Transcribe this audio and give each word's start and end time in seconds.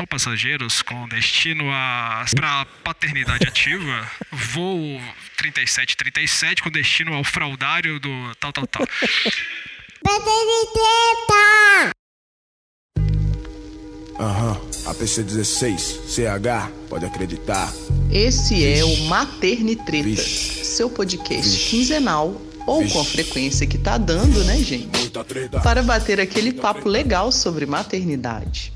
só 0.00 0.06
passageiros 0.06 0.80
com 0.80 1.06
destino 1.08 1.70
a 1.70 2.24
para 2.34 2.64
paternidade 2.82 3.46
ativa, 3.46 4.10
voo 4.32 4.98
3737 5.36 6.62
com 6.62 6.70
destino 6.70 7.12
ao 7.12 7.22
fraudário 7.22 8.00
do 8.00 8.34
tal 8.40 8.50
tal 8.52 8.66
tal. 8.66 8.86
Aham, 14.18 14.60
APC 14.86 15.22
16, 15.22 15.82
CH, 16.08 16.70
pode 16.88 17.04
acreditar. 17.04 17.72
Esse 18.10 18.64
é 18.64 18.82
o 18.84 18.88
Vixe. 18.88 19.02
Maternitretas, 19.02 20.04
Vixe. 20.04 20.64
seu 20.64 20.88
podcast 20.90 21.48
Vixe. 21.50 21.70
quinzenal 21.70 22.40
ou 22.66 22.80
Vixe. 22.82 22.94
com 22.94 23.00
a 23.00 23.04
frequência 23.04 23.66
que 23.66 23.76
tá 23.76 23.98
dando, 23.98 24.44
né, 24.44 24.56
gente? 24.58 24.98
Muita 24.98 25.24
treta. 25.24 25.60
Para 25.60 25.82
bater 25.82 26.20
aquele 26.20 26.52
papo 26.52 26.88
legal 26.88 27.30
sobre 27.30 27.66
maternidade. 27.66 28.72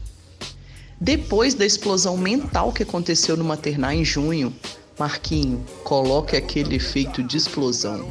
Depois 1.04 1.52
da 1.52 1.66
explosão 1.66 2.16
mental 2.16 2.72
que 2.72 2.82
aconteceu 2.82 3.36
no 3.36 3.44
maternar 3.44 3.94
em 3.94 4.02
junho, 4.02 4.50
Marquinho, 4.98 5.62
coloque 5.84 6.34
aquele 6.34 6.76
efeito 6.76 7.22
de 7.22 7.36
explosão. 7.36 8.08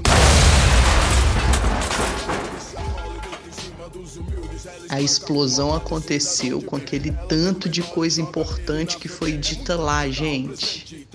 A 4.94 5.02
explosão 5.02 5.74
aconteceu 5.74 6.62
com 6.62 6.76
aquele 6.76 7.12
tanto 7.28 7.68
de 7.68 7.82
coisa 7.82 8.22
importante 8.22 8.98
que 8.98 9.08
foi 9.08 9.32
dita 9.32 9.76
lá, 9.76 10.08
gente. 10.08 11.08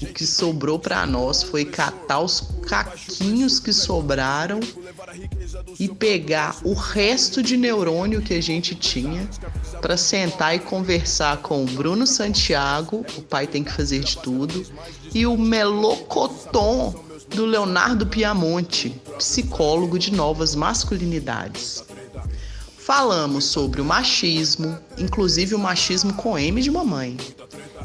O 0.00 0.06
que 0.06 0.24
sobrou 0.24 0.78
para 0.78 1.04
nós 1.04 1.42
foi 1.42 1.66
catar 1.66 2.20
os 2.20 2.40
caquinhos 2.66 3.60
que 3.60 3.70
sobraram 3.70 4.60
e 5.78 5.90
pegar 5.90 6.56
o 6.64 6.72
resto 6.72 7.42
de 7.42 7.58
neurônio 7.58 8.22
que 8.22 8.32
a 8.32 8.40
gente 8.40 8.74
tinha 8.74 9.28
para 9.82 9.98
sentar 9.98 10.56
e 10.56 10.60
conversar 10.60 11.36
com 11.42 11.62
o 11.62 11.66
Bruno 11.66 12.06
Santiago, 12.06 13.04
o 13.14 13.20
pai 13.20 13.46
tem 13.46 13.62
que 13.62 13.70
fazer 13.70 14.00
de 14.00 14.16
tudo, 14.16 14.64
e 15.14 15.26
o 15.26 15.36
melocotom 15.36 16.94
do 17.28 17.44
Leonardo 17.44 18.06
Piamonte, 18.06 18.88
psicólogo 19.18 19.98
de 19.98 20.14
novas 20.14 20.54
masculinidades. 20.54 21.84
Falamos 22.88 23.44
sobre 23.44 23.82
o 23.82 23.84
machismo, 23.84 24.78
inclusive 24.96 25.54
o 25.54 25.58
machismo 25.58 26.14
com 26.14 26.38
M 26.38 26.58
de 26.62 26.70
mamãe, 26.70 27.18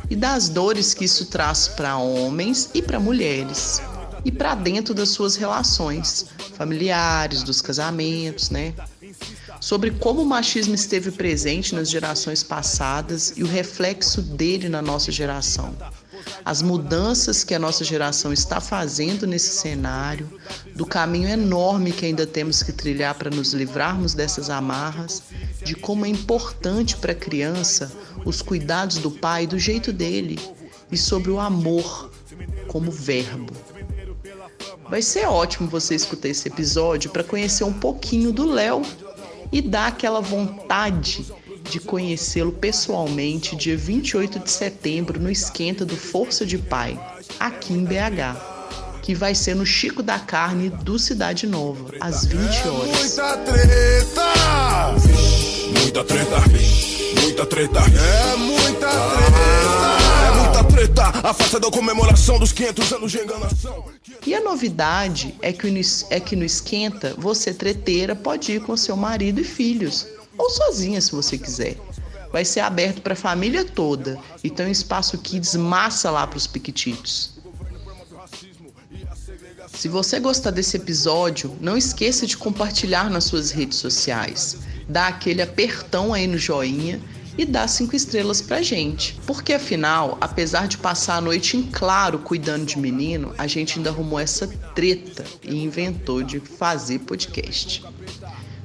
e 0.09 0.15
das 0.15 0.47
dores 0.47 0.93
que 0.93 1.03
isso 1.03 1.25
traz 1.25 1.67
para 1.67 1.97
homens 1.97 2.69
e 2.73 2.81
para 2.81 3.01
mulheres, 3.01 3.81
e 4.23 4.31
para 4.31 4.55
dentro 4.55 4.93
das 4.93 5.09
suas 5.09 5.35
relações 5.35 6.27
familiares, 6.55 7.43
dos 7.43 7.61
casamentos, 7.61 8.49
né? 8.49 8.73
Sobre 9.59 9.91
como 9.91 10.21
o 10.21 10.25
machismo 10.25 10.73
esteve 10.73 11.11
presente 11.11 11.75
nas 11.75 11.89
gerações 11.89 12.41
passadas 12.41 13.33
e 13.35 13.43
o 13.43 13.45
reflexo 13.45 14.21
dele 14.21 14.69
na 14.69 14.81
nossa 14.81 15.11
geração. 15.11 15.75
As 16.45 16.61
mudanças 16.61 17.43
que 17.43 17.53
a 17.53 17.59
nossa 17.59 17.83
geração 17.83 18.33
está 18.33 18.59
fazendo 18.59 19.25
nesse 19.25 19.55
cenário, 19.57 20.29
do 20.75 20.85
caminho 20.85 21.29
enorme 21.29 21.91
que 21.91 22.05
ainda 22.05 22.27
temos 22.27 22.61
que 22.61 22.71
trilhar 22.71 23.15
para 23.15 23.29
nos 23.29 23.53
livrarmos 23.53 24.13
dessas 24.13 24.49
amarras, 24.49 25.23
de 25.63 25.75
como 25.75 26.05
é 26.05 26.09
importante 26.09 26.97
para 26.97 27.13
a 27.13 27.15
criança 27.15 27.91
os 28.25 28.41
cuidados 28.41 28.97
do 28.97 29.11
pai 29.11 29.47
do 29.47 29.57
jeito 29.57 29.91
dele 29.91 30.39
e 30.91 30.97
sobre 30.97 31.31
o 31.31 31.39
amor 31.39 32.11
como 32.67 32.91
verbo. 32.91 33.53
Vai 34.89 35.01
ser 35.01 35.25
ótimo 35.25 35.67
você 35.67 35.95
escutar 35.95 36.27
esse 36.27 36.47
episódio 36.47 37.09
para 37.09 37.23
conhecer 37.23 37.63
um 37.63 37.73
pouquinho 37.73 38.31
do 38.31 38.45
Léo 38.45 38.81
e 39.51 39.61
dar 39.61 39.87
aquela 39.87 40.19
vontade 40.19 41.31
de 41.69 41.79
conhecê-lo 41.79 42.51
pessoalmente 42.51 43.55
dia 43.55 43.77
28 43.77 44.39
de 44.39 44.51
setembro 44.51 45.19
no 45.19 45.29
esquenta 45.29 45.85
do 45.85 45.95
Força 45.95 46.45
de 46.45 46.57
Pai, 46.57 46.99
aqui 47.39 47.73
em 47.73 47.83
BH, 47.83 49.01
que 49.01 49.13
vai 49.13 49.35
ser 49.35 49.55
no 49.55 49.65
Chico 49.65 50.03
da 50.03 50.19
Carne 50.19 50.69
do 50.69 50.97
Cidade 50.99 51.47
Nova, 51.47 51.91
às 51.99 52.25
20 52.25 52.39
horas. 52.67 52.97
Muita 52.97 53.37
treta! 53.37 54.33
Muita 55.79 56.03
treta! 56.03 56.37
Muita 57.21 57.45
treta! 57.45 57.79
É 57.79 58.35
muita 58.37 58.87
treta! 58.87 60.03
É 60.27 60.31
muita 60.41 60.63
treta! 60.63 61.27
A 61.27 61.33
festa 61.33 61.59
da 61.59 61.69
comemoração 61.69 62.39
dos 62.39 62.51
500 62.51 62.93
anos 62.93 63.11
de 63.11 63.19
enganação. 63.19 63.85
E 64.25 64.33
a 64.33 64.41
novidade 64.41 65.35
é 65.41 65.51
que, 65.51 65.69
no, 65.69 65.81
é 66.09 66.19
que 66.19 66.35
no 66.35 66.45
Esquenta, 66.45 67.13
você 67.17 67.53
treteira 67.53 68.15
pode 68.15 68.53
ir 68.53 68.61
com 68.61 68.77
seu 68.77 68.95
marido 68.95 69.41
e 69.41 69.43
filhos, 69.43 70.07
ou 70.37 70.49
sozinha 70.49 70.99
se 71.01 71.11
você 71.11 71.37
quiser. 71.37 71.77
Vai 72.31 72.43
ser 72.43 72.61
aberto 72.61 73.01
para 73.01 73.13
a 73.13 73.17
família 73.17 73.63
toda 73.63 74.19
e 74.43 74.49
tem 74.49 74.65
um 74.65 74.71
espaço 74.71 75.17
kids 75.19 75.55
massa 75.55 76.09
lá 76.09 76.25
para 76.25 76.37
os 76.37 76.47
piquititos. 76.47 77.33
Se 79.73 79.87
você 79.87 80.19
gostar 80.19 80.51
desse 80.51 80.77
episódio, 80.77 81.55
não 81.59 81.77
esqueça 81.77 82.25
de 82.25 82.37
compartilhar 82.37 83.09
nas 83.09 83.25
suas 83.25 83.51
redes 83.51 83.77
sociais. 83.77 84.57
Dá 84.87 85.07
aquele 85.07 85.41
apertão 85.41 86.13
aí 86.13 86.27
no 86.27 86.37
joinha 86.37 87.01
e 87.37 87.45
dá 87.45 87.67
cinco 87.67 87.95
estrelas 87.95 88.41
pra 88.41 88.61
gente. 88.61 89.19
Porque 89.25 89.53
afinal, 89.53 90.17
apesar 90.21 90.67
de 90.67 90.77
passar 90.77 91.17
a 91.17 91.21
noite 91.21 91.57
em 91.57 91.63
claro 91.63 92.19
cuidando 92.19 92.65
de 92.65 92.77
menino, 92.77 93.33
a 93.37 93.47
gente 93.47 93.77
ainda 93.77 93.89
arrumou 93.89 94.19
essa 94.19 94.47
treta 94.75 95.23
e 95.43 95.63
inventou 95.63 96.21
de 96.21 96.39
fazer 96.39 96.99
podcast. 96.99 97.83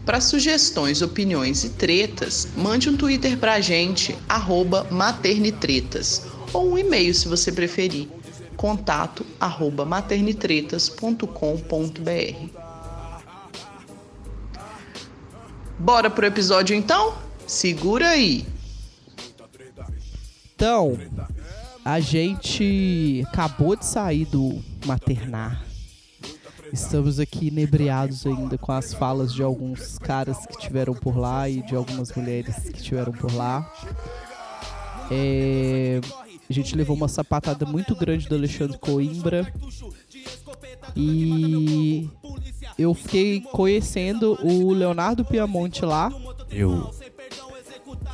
Para 0.08 0.22
sugestões, 0.22 1.02
opiniões 1.02 1.64
e 1.64 1.68
tretas, 1.68 2.48
mande 2.56 2.88
um 2.88 2.96
Twitter 2.96 3.36
pra 3.36 3.60
gente, 3.60 4.16
arroba 4.26 4.86
maternitretas, 4.90 6.26
ou 6.50 6.72
um 6.72 6.78
e-mail 6.78 7.12
se 7.12 7.28
você 7.28 7.52
preferir, 7.52 8.08
contato 8.56 9.26
arroba 9.38 9.84
maternitretas.com.br. 9.84 12.48
Bora 15.78 16.08
pro 16.08 16.24
episódio 16.24 16.74
então? 16.74 17.14
Segura 17.46 18.08
aí! 18.08 18.46
Então, 20.54 20.98
a 21.84 22.00
gente 22.00 23.22
acabou 23.28 23.76
de 23.76 23.84
sair 23.84 24.24
do 24.24 24.58
maternar. 24.86 25.67
Estamos 26.72 27.18
aqui 27.18 27.48
inebriados 27.48 28.26
ainda 28.26 28.58
com 28.58 28.72
as 28.72 28.92
falas 28.92 29.32
de 29.32 29.42
alguns 29.42 29.98
caras 29.98 30.46
que 30.46 30.58
tiveram 30.58 30.94
por 30.94 31.16
lá 31.16 31.48
e 31.48 31.62
de 31.62 31.74
algumas 31.74 32.12
mulheres 32.14 32.56
que 32.56 32.82
tiveram 32.82 33.12
por 33.12 33.32
lá. 33.34 33.70
É, 35.10 36.00
a 36.48 36.52
gente 36.52 36.76
levou 36.76 36.96
uma 36.96 37.08
sapatada 37.08 37.66
muito 37.66 37.94
grande 37.94 38.28
do 38.28 38.34
Alexandre 38.34 38.78
Coimbra. 38.78 39.52
E 40.96 42.08
eu 42.78 42.94
fiquei 42.94 43.40
conhecendo 43.40 44.38
o 44.42 44.72
Leonardo 44.72 45.24
Piamonte 45.24 45.84
lá. 45.84 46.10
Eu. 46.50 46.90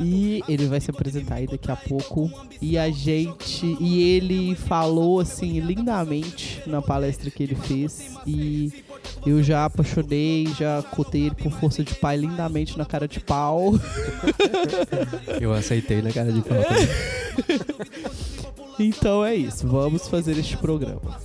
E 0.01 0.43
ele 0.49 0.67
vai 0.67 0.81
se 0.81 0.91
apresentar 0.91 1.37
aí 1.37 1.47
daqui 1.47 1.71
a 1.71 1.77
pouco. 1.77 2.31
E 2.61 2.77
a 2.77 2.91
gente. 2.91 3.77
E 3.81 4.03
ele 4.03 4.55
falou 4.55 5.21
assim 5.21 5.61
lindamente 5.61 6.63
na 6.67 6.83
palestra 6.83 7.31
que 7.31 7.43
ele 7.43 7.55
fez. 7.55 8.17
E 8.27 8.73
eu 9.27 9.43
já 9.43 9.65
apaixonei, 9.65 10.47
já 10.59 10.83
cotei 10.83 11.27
ele 11.27 11.35
por 11.35 11.53
força 11.53 11.83
de 11.83 11.95
pai 11.95 12.17
lindamente 12.17 12.77
na 12.77 12.85
cara 12.85 13.07
de 13.07 13.21
pau. 13.21 13.73
Eu 15.41 15.53
aceitei 15.53 16.03
na 16.03 16.13
cara 16.13 16.33
de 16.33 16.43
pau 16.43 16.63
também. 16.63 16.89
Então 18.79 19.25
é 19.25 19.35
isso, 19.35 19.69
vamos 19.69 20.09
fazer 20.09 20.37
este 20.37 20.57
programa. 20.57 21.21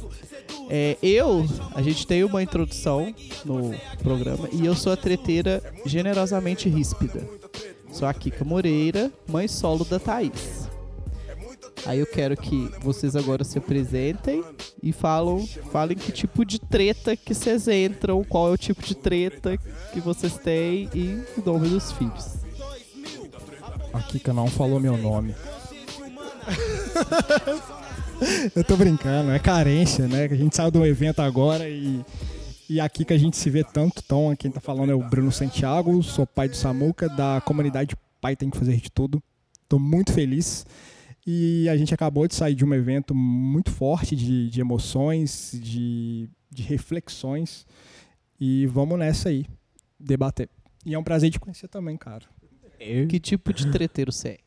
É, 0.70 0.98
eu, 1.02 1.48
a 1.74 1.82
gente 1.82 2.06
tem 2.06 2.24
uma 2.24 2.44
introdução 2.44 3.14
no 3.44 3.74
programa 4.04 4.48
e 4.52 4.64
eu 4.64 4.76
sou 4.76 4.94
a 4.94 4.98
treteira 4.98 5.64
generosamente 5.84 6.70
ríspida. 6.70 7.28
Sou 7.92 8.08
a 8.08 8.14
Kika 8.14 8.46
Moreira, 8.46 9.12
mãe 9.28 9.48
solo 9.48 9.84
da 9.84 10.00
Thaís. 10.00 10.70
Aí 11.86 12.00
eu 12.00 12.06
quero 12.06 12.36
que 12.36 12.70
vocês 12.82 13.16
agora 13.16 13.44
se 13.44 13.58
apresentem 13.58 14.44
e 14.84 14.92
falam, 14.92 15.46
falem 15.72 15.98
que 15.98 16.12
tipo 16.12 16.46
de 16.46 16.60
treta 16.60 17.16
que 17.16 17.34
vocês 17.34 17.68
entram, 17.68 18.24
qual 18.24 18.50
é 18.50 18.52
o 18.52 18.58
tipo 18.58 18.84
de 18.84 18.96
treta 18.96 19.58
que 19.94 20.00
vocês 20.00 20.38
têm 20.38 20.90
e 20.94 21.24
o 21.38 21.44
nome 21.46 21.70
dos 21.70 21.92
filhos. 21.92 22.38
A 23.94 24.02
Kika 24.02 24.34
não 24.34 24.48
falou 24.48 24.80
meu 24.80 24.98
nome. 24.98 25.36
Eu 28.54 28.64
tô 28.66 28.76
brincando, 28.76 29.32
é 29.32 29.40
carência, 29.40 30.08
né? 30.08 30.28
Que 30.28 30.34
a 30.34 30.38
gente 30.38 30.56
saiu 30.56 30.70
de 30.70 30.78
um 30.78 30.86
evento 30.86 31.22
agora 31.22 31.70
e, 31.70 32.04
e 32.70 32.80
aqui 32.80 33.04
que 33.04 33.14
a 33.14 33.18
gente 33.18 33.36
se 33.36 33.50
vê 33.50 33.64
tanto. 33.64 34.02
Então, 34.06 34.36
quem 34.38 34.52
tá 34.52 34.60
falando 34.60 34.92
é 34.92 34.96
o 34.96 35.10
Bruno 35.10 35.32
Santiago, 35.32 36.04
sou 36.04 36.28
pai 36.28 36.48
do 36.48 36.56
Samuca, 36.56 37.10
da 37.10 37.42
comunidade 37.42 37.96
Pai 38.22 38.36
Tem 38.36 38.50
que 38.50 38.58
Fazer 38.58 38.78
de 38.78 38.92
Tudo. 38.92 39.22
Tô 39.68 39.80
muito 39.80 40.14
feliz. 40.14 40.66
E 41.26 41.68
a 41.68 41.76
gente 41.76 41.94
acabou 41.94 42.28
de 42.28 42.36
sair 42.36 42.54
de 42.54 42.64
um 42.64 42.74
evento 42.74 43.16
muito 43.16 43.72
forte 43.72 44.16
de, 44.16 44.50
de 44.50 44.62
emoções, 44.62 45.52
de, 45.62 46.30
de 46.52 46.64
reflexões. 46.64 47.66
E 48.40 48.68
vamos 48.68 48.98
nessa 49.00 49.30
aí, 49.30 49.46
debater. 50.00 50.48
E 50.86 50.94
é 50.94 51.00
um 51.00 51.04
prazer 51.04 51.32
te 51.32 51.40
conhecer 51.40 51.68
também, 51.68 51.98
cara. 51.98 52.26
Que 53.08 53.20
tipo 53.20 53.52
de 53.52 53.70
treteiro 53.72 54.12
você 54.12 54.30
é? 54.30 54.38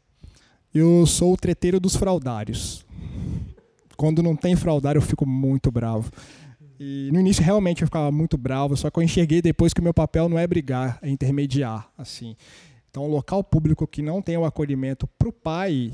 Eu 0.72 1.04
sou 1.06 1.34
o 1.34 1.36
treteiro 1.36 1.78
dos 1.78 1.96
fraudários. 1.96 2.86
Quando 3.96 4.22
não 4.22 4.34
tem 4.34 4.56
fraudário, 4.56 4.98
eu 4.98 5.02
fico 5.02 5.26
muito 5.26 5.70
bravo. 5.70 6.10
E 6.84 7.10
no 7.12 7.20
início 7.20 7.44
realmente 7.44 7.82
eu 7.82 7.86
ficava 7.86 8.10
muito 8.10 8.36
bravo, 8.36 8.76
só 8.76 8.90
que 8.90 8.98
eu 8.98 9.04
enxerguei 9.04 9.40
depois 9.40 9.72
que 9.72 9.78
o 9.78 9.84
meu 9.84 9.94
papel 9.94 10.28
não 10.28 10.36
é 10.36 10.44
brigar, 10.48 10.98
é 11.00 11.08
intermediar, 11.08 11.88
assim. 11.96 12.34
Então, 12.90 13.04
o 13.04 13.08
local 13.08 13.44
público 13.44 13.86
que 13.86 14.02
não 14.02 14.20
tem 14.20 14.36
o 14.36 14.44
acolhimento 14.44 15.06
para 15.06 15.28
o 15.28 15.32
pai, 15.32 15.92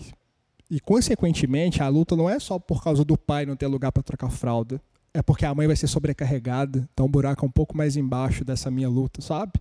e 0.70 0.81
consequentemente 0.81 1.82
a 1.82 1.88
luta 1.88 2.17
não 2.17 2.29
é 2.29 2.40
só 2.40 2.58
por 2.58 2.82
causa 2.82 3.05
do 3.05 3.19
pai 3.19 3.44
não 3.44 3.55
ter 3.55 3.67
lugar 3.67 3.93
para 3.93 4.02
trocar 4.02 4.31
fralda, 4.31 4.81
é 5.12 5.20
porque 5.20 5.44
a 5.44 5.55
mãe 5.55 5.67
vai 5.67 5.76
ser 5.76 5.88
sobrecarregada, 5.88 6.88
então 6.94 7.05
o 7.05 7.08
buraco 7.08 7.44
é 7.44 7.49
um 7.49 7.52
pouco 7.52 7.76
mais 7.76 7.94
embaixo 7.94 8.43
dessa 8.43 8.70
minha 8.70 8.88
luta, 8.88 9.20
sabe? 9.20 9.52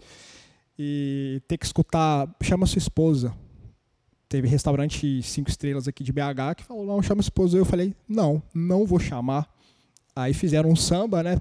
E 0.80 1.42
ter 1.46 1.58
que 1.58 1.66
escutar, 1.66 2.34
chama 2.42 2.66
sua 2.66 2.80
esposa. 2.80 3.36
Teve 4.30 4.48
restaurante 4.48 5.22
cinco 5.24 5.50
estrelas 5.50 5.90
aqui 5.90 6.06
de 6.06 6.14
BH 6.14 6.56
que 6.56 6.64
falou, 6.64 6.86
não, 6.86 7.02
chama 7.02 7.22
sua 7.22 7.28
esposa. 7.28 7.58
Eu 7.58 7.66
falei, 7.66 7.94
não, 8.08 8.42
não 8.54 8.86
vou 8.86 9.00
chamar. 9.00 9.57
Aí 10.18 10.34
fizeram 10.34 10.72
um 10.72 10.76
samba, 10.76 11.22
né? 11.22 11.40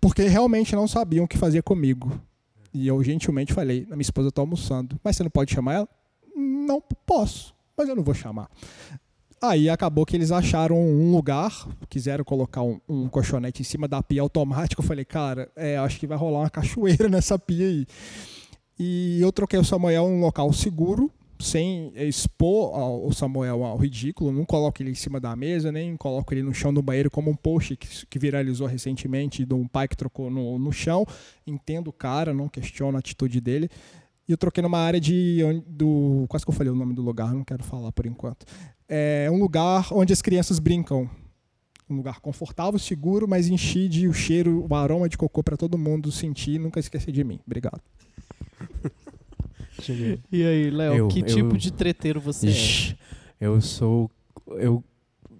Porque 0.00 0.22
realmente 0.22 0.76
não 0.76 0.86
sabiam 0.86 1.24
o 1.24 1.28
que 1.28 1.36
fazer 1.36 1.60
comigo. 1.64 2.20
E 2.72 2.86
eu 2.86 3.02
gentilmente 3.02 3.52
falei, 3.52 3.84
minha 3.90 4.00
esposa 4.00 4.28
está 4.28 4.40
almoçando. 4.40 4.96
Mas 5.02 5.16
você 5.16 5.24
não 5.24 5.30
pode 5.30 5.52
chamar 5.52 5.74
ela? 5.74 5.88
Não 6.36 6.80
posso, 7.04 7.52
mas 7.76 7.88
eu 7.88 7.96
não 7.96 8.04
vou 8.04 8.14
chamar. 8.14 8.48
Aí 9.42 9.68
acabou 9.68 10.06
que 10.06 10.16
eles 10.16 10.30
acharam 10.30 10.80
um 10.80 11.10
lugar, 11.10 11.66
quiseram 11.88 12.22
colocar 12.22 12.62
um, 12.62 12.80
um 12.88 13.08
colchonete 13.08 13.62
em 13.62 13.64
cima 13.64 13.88
da 13.88 14.00
pia 14.00 14.22
automática. 14.22 14.80
Eu 14.80 14.86
falei, 14.86 15.04
cara, 15.04 15.50
é, 15.56 15.76
acho 15.78 15.98
que 15.98 16.06
vai 16.06 16.16
rolar 16.16 16.42
uma 16.42 16.50
cachoeira 16.50 17.08
nessa 17.10 17.36
pia 17.36 17.66
aí. 17.66 17.86
E 18.78 19.20
eu 19.20 19.32
troquei 19.32 19.58
o 19.58 19.64
Samuel 19.64 20.04
em 20.04 20.12
um 20.12 20.20
local 20.20 20.52
seguro, 20.52 21.10
sem 21.42 21.92
expor 21.94 22.72
o 23.06 23.12
Samuel 23.12 23.64
ao 23.64 23.76
ridículo. 23.76 24.32
Não 24.32 24.44
coloco 24.44 24.82
ele 24.82 24.90
em 24.90 24.94
cima 24.94 25.20
da 25.20 25.34
mesa, 25.34 25.72
nem 25.72 25.96
coloco 25.96 26.32
ele 26.32 26.42
no 26.42 26.54
chão 26.54 26.72
do 26.72 26.82
banheiro 26.82 27.10
como 27.10 27.30
um 27.30 27.36
post 27.36 27.76
que, 27.76 28.18
viralizou 28.18 28.66
recentemente 28.66 29.44
de 29.44 29.54
um 29.54 29.66
pai 29.66 29.88
que 29.88 29.96
trocou 29.96 30.30
no, 30.30 30.58
no 30.58 30.72
chão. 30.72 31.04
Entendo 31.46 31.88
o 31.88 31.92
cara, 31.92 32.32
não 32.32 32.48
questiono 32.48 32.96
a 32.96 33.00
atitude 33.00 33.40
dele. 33.40 33.68
E 34.28 34.32
eu 34.32 34.38
troquei 34.38 34.62
numa 34.62 34.78
área 34.78 35.00
de. 35.00 35.40
Do, 35.66 36.26
quase 36.28 36.44
que 36.44 36.50
eu 36.50 36.54
falei 36.54 36.72
o 36.72 36.76
nome 36.76 36.94
do 36.94 37.02
lugar, 37.02 37.34
não 37.34 37.44
quero 37.44 37.64
falar 37.64 37.90
por 37.90 38.06
enquanto 38.06 38.46
é 38.94 39.30
um 39.30 39.38
lugar 39.38 39.88
onde 39.90 40.12
as 40.12 40.20
crianças 40.20 40.58
brincam. 40.58 41.08
Um 41.88 41.96
lugar 41.96 42.20
confortável, 42.20 42.78
seguro, 42.78 43.26
mas 43.26 43.48
enchi 43.48 43.88
de 43.88 44.06
o 44.06 44.12
cheiro, 44.12 44.66
o 44.68 44.74
aroma 44.74 45.08
de 45.08 45.16
cocô 45.16 45.42
para 45.42 45.56
todo 45.56 45.78
mundo 45.78 46.12
sentir 46.12 46.58
nunca 46.58 46.78
esquecer 46.78 47.10
de 47.10 47.24
mim. 47.24 47.40
Obrigado. 47.46 47.80
E 50.30 50.46
aí, 50.46 50.70
Léo, 50.70 51.08
que 51.08 51.20
eu, 51.20 51.26
tipo 51.26 51.56
de 51.56 51.72
treteiro 51.72 52.20
você 52.20 52.48
é? 52.48 52.96
Eu 53.40 53.60
sou. 53.60 54.10
Eu, 54.50 54.84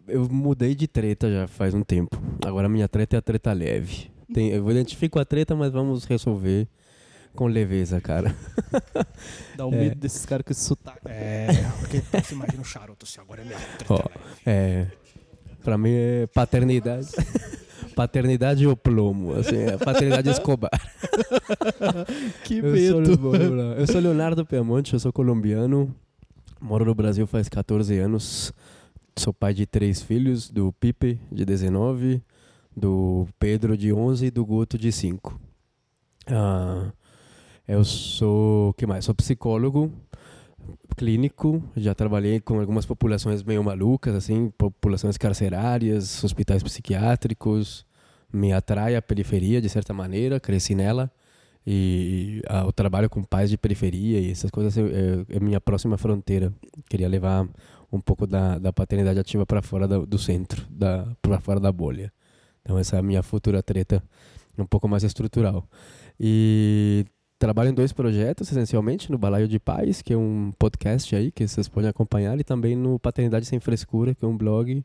eu 0.08 0.28
mudei 0.28 0.74
de 0.74 0.88
treta 0.88 1.30
já 1.30 1.46
faz 1.46 1.74
um 1.74 1.82
tempo. 1.82 2.20
Agora 2.44 2.68
minha 2.68 2.88
treta 2.88 3.16
é 3.16 3.18
a 3.18 3.22
treta 3.22 3.52
leve. 3.52 4.10
Tem, 4.32 4.50
eu 4.50 4.68
identifico 4.70 5.18
a 5.18 5.24
treta, 5.24 5.54
mas 5.54 5.70
vamos 5.70 6.04
resolver 6.04 6.66
com 7.34 7.46
leveza, 7.46 8.00
cara. 8.00 8.34
Dá 9.56 9.66
um 9.66 9.74
é. 9.74 9.78
medo 9.78 9.96
desses 9.96 10.24
caras 10.26 10.44
com 10.44 10.52
esse 10.52 10.64
sotaque. 10.64 11.00
É, 11.06 11.48
porque 11.80 12.00
você 12.22 12.34
imagina 12.34 12.62
o 12.62 12.64
charuto 12.64 13.06
assim, 13.06 13.20
agora 13.20 13.42
é 13.42 13.44
mesmo. 13.44 13.62
Ó, 13.88 14.00
é, 14.44 14.86
pra 15.62 15.78
mim 15.78 15.92
é 15.92 16.26
paternidade. 16.26 17.08
paternidade 17.94 18.66
ou 18.66 18.76
plomo, 18.76 19.34
assim, 19.34 19.56
é 19.56 19.76
paternidade 19.76 20.30
Escobar. 20.30 20.70
que 22.44 22.58
eu 22.58 22.72
medo. 22.72 23.16
Sou, 23.16 23.34
eu 23.34 23.86
sou 23.86 24.00
Leonardo 24.00 24.44
Piamonte, 24.44 24.94
eu 24.94 25.00
sou 25.00 25.12
colombiano, 25.12 25.94
moro 26.60 26.84
no 26.84 26.94
Brasil 26.94 27.26
faz 27.26 27.48
14 27.48 27.98
anos, 27.98 28.52
sou 29.16 29.32
pai 29.32 29.54
de 29.54 29.66
três 29.66 30.02
filhos, 30.02 30.50
do 30.50 30.72
Pipe, 30.72 31.20
de 31.30 31.44
19, 31.44 32.22
do 32.76 33.26
Pedro, 33.38 33.76
de 33.76 33.92
11 33.92 34.26
e 34.26 34.30
do 34.30 34.44
Guto, 34.44 34.78
de 34.78 34.90
5. 34.90 35.38
Ah, 36.28 36.92
eu 37.68 37.84
sou, 37.84 38.72
que 38.74 38.86
mais? 38.86 39.04
Sou 39.04 39.14
psicólogo 39.14 39.92
clínico, 40.96 41.62
já 41.76 41.94
trabalhei 41.94 42.40
com 42.40 42.60
algumas 42.60 42.86
populações 42.86 43.42
meio 43.42 43.62
malucas, 43.62 44.14
assim, 44.14 44.50
populações 44.56 45.16
carcerárias, 45.16 46.22
hospitais 46.22 46.62
psiquiátricos. 46.62 47.86
Me 48.32 48.52
atrai 48.52 48.96
a 48.96 49.02
periferia 49.02 49.60
de 49.60 49.68
certa 49.68 49.92
maneira, 49.92 50.40
cresci 50.40 50.74
nela 50.74 51.10
e 51.66 52.42
ah, 52.48 52.66
o 52.66 52.72
trabalho 52.72 53.08
com 53.08 53.22
pais 53.22 53.50
de 53.50 53.56
periferia 53.56 54.18
e 54.18 54.30
essas 54.30 54.50
coisas 54.50 54.76
é, 54.76 55.36
é 55.36 55.40
minha 55.40 55.60
próxima 55.60 55.96
fronteira. 55.96 56.52
Queria 56.88 57.08
levar 57.08 57.46
um 57.92 58.00
pouco 58.00 58.26
da, 58.26 58.58
da 58.58 58.72
paternidade 58.72 59.20
ativa 59.20 59.46
para 59.46 59.62
fora 59.62 59.86
do, 59.86 60.18
centro, 60.18 60.66
para 61.20 61.40
fora 61.40 61.60
da 61.60 61.70
bolha. 61.70 62.12
Então 62.62 62.78
essa 62.78 62.96
é 62.96 62.98
a 62.98 63.02
minha 63.02 63.22
futura 63.22 63.62
treta, 63.62 64.02
um 64.58 64.66
pouco 64.66 64.88
mais 64.88 65.04
estrutural. 65.04 65.68
E 66.18 67.04
trabalho 67.42 67.70
em 67.70 67.74
dois 67.74 67.92
projetos, 67.92 68.52
essencialmente, 68.52 69.10
no 69.10 69.18
Balaio 69.18 69.48
de 69.48 69.58
Pais, 69.58 70.00
que 70.00 70.12
é 70.12 70.16
um 70.16 70.52
podcast 70.56 71.16
aí 71.16 71.32
que 71.32 71.48
vocês 71.48 71.66
podem 71.66 71.90
acompanhar, 71.90 72.38
e 72.38 72.44
também 72.44 72.76
no 72.76 73.00
Paternidade 73.00 73.46
Sem 73.46 73.58
Frescura, 73.58 74.14
que 74.14 74.24
é 74.24 74.28
um 74.28 74.36
blog 74.36 74.84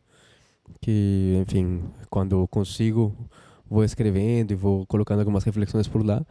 que, 0.82 1.38
enfim, 1.40 1.84
quando 2.10 2.48
consigo, 2.48 3.16
vou 3.70 3.84
escrevendo 3.84 4.54
e 4.54 4.56
vou 4.56 4.88
colocando 4.88 5.20
algumas 5.20 5.44
reflexões 5.44 5.88
por 5.88 6.04
lá. 6.04 6.26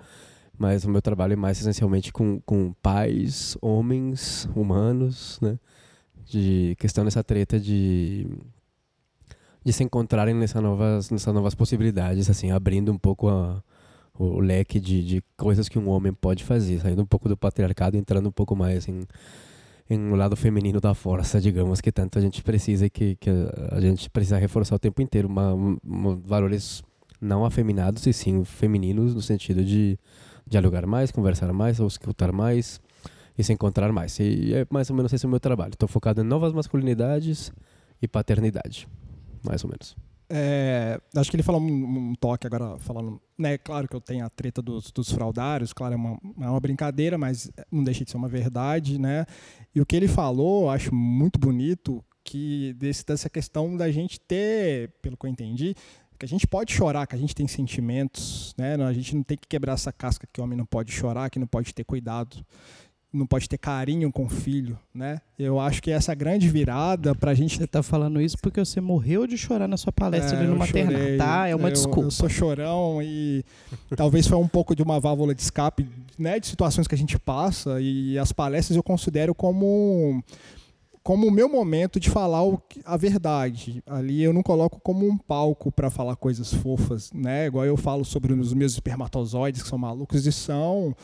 Mas 0.58 0.84
o 0.84 0.90
meu 0.90 1.00
trabalho 1.00 1.34
é 1.34 1.36
mais 1.36 1.60
essencialmente 1.60 2.12
com, 2.12 2.40
com 2.40 2.72
pais, 2.82 3.56
homens, 3.62 4.48
humanos, 4.56 5.38
né? 5.40 5.56
De 6.24 6.74
questão 6.76 7.04
dessa 7.04 7.22
treta 7.22 7.60
de 7.60 8.26
de 9.64 9.72
se 9.72 9.84
encontrarem 9.84 10.34
nessas 10.34 10.62
novas, 10.62 11.10
nessas 11.10 11.34
novas 11.34 11.54
possibilidades, 11.54 12.30
assim, 12.30 12.52
abrindo 12.52 12.90
um 12.92 12.98
pouco 12.98 13.28
a, 13.28 13.62
o 14.18 14.40
leque 14.40 14.80
de, 14.80 15.02
de 15.04 15.22
coisas 15.36 15.68
que 15.68 15.78
um 15.78 15.88
homem 15.88 16.12
pode 16.12 16.44
fazer, 16.44 16.80
saindo 16.80 17.02
um 17.02 17.06
pouco 17.06 17.28
do 17.28 17.36
patriarcado, 17.36 17.96
entrando 17.96 18.28
um 18.28 18.32
pouco 18.32 18.56
mais 18.56 18.88
em, 18.88 19.02
em 19.88 19.98
um 19.98 20.14
lado 20.14 20.36
feminino 20.36 20.80
da 20.80 20.94
força, 20.94 21.40
digamos, 21.40 21.80
que 21.80 21.92
tanto 21.92 22.18
a 22.18 22.22
gente 22.22 22.42
precisa 22.42 22.88
que, 22.88 23.16
que 23.16 23.30
a 23.70 23.80
gente 23.80 24.08
precisa 24.10 24.38
reforçar 24.38 24.76
o 24.76 24.78
tempo 24.78 25.02
inteiro, 25.02 25.28
uma, 25.28 25.52
uma, 25.54 26.16
valores 26.16 26.82
não 27.20 27.44
afeminados 27.44 28.06
e 28.06 28.12
sim 28.12 28.44
femininos 28.44 29.14
no 29.14 29.22
sentido 29.22 29.64
de 29.64 29.98
dialogar 30.46 30.86
mais, 30.86 31.10
conversar 31.10 31.52
mais, 31.52 31.80
ou 31.80 31.86
escutar 31.86 32.32
mais 32.32 32.80
e 33.36 33.42
se 33.42 33.52
encontrar 33.52 33.92
mais. 33.92 34.18
E 34.18 34.54
é 34.54 34.66
mais 34.70 34.88
ou 34.90 34.96
menos 34.96 35.12
esse 35.12 35.26
o 35.26 35.28
meu 35.28 35.40
trabalho. 35.40 35.72
Estou 35.72 35.88
focado 35.88 36.20
em 36.20 36.24
novas 36.24 36.52
masculinidades 36.52 37.52
e 38.00 38.08
paternidade, 38.08 38.88
mais 39.42 39.62
ou 39.64 39.70
menos. 39.70 39.96
É, 40.28 41.00
acho 41.14 41.30
que 41.30 41.36
ele 41.36 41.42
falou 41.42 41.60
um, 41.60 42.10
um, 42.10 42.14
toque 42.14 42.46
agora, 42.46 42.78
falando. 42.78 43.20
Né, 43.38 43.56
claro 43.58 43.86
que 43.86 43.94
eu 43.94 44.00
tenho 44.00 44.24
a 44.24 44.30
treta 44.30 44.60
dos, 44.60 44.90
dos 44.90 45.12
fraudários, 45.12 45.72
claro, 45.72 45.94
é 45.94 45.96
uma, 45.96 46.18
é 46.40 46.48
uma 46.48 46.60
brincadeira, 46.60 47.16
mas 47.16 47.50
não 47.70 47.84
deixa 47.84 48.04
de 48.04 48.10
ser 48.10 48.16
uma 48.16 48.28
verdade, 48.28 48.98
né? 48.98 49.26
E 49.74 49.80
o 49.80 49.86
que 49.86 49.94
ele 49.94 50.08
falou, 50.08 50.70
acho 50.70 50.94
muito 50.94 51.38
bonito, 51.38 52.04
que 52.24 52.74
desse, 52.74 53.06
dessa 53.06 53.30
questão 53.30 53.76
da 53.76 53.90
gente 53.90 54.18
ter, 54.18 54.92
pelo 55.00 55.16
que 55.16 55.26
eu 55.26 55.30
entendi, 55.30 55.74
que 56.18 56.24
a 56.24 56.28
gente 56.28 56.46
pode 56.46 56.72
chorar, 56.72 57.06
que 57.06 57.14
a 57.14 57.18
gente 57.18 57.34
tem 57.34 57.46
sentimentos, 57.46 58.54
né? 58.58 58.74
A 58.82 58.92
gente 58.92 59.14
não 59.14 59.22
tem 59.22 59.36
que 59.36 59.46
quebrar 59.46 59.74
essa 59.74 59.92
casca 59.92 60.26
que 60.32 60.40
o 60.40 60.44
homem 60.44 60.56
não 60.56 60.66
pode 60.66 60.90
chorar, 60.90 61.30
que 61.30 61.38
não 61.38 61.46
pode 61.46 61.74
ter 61.74 61.84
cuidado 61.84 62.44
não 63.16 63.26
pode 63.26 63.48
ter 63.48 63.58
carinho 63.58 64.12
com 64.12 64.24
o 64.24 64.28
filho, 64.28 64.78
né? 64.94 65.20
Eu 65.38 65.58
acho 65.58 65.82
que 65.82 65.90
essa 65.90 66.14
grande 66.14 66.48
virada 66.48 67.14
para 67.14 67.30
a 67.30 67.34
gente... 67.34 67.56
Você 67.56 67.66
tá 67.66 67.82
falando 67.82 68.20
isso 68.20 68.36
porque 68.40 68.60
você 68.60 68.80
morreu 68.80 69.26
de 69.26 69.36
chorar 69.36 69.66
na 69.66 69.76
sua 69.76 69.92
palestra 69.92 70.36
é, 70.36 70.40
ali 70.40 70.48
no 70.48 70.56
maternário, 70.56 71.18
tá? 71.18 71.48
É 71.48 71.54
uma 71.54 71.68
eu, 71.68 71.72
desculpa. 71.72 72.06
Eu 72.06 72.10
sou 72.10 72.28
chorão 72.28 73.00
e 73.02 73.44
talvez 73.96 74.26
foi 74.26 74.38
um 74.38 74.48
pouco 74.48 74.74
de 74.74 74.82
uma 74.82 75.00
válvula 75.00 75.34
de 75.34 75.42
escape, 75.42 75.88
né? 76.18 76.38
De 76.38 76.46
situações 76.46 76.86
que 76.86 76.94
a 76.94 76.98
gente 76.98 77.18
passa 77.18 77.80
e 77.80 78.18
as 78.18 78.32
palestras 78.32 78.76
eu 78.76 78.82
considero 78.82 79.34
como 79.34 80.22
como 81.06 81.28
o 81.28 81.30
meu 81.30 81.48
momento 81.48 82.00
de 82.00 82.10
falar 82.10 82.40
a 82.84 82.96
verdade. 82.96 83.80
Ali 83.86 84.24
eu 84.24 84.32
não 84.32 84.42
coloco 84.42 84.80
como 84.80 85.06
um 85.06 85.16
palco 85.16 85.70
para 85.70 85.88
falar 85.88 86.16
coisas 86.16 86.52
fofas, 86.52 87.12
né? 87.12 87.46
Igual 87.46 87.64
eu 87.64 87.76
falo 87.76 88.04
sobre 88.04 88.32
os 88.32 88.52
meus 88.52 88.72
espermatozoides 88.72 89.62
que 89.62 89.68
são 89.68 89.78
malucos 89.78 90.26
e 90.26 90.32
são 90.32 90.96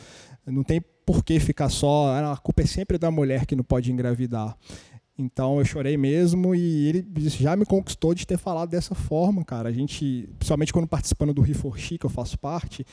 não 0.45 0.61
tem 0.61 0.81
por 1.05 1.23
que 1.23 1.39
ficar 1.39 1.69
só, 1.69 2.07
ah, 2.09 2.33
a 2.33 2.37
culpa 2.37 2.63
é 2.63 2.65
sempre 2.65 2.97
da 2.97 3.09
mulher 3.09 3.45
que 3.45 3.55
não 3.55 3.63
pode 3.63 3.93
engravidar. 3.93 4.57
Então 5.17 5.59
eu 5.59 5.65
chorei 5.65 5.95
mesmo 5.95 6.55
e 6.55 6.87
ele 6.87 7.05
já 7.29 7.55
me 7.55 7.65
conquistou 7.65 8.15
de 8.15 8.25
ter 8.25 8.37
falado 8.37 8.69
dessa 8.69 8.95
forma, 8.95 9.45
cara. 9.45 9.69
A 9.69 9.71
gente, 9.71 10.27
principalmente 10.39 10.73
quando 10.73 10.87
participando 10.87 11.33
do 11.33 11.41
Riforchi, 11.41 11.99
que 11.99 12.05
eu 12.05 12.09
faço 12.09 12.37
parte, 12.39 12.83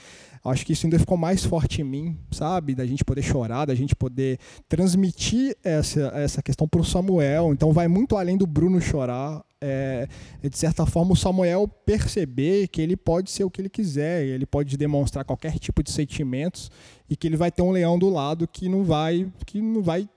acho 0.44 0.66
que 0.66 0.74
isso 0.74 0.86
ainda 0.86 0.98
ficou 0.98 1.16
mais 1.16 1.44
forte 1.44 1.80
em 1.80 1.84
mim, 1.84 2.18
sabe? 2.30 2.74
Da 2.74 2.84
gente 2.84 3.04
poder 3.04 3.22
chorar, 3.22 3.64
da 3.64 3.74
gente 3.74 3.96
poder 3.96 4.38
transmitir 4.68 5.56
essa, 5.64 6.12
essa 6.14 6.42
questão 6.42 6.68
para 6.68 6.80
o 6.82 6.84
Samuel. 6.84 7.54
Então 7.54 7.72
vai 7.72 7.88
muito 7.88 8.16
além 8.16 8.36
do 8.36 8.46
Bruno 8.46 8.80
chorar. 8.82 9.42
É, 9.62 10.08
de 10.42 10.56
certa 10.56 10.86
forma, 10.86 11.12
o 11.12 11.16
Samuel 11.16 11.68
perceber 11.68 12.68
que 12.68 12.80
ele 12.80 12.96
pode 12.96 13.30
ser 13.30 13.44
o 13.44 13.50
que 13.50 13.60
ele 13.60 13.68
quiser, 13.68 14.24
ele 14.24 14.46
pode 14.46 14.74
demonstrar 14.76 15.22
qualquer 15.22 15.58
tipo 15.58 15.82
de 15.82 15.90
sentimentos 15.90 16.70
e 17.10 17.16
que 17.16 17.26
ele 17.26 17.36
vai 17.36 17.50
ter 17.50 17.60
um 17.60 17.70
leão 17.70 17.98
do 17.98 18.08
lado 18.08 18.48
que 18.48 18.70
não 18.70 18.84
vai, 18.84 19.30
que 19.44 19.60
não 19.60 19.82
vai 19.82 20.08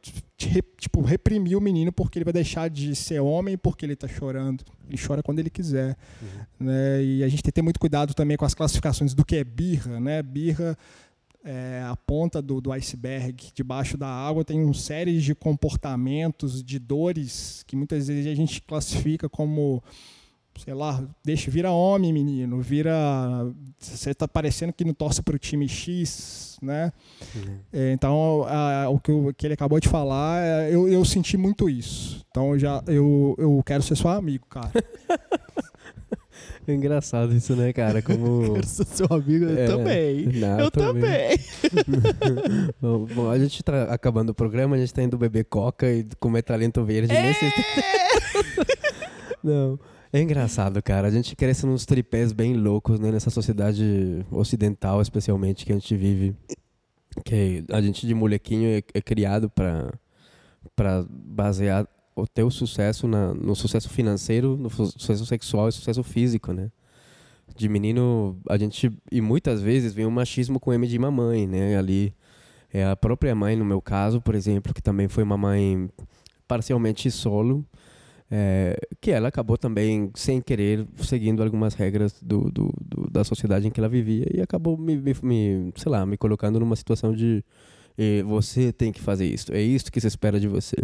tipo 0.78 1.02
reprimir 1.02 1.58
o 1.58 1.62
menino 1.62 1.92
porque 1.92 2.18
ele 2.18 2.26
vai 2.26 2.34
deixar 2.34 2.70
de 2.70 2.96
ser 2.96 3.20
homem 3.20 3.58
porque 3.58 3.86
ele 3.86 3.94
está 3.94 4.08
chorando. 4.08 4.64
Ele 4.88 4.98
chora 4.98 5.24
quando 5.24 5.40
ele 5.40 5.50
quiser, 5.50 5.98
uhum. 6.22 6.68
né? 6.68 7.04
E 7.04 7.24
a 7.24 7.28
gente 7.28 7.42
tem 7.42 7.52
que 7.52 7.56
ter 7.56 7.62
muito 7.62 7.80
cuidado 7.80 8.14
também 8.14 8.38
com 8.38 8.46
as 8.46 8.54
classificações 8.54 9.14
do 9.14 9.26
que 9.26 9.36
é 9.36 9.44
birra, 9.44 10.00
né? 10.00 10.22
Birra 10.22 10.78
é, 11.44 11.84
a 11.86 11.96
ponta 11.96 12.42
do, 12.42 12.62
do 12.62 12.72
iceberg, 12.72 13.52
debaixo 13.54 13.98
da 13.98 14.08
água, 14.08 14.46
tem 14.46 14.64
uma 14.64 14.74
série 14.74 15.20
de 15.20 15.36
comportamentos, 15.36 16.64
de 16.64 16.80
dores, 16.80 17.64
que 17.68 17.76
muitas 17.76 18.08
vezes 18.08 18.32
a 18.32 18.36
gente 18.36 18.62
classifica 18.62 19.28
como, 19.28 19.84
sei 20.58 20.74
lá, 20.74 21.04
deixa, 21.24 21.50
vira 21.50 21.72
homem, 21.72 22.14
menino, 22.14 22.62
vira. 22.62 22.94
Você 23.80 24.12
está 24.12 24.28
parecendo 24.28 24.72
que 24.72 24.86
não 24.86 24.94
torce 24.94 25.22
para 25.22 25.36
o 25.36 25.40
time 25.40 25.68
X, 25.68 26.58
né? 26.62 26.92
Uhum. 27.36 27.58
É, 27.72 27.92
então, 27.92 28.46
a, 28.48 28.90
o, 28.90 29.00
que 29.00 29.12
o 29.12 29.34
que 29.34 29.48
ele 29.48 29.56
acabou 29.56 29.80
de 29.80 29.90
falar, 29.90 30.44
é, 30.44 30.74
eu, 30.74 30.88
eu 30.88 31.04
senti 31.04 31.38
muito 31.38 31.70
isso. 31.70 32.24
Então, 32.30 32.54
eu 32.54 32.60
já, 32.60 32.84
eu, 32.88 33.36
eu 33.38 33.62
quero 33.66 33.84
ser 33.84 33.98
seu 33.98 34.10
amigo, 34.10 34.46
cara. 34.48 34.72
É 36.68 36.74
engraçado 36.74 37.34
isso, 37.34 37.56
né, 37.56 37.74
cara? 37.74 38.02
Como. 38.02 38.56
Eu 38.58 38.64
sou 38.64 38.86
seu 38.86 39.08
amigo, 39.10 39.46
eu 39.46 39.58
é, 39.58 39.68
também. 39.68 40.26
Não, 40.28 40.60
eu 40.60 40.72
também. 40.72 41.38
também. 41.38 42.70
bom, 42.80 43.06
bom, 43.06 43.30
a 43.30 43.38
gente 43.38 43.62
tá 43.64 43.84
acabando 43.84 44.30
o 44.30 44.34
programa, 44.34 44.76
a 44.76 44.80
gente 44.80 44.94
tá 44.94 45.02
indo 45.02 45.18
beber 45.18 45.46
coca 45.46 45.92
e 45.92 46.06
comer 46.20 46.42
talento 46.44 46.84
verde. 46.84 47.14
É! 47.14 47.22
Nesse... 47.22 47.46
não. 49.44 49.80
É 50.14 50.22
engraçado, 50.22 50.80
cara. 50.84 51.08
A 51.08 51.12
gente 51.12 51.36
cresce 51.36 51.66
nos 51.66 51.88
tripés 51.88 52.32
bem 52.32 52.54
loucos, 52.54 53.00
né? 53.00 53.12
Nessa 53.12 53.32
sociedade 53.32 54.24
ocidental, 54.30 55.02
especialmente, 55.02 55.66
que 55.66 55.72
a 55.72 55.76
gente 55.76 55.98
vive. 55.98 56.36
Que 57.26 57.66
a 57.72 57.82
gente 57.82 58.06
de 58.06 58.14
molequinho 58.14 58.70
é, 58.70 58.84
é 58.94 59.02
criado 59.02 59.50
para 59.50 59.92
para 60.76 61.06
basear 61.10 61.88
o 62.16 62.28
teu 62.28 62.50
sucesso 62.50 63.08
na, 63.08 63.34
no 63.34 63.56
sucesso 63.56 63.90
financeiro, 63.90 64.56
no 64.56 64.70
sucesso 64.70 65.26
sexual 65.26 65.68
e 65.68 65.72
sucesso 65.72 66.04
físico, 66.04 66.54
né? 66.54 66.72
De 67.56 67.68
menino, 67.68 68.38
a 68.48 68.58
gente 68.58 68.92
e 69.12 69.20
muitas 69.20 69.62
vezes 69.62 69.94
vem 69.94 70.06
um 70.06 70.12
machismo 70.12 70.60
com 70.60 70.72
M 70.72 70.88
de 70.88 71.00
mamãe, 71.00 71.48
né? 71.48 71.76
Ali 71.76 72.14
é 72.72 72.86
a 72.86 72.96
própria 72.96 73.34
mãe, 73.34 73.56
no 73.56 73.66
meu 73.66 73.82
caso, 73.82 74.22
por 74.22 74.36
exemplo, 74.36 74.74
que 74.76 74.82
também 74.82 75.08
foi 75.08 75.24
uma 75.24 75.38
mãe 75.38 75.90
parcialmente 76.48 77.10
solo, 77.10 77.66
é, 78.36 78.76
que 79.00 79.12
ela 79.12 79.28
acabou 79.28 79.60
também 79.60 80.10
sem 80.16 80.42
querer 80.42 80.88
seguindo 80.98 81.44
algumas 81.44 81.76
regras 81.76 82.20
do, 82.20 82.50
do, 82.50 82.74
do, 82.82 83.08
da 83.08 83.24
sociedade 83.24 83.68
em 83.68 83.70
que 83.70 83.80
ela 83.80 83.88
vivia 83.88 84.26
e 84.34 84.42
acabou 84.42 84.76
me, 84.76 84.96
me, 84.96 85.72
sei 85.76 85.92
lá, 85.92 86.04
me 86.04 86.18
colocando 86.18 86.60
numa 86.60 86.76
situação 86.76 87.14
de 87.14 87.44
você 88.26 88.74
tem 88.74 88.92
que 88.92 89.00
fazer 89.00 89.28
isso, 89.28 89.54
é 89.54 89.62
isso 89.62 89.92
que 89.92 90.02
se 90.02 90.08
espera 90.08 90.40
de 90.40 90.48
você. 90.48 90.78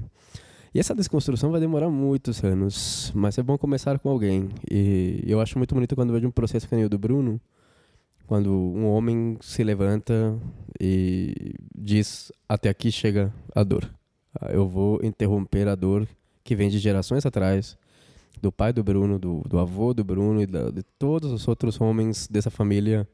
E 0.71 0.79
essa 0.79 0.93
desconstrução 0.93 1.49
vai 1.49 1.59
demorar 1.59 1.89
muitos 1.89 2.43
anos, 2.43 3.11
mas 3.15 3.39
é 3.39 3.41
bom 3.41 3.57
começar 3.57 3.97
com 3.97 4.09
alguém. 4.11 4.49
E 4.69 5.23
eu 5.25 5.41
acho 5.41 5.57
muito 5.57 5.73
bonito 5.73 5.95
quando 5.95 6.13
vejo 6.13 6.27
um 6.27 6.31
processo 6.31 6.69
que 6.69 6.75
nem 6.75 6.85
o 6.85 6.89
do 6.89 6.99
Bruno, 6.99 7.41
quando 8.27 8.53
um 8.53 8.85
homem 8.85 9.39
se 9.41 9.63
levanta 9.63 10.39
e 10.79 11.55
diz: 11.75 12.31
Até 12.47 12.69
aqui 12.69 12.91
chega 12.91 13.33
a 13.55 13.63
dor. 13.63 13.91
Eu 14.51 14.67
vou 14.67 14.99
interromper 15.03 15.67
a 15.67 15.73
dor 15.73 16.07
que 16.43 16.55
vem 16.55 16.69
de 16.69 16.79
gerações 16.79 17.25
atrás, 17.25 17.77
do 18.41 18.51
pai 18.51 18.71
do 18.71 18.83
Bruno, 18.83 19.19
do, 19.19 19.41
do 19.47 19.59
avô 19.59 19.93
do 19.93 20.03
Bruno 20.03 20.41
e 20.41 20.45
da, 20.45 20.69
de 20.69 20.83
todos 20.97 21.31
os 21.31 21.47
outros 21.47 21.79
homens 21.79 22.27
dessa 22.27 22.49
família 22.49 23.07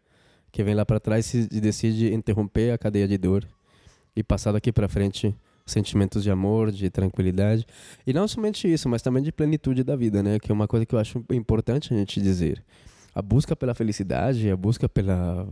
que 0.51 0.63
vem 0.63 0.73
lá 0.73 0.85
para 0.85 0.99
trás 0.99 1.33
e 1.33 1.59
decide 1.59 2.13
interromper 2.13 2.71
a 2.71 2.77
cadeia 2.77 3.07
de 3.07 3.17
dor 3.17 3.45
e 4.15 4.23
passar 4.23 4.51
daqui 4.51 4.71
para 4.71 4.87
frente 4.87 5.35
sentimentos 5.65 6.23
de 6.23 6.31
amor, 6.31 6.71
de 6.71 6.89
tranquilidade. 6.89 7.65
E 8.05 8.13
não 8.13 8.27
somente 8.27 8.71
isso, 8.71 8.87
mas 8.87 9.01
também 9.01 9.21
de 9.21 9.31
plenitude 9.31 9.83
da 9.83 9.95
vida, 9.95 10.21
né? 10.21 10.39
Que 10.39 10.51
é 10.51 10.53
uma 10.53 10.67
coisa 10.67 10.85
que 10.85 10.93
eu 10.93 10.99
acho 10.99 11.25
importante 11.31 11.93
a 11.93 11.97
gente 11.97 12.21
dizer. 12.21 12.63
A 13.13 13.21
busca 13.21 13.55
pela 13.55 13.73
felicidade, 13.73 14.49
a 14.49 14.55
busca 14.55 14.87
pela 14.87 15.47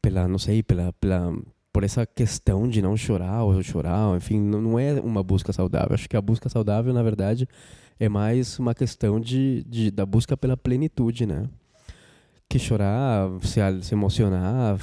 pela, 0.00 0.26
não 0.28 0.38
sei, 0.38 0.62
pela, 0.62 0.92
pela 0.94 1.32
por 1.74 1.82
essa 1.82 2.06
questão 2.06 2.68
de 2.68 2.80
não 2.80 2.96
chorar 2.96 3.42
ou 3.42 3.60
chorar, 3.60 4.16
enfim, 4.16 4.40
não 4.40 4.78
é 4.78 5.00
uma 5.00 5.24
busca 5.24 5.52
saudável. 5.52 5.92
Acho 5.92 6.08
que 6.08 6.16
a 6.16 6.22
busca 6.22 6.48
saudável, 6.48 6.94
na 6.94 7.02
verdade, 7.02 7.48
é 7.98 8.08
mais 8.08 8.60
uma 8.60 8.72
questão 8.72 9.18
de, 9.18 9.64
de 9.64 9.90
da 9.90 10.06
busca 10.06 10.36
pela 10.36 10.56
plenitude, 10.56 11.26
né? 11.26 11.48
Que 12.54 12.58
chorar, 12.60 13.28
se, 13.42 13.60
se 13.82 13.94
emocionar, 13.94 14.78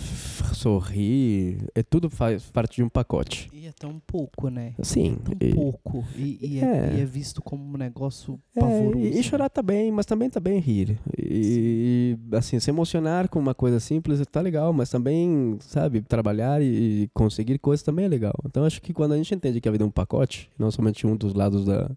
sorrir, 0.53 1.57
é 1.73 1.81
tudo 1.81 2.09
faz 2.09 2.43
parte 2.43 2.75
de 2.75 2.83
um 2.83 2.89
pacote. 2.89 3.49
E 3.53 3.65
é 3.65 3.71
tão 3.71 3.97
pouco, 4.05 4.49
né? 4.49 4.73
Sim. 4.83 5.17
É 5.31 5.35
tão 5.35 5.49
e, 5.49 5.53
pouco. 5.53 6.03
E, 6.17 6.37
e, 6.41 6.59
é, 6.59 6.65
é, 6.65 6.93
e, 6.97 6.99
é, 6.99 7.05
visto 7.05 7.41
como 7.41 7.63
um 7.63 7.77
negócio 7.77 8.37
pavoroso. 8.53 8.97
É, 8.97 9.11
e, 9.11 9.15
né? 9.15 9.23
chorar 9.23 9.47
tá 9.47 9.61
bem, 9.61 9.89
mas 9.89 10.05
também 10.05 10.29
tá 10.29 10.41
bem 10.41 10.59
rir. 10.59 10.99
E, 11.17 12.17
assim, 12.33 12.59
se 12.59 12.69
emocionar 12.69 13.29
com 13.29 13.39
uma 13.39 13.55
coisa 13.55 13.79
simples 13.79 14.21
tá 14.29 14.41
legal, 14.41 14.73
mas 14.73 14.89
também, 14.89 15.57
sabe, 15.61 16.01
trabalhar 16.01 16.61
e 16.61 17.09
conseguir 17.13 17.57
coisas 17.57 17.83
também 17.83 18.03
é 18.03 18.09
legal. 18.09 18.35
Então 18.45 18.65
acho 18.65 18.81
que 18.81 18.91
quando 18.91 19.13
a 19.13 19.17
gente 19.17 19.33
entende 19.33 19.61
que 19.61 19.69
a 19.69 19.71
vida 19.71 19.85
é 19.85 19.87
um 19.87 19.91
pacote, 19.91 20.49
não 20.59 20.69
somente 20.71 21.07
um 21.07 21.15
dos 21.15 21.33
lados 21.33 21.63
da, 21.63 21.89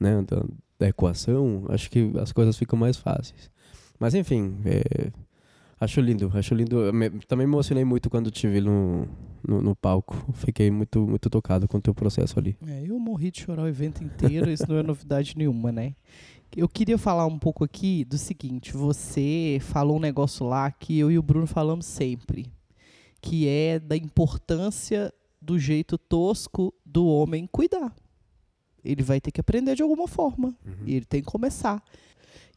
né, 0.00 0.20
da, 0.26 0.44
da 0.80 0.88
equação, 0.88 1.64
acho 1.68 1.88
que 1.88 2.10
as 2.20 2.32
coisas 2.32 2.58
ficam 2.58 2.76
mais 2.76 2.96
fáceis. 2.96 3.48
Mas 4.00 4.14
enfim, 4.14 4.56
é, 4.64 5.12
acho 5.78 6.00
lindo, 6.00 6.32
acho 6.34 6.54
lindo. 6.54 6.90
Me, 6.92 7.10
também 7.28 7.46
me 7.46 7.52
emocionei 7.52 7.84
muito 7.84 8.08
quando 8.08 8.30
te 8.30 8.48
vi 8.48 8.62
no, 8.62 9.06
no, 9.46 9.60
no, 9.60 9.76
palco. 9.76 10.16
Fiquei 10.32 10.70
muito, 10.70 11.06
muito 11.06 11.28
tocado 11.28 11.68
com 11.68 11.76
o 11.76 11.80
teu 11.80 11.94
processo 11.94 12.38
ali. 12.38 12.56
É, 12.66 12.84
eu 12.86 12.98
morri 12.98 13.30
de 13.30 13.42
chorar 13.42 13.64
o 13.64 13.68
evento 13.68 14.02
inteiro, 14.02 14.50
isso 14.50 14.64
não 14.66 14.78
é 14.78 14.82
novidade 14.82 15.36
nenhuma, 15.36 15.70
né? 15.70 15.94
Eu 16.56 16.68
queria 16.68 16.98
falar 16.98 17.26
um 17.26 17.38
pouco 17.38 17.62
aqui 17.62 18.04
do 18.06 18.16
seguinte: 18.16 18.72
você 18.72 19.58
falou 19.60 19.98
um 19.98 20.00
negócio 20.00 20.46
lá 20.46 20.70
que 20.70 20.98
eu 20.98 21.10
e 21.10 21.18
o 21.18 21.22
Bruno 21.22 21.46
falamos 21.46 21.84
sempre, 21.84 22.50
que 23.20 23.46
é 23.46 23.78
da 23.78 23.96
importância 23.96 25.12
do 25.40 25.58
jeito 25.58 25.98
tosco 25.98 26.72
do 26.84 27.06
homem 27.06 27.46
cuidar. 27.46 27.94
Ele 28.82 29.02
vai 29.02 29.20
ter 29.20 29.30
que 29.30 29.40
aprender 29.40 29.76
de 29.76 29.82
alguma 29.82 30.08
forma. 30.08 30.48
Uhum. 30.64 30.86
E 30.86 30.94
ele 30.94 31.04
tem 31.04 31.20
que 31.20 31.26
começar. 31.26 31.82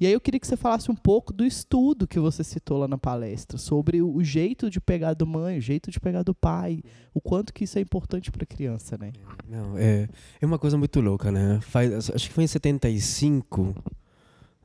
E 0.03 0.05
aí 0.05 0.11
eu 0.11 0.19
queria 0.19 0.37
que 0.37 0.45
você 0.45 0.57
falasse 0.57 0.91
um 0.91 0.95
pouco 0.95 1.31
do 1.31 1.45
estudo 1.45 2.05
que 2.05 2.19
você 2.19 2.43
citou 2.43 2.77
lá 2.77 2.89
na 2.89 2.97
palestra, 2.97 3.57
sobre 3.57 4.01
o 4.01 4.21
jeito 4.21 4.69
de 4.69 4.81
pegar 4.81 5.13
do 5.13 5.25
mãe, 5.25 5.57
o 5.57 5.61
jeito 5.61 5.89
de 5.89 5.97
pegar 5.97 6.23
do 6.23 6.35
pai, 6.35 6.83
o 7.13 7.21
quanto 7.21 7.53
que 7.53 7.63
isso 7.63 7.79
é 7.79 7.81
importante 7.81 8.29
para 8.29 8.43
a 8.43 8.45
criança, 8.45 8.97
né? 8.97 9.13
Não, 9.47 9.77
é, 9.77 10.09
é 10.41 10.45
uma 10.45 10.59
coisa 10.59 10.77
muito 10.77 10.99
louca, 10.99 11.31
né? 11.31 11.57
Faz, 11.61 12.09
acho 12.09 12.27
que 12.27 12.33
foi 12.33 12.43
em 12.43 12.47
75, 12.47 13.73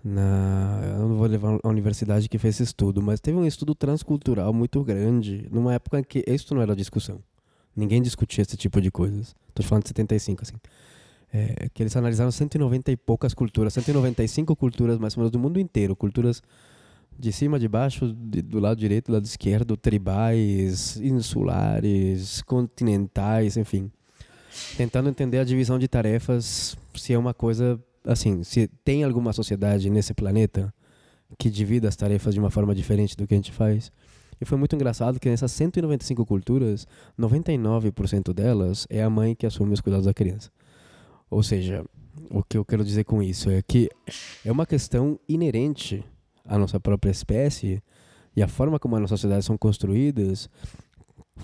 na, 0.02 0.80
eu 0.82 1.08
não 1.08 1.16
vou 1.16 1.28
levar 1.28 1.60
a 1.62 1.68
universidade 1.68 2.28
que 2.28 2.36
fez 2.36 2.56
esse 2.56 2.64
estudo, 2.64 3.00
mas 3.00 3.20
teve 3.20 3.38
um 3.38 3.46
estudo 3.46 3.76
transcultural 3.76 4.52
muito 4.52 4.82
grande, 4.82 5.46
numa 5.52 5.72
época 5.72 6.00
em 6.00 6.02
que 6.02 6.24
isso 6.26 6.52
não 6.52 6.62
era 6.62 6.74
discussão. 6.74 7.20
Ninguém 7.76 8.02
discutia 8.02 8.42
esse 8.42 8.56
tipo 8.56 8.80
de 8.80 8.90
coisas. 8.90 9.36
Estou 9.50 9.64
falando 9.64 9.84
de 9.84 9.90
75, 9.90 10.42
assim 10.42 10.56
é, 11.32 11.68
que 11.72 11.82
eles 11.82 11.96
analisaram 11.96 12.30
190 12.30 12.92
e 12.92 12.96
poucas 12.96 13.34
culturas, 13.34 13.74
195 13.74 14.54
culturas 14.56 14.98
mais 14.98 15.16
ou 15.16 15.20
menos 15.20 15.30
do 15.30 15.38
mundo 15.38 15.58
inteiro, 15.60 15.94
culturas 15.94 16.42
de 17.18 17.32
cima, 17.32 17.58
de 17.58 17.68
baixo, 17.68 18.12
de, 18.12 18.40
do 18.42 18.60
lado 18.60 18.78
direito, 18.78 19.06
do 19.06 19.14
lado 19.14 19.24
esquerdo, 19.24 19.76
tribais, 19.76 20.96
insulares, 20.98 22.42
continentais, 22.42 23.56
enfim. 23.56 23.90
Tentando 24.76 25.08
entender 25.08 25.38
a 25.38 25.44
divisão 25.44 25.78
de 25.78 25.88
tarefas, 25.88 26.76
se 26.94 27.12
é 27.12 27.18
uma 27.18 27.34
coisa 27.34 27.78
assim, 28.04 28.42
se 28.42 28.68
tem 28.84 29.04
alguma 29.04 29.32
sociedade 29.32 29.90
nesse 29.90 30.14
planeta 30.14 30.72
que 31.36 31.50
divida 31.50 31.88
as 31.88 31.96
tarefas 31.96 32.32
de 32.32 32.40
uma 32.40 32.50
forma 32.50 32.74
diferente 32.74 33.16
do 33.16 33.26
que 33.26 33.34
a 33.34 33.36
gente 33.36 33.52
faz. 33.52 33.92
E 34.40 34.44
foi 34.44 34.56
muito 34.56 34.74
engraçado 34.74 35.18
que 35.18 35.28
nessas 35.28 35.50
195 35.52 36.24
culturas, 36.24 36.86
99% 37.18 38.32
delas 38.32 38.86
é 38.88 39.02
a 39.02 39.10
mãe 39.10 39.34
que 39.34 39.44
assume 39.44 39.74
os 39.74 39.80
cuidados 39.80 40.06
da 40.06 40.14
criança. 40.14 40.50
Ou 41.30 41.42
seja, 41.42 41.84
o 42.30 42.42
que 42.42 42.56
eu 42.56 42.64
quero 42.64 42.84
dizer 42.84 43.04
com 43.04 43.22
isso 43.22 43.50
é 43.50 43.62
que 43.62 43.88
é 44.44 44.50
uma 44.50 44.66
questão 44.66 45.18
inerente 45.28 46.04
à 46.44 46.58
nossa 46.58 46.80
própria 46.80 47.10
espécie 47.10 47.82
e 48.34 48.42
a 48.42 48.48
forma 48.48 48.78
como 48.78 48.96
as 48.96 49.02
nossas 49.02 49.20
sociedades 49.20 49.46
são 49.46 49.58
construídas 49.58 50.48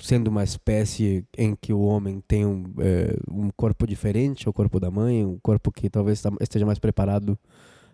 sendo 0.00 0.28
uma 0.28 0.42
espécie 0.42 1.24
em 1.36 1.54
que 1.54 1.72
o 1.72 1.80
homem 1.80 2.22
tem 2.26 2.44
um, 2.44 2.64
é, 2.78 3.16
um 3.30 3.50
corpo 3.50 3.86
diferente 3.86 4.46
ao 4.46 4.52
corpo 4.52 4.80
da 4.80 4.90
mãe, 4.90 5.24
um 5.24 5.38
corpo 5.40 5.70
que 5.70 5.88
talvez 5.88 6.22
esteja 6.40 6.66
mais 6.66 6.78
preparado 6.78 7.38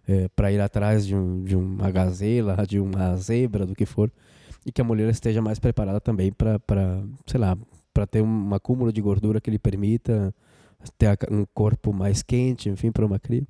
é, 0.08 0.28
para 0.28 0.50
ir 0.50 0.60
atrás 0.60 1.06
de, 1.06 1.14
um, 1.14 1.42
de 1.42 1.54
uma 1.54 1.90
gazela, 1.90 2.64
de 2.66 2.80
uma 2.80 3.16
zebra, 3.16 3.66
do 3.66 3.74
que 3.74 3.84
for, 3.84 4.10
e 4.64 4.72
que 4.72 4.80
a 4.80 4.84
mulher 4.84 5.08
esteja 5.10 5.42
mais 5.42 5.58
preparada 5.58 6.00
também 6.00 6.32
para, 6.32 6.60
sei 7.26 7.40
lá, 7.40 7.56
para 7.92 8.06
ter 8.06 8.22
um 8.22 8.54
acúmulo 8.54 8.92
de 8.92 9.00
gordura 9.00 9.40
que 9.40 9.50
lhe 9.50 9.58
permita 9.58 10.34
ter 10.98 11.18
um 11.30 11.44
corpo 11.54 11.92
mais 11.92 12.22
quente, 12.22 12.68
enfim, 12.68 12.90
para 12.90 13.04
uma 13.04 13.18
cria. 13.18 13.46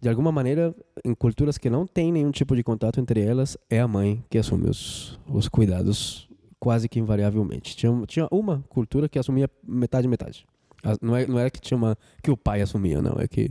De 0.00 0.08
alguma 0.08 0.30
maneira, 0.30 0.74
em 1.04 1.14
culturas 1.14 1.58
que 1.58 1.68
não 1.68 1.86
tem 1.86 2.12
nenhum 2.12 2.30
tipo 2.30 2.54
de 2.54 2.62
contato 2.62 3.00
entre 3.00 3.20
elas, 3.20 3.58
é 3.68 3.80
a 3.80 3.88
mãe 3.88 4.24
que 4.30 4.38
assume 4.38 4.68
os, 4.70 5.18
os 5.26 5.48
cuidados 5.48 6.28
quase 6.60 6.88
que 6.88 7.00
invariavelmente. 7.00 7.76
Tinha, 7.76 7.92
tinha 8.06 8.28
uma 8.30 8.64
cultura 8.68 9.08
que 9.08 9.18
assumia 9.18 9.50
metade 9.66 10.06
metade. 10.06 10.46
Não 11.02 11.16
é, 11.16 11.26
não 11.26 11.38
é 11.38 11.50
que 11.50 11.60
tinha 11.60 11.76
uma 11.76 11.96
que 12.22 12.30
o 12.30 12.36
pai 12.36 12.60
assumia, 12.60 13.02
não, 13.02 13.16
é 13.18 13.26
que 13.26 13.50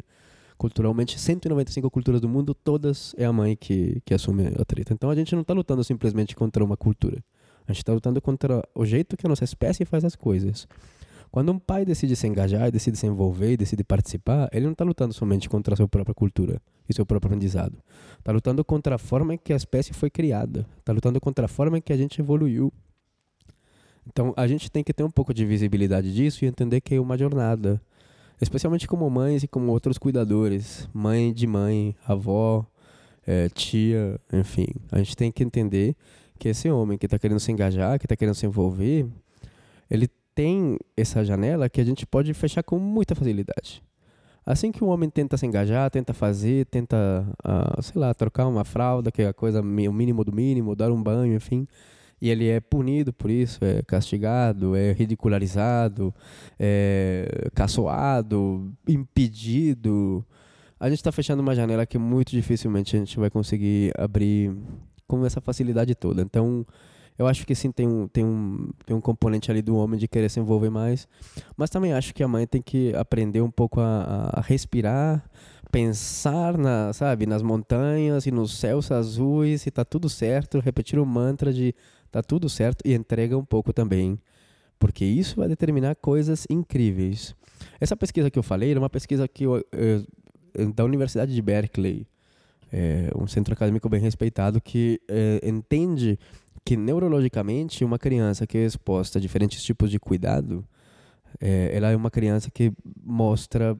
culturalmente 0.57 1.19
195 1.19 1.91
culturas 1.91 2.19
do 2.19 2.27
mundo, 2.27 2.53
todas 2.53 3.13
é 3.17 3.25
a 3.25 3.33
mãe 3.33 3.55
que, 3.55 4.01
que 4.05 4.13
assume 4.13 4.47
a 4.59 4.65
treta. 4.65 4.93
Então 4.93 5.09
a 5.09 5.15
gente 5.15 5.33
não 5.35 5.41
está 5.41 5.53
lutando 5.53 5.83
simplesmente 5.83 6.35
contra 6.35 6.63
uma 6.63 6.77
cultura. 6.77 7.23
A 7.67 7.73
gente 7.73 7.81
está 7.81 7.93
lutando 7.93 8.21
contra 8.21 8.63
o 8.73 8.85
jeito 8.85 9.17
que 9.17 9.25
a 9.25 9.29
nossa 9.29 9.43
espécie 9.43 9.83
faz 9.83 10.05
as 10.05 10.15
coisas. 10.15 10.67
Quando 11.31 11.51
um 11.51 11.59
pai 11.59 11.85
decide 11.85 12.15
se 12.15 12.27
engajar, 12.27 12.71
decide 12.71 12.97
se 12.97 13.05
envolver, 13.05 13.57
decide 13.57 13.83
participar, 13.83 14.49
ele 14.51 14.65
não 14.65 14.71
está 14.71 14.83
lutando 14.83 15.13
somente 15.13 15.49
contra 15.49 15.73
a 15.73 15.77
sua 15.77 15.87
própria 15.87 16.15
cultura 16.15 16.61
e 16.89 16.93
seu 16.93 17.05
próprio 17.05 17.27
aprendizado. 17.27 17.77
Está 18.17 18.31
lutando 18.31 18.63
contra 18.63 18.95
a 18.95 18.97
forma 18.97 19.33
em 19.33 19.37
que 19.37 19.53
a 19.53 19.55
espécie 19.55 19.93
foi 19.93 20.09
criada. 20.09 20.65
Está 20.79 20.93
lutando 20.93 21.19
contra 21.19 21.45
a 21.45 21.47
forma 21.47 21.77
em 21.77 21.81
que 21.81 21.91
a 21.91 21.97
gente 21.97 22.19
evoluiu. 22.21 22.71
Então 24.05 24.33
a 24.37 24.47
gente 24.47 24.71
tem 24.71 24.83
que 24.83 24.93
ter 24.93 25.03
um 25.03 25.11
pouco 25.11 25.33
de 25.33 25.45
visibilidade 25.45 26.13
disso 26.13 26.45
e 26.45 26.47
entender 26.47 26.81
que 26.81 26.95
é 26.95 26.99
uma 26.99 27.17
jornada. 27.17 27.81
Especialmente 28.39 28.87
como 28.87 29.09
mães 29.09 29.43
e 29.43 29.47
como 29.47 29.71
outros 29.71 29.97
cuidadores. 29.97 30.87
Mãe 30.93 31.33
de 31.33 31.45
mãe, 31.45 31.95
avó, 32.05 32.65
é, 33.25 33.49
tia, 33.49 34.19
enfim. 34.31 34.67
A 34.91 34.99
gente 34.99 35.15
tem 35.17 35.31
que 35.31 35.43
entender 35.43 35.95
que 36.39 36.47
esse 36.47 36.69
homem 36.69 36.97
que 36.97 37.05
está 37.05 37.19
querendo 37.19 37.39
se 37.39 37.51
engajar, 37.51 37.99
que 37.99 38.05
está 38.05 38.15
querendo 38.15 38.35
se 38.35 38.45
envolver, 38.45 39.07
ele 39.89 40.07
tem 40.37 40.77
essa 40.95 41.25
janela 41.25 41.67
que 41.67 41.81
a 41.81 41.83
gente 41.83 42.05
pode 42.05 42.31
fechar 42.31 42.61
com 42.61 42.77
muita 42.77 43.15
facilidade. 43.15 43.81
Assim 44.45 44.71
que 44.71 44.83
um 44.83 44.87
homem 44.87 45.09
tenta 45.09 45.35
se 45.35 45.47
engajar, 45.47 45.89
tenta 45.89 46.13
fazer, 46.13 46.67
tenta, 46.67 47.27
uh, 47.43 47.81
sei 47.81 47.99
lá, 47.99 48.13
trocar 48.13 48.45
uma 48.45 48.63
fralda, 48.63 49.11
que 49.11 49.23
é 49.23 49.29
a 49.29 49.33
coisa, 49.33 49.61
o 49.61 49.63
mínimo 49.63 50.23
do 50.23 50.31
mínimo, 50.31 50.75
dar 50.75 50.91
um 50.91 51.01
banho, 51.01 51.33
enfim, 51.33 51.67
e 52.21 52.29
ele 52.29 52.47
é 52.47 52.59
punido 52.59 53.11
por 53.11 53.31
isso, 53.31 53.65
é 53.65 53.81
castigado, 53.81 54.75
é 54.75 54.91
ridicularizado, 54.91 56.13
é 56.59 57.49
caçoado, 57.55 58.71
impedido. 58.87 60.23
A 60.79 60.87
gente 60.87 60.99
está 60.99 61.11
fechando 61.11 61.41
uma 61.41 61.55
janela 61.55 61.83
que 61.83 61.97
muito 61.97 62.29
dificilmente 62.29 62.95
a 62.95 62.99
gente 62.99 63.19
vai 63.19 63.31
conseguir 63.31 63.91
abrir 63.97 64.55
com 65.07 65.25
essa 65.25 65.41
facilidade 65.41 65.95
toda. 65.95 66.21
Então, 66.21 66.63
eu 67.17 67.27
acho 67.27 67.45
que 67.45 67.55
sim, 67.55 67.71
tem 67.71 67.87
um, 67.87 68.07
tem, 68.07 68.23
um, 68.23 68.69
tem 68.85 68.95
um 68.95 69.01
componente 69.01 69.49
ali 69.49 69.61
do 69.61 69.75
homem 69.75 69.99
de 69.99 70.07
querer 70.07 70.29
se 70.29 70.39
envolver 70.39 70.69
mais. 70.69 71.07
Mas 71.55 71.69
também 71.69 71.93
acho 71.93 72.13
que 72.13 72.21
a 72.21 72.27
mãe 72.27 72.45
tem 72.45 72.61
que 72.61 72.93
aprender 72.95 73.41
um 73.41 73.49
pouco 73.49 73.79
a, 73.79 74.29
a 74.33 74.41
respirar, 74.41 75.23
pensar 75.71 76.57
na, 76.57 76.93
sabe, 76.93 77.25
nas 77.25 77.41
montanhas 77.41 78.25
e 78.25 78.31
nos 78.31 78.57
céus 78.57 78.91
azuis, 78.91 79.65
e 79.65 79.71
tá 79.71 79.83
tudo 79.83 80.07
certo, 80.09 80.59
repetir 80.59 80.99
o 80.99 81.05
mantra 81.05 81.51
de 81.51 81.73
tá 82.11 82.21
tudo 82.21 82.47
certo 82.47 82.81
e 82.85 82.93
entrega 82.93 83.37
um 83.37 83.45
pouco 83.45 83.73
também. 83.73 84.19
Porque 84.79 85.03
isso 85.03 85.37
vai 85.37 85.47
determinar 85.47 85.95
coisas 85.95 86.45
incríveis. 86.49 87.35
Essa 87.79 87.97
pesquisa 87.97 88.29
que 88.29 88.37
eu 88.37 88.43
falei 88.43 88.71
era 88.71 88.79
uma 88.79 88.89
pesquisa 88.89 89.27
que 89.27 89.43
eu, 89.43 89.65
eu, 89.71 90.71
da 90.73 90.85
Universidade 90.85 91.33
de 91.33 91.41
Berkeley, 91.41 92.07
é 92.71 93.09
um 93.15 93.27
centro 93.27 93.53
acadêmico 93.53 93.87
bem 93.89 93.99
respeitado 93.99 94.61
que 94.61 94.99
é, 95.07 95.41
entende 95.43 96.19
que 96.65 96.75
neurologicamente 96.75 97.85
uma 97.85 97.97
criança 97.97 98.45
que 98.45 98.57
é 98.57 98.65
exposta 98.65 99.19
a 99.19 99.21
diferentes 99.21 99.63
tipos 99.63 99.89
de 99.89 99.99
cuidado, 99.99 100.65
é, 101.39 101.71
ela 101.73 101.89
é 101.89 101.95
uma 101.95 102.11
criança 102.11 102.51
que 102.51 102.73
mostra 103.01 103.79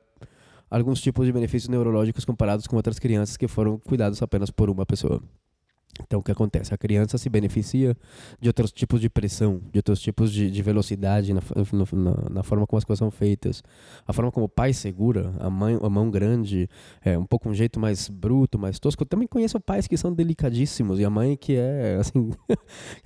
alguns 0.69 1.01
tipos 1.01 1.25
de 1.25 1.31
benefícios 1.31 1.69
neurológicos 1.69 2.23
comparados 2.25 2.67
com 2.67 2.75
outras 2.75 2.99
crianças 2.99 3.37
que 3.37 3.47
foram 3.47 3.77
cuidadas 3.77 4.21
apenas 4.21 4.49
por 4.51 4.69
uma 4.69 4.85
pessoa. 4.85 5.21
Então, 6.01 6.19
o 6.19 6.23
que 6.23 6.31
acontece? 6.31 6.73
A 6.73 6.77
criança 6.77 7.17
se 7.17 7.29
beneficia 7.29 7.95
de 8.39 8.49
outros 8.49 8.71
tipos 8.71 9.01
de 9.01 9.09
pressão, 9.09 9.61
de 9.71 9.79
outros 9.79 9.99
tipos 9.99 10.31
de, 10.31 10.49
de 10.49 10.61
velocidade 10.61 11.33
na, 11.33 11.41
na, 11.71 12.29
na, 12.29 12.43
forma 12.43 12.67
como 12.67 12.77
as 12.77 12.83
coisas 12.83 12.99
são 12.99 13.09
feitas. 13.09 13.63
A 14.05 14.13
forma 14.13 14.31
como 14.31 14.45
o 14.45 14.49
pai 14.49 14.73
segura, 14.73 15.33
a, 15.39 15.49
mãe, 15.49 15.77
a 15.81 15.89
mão 15.89 16.09
grande, 16.09 16.69
é 17.03 17.17
um 17.17 17.25
pouco 17.25 17.49
um 17.49 17.53
jeito 17.53 17.79
mais 17.79 18.09
bruto, 18.09 18.59
mais 18.59 18.79
tosco. 18.79 19.03
Eu 19.03 19.07
também 19.07 19.27
conheço 19.27 19.59
pais 19.59 19.87
que 19.87 19.97
são 19.97 20.13
delicadíssimos 20.13 20.99
e 20.99 21.05
a 21.05 21.09
mãe 21.09 21.35
que 21.35 21.55
é, 21.55 21.97
assim, 21.99 22.31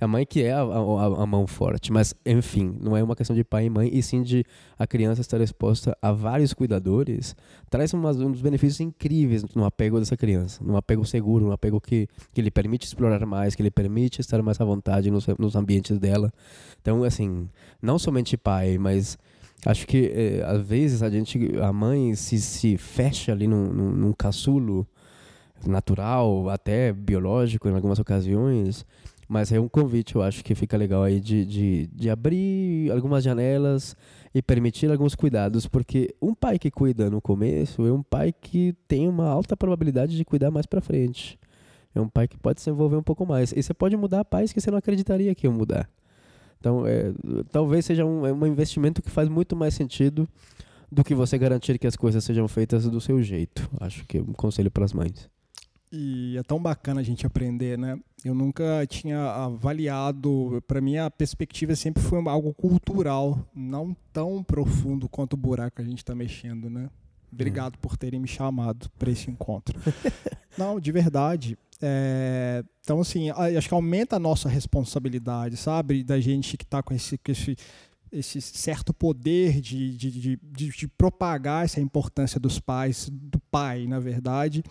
a 0.00 0.06
mãe 0.06 0.26
que 0.26 0.42
é 0.42 0.52
a, 0.52 0.60
a, 0.60 1.22
a, 1.22 1.26
mão 1.26 1.46
forte. 1.46 1.92
Mas, 1.92 2.14
enfim, 2.26 2.76
não 2.80 2.96
é 2.96 3.02
uma 3.02 3.16
questão 3.16 3.34
de 3.34 3.44
pai 3.44 3.66
e 3.66 3.70
mãe, 3.70 3.90
e 3.92 4.02
sim 4.02 4.22
de 4.22 4.44
a 4.78 4.86
criança 4.86 5.20
estar 5.20 5.40
exposta 5.40 5.96
a 6.02 6.12
vários 6.12 6.52
cuidadores. 6.52 7.34
Traz 7.70 7.92
umas, 7.94 8.20
um 8.20 8.30
dos 8.30 8.42
benefícios 8.42 8.80
incríveis 8.80 9.42
no 9.54 9.64
apego 9.64 9.98
dessa 9.98 10.16
criança, 10.16 10.62
no 10.62 10.76
apego 10.76 11.04
seguro, 11.04 11.46
no 11.46 11.52
apego 11.52 11.80
que, 11.80 12.06
que 12.32 12.42
lhe 12.42 12.50
permite 12.50 12.71
permite 12.72 12.86
explorar 12.86 13.26
mais, 13.26 13.54
que 13.54 13.62
lhe 13.62 13.70
permite 13.70 14.20
estar 14.20 14.42
mais 14.42 14.60
à 14.60 14.64
vontade 14.64 15.10
nos, 15.10 15.26
nos 15.38 15.54
ambientes 15.54 15.98
dela. 15.98 16.32
Então, 16.80 17.04
assim, 17.04 17.48
não 17.82 17.98
somente 17.98 18.36
pai, 18.36 18.78
mas 18.78 19.18
acho 19.66 19.86
que 19.86 20.10
eh, 20.14 20.42
às 20.44 20.66
vezes 20.66 21.02
a 21.02 21.10
gente, 21.10 21.38
a 21.60 21.72
mãe 21.72 22.14
se, 22.14 22.40
se 22.40 22.78
fecha 22.78 23.32
ali 23.32 23.46
num, 23.46 23.72
num, 23.72 23.90
num 23.92 24.12
caçulo 24.12 24.86
natural, 25.66 26.48
até 26.48 26.92
biológico 26.92 27.68
em 27.68 27.74
algumas 27.74 27.98
ocasiões, 27.98 28.86
mas 29.28 29.52
é 29.52 29.60
um 29.60 29.68
convite, 29.68 30.16
eu 30.16 30.22
acho 30.22 30.42
que 30.42 30.54
fica 30.54 30.76
legal 30.76 31.02
aí 31.02 31.20
de, 31.20 31.44
de, 31.44 31.86
de 31.92 32.10
abrir 32.10 32.90
algumas 32.90 33.22
janelas 33.22 33.94
e 34.34 34.40
permitir 34.40 34.90
alguns 34.90 35.14
cuidados, 35.14 35.66
porque 35.66 36.14
um 36.22 36.34
pai 36.34 36.58
que 36.58 36.70
cuida 36.70 37.10
no 37.10 37.20
começo 37.20 37.86
é 37.86 37.92
um 37.92 38.02
pai 38.02 38.32
que 38.32 38.74
tem 38.88 39.06
uma 39.06 39.26
alta 39.26 39.56
probabilidade 39.56 40.16
de 40.16 40.24
cuidar 40.24 40.50
mais 40.50 40.64
para 40.64 40.80
frente. 40.80 41.38
É 41.94 42.00
um 42.00 42.08
pai 42.08 42.26
que 42.26 42.38
pode 42.38 42.60
se 42.60 42.70
envolver 42.70 42.96
um 42.96 43.02
pouco 43.02 43.26
mais. 43.26 43.52
E 43.52 43.62
você 43.62 43.74
pode 43.74 43.96
mudar 43.96 44.24
pais 44.24 44.52
que 44.52 44.60
você 44.60 44.70
não 44.70 44.78
acreditaria 44.78 45.34
que 45.34 45.46
iam 45.46 45.52
mudar. 45.52 45.88
Então, 46.58 46.86
é, 46.86 47.12
talvez 47.50 47.84
seja 47.84 48.04
um, 48.04 48.26
é 48.26 48.32
um 48.32 48.46
investimento 48.46 49.02
que 49.02 49.10
faz 49.10 49.28
muito 49.28 49.56
mais 49.56 49.74
sentido 49.74 50.28
do 50.90 51.02
que 51.02 51.14
você 51.14 51.36
garantir 51.36 51.78
que 51.78 51.86
as 51.86 51.96
coisas 51.96 52.22
sejam 52.22 52.46
feitas 52.46 52.88
do 52.88 53.00
seu 53.00 53.22
jeito. 53.22 53.68
Acho 53.80 54.04
que 54.06 54.18
é 54.18 54.20
um 54.20 54.32
conselho 54.32 54.70
para 54.70 54.84
as 54.84 54.92
mães. 54.92 55.28
E 55.90 56.38
é 56.38 56.42
tão 56.42 56.58
bacana 56.58 57.00
a 57.00 57.04
gente 57.04 57.26
aprender, 57.26 57.76
né? 57.76 57.98
Eu 58.24 58.34
nunca 58.34 58.86
tinha 58.88 59.18
avaliado, 59.18 60.62
para 60.66 60.80
mim 60.80 60.96
a 60.96 61.10
perspectiva 61.10 61.76
sempre 61.76 62.02
foi 62.02 62.18
algo 62.28 62.54
cultural, 62.54 63.38
não 63.54 63.94
tão 64.10 64.42
profundo 64.42 65.06
quanto 65.06 65.34
o 65.34 65.36
buraco 65.36 65.76
que 65.76 65.82
a 65.82 65.84
gente 65.84 65.98
está 65.98 66.14
mexendo, 66.14 66.70
né? 66.70 66.88
Obrigado 67.30 67.74
é. 67.74 67.76
por 67.78 67.96
terem 67.96 68.20
me 68.20 68.28
chamado 68.28 68.88
para 68.98 69.10
esse 69.10 69.30
encontro. 69.30 69.78
não, 70.56 70.80
de 70.80 70.92
verdade. 70.92 71.58
É, 71.84 72.64
então, 72.80 73.00
assim, 73.00 73.30
acho 73.30 73.68
que 73.68 73.74
aumenta 73.74 74.16
a 74.16 74.20
nossa 74.20 74.48
responsabilidade, 74.48 75.56
sabe? 75.56 76.04
Da 76.04 76.20
gente 76.20 76.56
que 76.56 76.64
está 76.64 76.80
com 76.80 76.94
esse, 76.94 77.18
com 77.18 77.32
esse, 77.32 77.56
esse 78.12 78.40
certo 78.40 78.94
poder 78.94 79.60
de, 79.60 79.96
de, 79.96 80.10
de, 80.10 80.38
de, 80.68 80.88
propagar 80.88 81.64
essa 81.64 81.80
importância 81.80 82.38
dos 82.38 82.60
pais, 82.60 83.08
do 83.10 83.40
pai, 83.50 83.86
na 83.88 83.98
verdade, 83.98 84.62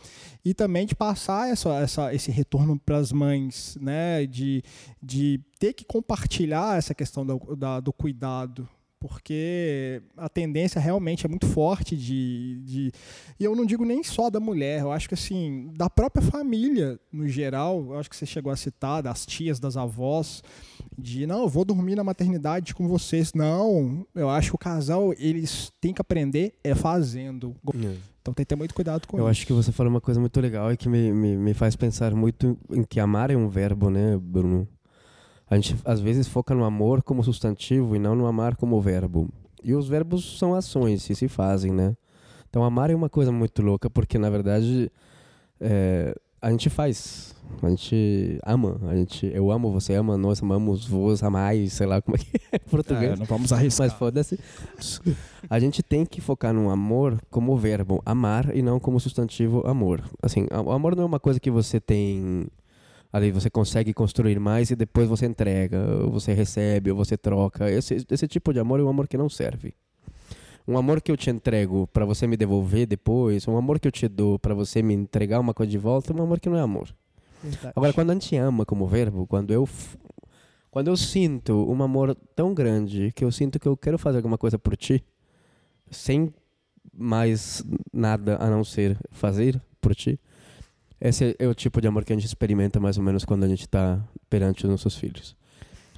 e 0.46 0.54
também 0.54 0.86
de 0.86 0.96
passar 0.96 1.50
essa, 1.50 1.74
essa, 1.80 2.14
esse 2.14 2.32
retorno 2.32 2.80
para 2.80 2.98
as 2.98 3.12
mães, 3.12 3.78
né? 3.82 4.26
De, 4.26 4.64
de 5.04 5.42
ter 5.60 5.74
que 5.74 5.84
compartilhar 5.84 6.78
essa 6.78 6.96
questão 6.96 7.26
do, 7.26 7.56
da, 7.58 7.82
do 7.82 7.92
cuidado 7.92 8.70
porque 9.02 10.00
a 10.16 10.30
tendência 10.30 10.80
realmente 10.80 11.26
é 11.26 11.30
muito 11.30 11.48
forte 11.48 11.98
de, 11.98 12.62
de, 12.64 12.92
e 13.40 13.44
eu 13.44 13.56
não 13.56 13.66
digo 13.66 13.84
nem 13.84 14.04
só 14.04 14.30
da 14.30 14.40
mulher, 14.40 14.82
eu 14.82 14.92
acho 14.92 15.08
que 15.08 15.16
assim 15.16 15.72
da 15.76 15.90
própria 15.90 16.22
família 16.22 17.00
no 17.12 17.28
geral, 17.28 17.84
eu 17.90 17.98
acho 17.98 18.08
que 18.08 18.16
você 18.16 18.28
chegou 18.28 18.52
a 18.52 18.56
citar 18.56 19.02
das 19.02 19.26
tias, 19.26 19.60
das 19.60 19.76
avós, 19.76 20.44
de 20.96 21.26
não, 21.26 21.42
eu 21.42 21.50
vou 21.50 21.66
dormir 21.66 21.96
na 21.96 22.04
maternidade 22.04 22.76
com 22.76 22.88
vocês, 22.88 23.34
não, 23.34 24.06
eu 24.14 24.30
acho 24.30 24.52
que 24.52 24.56
o 24.56 24.60
casal 24.60 25.12
eles 25.18 25.74
têm 25.82 25.94
que 25.94 26.02
aprender 26.02 26.54
é 26.64 26.76
fazendo, 26.76 27.56
é. 27.74 27.96
então 28.22 28.36
tem 28.36 28.46
que 28.46 28.50
ter 28.50 28.56
muito 28.56 28.76
cuidado 28.76 29.08
com 29.08 29.18
eu 29.18 29.22
isso. 29.22 29.26
Eu 29.26 29.32
acho 29.32 29.48
que 29.48 29.54
você 29.54 29.72
falou 29.72 29.92
uma 29.92 30.02
coisa 30.02 30.20
muito 30.20 30.40
legal 30.40 30.72
e 30.72 30.78
que 30.78 30.88
me, 30.88 31.12
me, 31.12 31.36
me 31.36 31.54
faz 31.56 31.76
pensar 31.76 32.14
muito 32.14 32.56
em 32.70 32.84
que 32.84 33.00
amar 33.00 33.32
é 33.32 33.36
um 33.36 33.50
verbo, 33.50 33.90
né, 33.90 34.16
Bruno? 34.22 34.68
A 35.52 35.56
gente 35.56 35.76
às 35.84 36.00
vezes 36.00 36.30
foca 36.30 36.56
no 36.56 36.64
amor 36.64 37.04
como 37.04 37.22
substantivo 37.22 37.94
e 37.94 38.00
não 38.00 38.16
no 38.16 38.26
amar 38.26 38.56
como 38.56 38.80
verbo. 38.80 39.28
E 39.62 39.76
os 39.76 39.86
verbos 39.86 40.40
são 40.40 40.56
ações 40.56 41.06
que 41.06 41.14
se 41.14 41.28
fazem, 41.28 41.74
né? 41.74 41.94
Então 42.50 42.64
amar 42.64 42.90
é 42.90 42.96
uma 42.96 43.10
coisa 43.10 43.34
muito 43.34 43.62
louca 43.62 43.90
porque 43.90 44.18
na 44.18 44.30
verdade 44.30 44.90
é, 45.60 46.16
a 46.42 46.50
gente 46.50 46.70
faz. 46.70 47.36
A 47.62 47.70
gente 47.70 48.40
ama. 48.46 48.80
A 48.88 48.96
gente, 48.96 49.30
eu 49.34 49.52
amo, 49.52 49.72
você 49.72 49.94
ama, 49.94 50.18
nós 50.18 50.42
amamos, 50.42 50.88
vos 50.88 51.22
amais, 51.22 51.74
sei 51.74 51.86
lá 51.86 52.02
como 52.02 52.16
é 52.16 52.20
que 52.20 52.38
é 52.52 52.56
em 52.56 52.70
português. 52.70 53.12
É, 53.12 53.16
não 53.18 53.26
vamos 53.26 53.52
arriscar. 53.52 53.88
Mas 53.88 53.94
foda-se. 53.94 54.40
A 55.50 55.60
gente 55.60 55.84
tem 55.84 56.06
que 56.06 56.22
focar 56.22 56.54
no 56.54 56.70
amor 56.70 57.22
como 57.30 57.56
verbo 57.58 58.02
amar 58.06 58.56
e 58.56 58.62
não 58.62 58.80
como 58.80 59.00
substantivo 59.00 59.68
amor. 59.68 60.02
Assim, 60.22 60.48
o 60.66 60.72
amor 60.72 60.96
não 60.96 61.04
é 61.04 61.06
uma 61.06 61.20
coisa 61.20 61.40
que 61.40 61.52
você 61.52 61.80
tem. 61.80 62.48
Ali 63.12 63.32
você 63.32 63.50
consegue 63.50 63.94
construir 63.94 64.40
mais 64.40 64.72
e 64.72 64.76
depois 64.76 65.08
você 65.08 65.26
entrega, 65.26 65.78
ou 66.04 66.12
você 66.12 66.34
recebe, 66.34 66.92
ou 66.92 66.98
você 66.98 67.18
troca. 67.18 67.70
Esse, 67.70 68.06
esse 68.10 68.28
tipo 68.28 68.54
de 68.54 68.60
amor 68.60 68.80
é 68.80 68.84
um 68.84 68.90
amor 68.90 69.08
que 69.08 69.18
não 69.18 69.30
serve. 69.30 69.74
Um 70.68 70.78
amor 70.78 71.02
que 71.02 71.12
eu 71.12 71.18
te 71.18 71.30
entrego 71.30 71.88
para 71.88 72.06
você 72.06 72.26
me 72.26 72.38
devolver 72.38 72.86
depois, 72.86 73.48
um 73.48 73.58
amor 73.58 73.80
que 73.80 73.88
eu 73.88 73.92
te 73.92 74.08
dou 74.08 74.40
para 74.40 74.54
você 74.54 74.82
me 74.82 74.94
entregar 74.94 75.40
uma 75.40 75.54
coisa 75.54 75.72
de 75.72 75.78
volta, 75.78 76.14
é 76.14 76.16
um 76.16 76.24
amor 76.24 76.40
que 76.40 76.50
não 76.50 76.58
é 76.58 76.62
amor. 76.62 76.88
Verdade. 77.44 77.74
Agora, 77.76 77.94
quando 77.94 78.12
a 78.12 78.14
gente 78.14 78.36
ama 78.38 78.66
como 78.66 78.88
verbo, 78.88 79.26
quando 79.26 79.52
eu, 79.52 79.68
quando 80.70 80.88
eu 80.88 80.96
sinto 80.96 81.70
um 81.70 81.82
amor 81.82 82.16
tão 82.36 82.54
grande 82.54 83.12
que 83.14 83.26
eu 83.26 83.32
sinto 83.32 83.60
que 83.60 83.68
eu 83.68 83.76
quero 83.76 83.98
fazer 83.98 84.18
alguma 84.18 84.38
coisa 84.38 84.60
por 84.60 84.78
ti, 84.78 85.04
sem 85.90 86.32
mais 86.94 87.64
nada 87.92 88.38
a 88.40 88.50
não 88.50 88.64
ser 88.64 88.98
fazer 89.10 89.62
por 89.82 89.96
ti, 89.96 90.20
esse 91.02 91.36
é 91.40 91.48
o 91.48 91.56
tipo 91.56 91.82
de 91.82 91.88
amor 91.88 92.06
que 92.06 92.14
a 92.14 92.16
gente 92.16 92.26
experimenta 92.26 92.80
mais 92.80 92.98
ou 92.98 93.04
menos 93.04 93.26
quando 93.26 93.44
a 93.44 93.48
gente 93.48 93.62
está 93.62 94.00
perante 94.30 94.66
os 94.66 94.70
nossos 94.70 94.96
filhos. 94.96 95.36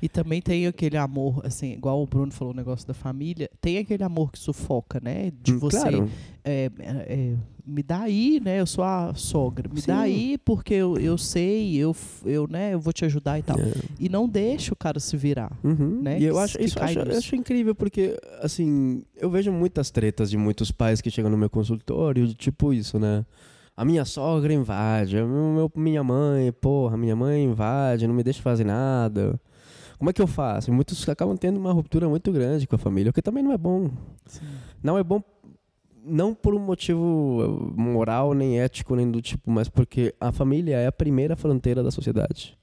E 0.02 0.10
também 0.10 0.42
tem 0.42 0.68
aquele 0.68 0.98
amor, 0.98 1.42
assim, 1.46 1.72
igual 1.72 2.02
o 2.02 2.06
Bruno 2.06 2.30
falou 2.30 2.54
o 2.54 2.56
negócio 2.58 2.86
da 2.86 2.94
família, 2.94 3.50
tem 3.62 3.78
aquele 3.78 4.04
amor 4.04 4.34
que 4.34 4.40
sufoca, 4.40 5.00
né? 5.02 5.32
De 5.42 5.54
Hum, 5.54 5.60
você 5.60 5.80
Claro, 5.80 6.10
é, 6.44 6.70
é, 6.78 7.36
me 7.66 7.82
dá 7.82 8.02
aí, 8.02 8.42
né? 8.44 8.60
Eu 8.60 8.66
sou 8.66 8.84
a 8.84 9.14
sogra. 9.16 9.70
Me 9.74 9.80
dá 9.80 9.96
Sim. 9.96 10.02
aí 10.02 10.38
porque 10.38 10.74
eu, 10.74 10.98
eu 10.98 11.18
sei, 11.18 11.78
eu, 11.78 11.96
eu, 12.26 12.48
né, 12.48 12.74
eu 12.74 12.82
vou 12.82 12.92
te 12.92 13.06
ajudar 13.06 13.40
e 13.40 13.44
tal. 13.44 13.58
É. 13.58 13.72
E 13.98 14.10
não 14.10 14.28
deixa 14.28 14.74
o 14.74 14.76
cara 14.76 15.00
se 15.00 15.16
virar. 15.16 15.58
Uhum. 15.64 16.02
né, 16.02 16.20
E 16.20 16.26
eu 16.26 16.38
acho 16.38 16.62
isso 16.62 16.78
acho, 16.84 17.00
eu 17.00 17.18
acho 17.18 17.36
incrível 17.36 17.74
porque 17.74 18.20
assim 18.42 19.04
eu 19.16 19.30
vejo 19.30 19.54
muitas 19.54 19.90
tretas 19.90 20.30
de 20.30 20.38
muitos 20.38 20.70
pais 20.70 21.00
que 21.00 21.10
chegam 21.10 21.32
no 21.32 21.38
meu 21.38 21.50
consultório 21.50 22.34
tipo 22.34 22.74
isso, 22.74 23.00
né? 23.00 23.26
A 23.76 23.84
minha 23.84 24.06
sogra 24.06 24.54
invade, 24.54 25.18
a 25.18 25.26
meu, 25.26 25.72
minha 25.76 26.04
mãe, 26.04 26.52
porra, 26.52 26.96
minha 26.96 27.16
mãe 27.16 27.44
invade, 27.44 28.08
não 28.08 28.14
me 28.14 28.24
deixa 28.24 28.42
fazer 28.42 28.64
nada. 28.64 29.40
Como 29.98 30.10
é 30.10 30.14
que 30.14 30.22
eu 30.22 30.28
faço? 30.28 30.72
Muitos 30.72 31.08
acabam 31.10 31.36
tendo 31.36 31.58
uma 31.58 31.72
ruptura 31.72 32.08
muito 32.08 32.32
grande 32.32 32.68
com 32.68 32.76
a 32.76 32.80
família, 32.80 33.10
o 33.10 33.14
que 33.14 33.22
também 33.22 33.44
não 33.44 33.52
é 33.52 33.58
bom. 33.58 33.90
Não 34.84 34.98
é 34.98 35.04
bom 35.04 35.24
não 36.06 36.36
por 36.36 36.54
um 36.54 36.60
motivo 36.60 37.40
eh, 37.42 37.82
moral, 37.82 38.34
nem 38.34 38.60
ético, 38.60 38.96
nem 38.96 39.10
do 39.10 39.22
tipo, 39.22 39.50
mas 39.50 39.70
porque 39.70 40.14
a 40.20 40.32
família 40.32 40.76
é 40.76 40.88
a 40.88 40.92
primeira 40.92 41.36
fronteira 41.36 41.82
da 41.82 41.92
sociedade. 41.92 42.58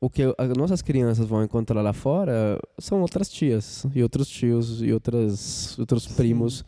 O 0.00 0.08
que 0.08 0.22
as 0.36 0.48
nossas 0.56 0.82
crianças 0.82 1.26
vão 1.26 1.42
encontrar 1.42 1.82
lá 1.82 1.92
fora 1.92 2.58
são 2.78 3.00
outras 3.00 3.28
tias 3.28 3.86
e 3.94 4.02
outros 4.02 4.28
tios 4.28 4.82
e 4.82 4.92
outras, 4.92 5.78
outros 5.78 6.06
primos 6.06 6.64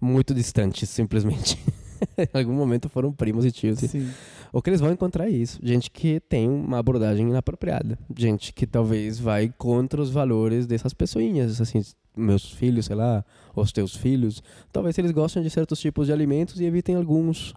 muito 0.00 0.34
distantes, 0.34 0.88
simplesmente. 0.88 1.58
em 2.18 2.38
algum 2.38 2.52
momento 2.52 2.88
foram 2.88 3.12
primos 3.12 3.44
e 3.44 3.52
tios. 3.52 3.78
Sim. 3.78 4.08
o 4.52 4.60
que 4.60 4.70
eles 4.70 4.80
vão 4.80 4.92
encontrar 4.92 5.26
é 5.26 5.30
isso. 5.30 5.58
Gente 5.62 5.90
que 5.90 6.20
tem 6.20 6.48
uma 6.48 6.78
abordagem 6.78 7.28
inapropriada. 7.28 7.98
Gente 8.16 8.52
que 8.52 8.66
talvez 8.66 9.18
vai 9.18 9.52
contra 9.56 10.00
os 10.00 10.10
valores 10.10 10.66
dessas 10.66 10.92
pessoinhas. 10.92 11.60
Assim, 11.60 11.82
meus 12.16 12.50
filhos, 12.50 12.86
sei 12.86 12.96
lá, 12.96 13.24
os 13.54 13.72
teus 13.72 13.96
filhos. 13.96 14.42
Talvez 14.72 14.96
eles 14.98 15.10
gostem 15.10 15.42
de 15.42 15.50
certos 15.50 15.80
tipos 15.80 16.06
de 16.06 16.12
alimentos 16.12 16.60
e 16.60 16.64
evitem 16.64 16.94
alguns. 16.96 17.54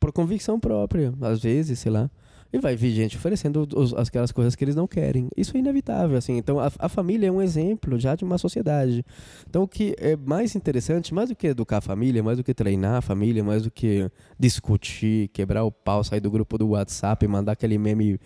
Por 0.00 0.12
convicção 0.12 0.60
própria, 0.60 1.12
às 1.20 1.42
vezes, 1.42 1.80
sei 1.80 1.90
lá. 1.90 2.10
E 2.50 2.58
vai 2.58 2.74
vir 2.74 2.90
gente 2.92 3.16
oferecendo 3.16 3.68
os, 3.76 3.92
aquelas 3.92 4.32
coisas 4.32 4.56
que 4.56 4.64
eles 4.64 4.74
não 4.74 4.86
querem. 4.86 5.28
Isso 5.36 5.54
é 5.54 5.60
inevitável, 5.60 6.16
assim. 6.16 6.38
Então, 6.38 6.58
a, 6.58 6.70
a 6.78 6.88
família 6.88 7.28
é 7.28 7.30
um 7.30 7.42
exemplo 7.42 7.98
já 7.98 8.14
de 8.14 8.24
uma 8.24 8.38
sociedade. 8.38 9.04
Então, 9.48 9.64
o 9.64 9.68
que 9.68 9.94
é 9.98 10.16
mais 10.16 10.56
interessante, 10.56 11.12
mais 11.12 11.28
do 11.28 11.36
que 11.36 11.48
educar 11.48 11.78
a 11.78 11.82
família, 11.82 12.22
mais 12.22 12.38
do 12.38 12.44
que 12.44 12.54
treinar 12.54 12.96
a 12.96 13.02
família, 13.02 13.44
mais 13.44 13.64
do 13.64 13.70
que 13.70 14.10
discutir, 14.38 15.28
quebrar 15.28 15.64
o 15.64 15.70
pau, 15.70 16.02
sair 16.02 16.20
do 16.20 16.30
grupo 16.30 16.56
do 16.56 16.68
WhatsApp, 16.68 17.26
mandar 17.28 17.52
aquele 17.52 17.76
meme 17.76 18.18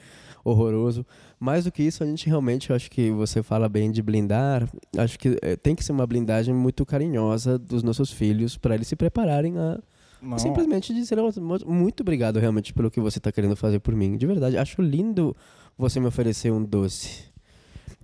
horroroso. 0.45 1.05
Mais 1.39 1.65
do 1.65 1.73
que 1.73 1.83
isso, 1.83 2.05
a 2.05 2.07
gente 2.07 2.29
realmente, 2.29 2.71
eu 2.71 2.77
acho 2.77 2.89
que 2.89 3.11
você 3.11 3.43
fala 3.43 3.69
bem 3.69 3.91
de 3.91 4.03
blindar. 4.03 4.69
Acho 4.97 5.19
que 5.19 5.37
eh, 5.43 5.57
tem 5.57 5.75
que 5.75 5.85
ser 5.85 5.91
uma 5.91 6.07
blindagem 6.07 6.55
muito 6.55 6.87
carinhosa 6.87 7.59
dos 7.59 7.83
nossos 7.83 8.13
filhos 8.13 8.57
para 8.57 8.77
eles 8.77 8.87
se 8.87 8.95
prepararem 8.95 9.59
a 9.59 9.81
Não. 10.23 10.39
simplesmente 10.39 10.95
dizer 10.95 11.19
"Ó, 11.19 11.31
mu- 11.41 11.59
muito 11.67 12.01
obrigado 12.03 12.39
realmente 12.39 12.73
pelo 12.73 12.91
que 12.91 13.01
você 13.01 13.19
está 13.19 13.33
querendo 13.33 13.57
fazer 13.57 13.81
por 13.81 13.95
mim. 13.95 14.17
De 14.17 14.27
verdade, 14.27 14.57
acho 14.57 14.81
lindo 14.81 15.37
você 15.77 15.99
me 15.99 16.07
oferecer 16.07 16.53
um 16.53 16.63
doce. 16.63 17.25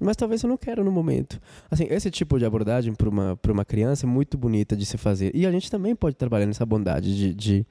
Mas 0.00 0.16
talvez 0.16 0.42
eu 0.42 0.48
não 0.48 0.56
quero 0.56 0.84
no 0.84 0.92
momento. 0.92 1.40
Assim, 1.70 1.86
esse 1.90 2.10
tipo 2.10 2.38
de 2.38 2.44
abordagem 2.44 2.94
para 2.94 3.08
uma, 3.08 3.38
uma 3.48 3.64
criança 3.64 4.06
é 4.06 4.08
muito 4.08 4.36
bonita 4.38 4.76
de 4.76 4.86
se 4.86 4.96
fazer. 4.96 5.34
E 5.34 5.44
a 5.46 5.50
gente 5.50 5.70
também 5.70 5.94
pode 5.96 6.14
trabalhar 6.16 6.46
nessa 6.46 6.64
bondade 6.64 7.16
de. 7.16 7.34
de 7.34 7.66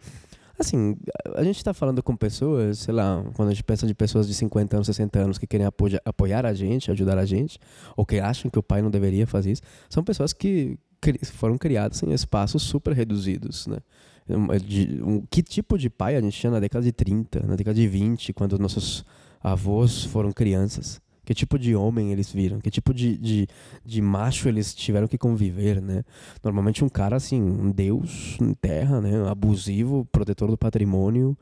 assim, 0.60 0.98
a 1.36 1.44
gente 1.44 1.58
está 1.58 1.74
falando 1.74 2.02
com 2.04 2.16
pessoas, 2.16 2.80
sei 2.80 2.94
lá, 2.94 3.24
quando 3.34 3.50
a 3.50 3.54
gente 3.54 3.64
pensa 3.64 3.86
de 3.88 3.94
pessoas 3.94 4.28
de 4.28 4.34
50 4.34 4.76
anos, 4.76 4.88
60 4.88 5.20
anos 5.20 5.38
que 5.38 5.46
querem 5.48 5.66
apoia, 5.66 6.02
apoiar 6.04 6.46
a 6.46 6.54
gente, 6.54 6.92
ajudar 6.92 7.18
a 7.18 7.26
gente, 7.26 7.60
ou 7.96 8.06
que 8.06 8.20
acham 8.20 8.50
que 8.52 8.60
o 8.60 8.64
pai 8.64 8.82
não 8.82 8.90
deveria 8.90 9.26
fazer 9.28 9.52
isso, 9.52 9.62
são 9.90 10.04
pessoas 10.04 10.34
que 10.34 10.78
cri- 11.00 11.20
foram 11.24 11.58
criadas 11.58 12.02
em 12.04 12.12
espaços 12.12 12.62
super 12.64 12.94
reduzidos, 12.94 13.68
né? 13.68 13.78
De- 14.66 15.02
um- 15.04 15.22
que 15.30 15.42
tipo 15.42 15.78
de 15.78 15.90
pai 15.90 16.16
a 16.16 16.22
gente 16.22 16.38
tinha 16.40 16.52
na 16.52 16.60
década 16.60 16.84
de 16.84 16.92
30, 16.92 17.46
na 17.46 17.56
década 17.56 17.76
de 17.76 17.88
20, 17.88 18.34
quando 18.34 18.58
nossos 18.60 19.06
avós 19.42 20.04
foram 20.04 20.32
crianças? 20.32 21.00
Que 21.24 21.34
tipo 21.34 21.60
de 21.60 21.76
homem 21.76 22.14
eles 22.14 22.32
viram? 22.32 22.58
Que 22.60 22.72
tipo 22.72 22.94
de, 22.94 23.18
de, 23.18 23.48
de 23.86 24.02
macho 24.02 24.48
eles 24.48 24.74
tiveram 24.74 25.08
que 25.10 25.18
conviver, 25.18 25.82
né? 25.82 26.04
Normalmente 26.42 26.86
um 26.86 26.90
cara, 26.90 27.18
assim, 27.18 27.42
um 27.42 27.70
deus 27.70 28.38
em 28.42 28.54
terra, 28.54 29.02
né? 29.02 29.30
Abusivo, 29.30 30.08
protetor 30.10 30.50
do 30.50 30.58
patrimônio, 30.58 31.38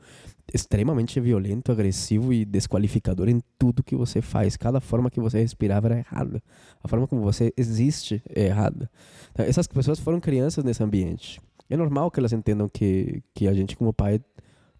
extremamente 0.52 1.20
violento, 1.20 1.70
agressivo 1.70 2.32
e 2.32 2.44
desqualificador 2.44 3.28
em 3.28 3.40
tudo 3.56 3.82
que 3.82 3.94
você 3.94 4.20
faz. 4.20 4.56
Cada 4.56 4.80
forma 4.80 5.08
que 5.08 5.20
você 5.20 5.38
respirava 5.40 5.86
era 5.86 5.98
errada. 5.98 6.42
A 6.82 6.88
forma 6.88 7.06
como 7.06 7.22
você 7.22 7.52
existe 7.56 8.20
é 8.34 8.46
errada. 8.46 8.90
Então, 9.32 9.46
essas 9.46 9.68
pessoas 9.68 10.00
foram 10.00 10.18
crianças 10.18 10.64
nesse 10.64 10.82
ambiente. 10.82 11.40
É 11.68 11.76
normal 11.76 12.10
que 12.10 12.20
elas 12.20 12.32
entendam 12.32 12.68
que, 12.68 13.22
que 13.34 13.48
a 13.48 13.52
gente, 13.54 13.76
como 13.76 13.92
pai, 13.92 14.20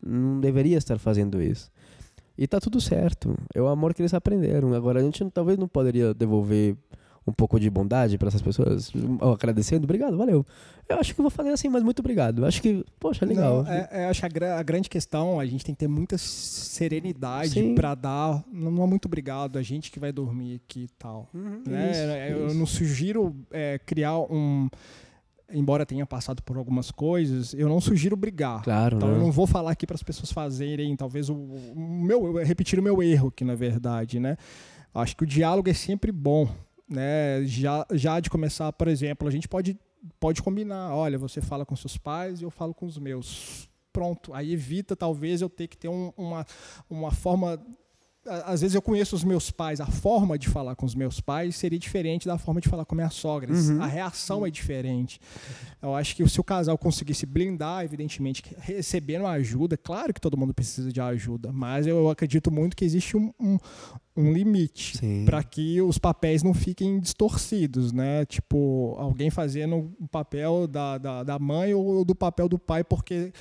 não 0.02 0.40
deveria 0.40 0.78
estar 0.78 0.98
fazendo 0.98 1.40
isso. 1.42 1.70
E 2.38 2.46
tá 2.46 2.60
tudo 2.60 2.80
certo. 2.80 3.34
É 3.54 3.60
o 3.62 3.66
amor 3.66 3.94
que 3.94 4.02
eles 4.02 4.12
aprenderam. 4.14 4.72
Agora, 4.74 5.00
a 5.00 5.02
gente 5.02 5.24
talvez 5.30 5.58
não 5.58 5.66
poderia 5.66 6.12
devolver 6.14 6.76
um 7.26 7.32
pouco 7.32 7.58
de 7.58 7.68
bondade 7.68 8.16
para 8.18 8.28
essas 8.28 8.40
pessoas, 8.40 8.92
agradecendo, 9.20 9.82
obrigado, 9.82 10.16
valeu. 10.16 10.46
Eu 10.88 11.00
acho 11.00 11.12
que 11.12 11.20
vou 11.20 11.28
fazer 11.28 11.48
assim, 11.50 11.68
mas 11.68 11.82
muito 11.82 11.98
obrigado. 11.98 12.42
Eu 12.42 12.46
acho 12.46 12.62
que, 12.62 12.84
poxa, 13.00 13.26
legal. 13.26 13.64
Não, 13.64 13.72
é, 13.72 13.88
é, 13.90 14.04
acho 14.06 14.20
que 14.20 14.26
a, 14.26 14.28
gra- 14.28 14.58
a 14.60 14.62
grande 14.62 14.88
questão, 14.88 15.40
a 15.40 15.44
gente 15.44 15.64
tem 15.64 15.74
que 15.74 15.78
ter 15.80 15.88
muita 15.88 16.16
serenidade 16.18 17.74
pra 17.74 17.96
dar. 17.96 18.44
Não, 18.52 18.70
não 18.70 18.84
é 18.84 18.86
muito 18.86 19.06
obrigado, 19.06 19.58
a 19.58 19.62
gente 19.62 19.90
que 19.90 19.98
vai 19.98 20.12
dormir 20.12 20.60
aqui 20.64 20.84
e 20.84 20.88
tal. 20.98 21.28
Uhum, 21.34 21.62
né? 21.66 21.90
isso, 21.90 22.00
eu 22.38 22.46
isso. 22.46 22.56
não 22.56 22.66
sugiro 22.66 23.34
é, 23.50 23.80
criar 23.84 24.18
um. 24.18 24.68
Embora 25.52 25.86
tenha 25.86 26.04
passado 26.04 26.42
por 26.42 26.56
algumas 26.56 26.90
coisas, 26.90 27.54
eu 27.54 27.68
não 27.68 27.80
sugiro 27.80 28.16
brigar. 28.16 28.62
Claro, 28.62 28.96
Então 28.96 29.08
né? 29.10 29.14
eu 29.14 29.20
não 29.20 29.30
vou 29.30 29.46
falar 29.46 29.70
aqui 29.70 29.86
para 29.86 29.94
as 29.94 30.02
pessoas 30.02 30.32
fazerem, 30.32 30.96
talvez 30.96 31.28
o, 31.30 31.34
o 31.34 31.74
meu, 31.76 32.32
repetir 32.44 32.78
o 32.78 32.82
meu 32.82 33.00
erro 33.02 33.28
aqui 33.28 33.44
na 33.44 33.54
verdade, 33.54 34.18
né? 34.18 34.36
Acho 34.92 35.16
que 35.16 35.22
o 35.22 35.26
diálogo 35.26 35.68
é 35.70 35.74
sempre 35.74 36.10
bom, 36.10 36.48
né? 36.88 37.44
Já, 37.44 37.86
já 37.92 38.18
de 38.18 38.28
começar, 38.28 38.72
por 38.72 38.88
exemplo, 38.88 39.28
a 39.28 39.30
gente 39.30 39.46
pode 39.48 39.78
pode 40.20 40.40
combinar, 40.42 40.94
olha, 40.94 41.18
você 41.18 41.40
fala 41.40 41.66
com 41.66 41.74
seus 41.74 41.96
pais 41.98 42.40
e 42.40 42.44
eu 42.44 42.50
falo 42.50 42.72
com 42.74 42.86
os 42.86 42.96
meus. 42.98 43.68
Pronto, 43.92 44.32
aí 44.34 44.52
evita 44.52 44.94
talvez 44.94 45.40
eu 45.40 45.48
ter 45.48 45.66
que 45.68 45.76
ter 45.76 45.88
um- 45.88 46.12
uma, 46.16 46.44
uma 46.90 47.10
forma 47.10 47.60
às 48.44 48.60
vezes 48.60 48.74
eu 48.74 48.82
conheço 48.82 49.14
os 49.14 49.24
meus 49.24 49.50
pais, 49.50 49.80
a 49.80 49.86
forma 49.86 50.38
de 50.38 50.48
falar 50.48 50.74
com 50.74 50.84
os 50.84 50.94
meus 50.94 51.20
pais 51.20 51.56
seria 51.56 51.78
diferente 51.78 52.26
da 52.26 52.38
forma 52.38 52.60
de 52.60 52.68
falar 52.68 52.84
com 52.84 52.94
minhas 52.94 53.14
sogras. 53.14 53.68
Uhum. 53.68 53.82
A 53.82 53.86
reação 53.86 54.46
é 54.46 54.50
diferente. 54.50 55.20
Eu 55.80 55.94
acho 55.94 56.14
que 56.16 56.26
se 56.28 56.40
o 56.40 56.44
casal 56.44 56.76
conseguisse 56.76 57.26
blindar, 57.26 57.84
evidentemente, 57.84 58.42
recebendo 58.58 59.26
ajuda, 59.26 59.76
claro 59.76 60.12
que 60.12 60.20
todo 60.20 60.36
mundo 60.36 60.52
precisa 60.52 60.92
de 60.92 61.00
ajuda, 61.00 61.52
mas 61.52 61.86
eu 61.86 62.10
acredito 62.10 62.50
muito 62.50 62.76
que 62.76 62.84
existe 62.84 63.16
um, 63.16 63.32
um, 63.38 63.58
um 64.16 64.32
limite 64.32 64.98
para 65.24 65.42
que 65.42 65.80
os 65.80 65.98
papéis 65.98 66.42
não 66.42 66.54
fiquem 66.54 66.98
distorcidos, 66.98 67.92
né? 67.92 68.24
Tipo, 68.24 68.96
alguém 68.98 69.30
fazendo 69.30 69.92
o 70.00 70.08
papel 70.08 70.66
da, 70.66 70.98
da, 70.98 71.22
da 71.22 71.38
mãe 71.38 71.74
ou 71.74 72.04
do 72.04 72.14
papel 72.14 72.48
do 72.48 72.58
pai, 72.58 72.82
porque 72.82 73.32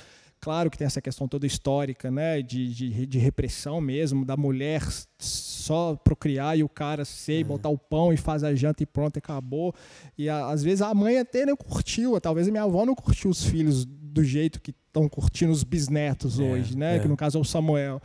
claro 0.46 0.70
que 0.70 0.78
tem 0.78 0.86
essa 0.86 1.02
questão 1.02 1.26
toda 1.26 1.44
histórica, 1.44 2.08
né, 2.08 2.40
de, 2.40 2.72
de, 2.72 3.04
de 3.04 3.18
repressão 3.18 3.80
mesmo, 3.80 4.24
da 4.24 4.36
mulher 4.36 4.80
só 5.18 5.96
procriar 5.96 6.56
e 6.56 6.62
o 6.62 6.68
cara 6.68 7.04
ser, 7.04 7.42
botar 7.42 7.68
o 7.68 7.76
pão 7.76 8.12
e 8.12 8.16
faz 8.16 8.44
a 8.44 8.54
janta 8.54 8.80
e 8.80 8.86
pronto, 8.86 9.16
acabou. 9.16 9.74
E 10.16 10.28
a, 10.28 10.46
às 10.46 10.62
vezes 10.62 10.82
a 10.82 10.94
mãe 10.94 11.18
até 11.18 11.44
não 11.44 11.56
curtiu, 11.56 12.20
talvez 12.20 12.46
a 12.46 12.52
minha 12.52 12.62
avó 12.62 12.86
não 12.86 12.94
curtiu 12.94 13.28
os 13.28 13.44
filhos 13.44 13.84
do 13.84 14.22
jeito 14.22 14.60
que 14.60 14.70
estão 14.70 15.08
curtindo 15.08 15.50
os 15.50 15.64
bisnetos 15.64 16.38
É, 16.38 16.44
hoje, 16.44 16.78
né, 16.78 16.94
é. 16.94 16.98
que 17.00 17.08
no 17.08 17.16
caso 17.16 17.38
é 17.38 17.40
o 17.40 17.44
Samuel. 17.44 18.00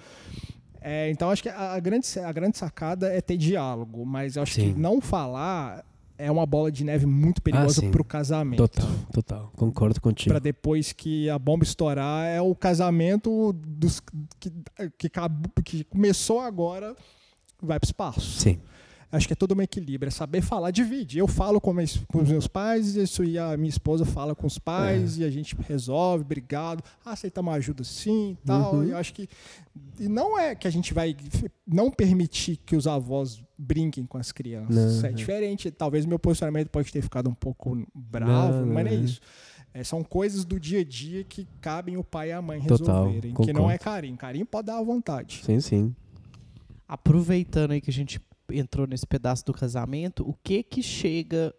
É, 0.82 1.12
então 1.12 1.30
acho 1.30 1.44
que 1.44 1.50
a 1.50 1.80
grande, 1.80 2.08
a 2.18 2.32
grande 2.32 2.58
sacada 2.58 3.14
é 3.14 3.22
ter 3.22 3.38
diálogo, 3.38 4.04
mas 4.04 4.36
eu 4.36 4.42
acho 4.42 4.56
Sim. 4.56 4.74
que 4.74 4.80
não 4.80 5.00
falar 5.00 5.86
é 6.22 6.32
uma 6.32 6.46
bola 6.46 6.72
de 6.72 6.84
neve 6.84 7.06
muito 7.06 7.42
perigosa 7.42 7.82
sim. 7.82 7.92
pro 7.92 8.04
casamento. 8.04 8.68
Total, 8.68 8.90
total. 9.12 9.52
Concordo 9.56 10.00
contigo. 10.00 10.30
Para 10.30 10.40
depois 10.40 10.94
que 10.94 11.30
a 11.30 11.40
bomba 11.40 11.64
estourar, 11.64 12.28
é 12.28 12.42
o 12.42 12.54
casamento 12.54 13.54
dos, 13.54 14.00
que, 14.40 14.52
que, 14.98 15.10
que 15.64 15.84
começou 15.86 16.40
agora, 16.40 16.96
vai 17.62 17.80
pro 17.80 17.88
espaço. 17.88 18.22
Sim. 18.22 18.60
Acho 19.12 19.28
que 19.28 19.34
é 19.34 19.36
todo 19.36 19.54
um 19.54 19.62
equilíbrio, 19.62 20.08
é 20.08 20.12
saber 20.12 20.42
falar, 20.42 20.72
divide. 20.72 21.18
Eu 21.18 21.28
falo 21.28 21.60
com, 21.60 21.74
meus- 21.74 21.98
com 22.08 22.22
os 22.22 22.30
meus 22.30 22.48
pais, 22.48 22.96
isso 22.96 23.24
e 23.26 23.38
a 23.38 23.58
minha 23.58 23.70
esposa 23.70 24.06
fala 24.06 24.34
com 24.34 24.48
os 24.48 24.58
pais, 24.58 25.18
É. 25.20 25.24
e 25.24 25.26
a 25.26 25.30
gente 25.30 25.54
resolve, 25.68 26.24
obrigado. 26.24 26.82
Ah, 27.06 27.12
aceita 27.12 27.42
uma 27.42 27.52
ajuda 27.54 27.84
sim 27.84 28.38
e 28.42 28.46
tal. 28.48 28.76
Uhum. 28.76 28.86
E 28.86 28.92
eu 28.92 28.98
acho 28.98 29.14
que. 29.14 29.28
E 30.00 30.08
não 30.08 30.40
é 30.40 30.56
que 30.56 30.66
a 30.68 30.72
gente 30.72 30.94
vai 30.94 31.16
não 31.68 31.92
permitir 31.92 32.56
que 32.66 32.76
os 32.76 32.88
avós 32.88 33.44
brinquem 33.58 34.06
com 34.06 34.18
as 34.18 34.32
crianças. 34.32 35.02
Não, 35.02 35.06
é 35.08 35.12
é. 35.12 35.14
diferente. 35.14 35.70
Talvez 35.72 36.06
meu 36.06 36.18
posicionamento 36.18 36.70
pode 36.70 36.92
ter 36.92 37.02
ficado 37.02 37.30
um 37.30 37.34
pouco 37.34 37.86
bravo, 37.94 38.66
Não, 38.66 38.74
mas 38.74 38.86
não 38.86 38.92
é 38.94 38.96
não. 38.98 39.04
isso. 39.04 39.20
É, 39.74 39.84
são 39.84 40.04
coisas 40.04 40.44
do 40.46 40.60
dia 40.60 40.80
a 40.82 40.84
dia 40.84 41.24
que 41.24 41.48
cabem 41.62 41.96
o 41.98 42.04
pai 42.04 42.30
e 42.30 42.32
a 42.32 42.42
mãe 42.42 42.62
Total, 42.62 43.04
resolverem. 43.06 43.34
Que 43.34 43.54
não 43.54 43.70
é 43.72 43.78
carinho. 43.78 44.18
Carinho 44.18 44.46
pode 44.46 44.68
dar 44.68 44.78
à 44.78 44.82
vontade. 44.84 45.42
Sim, 45.46 45.60
sim. 45.60 45.96
Aproveitando 46.88 47.72
aí 47.72 47.82
que 47.82 47.90
a 47.90 47.94
gente 47.94 48.20
entrou 48.54 48.86
nesse 48.88 49.06
pedaço 49.08 49.46
do 49.46 49.54
casamento, 49.54 50.28
o 50.28 50.34
que 50.44 50.64
que 50.64 50.82
chega 50.84 51.54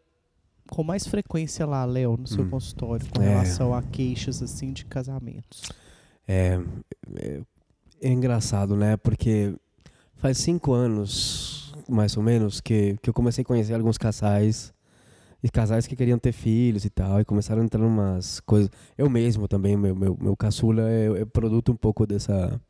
com 0.70 0.82
mais 0.82 1.06
frequência 1.06 1.66
lá, 1.66 1.84
Léo, 1.84 2.16
no 2.16 2.26
seu 2.26 2.44
Hum. 2.44 2.50
consultório, 2.50 3.04
com 3.10 3.20
É. 3.22 3.28
relação 3.28 3.74
a 3.74 3.82
queixas 3.82 4.42
assim 4.42 4.72
de 4.72 4.84
casamentos? 4.84 5.62
É, 6.26 6.58
é, 7.16 7.40
é 8.00 8.08
engraçado, 8.12 8.76
né? 8.76 8.96
Porque 8.96 9.54
faz 10.16 10.38
cinco 10.38 10.72
anos, 10.72 11.74
mais 11.88 12.16
ou 12.16 12.22
menos, 12.22 12.60
que, 12.60 12.96
que 13.02 13.10
eu 13.10 13.14
comecei 13.14 13.42
a 13.42 13.44
conhecer 13.44 13.74
alguns 13.74 13.98
casais. 13.98 14.72
E 15.44 15.50
casais 15.50 15.88
que 15.88 15.96
queriam 15.96 16.20
ter 16.20 16.30
filhos 16.30 16.84
e 16.84 16.90
tal. 16.90 17.20
E 17.20 17.24
começaram 17.24 17.60
a 17.62 17.64
entrar 17.64 17.84
umas 17.84 18.38
coisas. 18.38 18.70
Eu 18.96 19.10
mesmo 19.10 19.48
também, 19.48 19.76
meu, 19.76 19.92
meu, 19.96 20.16
meu 20.20 20.36
caçula 20.36 20.88
é, 20.88 21.22
é 21.22 21.24
produto 21.24 21.72
um 21.72 21.76
pouco 21.76 22.06
dessa, 22.06 22.60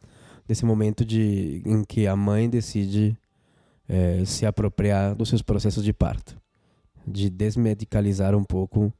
desse 0.48 0.64
momento 0.64 1.04
de, 1.04 1.62
em 1.66 1.84
que 1.84 2.06
a 2.06 2.16
mãe 2.16 2.48
decide 2.48 3.14
é, 3.88 4.24
se 4.24 4.46
apropriar 4.46 5.14
dos 5.14 5.28
seus 5.28 5.42
processos 5.42 5.84
de 5.84 5.92
parto. 5.92 6.36
De 7.06 7.28
desmedicalizar 7.28 8.34
um 8.34 8.44
pouco 8.44 8.92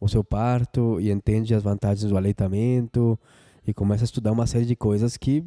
o 0.00 0.08
seu 0.08 0.24
parto 0.24 1.00
e 1.00 1.10
entende 1.10 1.54
as 1.54 1.62
vantagens 1.62 2.08
do 2.08 2.16
aleitamento 2.16 3.18
e 3.66 3.74
começa 3.74 4.04
a 4.04 4.06
estudar 4.06 4.32
uma 4.32 4.46
série 4.46 4.64
de 4.64 4.74
coisas 4.74 5.16
que 5.16 5.44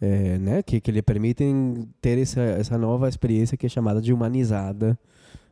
é, 0.00 0.38
né, 0.38 0.62
que, 0.62 0.80
que 0.80 0.92
lhe 0.92 1.02
permitem 1.02 1.88
ter 2.00 2.18
essa, 2.18 2.40
essa 2.40 2.78
nova 2.78 3.08
experiência 3.08 3.56
que 3.56 3.66
é 3.66 3.68
chamada 3.68 4.00
de 4.00 4.12
humanizada 4.12 4.96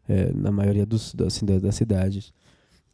é, 0.09 0.33
na 0.33 0.53
maioria 0.53 0.87
dos, 0.87 1.15
assim, 1.27 1.45
das 1.45 1.75
cidades. 1.75 2.33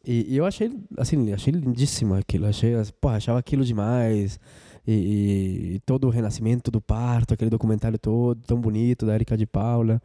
E, 0.04 0.34
e 0.34 0.36
eu 0.36 0.44
achei, 0.44 0.72
assim, 0.96 1.32
achei 1.32 1.52
lindíssimo 1.52 2.14
aquilo. 2.14 2.46
Achei, 2.46 2.72
porra, 3.00 3.16
achava 3.16 3.38
aquilo 3.38 3.64
demais. 3.64 4.40
E, 4.86 5.74
e- 5.76 5.80
todo 5.86 6.06
o 6.06 6.10
renascimento 6.10 6.70
do 6.70 6.80
parto, 6.80 7.34
aquele 7.34 7.50
documentário 7.50 7.98
todo 7.98 8.40
tão 8.42 8.60
bonito 8.60 9.06
da 9.06 9.14
Erika 9.14 9.36
de 9.36 9.46
Paula. 9.46 10.00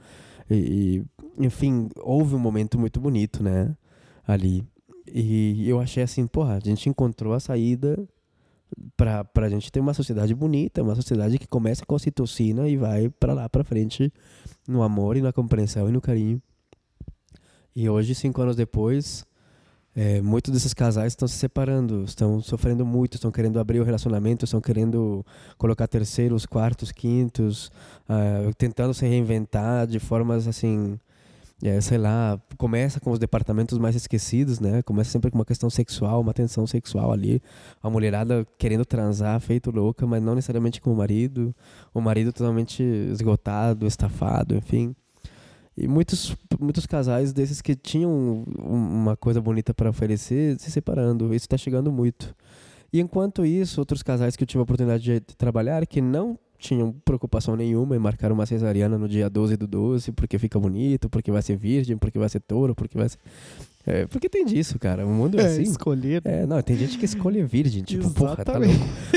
E, 0.49 1.03
e, 1.39 1.45
enfim, 1.45 1.89
houve 1.97 2.35
um 2.35 2.39
momento 2.39 2.79
muito 2.79 2.99
bonito, 2.99 3.43
né? 3.43 3.75
Ali. 4.27 4.63
E 5.11 5.67
eu 5.67 5.79
achei 5.79 6.03
assim, 6.03 6.27
porra, 6.27 6.55
a 6.55 6.59
gente 6.59 6.89
encontrou 6.89 7.33
a 7.33 7.39
saída 7.39 7.97
para 8.97 9.45
a 9.45 9.49
gente 9.49 9.71
ter 9.71 9.79
uma 9.79 9.93
sociedade 9.93 10.35
bonita, 10.35 10.83
uma 10.83 10.95
sociedade 10.95 11.39
que 11.39 11.47
começa 11.47 11.85
com 11.85 11.95
ocitocina 11.95 12.67
e 12.67 12.75
vai 12.75 13.09
para 13.09 13.33
lá 13.33 13.47
para 13.47 13.63
frente 13.63 14.11
no 14.67 14.83
amor 14.83 15.15
e 15.15 15.21
na 15.21 15.31
compreensão 15.31 15.87
e 15.87 15.91
no 15.91 16.01
carinho. 16.01 16.41
E 17.75 17.89
hoje, 17.89 18.13
cinco 18.15 18.41
anos 18.41 18.55
depois, 18.55 19.25
é, 19.99 20.21
muitos 20.21 20.53
desses 20.53 20.75
casais 20.75 21.13
estão 21.13 21.27
se 21.27 21.33
separando, 21.33 22.03
estão 22.03 22.39
sofrendo 22.39 22.85
muito, 22.85 23.15
estão 23.15 23.31
querendo 23.31 23.59
abrir 23.59 23.79
o 23.79 23.83
relacionamento, 23.83 24.45
estão 24.45 24.61
querendo 24.61 25.25
colocar 25.57 25.87
terceiros, 25.87 26.45
quartos, 26.45 26.91
quintos, 26.91 27.71
ah, 28.07 28.47
tentando 28.59 28.93
se 28.93 29.07
reinventar 29.07 29.87
de 29.87 29.97
formas 29.97 30.47
assim, 30.47 30.99
é, 31.63 31.81
sei 31.81 31.97
lá, 31.97 32.39
começa 32.59 32.99
com 32.99 33.09
os 33.09 33.17
departamentos 33.17 33.79
mais 33.79 33.95
esquecidos, 33.95 34.59
né? 34.59 34.83
Começa 34.83 35.09
sempre 35.09 35.31
com 35.31 35.39
uma 35.39 35.45
questão 35.45 35.67
sexual, 35.67 36.21
uma 36.21 36.31
tensão 36.31 36.67
sexual 36.67 37.11
ali, 37.11 37.41
a 37.81 37.89
mulherada 37.89 38.45
querendo 38.59 38.85
transar, 38.85 39.39
feito 39.41 39.71
louca, 39.71 40.05
mas 40.05 40.21
não 40.21 40.35
necessariamente 40.35 40.79
com 40.79 40.93
o 40.93 40.95
marido, 40.95 41.55
o 41.91 41.99
marido 41.99 42.31
totalmente 42.31 42.83
esgotado, 42.83 43.87
estafado, 43.87 44.55
enfim. 44.55 44.95
E 45.77 45.87
muitos, 45.87 46.35
muitos 46.59 46.85
casais 46.87 47.31
desses 47.31 47.61
que 47.61 47.75
tinham 47.75 48.11
um- 48.11 48.43
uma 49.01 49.15
coisa 49.15 49.39
bonita 49.39 49.73
para 49.73 49.89
oferecer 49.89 50.59
se 50.59 50.71
separando. 50.71 51.25
Isso 51.27 51.45
está 51.45 51.55
chegando 51.57 51.91
muito. 51.91 52.35
E 52.91 52.99
enquanto 52.99 53.45
isso, 53.45 53.79
outros 53.79 54.01
casais 54.01 54.35
que 54.35 54.43
eu 54.43 54.47
tive 54.47 54.59
a 54.59 54.63
oportunidade 54.63 55.03
de 55.03 55.19
trabalhar 55.19 55.85
que 55.85 56.01
não 56.01 56.39
tinham 56.57 56.91
preocupação 57.05 57.55
nenhuma 57.55 57.95
em 57.95 57.99
marcar 57.99 58.31
uma 58.31 58.45
cesariana 58.45 58.97
no 58.97 59.07
dia 59.07 59.29
12 59.29 59.55
do 59.55 59.67
12 59.67 60.11
porque 60.11 60.39
fica 60.39 60.59
bonito, 60.59 61.07
porque 61.09 61.31
vai 61.31 61.41
ser 61.43 61.55
virgem, 61.55 61.95
porque 61.97 62.17
vai 62.17 62.27
ser 62.29 62.39
touro, 62.39 62.73
porque 62.73 62.97
vai 62.97 63.07
ser. 63.09 63.19
É, 63.89 64.05
porque 64.05 64.27
tem 64.27 64.45
disso, 64.45 64.77
cara. 64.77 65.05
O 65.05 65.09
mundo 65.09 65.39
é, 65.39 65.45
assim. 65.45 65.61
escolher. 65.61 66.21
É, 66.25 66.45
não, 66.45 66.61
tem 66.61 66.75
gente 66.75 66.97
que 66.97 67.05
escolhe 67.05 67.41
virgem, 67.43 67.81
tipo, 67.83 68.09
porra, 68.11 68.43
tá 68.43 68.57
louco. 68.57 68.73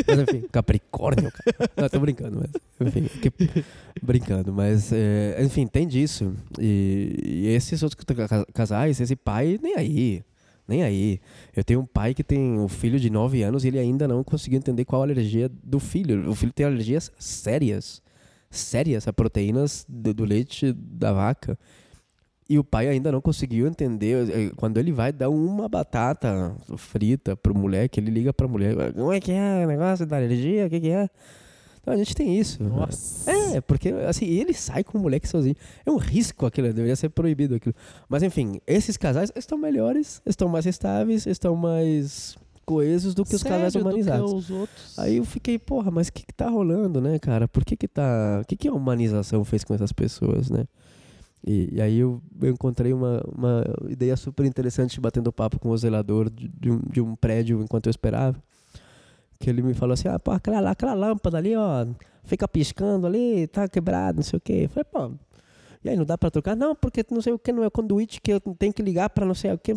Mas 0.06 0.18
enfim, 0.20 0.44
Capricórnio, 0.52 1.30
cara. 1.32 1.70
Não, 1.76 1.88
tô 1.88 1.98
brincando, 1.98 2.38
mas. 2.40 2.86
Enfim, 2.88 3.02
que- 3.20 3.64
brincando, 4.00 4.52
mas. 4.52 4.92
é, 4.92 5.42
enfim, 5.42 5.66
tem 5.66 5.88
disso. 5.88 6.32
E, 6.58 7.16
e 7.20 7.46
esses 7.48 7.82
outros 7.82 8.00
ca- 8.28 8.46
casais, 8.54 9.00
esse 9.00 9.16
pai, 9.16 9.58
nem 9.60 9.74
aí. 9.76 10.22
Nem 10.68 10.84
aí. 10.84 11.18
Eu 11.56 11.64
tenho 11.64 11.80
um 11.80 11.84
pai 11.86 12.14
que 12.14 12.22
tem 12.22 12.38
um 12.56 12.68
filho 12.68 13.00
de 13.00 13.10
9 13.10 13.42
anos 13.42 13.64
e 13.64 13.68
ele 13.68 13.78
ainda 13.80 14.06
não 14.06 14.22
conseguiu 14.22 14.56
entender 14.58 14.84
qual 14.84 15.02
a 15.02 15.04
alergia 15.04 15.50
do 15.64 15.80
filho. 15.80 16.30
O 16.30 16.34
filho 16.36 16.52
tem 16.52 16.64
alergias 16.64 17.10
sérias. 17.18 18.00
Sérias 18.48 19.08
a 19.08 19.12
proteínas 19.12 19.84
do, 19.88 20.14
do 20.14 20.24
leite 20.24 20.72
da 20.72 21.12
vaca. 21.12 21.58
E 22.52 22.58
o 22.58 22.64
pai 22.64 22.88
ainda 22.88 23.12
não 23.12 23.20
conseguiu 23.20 23.68
entender. 23.68 24.28
eh, 24.28 24.50
Quando 24.56 24.78
ele 24.78 24.90
vai 24.90 25.12
dar 25.12 25.30
uma 25.30 25.68
batata 25.68 26.52
frita 26.76 27.36
pro 27.36 27.54
moleque, 27.56 28.00
ele 28.00 28.10
liga 28.10 28.32
pra 28.32 28.48
mulher. 28.48 28.74
Como 28.92 29.12
é 29.12 29.20
que 29.20 29.30
é 29.30 29.64
o 29.64 29.68
negócio 29.68 30.04
da 30.04 30.16
alergia? 30.16 30.66
O 30.66 30.68
que, 30.70 30.80
que 30.80 30.90
é? 30.90 31.08
Então 31.80 31.94
a 31.94 31.96
gente 31.96 32.12
tem 32.12 32.36
isso. 32.36 32.60
né? 32.62 32.68
Nossa. 32.68 33.30
É, 33.30 33.60
porque 33.60 33.90
assim, 34.08 34.26
ele 34.26 34.52
sai 34.52 34.82
com 34.82 34.98
o 34.98 35.00
moleque 35.00 35.28
sozinho. 35.28 35.54
É 35.86 35.90
um 35.92 35.96
risco 35.96 36.44
aquilo, 36.44 36.66
deveria 36.72 36.96
ser 36.96 37.08
proibido 37.10 37.54
aquilo. 37.54 37.74
Mas 38.08 38.22
enfim, 38.24 38.60
esses 38.66 38.96
casais 38.96 39.30
estão 39.36 39.56
melhores, 39.56 40.20
estão 40.26 40.48
mais 40.48 40.66
estáveis, 40.66 41.26
estão 41.26 41.54
mais 41.54 42.36
coesos 42.66 43.14
do 43.14 43.24
que 43.24 43.34
os 43.36 43.42
casais 43.44 43.72
Sério, 43.72 43.84
do 43.84 43.90
que 43.90 44.00
humanizados. 44.00 44.32
os 44.32 44.50
outros. 44.50 44.98
Aí 44.98 45.18
eu 45.18 45.24
fiquei, 45.24 45.56
porra, 45.58 45.90
mas 45.90 46.08
o 46.08 46.12
que, 46.12 46.26
que 46.26 46.34
tá 46.34 46.48
rolando, 46.48 47.00
né, 47.00 47.18
cara? 47.20 47.46
Por 47.48 47.64
que 47.64 47.76
que 47.76 47.86
tá. 47.88 48.40
O 48.42 48.44
que, 48.46 48.56
que 48.56 48.66
a 48.68 48.72
humanização 48.72 49.44
fez 49.44 49.62
com 49.64 49.72
essas 49.72 49.92
pessoas, 49.92 50.50
né? 50.50 50.64
E, 51.44 51.76
e 51.76 51.80
aí 51.80 51.98
eu, 51.98 52.20
eu 52.40 52.50
encontrei 52.50 52.92
uma, 52.92 53.22
uma 53.34 53.64
ideia 53.88 54.16
super 54.16 54.44
interessante 54.44 55.00
batendo 55.00 55.32
papo 55.32 55.58
com 55.58 55.70
o 55.70 55.76
zelador 55.76 56.28
de, 56.28 56.48
de 56.48 56.70
um, 56.70 56.80
de 56.90 57.00
um 57.00 57.14
prédio 57.16 57.62
enquanto 57.62 57.86
eu 57.86 57.90
esperava. 57.90 58.36
Que 59.38 59.48
ele 59.48 59.62
me 59.62 59.72
falou 59.72 59.94
assim: 59.94 60.08
ah, 60.08 60.18
pô, 60.18 60.32
aquela, 60.32 60.70
aquela 60.70 60.94
lâmpada 60.94 61.38
ali, 61.38 61.56
ó, 61.56 61.86
fica 62.24 62.46
piscando 62.46 63.06
ali, 63.06 63.46
tá 63.46 63.66
quebrado, 63.68 64.16
não 64.16 64.22
sei 64.22 64.36
o 64.36 64.40
quê. 64.40 64.64
Eu 64.64 64.68
falei, 64.68 64.84
pô, 64.84 65.12
e 65.82 65.88
aí 65.88 65.96
não 65.96 66.04
dá 66.04 66.18
pra 66.18 66.30
trocar? 66.30 66.54
Não, 66.54 66.74
porque 66.74 67.04
não 67.10 67.22
sei 67.22 67.32
o 67.32 67.38
que, 67.38 67.52
não 67.52 67.64
é 67.64 67.70
conduíte 67.70 68.20
que 68.20 68.32
eu 68.32 68.40
tenho 68.40 68.72
que 68.72 68.82
ligar 68.82 69.08
pra 69.10 69.24
não 69.24 69.34
sei 69.34 69.52
o 69.52 69.58
que. 69.58 69.72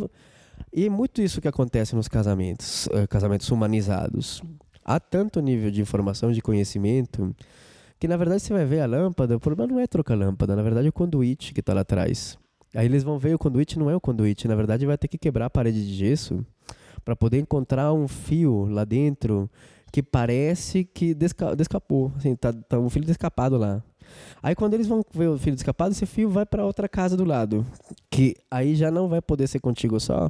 E 0.71 0.85
é 0.85 0.89
muito 0.89 1.21
isso 1.21 1.39
que 1.39 1.47
acontece 1.47 1.95
nos 1.95 2.07
casamentos, 2.07 2.87
eh, 2.91 3.07
casamentos 3.07 3.49
humanizados. 3.49 4.41
Há 4.83 4.99
tanto 4.99 5.39
nível 5.39 5.71
de 5.71 5.81
informação, 5.81 6.31
de 6.31 6.41
conhecimento, 6.41 7.33
que 8.03 8.07
na 8.09 8.17
verdade 8.17 8.41
você 8.41 8.51
vai 8.51 8.65
ver 8.65 8.81
a 8.81 8.85
lâmpada, 8.85 9.33
o 9.37 9.39
problema 9.39 9.71
não 9.71 9.79
é 9.79 9.87
trocar 9.87 10.15
a 10.15 10.17
lâmpada, 10.17 10.57
na 10.57 10.61
verdade 10.61 10.87
é 10.87 10.89
o 10.89 10.91
conduíte 10.91 11.53
que 11.53 11.61
está 11.61 11.73
lá 11.73 11.79
atrás. 11.79 12.37
Aí 12.75 12.85
eles 12.85 13.01
vão 13.01 13.17
ver 13.17 13.33
o 13.33 13.39
conduíte 13.39 13.79
não 13.79 13.89
é 13.89 13.95
o 13.95 14.01
conduíte, 14.01 14.45
na 14.45 14.55
verdade 14.55 14.85
vai 14.85 14.97
ter 14.97 15.07
que 15.07 15.17
quebrar 15.17 15.45
a 15.45 15.49
parede 15.49 15.87
de 15.87 15.93
gesso 15.93 16.45
para 17.05 17.15
poder 17.15 17.39
encontrar 17.39 17.93
um 17.93 18.05
fio 18.05 18.65
lá 18.65 18.83
dentro 18.83 19.49
que 19.89 20.03
parece 20.03 20.83
que 20.83 21.13
desca 21.13 21.55
descapou, 21.55 22.11
assim, 22.17 22.35
tá, 22.35 22.51
tá 22.51 22.77
um 22.77 22.89
fio 22.89 23.05
descapado 23.05 23.57
lá. 23.57 23.81
Aí 24.41 24.53
quando 24.53 24.73
eles 24.73 24.85
vão 24.85 25.01
ver 25.13 25.29
o 25.29 25.37
filho 25.37 25.55
escapado, 25.55 25.93
esse 25.93 26.05
filho 26.05 26.29
vai 26.29 26.45
para 26.45 26.65
outra 26.65 26.89
casa 26.89 27.15
do 27.15 27.23
lado, 27.23 27.65
que 28.11 28.35
aí 28.51 28.75
já 28.75 28.91
não 28.91 29.07
vai 29.07 29.21
poder 29.21 29.47
ser 29.47 29.61
contigo 29.61 29.97
só. 29.97 30.29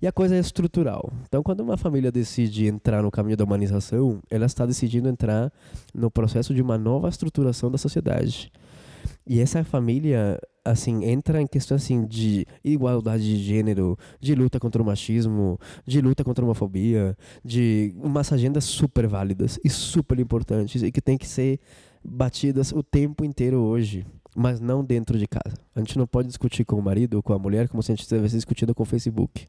E 0.00 0.06
a 0.06 0.12
coisa 0.12 0.36
é 0.36 0.38
estrutural. 0.38 1.12
Então, 1.26 1.42
quando 1.42 1.60
uma 1.60 1.76
família 1.76 2.12
decide 2.12 2.66
entrar 2.66 3.02
no 3.02 3.10
caminho 3.10 3.36
da 3.36 3.42
humanização, 3.42 4.20
ela 4.30 4.46
está 4.46 4.64
decidindo 4.64 5.08
entrar 5.08 5.52
no 5.92 6.08
processo 6.08 6.54
de 6.54 6.62
uma 6.62 6.78
nova 6.78 7.08
estruturação 7.08 7.68
da 7.68 7.78
sociedade. 7.78 8.52
E 9.26 9.40
essa 9.40 9.64
família, 9.64 10.40
assim, 10.64 11.04
entra 11.04 11.42
em 11.42 11.46
questão 11.46 11.76
assim 11.76 12.06
de 12.06 12.46
igualdade 12.64 13.24
de 13.24 13.36
gênero, 13.42 13.98
de 14.20 14.34
luta 14.36 14.60
contra 14.60 14.80
o 14.80 14.86
machismo, 14.86 15.58
de 15.84 16.00
luta 16.00 16.22
contra 16.22 16.44
a 16.44 16.46
homofobia, 16.46 17.16
de 17.44 17.92
umas 17.96 18.32
agendas 18.32 18.64
super 18.64 19.08
válidas 19.08 19.58
e 19.64 19.68
super 19.68 20.18
importantes 20.20 20.82
e 20.82 20.92
que 20.92 21.00
tem 21.00 21.18
que 21.18 21.26
ser 21.26 21.58
batidas 22.04 22.70
o 22.72 22.82
tempo 22.82 23.24
inteiro 23.24 23.58
hoje, 23.58 24.06
mas 24.34 24.60
não 24.60 24.84
dentro 24.84 25.18
de 25.18 25.26
casa. 25.26 25.56
A 25.74 25.80
gente 25.80 25.98
não 25.98 26.06
pode 26.06 26.28
discutir 26.28 26.64
com 26.64 26.76
o 26.76 26.82
marido 26.82 27.14
ou 27.14 27.22
com 27.22 27.32
a 27.32 27.38
mulher 27.38 27.68
como 27.68 27.82
se 27.82 27.90
a 27.90 27.94
gente 27.96 28.06
tivesse 28.06 28.36
discutido 28.36 28.74
com 28.74 28.84
o 28.84 28.86
Facebook. 28.86 29.46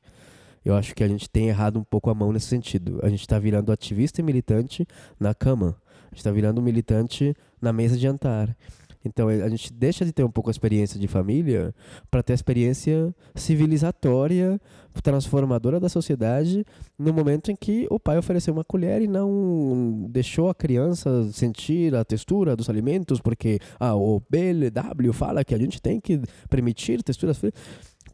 Eu 0.63 0.75
acho 0.75 0.93
que 0.93 1.03
a 1.03 1.07
gente 1.07 1.29
tem 1.29 1.47
errado 1.47 1.79
um 1.79 1.83
pouco 1.83 2.09
a 2.09 2.13
mão 2.13 2.31
nesse 2.31 2.47
sentido. 2.47 2.99
A 3.03 3.09
gente 3.09 3.21
está 3.21 3.39
virando 3.39 3.71
ativista 3.71 4.21
e 4.21 4.23
militante 4.23 4.85
na 5.19 5.33
cama. 5.33 5.75
A 6.05 6.09
gente 6.09 6.17
está 6.17 6.31
virando 6.31 6.61
militante 6.61 7.33
na 7.61 7.71
mesa 7.71 7.95
de 7.95 8.03
jantar. 8.03 8.55
Então 9.03 9.29
a 9.29 9.47
gente 9.47 9.71
deixa 9.71 10.03
de 10.03 10.11
ter 10.11 10.23
um 10.23 10.31
pouco 10.31 10.49
a 10.49 10.51
experiência 10.51 10.99
de 10.99 11.07
família 11.07 11.73
para 12.11 12.21
ter 12.21 12.33
a 12.33 12.35
experiência 12.35 13.15
civilizatória, 13.33 14.59
transformadora 15.01 15.79
da 15.79 15.87
sociedade, 15.87 16.65
no 16.97 17.13
momento 17.13 17.49
em 17.49 17.55
que 17.55 17.87
o 17.89 17.99
pai 17.99 18.17
ofereceu 18.17 18.53
uma 18.53 18.63
colher 18.63 19.01
e 19.01 19.07
não 19.07 20.05
deixou 20.09 20.49
a 20.49 20.55
criança 20.55 21.31
sentir 21.31 21.95
a 21.95 22.03
textura 22.03 22.55
dos 22.55 22.69
alimentos, 22.69 23.21
porque 23.21 23.59
ah, 23.79 23.95
o 23.95 24.21
BLW 24.29 25.13
fala 25.13 25.45
que 25.45 25.55
a 25.55 25.57
gente 25.57 25.81
tem 25.81 25.99
que 25.99 26.19
permitir 26.49 27.01
texturas. 27.01 27.39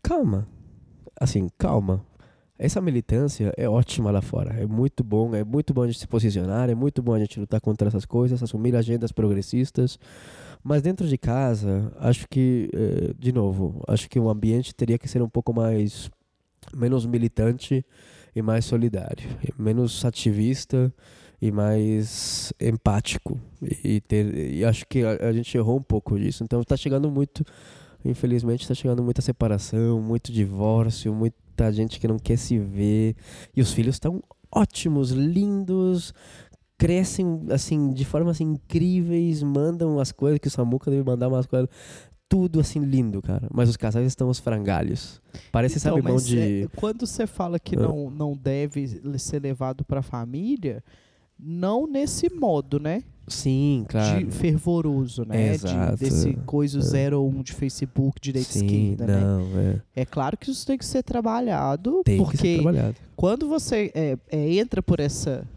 Calma, 0.04 0.48
assim, 1.20 1.50
calma. 1.58 2.06
Essa 2.58 2.80
militância 2.80 3.54
é 3.58 3.68
ótima 3.68 4.12
lá 4.12 4.22
fora. 4.22 4.54
É 4.54 4.66
muito 4.66 5.04
bom, 5.04 5.36
é 5.36 5.44
muito 5.44 5.74
bom 5.74 5.84
a 5.84 5.88
gente 5.88 6.00
se 6.00 6.08
posicionar, 6.08 6.70
é 6.70 6.76
muito 6.76 7.02
bom 7.02 7.14
a 7.14 7.20
gente 7.20 7.38
lutar 7.40 7.60
contra 7.60 7.90
essas 7.90 8.06
coisas, 8.06 8.42
assumir 8.42 8.76
agendas 8.76 9.12
progressistas. 9.12 10.00
Mas 10.64 10.82
dentro 10.82 11.08
de 11.08 11.18
casa, 11.18 11.92
acho 12.00 12.28
que, 12.30 12.70
eh, 12.74 13.14
de 13.20 13.32
novo, 13.34 13.84
acho 13.88 14.10
que 14.10 14.18
o 14.20 14.30
ambiente 14.30 14.74
teria 14.74 14.98
que 14.98 15.08
ser 15.08 15.22
um 15.22 15.30
pouco 15.30 15.54
mais 15.54 16.10
menos 16.74 17.06
militante 17.06 17.86
e 18.36 18.42
mais 18.42 18.66
solidário, 18.66 19.30
menos 19.60 20.04
ativista 20.06 20.92
e 21.42 21.52
mais 21.52 22.54
empático. 22.60 23.40
E, 23.84 24.00
ter, 24.02 24.34
e 24.54 24.64
acho 24.64 24.86
que 24.88 25.04
a, 25.04 25.28
a 25.28 25.34
gente 25.34 25.56
errou 25.58 25.78
um 25.78 25.84
pouco 25.84 26.18
disso. 26.18 26.44
Então 26.44 26.62
está 26.62 26.78
chegando 26.78 27.12
muito, 27.12 27.44
infelizmente, 28.04 28.62
está 28.62 28.74
chegando 28.74 29.04
muita 29.04 29.22
separação, 29.22 30.02
muito 30.02 30.32
divórcio, 30.32 31.14
muita 31.56 31.72
gente 31.72 32.00
que 32.00 32.08
não 32.08 32.20
quer 32.20 32.38
se 32.38 32.60
ver. 32.60 33.16
E 33.56 33.62
os 33.62 33.72
filhos 33.72 33.96
estão 33.96 34.22
ótimos, 34.52 35.12
lindos, 35.12 36.14
crescem 36.78 37.46
assim 37.50 37.92
de 37.94 38.04
formas 38.04 38.36
assim, 38.38 38.44
incríveis, 38.52 39.42
mandam 39.42 40.00
as 40.00 40.12
coisas 40.12 40.40
que 40.40 40.48
o 40.48 40.52
Samuca 40.52 40.92
deve 40.92 41.04
mandar 41.04 41.30
umas 41.30 41.46
coisas 41.46 41.70
tudo 42.28 42.60
assim 42.60 42.80
lindo, 42.80 43.22
cara. 43.22 43.48
Mas 43.54 43.70
os 43.70 43.78
casais 43.78 44.06
estão 44.08 44.30
os 44.30 44.40
frangalhos. 44.40 45.22
Parece, 45.52 45.78
então, 45.78 45.96
sabe, 45.96 46.08
mão 46.08 46.18
de. 46.18 46.64
é, 46.64 46.68
quando 46.76 47.06
você 47.06 47.26
fala 47.26 47.58
que 47.60 47.76
Ah. 47.76 47.80
não, 47.80 48.10
não 48.10 48.36
deve 48.36 48.88
ser 49.18 49.42
levado 49.42 49.86
pra 49.86 50.02
família, 50.02 50.84
não 51.40 51.88
nesse 51.88 52.34
modo, 52.34 52.80
né? 52.80 53.04
Sim, 53.28 53.86
claro. 53.90 54.26
De 54.26 54.32
fervoroso, 54.32 55.26
né? 55.26 55.54
Exato. 55.54 55.98
De, 55.98 56.04
desse 56.06 56.34
coisa 56.46 56.78
É. 56.80 56.82
0 56.82 57.22
ou 57.22 57.30
1 57.30 57.42
de 57.44 57.54
Facebook, 57.54 58.20
direita 58.22 58.50
e 58.50 58.54
Sim, 58.60 58.66
esquerda, 58.94 59.08
né? 59.08 59.20
não, 59.22 59.60
é. 59.60 59.82
É 59.96 60.06
claro 60.06 60.38
que 60.38 60.52
isso 60.52 60.66
tem 60.66 60.78
que 60.78 60.86
ser 60.86 61.02
trabalhado, 61.04 62.02
Tem 62.06 62.18
que 62.24 62.38
ser 62.38 62.38
porque 62.38 62.56
trabalhado. 62.62 62.96
quando 63.16 63.48
você 63.50 63.92
é, 63.96 64.18
é, 64.30 64.54
entra 64.54 64.82
por 64.84 65.00
essa 65.00 65.48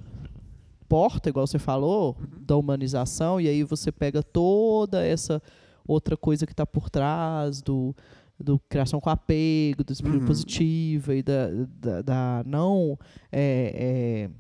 porta, 0.88 1.28
igual 1.28 1.46
você 1.46 1.59
falou, 1.59 2.16
da 2.40 2.57
humanização, 2.57 3.40
e 3.40 3.46
aí 3.48 3.62
você 3.62 3.92
pega 3.92 4.22
toda 4.22 5.04
essa 5.04 5.42
outra 5.87 6.16
coisa 6.16 6.46
que 6.46 6.52
está 6.52 6.64
por 6.64 6.88
trás 6.88 7.61
do, 7.61 7.94
do 8.40 8.59
criação 8.68 8.98
com 9.00 9.11
apego, 9.11 9.85
do 9.85 9.92
espírito 9.92 10.20
Uhum. 10.20 10.26
positivo 10.26 11.12
e 11.12 11.22
da, 11.22 11.48
da, 11.81 12.02
da 12.02 12.42
não 12.46 12.98
é, 13.31 14.28
é, 14.28 14.31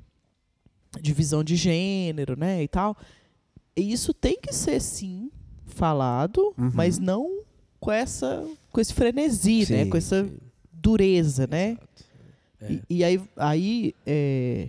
divisão 1.00 1.42
de 1.44 1.56
gênero, 1.56 2.38
né, 2.38 2.62
e 2.62 2.68
tal. 2.68 2.96
E 3.76 3.92
isso 3.92 4.12
tem 4.12 4.36
que 4.40 4.52
ser, 4.52 4.80
sim, 4.80 5.30
falado, 5.66 6.54
Uhum. 6.58 6.70
mas 6.74 6.98
não 6.98 7.42
com 7.80 7.92
essa 7.92 8.44
com 8.72 8.80
esse 8.80 8.92
frenesi, 8.92 9.60
né, 9.72 9.84
Sim, 9.84 9.90
com 9.90 9.96
essa 9.96 10.24
sim. 10.24 10.36
dureza, 10.72 11.46
né? 11.46 11.76
É. 12.60 12.72
E, 12.72 12.82
e 12.90 13.04
aí, 13.04 13.20
aí 13.36 13.94
é, 14.04 14.68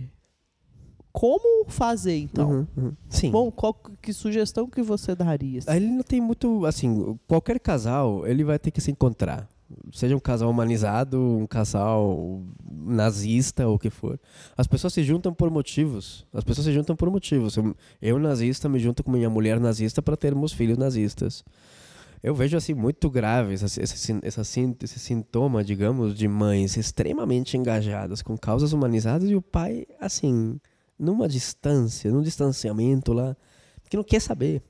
como 1.12 1.64
fazer 1.68 2.16
então? 2.16 2.50
Uhum, 2.50 2.66
uhum. 2.76 2.92
Sim. 3.08 3.30
Bom, 3.32 3.50
qual 3.50 3.74
que 3.74 4.12
sugestão 4.12 4.68
que 4.68 4.80
você 4.82 5.14
daria? 5.14 5.58
assim? 5.58 5.70
Aí 5.70 5.76
ele 5.78 5.88
não 5.88 6.02
tem 6.04 6.20
muito, 6.20 6.64
assim, 6.64 7.18
qualquer 7.26 7.58
casal, 7.58 8.24
ele 8.26 8.44
vai 8.44 8.58
ter 8.60 8.70
que 8.70 8.80
se 8.80 8.90
encontrar. 8.92 9.48
Seja 9.92 10.16
um 10.16 10.20
casal 10.20 10.50
humanizado, 10.50 11.20
um 11.20 11.46
casal 11.46 12.42
nazista 12.70 13.66
ou 13.66 13.74
o 13.76 13.78
que 13.78 13.90
for. 13.90 14.18
As 14.56 14.66
pessoas 14.66 14.92
se 14.92 15.02
juntam 15.02 15.32
por 15.32 15.50
motivos. 15.50 16.26
As 16.32 16.42
pessoas 16.44 16.66
se 16.66 16.72
juntam 16.72 16.96
por 16.96 17.10
motivos. 17.10 17.56
Eu, 17.56 17.74
eu 18.00 18.18
nazista, 18.18 18.68
me 18.68 18.78
junto 18.78 19.02
com 19.04 19.10
minha 19.10 19.30
mulher 19.30 19.60
nazista 19.60 20.02
para 20.02 20.16
termos 20.16 20.52
filhos 20.52 20.76
nazistas. 20.78 21.44
Eu 22.22 22.34
vejo 22.34 22.56
assim 22.56 22.74
muito 22.74 23.08
sin- 23.96 24.20
essa 24.22 24.44
sin- 24.44 24.76
esse 24.82 24.98
sintoma, 24.98 25.64
digamos, 25.64 26.14
de 26.14 26.28
mães 26.28 26.76
extremamente 26.76 27.56
engajadas 27.56 28.20
com 28.20 28.36
causas 28.36 28.72
humanizadas 28.72 29.30
e 29.30 29.34
o 29.34 29.40
pai, 29.40 29.86
assim, 29.98 30.60
numa 30.98 31.26
distância, 31.26 32.10
num 32.12 32.20
distanciamento 32.22 33.12
lá, 33.14 33.34
que 33.88 33.96
não 33.96 34.04
quer 34.04 34.20
saber. 34.20 34.62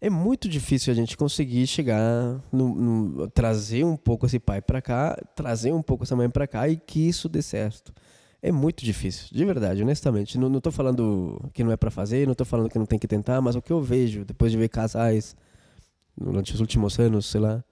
É 0.00 0.08
muito 0.08 0.48
difícil 0.48 0.92
a 0.92 0.96
gente 0.96 1.16
conseguir 1.16 1.66
chegar, 1.66 2.40
no, 2.52 2.74
no- 2.74 3.28
trazer 3.30 3.84
um 3.84 3.96
pouco 3.96 4.26
esse 4.26 4.38
pai 4.38 4.62
para 4.62 4.80
cá, 4.80 5.16
trazer 5.34 5.72
um 5.72 5.82
pouco 5.82 6.04
essa 6.04 6.14
mãe 6.14 6.30
para 6.30 6.46
cá 6.46 6.68
e 6.68 6.76
que 6.76 7.00
isso 7.08 7.28
dê 7.28 7.42
certo. 7.42 7.92
É 8.40 8.52
muito 8.52 8.84
difícil, 8.84 9.26
de 9.32 9.44
verdade, 9.44 9.82
honestamente. 9.82 10.38
Não, 10.38 10.60
tô 10.60 10.70
falando 10.70 11.40
que 11.52 11.64
não 11.64 11.72
é 11.72 11.76
para 11.76 11.90
fazer, 11.90 12.28
não 12.28 12.34
tô 12.34 12.44
falando 12.44 12.70
que 12.70 12.78
não 12.78 12.86
tem 12.86 12.98
que 12.98 13.08
tentar, 13.08 13.40
mas 13.40 13.56
o 13.56 13.62
que 13.62 13.72
eu 13.72 13.82
vejo 13.82 14.24
depois 14.24 14.52
de 14.52 14.58
ver 14.58 14.68
casais 14.68 15.34
durante 16.16 16.54
os 16.54 16.60
últimos 16.60 16.98
anos, 16.98 17.26
sei 17.26 17.40
lá, 17.40 17.64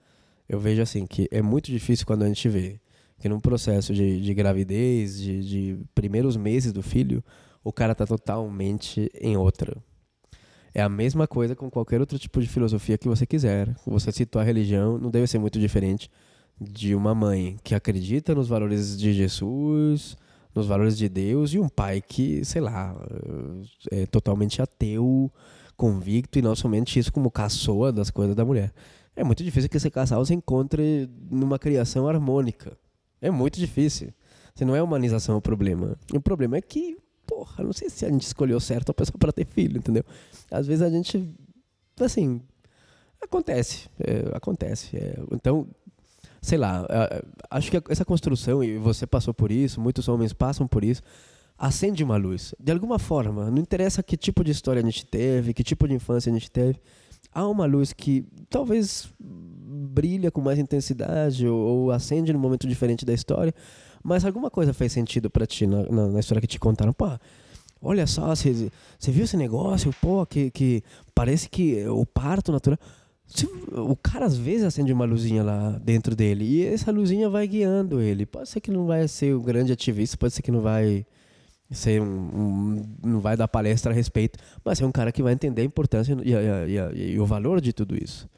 eu 0.48 0.60
vejo 0.60 0.82
assim 0.82 1.06
que 1.06 1.28
é 1.30 1.42
muito 1.42 1.70
difícil 1.70 2.06
quando 2.06 2.24
a 2.24 2.28
gente 2.28 2.48
vê 2.48 2.80
que 3.20 3.28
num 3.28 3.40
processo 3.40 3.94
de, 3.94 4.20
de 4.20 4.34
gravidez, 4.34 5.18
de, 5.20 5.44
de 5.44 5.78
primeiros 5.94 6.36
meses 6.36 6.72
do 6.72 6.82
filho, 6.82 7.24
o 7.64 7.72
cara 7.72 7.94
tá 7.94 8.06
totalmente 8.06 9.10
em 9.20 9.36
outra. 9.36 9.76
É 10.76 10.82
a 10.82 10.90
mesma 10.90 11.26
coisa 11.26 11.56
com 11.56 11.70
qualquer 11.70 12.00
outro 12.00 12.18
tipo 12.18 12.38
de 12.38 12.46
filosofia 12.46 12.98
que 12.98 13.08
você 13.08 13.24
quiser. 13.24 13.74
Você 13.86 14.12
citou 14.12 14.42
a 14.42 14.44
religião, 14.44 14.98
não 14.98 15.10
deve 15.10 15.26
ser 15.26 15.38
muito 15.38 15.58
diferente 15.58 16.10
de 16.60 16.94
uma 16.94 17.14
mãe 17.14 17.56
que 17.64 17.74
acredita 17.74 18.34
nos 18.34 18.46
valores 18.46 18.94
de 18.94 19.10
Jesus, 19.14 20.18
nos 20.54 20.66
valores 20.66 20.94
de 20.98 21.08
Deus, 21.08 21.54
e 21.54 21.58
um 21.58 21.66
pai 21.66 22.02
que, 22.02 22.44
sei 22.44 22.60
lá, 22.60 22.94
é 23.90 24.04
totalmente 24.04 24.60
ateu, 24.60 25.32
convicto, 25.78 26.38
e 26.38 26.42
não 26.42 26.54
somente 26.54 26.98
isso 26.98 27.10
como 27.10 27.30
caçoa 27.30 27.90
das 27.90 28.10
coisas 28.10 28.36
da 28.36 28.44
mulher. 28.44 28.70
É 29.16 29.24
muito 29.24 29.42
difícil 29.42 29.70
que 29.70 29.78
esse 29.78 29.90
casal 29.90 30.26
se 30.26 30.34
encontre 30.34 31.08
numa 31.30 31.58
criação 31.58 32.06
harmônica. 32.06 32.76
É 33.18 33.30
muito 33.30 33.58
difícil. 33.58 34.12
Se 34.54 34.62
não 34.62 34.76
é 34.76 34.82
humanização 34.82 35.38
o 35.38 35.40
problema. 35.40 35.96
O 36.12 36.20
problema 36.20 36.58
é 36.58 36.60
que, 36.60 36.98
porra, 37.26 37.64
não 37.64 37.72
sei 37.72 37.90
se 37.90 38.04
a 38.04 38.10
gente 38.10 38.22
escolheu 38.22 38.60
certo 38.60 38.90
a 38.90 38.94
pessoa 38.94 39.18
para 39.18 39.32
ter 39.32 39.46
filho, 39.46 39.78
entendeu? 39.78 40.04
Às 40.50 40.66
vezes 40.66 40.82
a 40.82 40.90
gente, 40.90 41.34
assim, 42.00 42.40
acontece, 43.20 43.88
é, 43.98 44.36
acontece. 44.36 44.96
é. 44.96 45.18
então, 45.32 45.66
sei 46.40 46.58
lá, 46.58 46.86
acho 47.50 47.70
que 47.70 47.82
essa 47.88 48.04
construção, 48.04 48.62
e 48.62 48.78
você 48.78 49.06
passou 49.06 49.34
por 49.34 49.50
isso, 49.50 49.80
muitos 49.80 50.06
homens 50.08 50.32
passam 50.32 50.66
por 50.66 50.84
isso, 50.84 51.02
acende 51.58 52.04
uma 52.04 52.16
luz. 52.16 52.54
De 52.60 52.70
alguma 52.70 52.98
forma, 52.98 53.50
não 53.50 53.58
interessa 53.58 54.02
que 54.02 54.16
tipo 54.16 54.44
de 54.44 54.52
história 54.52 54.80
a 54.80 54.84
gente 54.84 55.04
teve, 55.06 55.52
que 55.52 55.64
tipo 55.64 55.88
de 55.88 55.94
infância 55.94 56.30
a 56.30 56.32
gente 56.32 56.50
teve, 56.50 56.80
há 57.32 57.46
uma 57.48 57.66
luz 57.66 57.92
que 57.92 58.24
talvez 58.48 59.08
brilha 59.18 60.30
com 60.30 60.40
mais 60.40 60.58
intensidade 60.58 61.46
ou, 61.46 61.58
ou 61.58 61.90
acende 61.90 62.32
num 62.32 62.38
momento 62.38 62.66
diferente 62.66 63.04
da 63.04 63.12
história, 63.12 63.54
mas 64.06 64.24
alguma 64.24 64.50
coisa 64.50 64.72
fez 64.72 64.92
sentido 64.92 65.28
para 65.28 65.46
ti 65.46 65.66
na, 65.66 65.82
na, 65.90 66.06
na 66.08 66.20
história 66.20 66.40
que 66.40 66.46
te 66.46 66.58
contaram. 66.60 66.92
Pô, 66.92 67.06
olha 67.82 68.06
só, 68.06 68.34
você 68.34 68.70
viu 69.08 69.24
esse 69.24 69.36
negócio? 69.36 69.92
Pô, 70.00 70.24
que, 70.24 70.50
que 70.50 70.82
parece 71.14 71.48
que 71.48 71.84
o 71.88 72.06
parto 72.06 72.52
natural. 72.52 72.78
Se- 73.26 73.46
O 73.72 73.96
cara 73.96 74.24
às 74.24 74.36
vezes 74.36 74.64
acende 74.64 74.92
uma 74.92 75.04
luzinha 75.04 75.42
lá 75.42 75.70
dentro 75.82 76.14
dele 76.14 76.44
e 76.44 76.64
essa 76.64 76.92
luzinha 76.92 77.28
vai 77.28 77.46
guiando 77.48 78.00
ele. 78.00 78.24
Pode 78.24 78.48
ser 78.48 78.60
que 78.60 78.70
não 78.70 78.86
vai 78.86 79.08
ser 79.08 79.34
o 79.34 79.40
grande 79.40 79.72
ativista, 79.72 80.16
pode 80.16 80.32
ser 80.32 80.42
que 80.42 80.52
não 80.52 80.60
vai 80.60 81.04
ser 81.68 82.00
um, 82.00 82.06
um- 82.06 82.82
não 83.04 83.18
vai 83.20 83.36
dar 83.36 83.48
palestra 83.48 83.90
a 83.90 83.94
respeito, 83.94 84.38
mas 84.64 84.80
é 84.80 84.86
um 84.86 84.92
cara 84.92 85.10
que 85.10 85.20
vai 85.24 85.32
entender 85.32 85.62
a 85.62 85.64
importância 85.64 86.16
e, 86.24 86.30
e 86.30 86.36
a- 86.36 86.66
e 86.68 86.78
a- 86.78 86.92
e 86.92 87.18
o 87.18 87.26
valor 87.26 87.60
de 87.60 87.72
tudo 87.72 87.96
isso. 88.00 88.28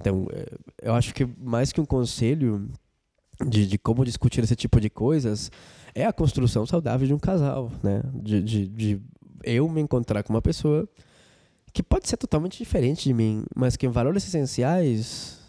Então, 0.00 0.26
é, 0.32 0.46
eu 0.88 0.94
acho 0.94 1.12
que 1.14 1.28
mais 1.38 1.70
que 1.70 1.80
um 1.80 1.84
conselho 1.84 2.66
de, 3.46 3.66
de 3.66 3.78
como 3.78 4.04
discutir 4.04 4.42
esse 4.42 4.56
tipo 4.56 4.80
de 4.80 4.90
coisas, 4.90 5.50
é 5.94 6.04
a 6.06 6.12
construção 6.12 6.64
saudável 6.66 7.06
de 7.06 7.14
um 7.14 7.18
casal, 7.18 7.70
né? 7.82 8.02
De, 8.14 8.42
de, 8.42 8.66
de 8.68 9.00
eu 9.44 9.68
me 9.68 9.80
encontrar 9.80 10.22
com 10.22 10.32
uma 10.32 10.42
pessoa 10.42 10.88
que 11.72 11.82
pode 11.82 12.08
ser 12.08 12.16
totalmente 12.16 12.58
diferente 12.58 13.04
de 13.04 13.14
mim, 13.14 13.44
mas 13.54 13.76
que 13.76 13.86
em 13.86 13.90
valores 13.90 14.26
essenciais 14.26 15.41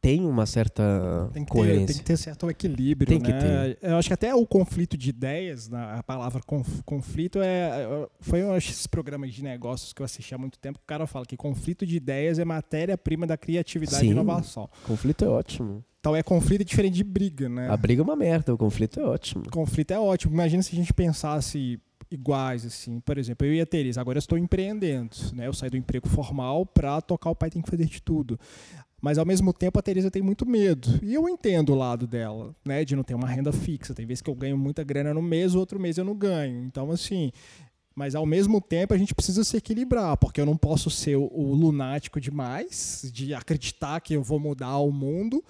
tem 0.00 0.24
uma 0.24 0.46
certa 0.46 1.28
Tem 1.32 1.44
que, 1.44 1.50
ter, 1.52 1.58
coerência. 1.58 1.86
tem 1.88 1.96
que 1.98 2.04
ter 2.04 2.16
certo 2.16 2.48
equilíbrio, 2.50 3.06
Tem 3.06 3.20
que 3.20 3.30
né? 3.30 3.76
Eu 3.82 3.96
acho 3.96 4.08
que 4.08 4.14
até 4.14 4.34
o 4.34 4.46
conflito 4.46 4.96
de 4.96 5.10
ideias, 5.10 5.68
na- 5.68 5.98
a 5.98 6.02
palavra 6.02 6.40
conf- 6.42 6.82
conflito 6.84 7.38
é 7.42 8.06
foi 8.20 8.42
um 8.42 8.52
desses 8.54 8.86
programas 8.86 9.34
de 9.34 9.42
negócios 9.42 9.92
que 9.92 10.00
eu 10.00 10.04
assisti 10.04 10.34
há 10.34 10.38
muito 10.38 10.58
tempo, 10.58 10.78
o 10.82 10.86
cara 10.86 11.06
fala 11.06 11.26
que 11.26 11.36
conflito 11.36 11.84
de 11.84 11.96
ideias 11.96 12.38
é 12.38 12.44
matéria-prima 12.44 13.26
da 13.26 13.36
criatividade 13.36 13.98
Sim. 14.00 14.08
e 14.08 14.10
inovação. 14.12 14.68
Conflito 14.86 15.24
é 15.24 15.28
ótimo. 15.28 15.84
Então 16.00 16.16
é 16.16 16.22
conflito 16.22 16.64
diferente 16.64 16.94
de 16.94 17.04
briga, 17.04 17.46
né? 17.48 17.68
A 17.68 17.76
briga 17.76 18.00
é 18.00 18.04
uma 18.04 18.16
merda, 18.16 18.54
o 18.54 18.56
conflito 18.56 18.98
é 18.98 19.04
ótimo. 19.04 19.44
conflito 19.50 19.90
é 19.90 19.98
ótimo. 19.98 20.32
Imagina 20.32 20.62
se 20.62 20.72
a 20.72 20.76
gente 20.76 20.94
pensasse 20.94 21.78
iguais, 22.10 22.64
assim. 22.64 23.00
Por 23.00 23.18
exemplo, 23.18 23.46
eu 23.46 23.52
e 23.54 23.60
a 23.60 23.66
Teresa, 23.66 24.00
agora 24.00 24.16
eu 24.16 24.20
estou 24.20 24.38
empreendendo, 24.38 25.14
né? 25.34 25.46
Eu 25.46 25.52
saí 25.52 25.68
do 25.68 25.76
emprego 25.76 26.08
formal 26.08 26.64
para 26.64 27.00
tocar 27.02 27.28
o 27.30 27.36
pai 27.36 27.50
tem 27.50 27.60
que 27.60 27.68
fazer 27.70 27.84
de 27.84 28.00
tudo. 28.02 28.40
Mas 29.00 29.16
ao 29.16 29.24
mesmo 29.24 29.52
tempo 29.52 29.78
a 29.78 29.82
Teresa 29.82 30.10
tem 30.10 30.20
muito 30.20 30.44
medo. 30.46 31.00
E 31.02 31.14
eu 31.14 31.28
entendo 31.28 31.72
o 31.72 31.74
lado 31.74 32.06
dela, 32.06 32.54
né? 32.64 32.84
De 32.84 32.94
não 32.94 33.02
ter 33.02 33.14
uma 33.14 33.28
renda 33.28 33.50
fixa. 33.52 33.94
Tem 33.94 34.04
vezes 34.06 34.20
que 34.20 34.28
eu 34.28 34.34
ganho 34.34 34.58
muita 34.58 34.84
grana 34.84 35.14
no 35.14 35.22
mês, 35.22 35.54
outro 35.54 35.80
mês 35.80 35.96
eu 35.96 36.04
não 36.04 36.14
ganho. 36.14 36.64
Então, 36.64 36.90
assim. 36.90 37.32
Mas 37.94 38.14
ao 38.14 38.24
mesmo 38.24 38.60
tempo 38.60 38.94
a 38.94 38.96
gente 38.98 39.14
precisa 39.14 39.42
se 39.42 39.56
equilibrar, 39.56 40.16
porque 40.16 40.40
eu 40.40 40.46
não 40.46 40.56
posso 40.56 40.88
ser 40.88 41.16
o, 41.16 41.52
lunático 41.54 42.20
demais, 42.20 43.10
de 43.12 43.34
acreditar 43.34 44.00
que 44.00 44.14
eu 44.14 44.22
vou 44.22 44.38
mudar 44.38 44.78
o 44.78 44.92
mundo, 44.92 45.44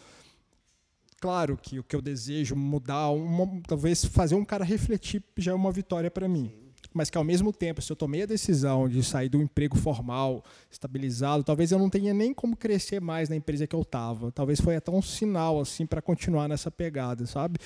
claro 1.21 1.57
que 1.57 1.79
o 1.79 1.85
que 1.85 1.95
eu 1.95 2.01
desejo 2.03 2.57
mudar, 2.57 3.11
uma- 3.11 3.61
talvez 3.69 4.05
fazer 4.05 4.35
um 4.35 4.45
cara 4.45 4.65
refletir 4.65 5.23
já 5.37 5.53
é 5.53 5.55
uma 5.55 5.71
vitória 5.71 6.11
para 6.11 6.27
mim. 6.27 6.51
Mas 6.93 7.09
que 7.09 7.17
ao 7.17 7.25
mesmo 7.25 7.53
tempo, 7.53 7.81
se 7.81 7.93
eu 7.93 7.97
tomei 7.97 8.23
a 8.23 8.27
decisão 8.27 8.89
de 8.89 9.03
sair 9.05 9.29
do 9.29 9.41
emprego 9.41 9.77
formal, 9.77 10.45
estabilizado, 10.71 11.45
talvez 11.45 11.71
eu 11.71 11.79
não 11.79 11.89
tenha 11.89 12.13
nem 12.13 12.35
como 12.35 12.57
crescer 12.57 13.01
mais 13.01 13.29
na 13.29 13.37
empresa 13.37 13.67
que 13.67 13.77
eu 13.77 13.83
estava. 13.83 14.33
Talvez 14.33 14.61
foi 14.61 14.77
até 14.77 14.91
um 14.91 15.03
sinal 15.03 15.61
assim 15.61 15.87
para 15.87 16.03
continuar 16.03 16.49
nessa 16.49 16.71
pegada, 16.71 17.27
sabe? 17.27 17.59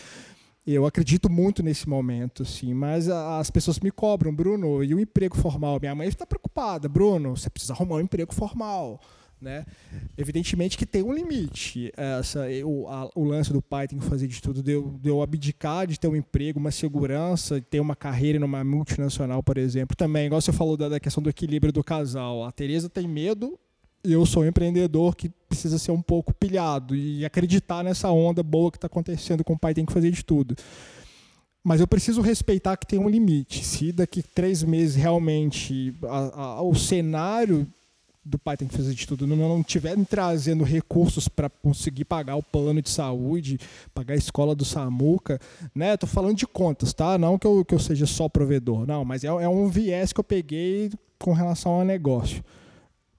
Eu 0.67 0.87
acredito 0.87 1.31
muito 1.31 1.62
nesse 1.62 1.87
momento, 1.87 2.43
assim, 2.43 2.73
mas 2.73 3.09
as 3.09 3.51
pessoas 3.51 3.79
me 3.81 3.91
cobram, 3.91 4.35
Bruno, 4.35 4.83
e 4.83 4.95
o 4.95 5.01
emprego 5.01 5.37
formal? 5.37 5.79
Minha 5.79 5.95
mãe 5.95 6.09
está 6.09 6.25
preocupada, 6.25 6.89
Bruno, 6.89 7.37
você 7.37 7.51
precisa 7.51 7.75
arrumar 7.75 7.97
um 7.97 8.01
emprego 8.01 8.35
formal, 8.35 8.99
né? 9.45 9.64
Evidentemente 10.18 10.76
que 10.76 10.84
tem 10.86 11.03
um 11.03 11.12
limite. 11.12 11.92
Essa, 11.97 12.47
o, 12.64 12.88
a- 12.88 13.11
o 13.14 13.22
lance 13.24 13.53
do 13.53 13.62
pai 13.62 13.86
tem 13.86 13.99
que 13.99 14.05
fazer 14.07 14.26
de 14.26 14.40
tudo, 14.42 14.62
de 14.62 14.72
eu, 14.72 14.99
de 15.01 15.09
eu 15.09 15.22
abdicar 15.22 15.86
de 15.86 16.01
ter 16.01 16.09
um 16.09 16.16
emprego, 16.16 16.59
uma 16.59 16.70
segurança, 16.72 17.61
ter 17.61 17.78
uma 17.78 17.95
carreira 17.95 18.38
numa 18.40 18.64
multinacional, 18.64 19.42
por 19.42 19.59
exemplo. 19.59 19.95
Também, 19.97 20.26
igual 20.26 20.40
você 20.40 20.53
falou 20.53 20.76
da, 20.76 20.88
da 20.88 20.99
questão 20.99 21.22
do 21.22 21.30
equilíbrio 21.30 21.72
do 21.72 21.84
casal. 21.84 22.45
A 22.45 22.51
Tereza 22.51 22.88
tem 22.88 23.07
medo 23.07 23.59
e 24.03 24.12
eu 24.12 24.26
sou 24.26 24.42
um 24.42 24.47
empreendedor 24.47 25.14
que 25.14 25.28
precisa 25.49 25.78
ser 25.78 25.92
um 25.92 26.03
pouco 26.03 26.34
pilhado 26.34 26.97
e 26.97 27.24
acreditar 27.24 27.84
nessa 27.84 28.11
onda 28.11 28.42
boa 28.42 28.70
que 28.70 28.76
está 28.78 28.86
acontecendo 28.86 29.45
com 29.45 29.53
o 29.53 29.59
pai 29.59 29.72
tem 29.74 29.84
que 29.86 29.92
fazer 29.92 30.11
de 30.11 30.24
tudo. 30.24 30.57
Mas 31.66 31.80
eu 31.80 31.86
preciso 31.88 32.20
respeitar 32.20 32.76
que 32.76 32.86
tem 32.86 32.99
um 32.99 33.09
limite. 33.09 33.64
Se 33.64 33.90
daqui 33.92 34.22
três 34.22 34.62
meses 34.62 34.97
realmente 34.97 35.95
a- 36.03 36.40
a- 36.59 36.62
o 36.62 36.74
cenário 36.74 37.66
do 38.25 38.39
pai 38.39 38.57
tem 38.57 38.66
que 38.66 38.77
fazer 38.77 38.95
de 38.95 39.07
tudo 39.07 39.27
não, 39.27 39.37
não 39.37 39.62
tiver 39.62 39.97
trazendo 40.07 40.64
recursos 40.64 41.29
para 41.29 41.51
conseguir 41.51 42.05
pagar 42.05 42.37
o 42.37 42.43
plano 42.43 42.81
de 42.81 42.89
saúde, 42.89 43.59
pagar 43.95 44.14
a 44.14 44.16
escola 44.16 44.55
do 44.55 44.64
Samuca, 44.64 45.39
né? 45.75 45.97
Tô 45.97 46.07
falando 46.07 46.37
de 46.37 46.47
contas, 46.47 46.93
tá? 46.93 47.18
Não 47.18 47.39
que 47.39 47.47
eu, 47.47 47.64
que 47.64 47.75
eu 47.75 47.79
seja 47.79 48.07
só 48.07 48.29
provedor, 48.29 48.87
não, 48.87 49.05
mas 49.05 49.25
é, 49.25 49.29
é 49.29 49.49
um 49.49 49.68
viés 49.68 50.12
que 50.12 50.20
eu 50.20 50.25
peguei 50.25 50.91
com 51.18 51.33
relação 51.33 51.72
ao 51.72 51.85
negócio. 51.85 52.43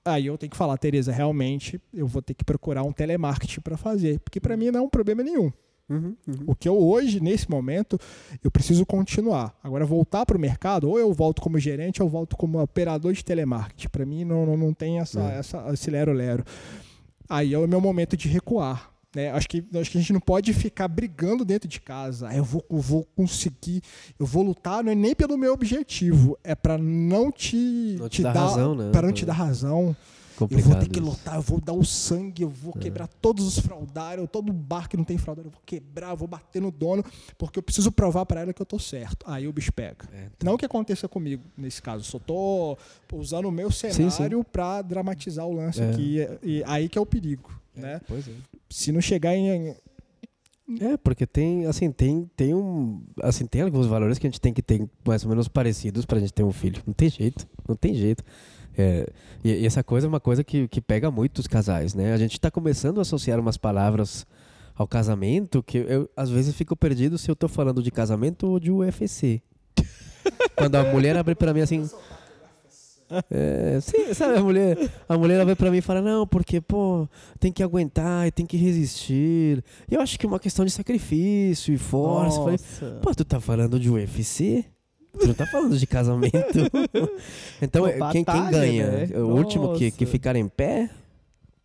Aí 0.03 0.27
eu 0.27 0.37
tenho 0.37 0.51
que 0.51 0.57
falar, 0.57 0.77
Tereza, 0.77 1.11
realmente 1.11 1.81
eu 1.93 2.05
vou 2.05 2.21
ter 2.21 2.33
que 2.33 2.43
procurar 2.43 2.83
um 2.83 2.91
telemarketing 2.91 3.61
para 3.61 3.75
fazer, 3.75 4.19
porque 4.19 4.39
para 4.39 4.55
mim 4.55 4.69
não 4.69 4.81
é 4.81 4.83
um 4.83 4.89
problema 4.89 5.23
nenhum. 5.23 5.51
Uhum, 5.87 6.15
uhum. 6.27 6.43
O 6.47 6.55
que 6.55 6.67
eu 6.67 6.77
hoje, 6.77 7.19
nesse 7.19 7.49
momento, 7.49 7.99
eu 8.43 8.49
preciso 8.49 8.85
continuar. 8.85 9.55
Agora, 9.63 9.85
voltar 9.85 10.25
para 10.25 10.35
o 10.37 10.39
mercado, 10.39 10.89
ou 10.89 10.97
eu 10.99 11.13
volto 11.13 11.41
como 11.41 11.59
gerente, 11.59 12.01
ou 12.01 12.07
eu 12.07 12.11
volto 12.11 12.35
como 12.35 12.59
operador 12.61 13.13
de 13.13 13.23
telemarketing. 13.23 13.89
Para 13.89 14.05
mim, 14.05 14.23
não, 14.25 14.45
não, 14.45 14.57
não 14.57 14.73
tem 14.73 14.99
essa, 14.99 15.21
É. 15.21 15.37
essa, 15.37 15.63
esse 15.71 15.91
lero-lero. 15.91 16.43
Aí 17.29 17.53
é 17.53 17.59
o 17.59 17.67
meu 17.67 17.79
momento 17.79 18.17
de 18.17 18.27
recuar. 18.27 18.91
Né? 19.15 19.31
Acho, 19.31 19.47
que, 19.47 19.63
acho 19.75 19.89
que 19.91 19.97
a 19.97 20.01
gente 20.01 20.11
não 20.11 20.19
pode 20.19 20.51
ficar 20.53 20.87
brigando 20.89 21.45
dentro 21.45 21.69
de 21.69 21.79
casa. 21.79 22.27
Ah, 22.27 22.35
eu 22.35 22.43
vou, 22.43 22.65
eu 22.69 22.79
vou 22.79 23.07
conseguir, 23.15 23.81
eu 24.19 24.25
vou 24.25 24.43
lutar, 24.43 24.83
não 24.83 24.91
é 24.91 24.95
nem 24.95 25.15
pelo 25.15 25.37
meu 25.37 25.53
objetivo, 25.53 26.37
é 26.43 26.53
para 26.53 26.77
não 26.77 27.31
te, 27.31 27.95
Não 27.97 28.09
te 28.09 28.21
dar 28.21 28.33
razão, 28.33 28.75
né? 28.75 28.91
Para 28.91 29.07
não 29.07 29.13
te 29.13 29.25
dar 29.25 29.33
razão. 29.33 29.95
Eu 30.35 30.39
Complicado 30.39 30.69
vou 30.71 30.79
ter 30.81 30.89
que 30.89 30.99
isso. 30.99 31.07
lutar, 31.09 31.35
eu 31.35 31.41
vou 31.41 31.61
dar 31.61 31.71
o 31.73 31.83
sangue, 31.85 32.43
eu 32.43 32.49
vou 32.49 32.73
quebrar 32.73 33.07
todos 33.07 33.45
os 33.47 33.57
fraudários, 33.59 34.27
todo 34.29 34.51
bar 34.51 34.89
que 34.89 34.97
não 34.97 35.05
tem 35.05 35.17
fraudário, 35.17 35.47
eu 35.47 35.51
vou 35.51 35.61
quebrar, 35.65 36.09
eu 36.09 36.17
vou 36.17 36.27
bater 36.27 36.61
no 36.61 36.71
dono, 36.71 37.03
porque 37.37 37.57
eu 37.57 37.63
preciso 37.63 37.91
provar 37.91 38.25
para 38.25 38.41
ela 38.41 38.53
que 38.53 38.61
eu 38.61 38.65
tô 38.65 38.77
certo. 38.77 39.25
Aí 39.29 39.47
o 39.47 39.53
bicho 39.53 39.71
pega. 39.71 40.05
É, 40.13 40.27
Não 40.43 40.57
que 40.57 40.65
aconteça 40.65 41.07
comigo 41.07 41.41
nesse 41.57 41.81
caso, 41.81 42.03
só 42.03 42.19
tô 42.19 42.77
usando 43.13 43.45
o 43.45 43.51
meu 43.51 43.71
cenário 43.71 44.43
para 44.43 44.81
dramatizar 44.81 45.45
o 45.47 45.53
lance 45.53 45.81
É. 45.81 45.89
aqui. 45.89 46.17
E 46.43 46.63
aí 46.65 46.89
que 46.89 46.97
é 46.97 47.01
o 47.01 47.05
perigo, 47.05 47.49
né? 47.73 48.01
Pois 48.07 48.27
é. 48.27 48.31
Se 48.69 48.91
não 48.91 48.99
chegar 48.99 49.35
em 49.35 49.73
É, 50.81 50.97
porque 50.97 51.27
tem, 51.27 51.67
assim, 51.67 51.91
tem, 51.91 52.29
tem 52.35 52.53
um, 52.53 53.01
assim, 53.21 53.45
tem 53.45 53.61
alguns 53.61 53.85
valores 53.85 54.17
que 54.17 54.25
a 54.25 54.29
gente 54.29 54.41
tem 54.41 54.51
que 54.51 54.63
ter 54.63 54.85
mais 55.05 55.23
ou 55.23 55.29
menos 55.29 55.47
parecidos 55.47 56.05
pra 56.05 56.19
gente 56.19 56.33
ter 56.33 56.43
um 56.43 56.51
filho. 56.51 56.81
Não 56.87 56.93
tem 56.93 57.07
jeito, 57.07 57.47
não 57.69 57.75
tem 57.75 57.93
jeito. 57.93 58.23
É, 58.77 59.07
e, 59.43 59.51
e 59.51 59.65
essa 59.65 59.83
coisa 59.83 60.07
é 60.07 60.09
uma 60.09 60.19
coisa 60.19 60.43
que, 60.43 60.67
que 60.67 60.81
pega 60.81 61.09
muito 61.09 61.39
os 61.39 61.47
casais, 61.47 61.93
né? 61.93 62.13
A 62.13 62.17
gente 62.17 62.39
tá 62.39 62.51
começando 62.51 62.99
a 62.99 63.01
associar 63.01 63.39
umas 63.39 63.57
palavras 63.57 64.25
ao 64.75 64.87
casamento 64.87 65.63
que 65.63 65.77
eu, 65.77 66.09
às 66.15 66.29
vezes, 66.29 66.53
fico 66.53 66.75
perdido 66.75 67.17
se 67.17 67.31
eu 67.31 67.35
tô 67.35 67.47
falando 67.47 67.81
de 67.81 67.91
casamento 67.91 68.47
ou 68.47 68.59
de 68.59 68.71
UFC. 68.71 69.41
Quando 70.57 70.75
a 70.75 70.83
mulher 70.83 71.15
abre 71.15 71.35
pra 71.35 71.53
mim 71.53 71.61
assim... 71.61 71.89
É, 73.29 73.79
sim, 73.81 74.13
sabe, 74.15 74.39
a 74.39 74.41
mulher, 74.41 74.89
a 75.07 75.15
mulher 75.15 75.35
ela 75.35 75.45
vem 75.45 75.55
pra 75.55 75.69
mim 75.69 75.77
e 75.77 75.81
fala, 75.81 76.01
não, 76.01 76.25
porque, 76.25 76.59
pô, 76.59 77.07
tem 77.39 77.51
que 77.51 77.61
aguentar 77.61 78.27
e 78.27 78.31
tem 78.31 78.47
que 78.47 78.57
resistir. 78.57 79.63
E 79.89 79.93
eu 79.93 80.01
acho 80.01 80.17
que 80.17 80.25
é 80.25 80.29
uma 80.29 80.39
questão 80.39 80.65
de 80.65 80.71
sacrifício 80.71 81.71
e 81.71 81.77
força. 81.77 82.39
Eu 82.39 82.43
Falei, 82.43 82.59
Nossa. 82.59 82.99
pô, 83.03 83.13
tu 83.13 83.23
tá 83.23 83.39
falando 83.39 83.79
de 83.79 83.91
UFC? 83.91 84.65
Tu 85.19 85.27
não 85.27 85.33
tá 85.33 85.45
falando 85.45 85.77
de 85.77 85.87
casamento? 85.87 86.35
então, 87.61 87.83
Pô, 87.83 87.87
é, 87.87 88.11
quem, 88.11 88.23
quem 88.23 88.23
batalha, 88.23 88.51
ganha? 88.51 88.91
né? 88.91 89.07
O 89.17 89.35
último 89.35 89.75
que, 89.75 89.91
que 89.91 90.05
ficar 90.05 90.35
em 90.35 90.47
pé? 90.47 90.89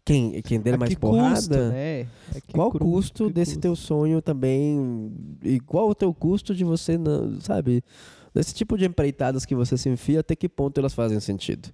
Quem, 0.05 0.43
quem 0.43 0.61
der 0.61 0.79
mais 0.79 0.95
porrada? 0.95 1.37
custo, 1.37 1.55
né? 1.55 2.07
Qual 2.53 2.69
o 2.69 2.79
custo 2.79 3.31
desse 3.31 3.53
custo? 3.53 3.61
teu 3.61 3.77
sonho 3.77 4.23
também? 4.23 5.13
E 5.43 5.61
qual 5.61 5.89
o 5.89 5.95
teu 5.95 6.13
custo 6.13 6.55
de 6.55 6.65
você, 6.65 6.97
não, 6.97 7.41
sabe? 7.41 7.85
Desse 8.35 8.55
tipo 8.55 8.79
de 8.79 8.87
empreitadas 8.87 9.45
que 9.45 9.55
você 9.55 9.77
se 9.77 9.89
enfia, 9.89 10.21
até 10.21 10.35
que 10.35 10.49
ponto 10.49 10.79
elas 10.79 10.95
fazem 10.95 11.21
sentido? 11.21 11.69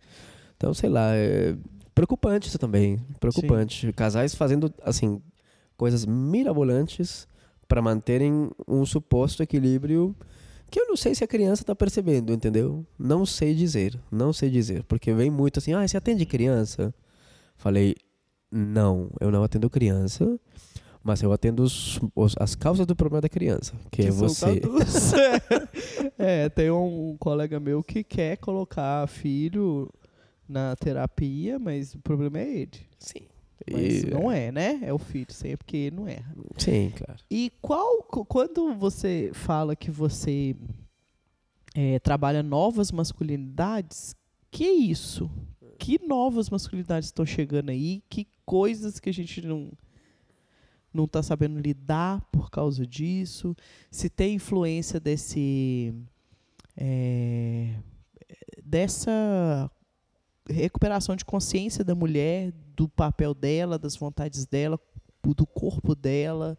Então, 0.57 0.75
sei 0.75 0.89
lá, 0.89 1.15
é 1.15 1.55
preocupante 1.95 2.49
isso 2.49 2.59
também. 2.59 3.01
Preocupante. 3.19 3.91
Casais 3.95 4.35
fazendo, 4.35 4.73
assim, 4.85 5.21
coisas 5.77 6.05
mirabolantes 6.05 7.27
para 7.67 7.81
manterem 7.81 8.51
um 8.69 8.85
suposto 8.85 9.43
equilíbrio 9.43 10.15
que 10.71 10.81
eu 10.81 10.87
não 10.89 10.97
sei 10.97 11.15
se 11.15 11.23
a 11.25 11.29
criança 11.29 11.65
tá 11.65 11.75
percebendo, 11.75 12.33
entendeu? 12.33 12.85
Não 12.99 13.25
sei 13.25 13.55
dizer, 13.55 13.99
não 14.11 14.33
sei 14.33 14.51
dizer. 14.51 14.83
Porque 14.85 15.13
vem 15.13 15.31
muito 15.31 15.59
assim, 15.59 15.73
ah, 15.73 15.87
você 15.87 15.97
atende 15.97 16.27
criança? 16.27 16.95
Falei, 17.57 17.95
não, 18.51 19.11
eu 19.21 19.31
não 19.31 19.43
atendo 19.43 19.71
criança, 19.71 20.39
mas 21.03 21.23
eu 21.23 21.33
atendo 21.33 21.63
os- 21.63 22.01
os- 22.15 22.35
as 22.39 22.55
causas 22.55 22.87
do 22.87 22.97
problema 22.97 23.21
da 23.21 23.29
criança, 23.29 23.75
que, 23.91 24.03
é 24.03 24.11
são 24.11 24.29
você. 24.29 24.61
é, 26.19 26.49
tem 26.49 26.71
um 26.71 27.17
colega 27.19 27.59
meu 27.61 27.83
que 27.83 28.03
quer 28.05 28.37
colocar 28.39 29.07
filho 29.07 29.89
na 30.49 30.75
terapia, 30.77 31.59
mas 31.59 31.95
o 31.95 31.99
problema 32.01 32.39
é 32.39 32.49
ele. 32.49 32.81
Sim. 32.99 33.23
Mas 33.71 34.03
E- 34.03 34.07
não 34.11 34.31
é, 34.31 34.53
né? 34.53 34.79
É 34.83 34.93
o 34.93 34.99
filho, 34.99 35.33
sempre 35.33 35.65
que 35.67 35.77
ele 35.77 35.97
não 35.97 36.07
erra. 36.09 36.35
Sim, 36.59 36.93
claro. 36.95 37.21
E 37.31 37.51
qual, 37.61 38.03
qu- 38.03 38.25
quando 38.25 38.75
você 38.75 39.31
fala 39.33 39.75
que 39.75 39.91
você 39.91 40.55
é, 41.75 41.99
trabalha 41.99 42.43
novas 42.43 42.93
masculinidades, 42.93 44.15
que 44.51 44.65
é 44.65 44.73
isso? 44.73 45.31
Que 45.79 45.99
novas 46.07 46.49
masculinidades 46.51 47.09
estão 47.09 47.27
chegando 47.27 47.71
aí? 47.71 48.03
Que 48.09 48.27
coisas 48.45 48.99
que 49.01 49.09
a 49.11 49.13
gente 49.15 49.43
não 49.47 49.71
não 50.93 51.05
está 51.05 51.23
sabendo 51.23 51.59
lidar 51.61 52.23
por 52.33 52.51
causa 52.51 52.87
disso? 52.87 53.55
Se 53.91 54.09
tem 54.09 54.37
influência 54.37 54.99
desse 54.99 55.93
é, 56.75 57.75
dessa 58.65 59.71
recuperação 60.49 61.17
de 61.17 61.25
consciência 61.25 61.85
da 61.85 61.95
mulher, 61.95 62.53
do 62.77 62.89
papel 62.89 63.35
dela, 63.35 63.79
das 63.79 63.97
vontades 63.97 64.47
dela, 64.47 64.79
do 65.25 65.47
corpo 65.47 65.95
dela, 65.95 66.57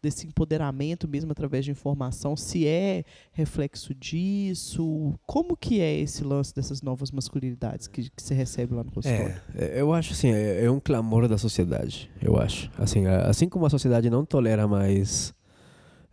desse 0.00 0.26
empoderamento 0.26 1.08
mesmo 1.08 1.32
através 1.32 1.64
de 1.64 1.70
informação, 1.70 2.36
se 2.36 2.66
é 2.66 3.04
reflexo 3.32 3.94
disso, 3.94 5.14
como 5.26 5.56
que 5.56 5.80
é 5.80 5.98
esse 5.98 6.22
lance 6.22 6.54
dessas 6.54 6.80
novas 6.82 7.10
masculinidades 7.10 7.86
que, 7.86 8.08
que 8.10 8.22
você 8.22 8.34
recebe 8.34 8.74
lá 8.74 8.84
no 8.84 8.92
consultório? 8.92 9.34
É, 9.54 9.80
eu 9.80 9.92
acho 9.92 10.12
assim, 10.12 10.30
é, 10.30 10.64
é 10.64 10.70
um 10.70 10.80
clamor 10.80 11.26
da 11.28 11.36
sociedade, 11.36 12.10
eu 12.22 12.36
acho. 12.38 12.70
Assim, 12.78 13.06
assim 13.06 13.48
como 13.48 13.66
a 13.66 13.70
sociedade 13.70 14.08
não 14.08 14.24
tolera 14.24 14.68
mais 14.68 15.34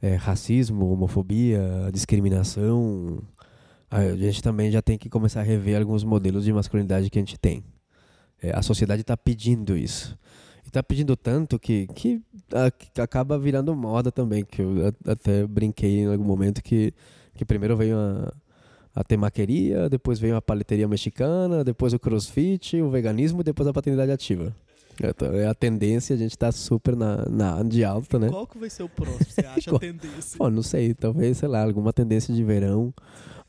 é, 0.02 0.16
racismo, 0.16 0.92
homofobia, 0.92 1.62
discriminação, 1.92 3.22
a 3.98 4.16
gente 4.16 4.42
também 4.42 4.72
já 4.72 4.82
tem 4.82 4.98
que 4.98 5.10
começar 5.10 5.42
a 5.42 5.44
rever 5.44 5.80
alguns 5.80 6.04
modelos 6.04 6.44
de 6.44 6.52
masculinidade 6.52 7.10
que 7.10 7.20
a 7.20 7.22
gente 7.22 7.38
tem. 7.38 7.64
É, 8.42 8.52
a 8.52 8.62
sociedade 8.62 9.02
está 9.02 9.16
pedindo 9.16 9.78
isso. 9.78 10.18
E 10.66 10.68
está 10.68 10.82
pedindo 10.82 11.16
tanto 11.16 11.60
que, 11.60 11.88
que, 11.88 12.22
a, 12.52 12.72
que, 12.72 13.00
acaba 13.00 13.38
virando 13.38 13.76
moda 13.76 14.12
também. 14.12 14.44
Que 14.44 14.62
eu 14.62 14.94
até 15.08 15.46
brinquei 15.46 16.00
em 16.00 16.08
algum 16.08 16.24
momento 16.24 16.62
que, 16.62 16.94
que 17.36 17.46
primeiro 17.46 17.78
veio 17.78 17.98
a, 17.98 18.34
a 18.96 19.04
temaqueria, 19.04 19.90
depois 19.90 20.20
veio 20.20 20.36
a 20.36 20.42
paleteria 20.42 20.88
mexicana, 20.88 21.64
depois 21.64 21.94
o 21.94 22.00
crossfit, 22.00 22.82
o 22.82 22.90
veganismo 22.90 23.42
e 23.42 23.44
depois 23.44 23.68
a 23.68 23.74
paternidade 23.74 24.12
ativa. 24.12 24.56
É 25.36 25.48
a 25.48 25.56
tendência, 25.56 26.16
a 26.16 26.20
gente 26.20 26.38
tá 26.38 26.52
super 26.52 26.96
na, 26.96 27.28
na 27.28 27.64
de 27.64 27.84
alta, 27.84 28.20
né? 28.20 28.30
Qual 28.30 28.46
que 28.46 28.60
vai 28.60 28.70
ser 28.70 28.84
o 28.84 28.90
próximo, 28.90 29.26
você 29.28 29.42
acha 29.42 29.72
a 29.76 29.80
tendência? 29.80 30.38
Pô, 30.38 30.52
não 30.52 30.62
sei, 30.62 30.94
talvez, 30.94 31.38
sei 31.38 31.48
lá, 31.48 31.64
alguma 31.64 31.92
tendência 31.92 32.34
de 32.34 32.44
verão 32.44 32.94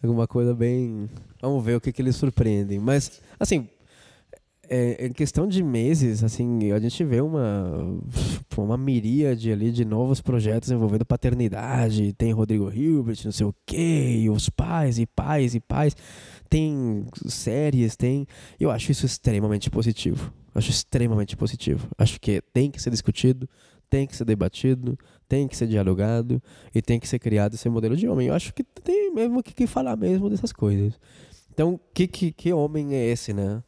alguma 0.07 0.27
coisa 0.27 0.55
bem. 0.55 1.09
Vamos 1.41 1.65
ver 1.65 1.77
o 1.77 1.81
que, 1.81 1.93
que 1.93 2.03
eles 2.03 2.17
surpreendem. 2.17 2.79
Mas, 2.79 3.21
assim, 3.39 3.69
é, 4.69 5.07
em 5.07 5.13
questão 5.13 5.47
de 5.47 5.63
meses, 5.63 6.23
assim, 6.25 6.73
a 6.73 6.79
gente 6.79 7.05
vê 7.05 7.21
uma, 7.21 8.01
uma 8.57 8.77
miríade 8.77 9.51
ali 9.53 9.71
de 9.71 9.85
novos 9.85 10.21
projetos 10.21 10.71
envolvendo 10.71 11.05
paternidade. 11.05 12.13
Tem 12.15 12.33
Rodrigo 12.33 12.71
Hilbert, 12.73 13.19
não 13.25 13.33
sei 13.33 13.47
o 13.47 13.55
quê, 13.67 14.21
e 14.23 14.31
os 14.31 14.49
pais, 14.49 14.99
e 14.99 15.07
pais, 15.07 15.55
e 15.55 15.61
pais. 15.61 15.97
Tem 16.49 17.05
séries, 17.27 17.97
tem. 17.97 18.27
Eu 18.59 18.71
acho 18.71 18.91
isso 18.93 19.07
extremamente 19.07 19.71
positivo. 19.71 20.33
Acho 20.55 20.71
extremamente 20.71 21.37
positivo. 21.37 21.89
Acho 21.99 22.21
que 22.21 22.41
tem 22.53 22.71
que 22.71 22.81
ser 22.81 22.91
discutido, 22.91 23.49
tem 23.89 24.07
que 24.07 24.17
ser 24.17 24.25
debatido, 24.25 24.99
tem 25.29 25.49
que 25.49 25.57
ser 25.57 25.67
dialogado 25.67 26.43
e 26.75 26.83
tem 26.83 26.99
que 26.99 27.09
ser 27.09 27.19
criado 27.19 27.55
esse 27.55 27.69
modelo 27.69 27.97
de 27.97 28.09
homem. 28.09 28.29
Eu 28.29 28.35
acho 28.35 28.53
que 28.53 28.63
tem 28.65 29.13
mesmo 29.13 29.43
que, 29.43 29.55
que 29.55 29.67
falar 29.67 29.97
mesmo 29.97 30.29
dessas 30.29 30.53
coisas. 30.53 30.99
Então, 31.53 31.79
que, 31.93 32.07
que, 32.07 32.33
que 32.33 32.53
homem 32.53 32.95
é 32.95 33.07
esse, 33.07 33.33
né? 33.33 33.63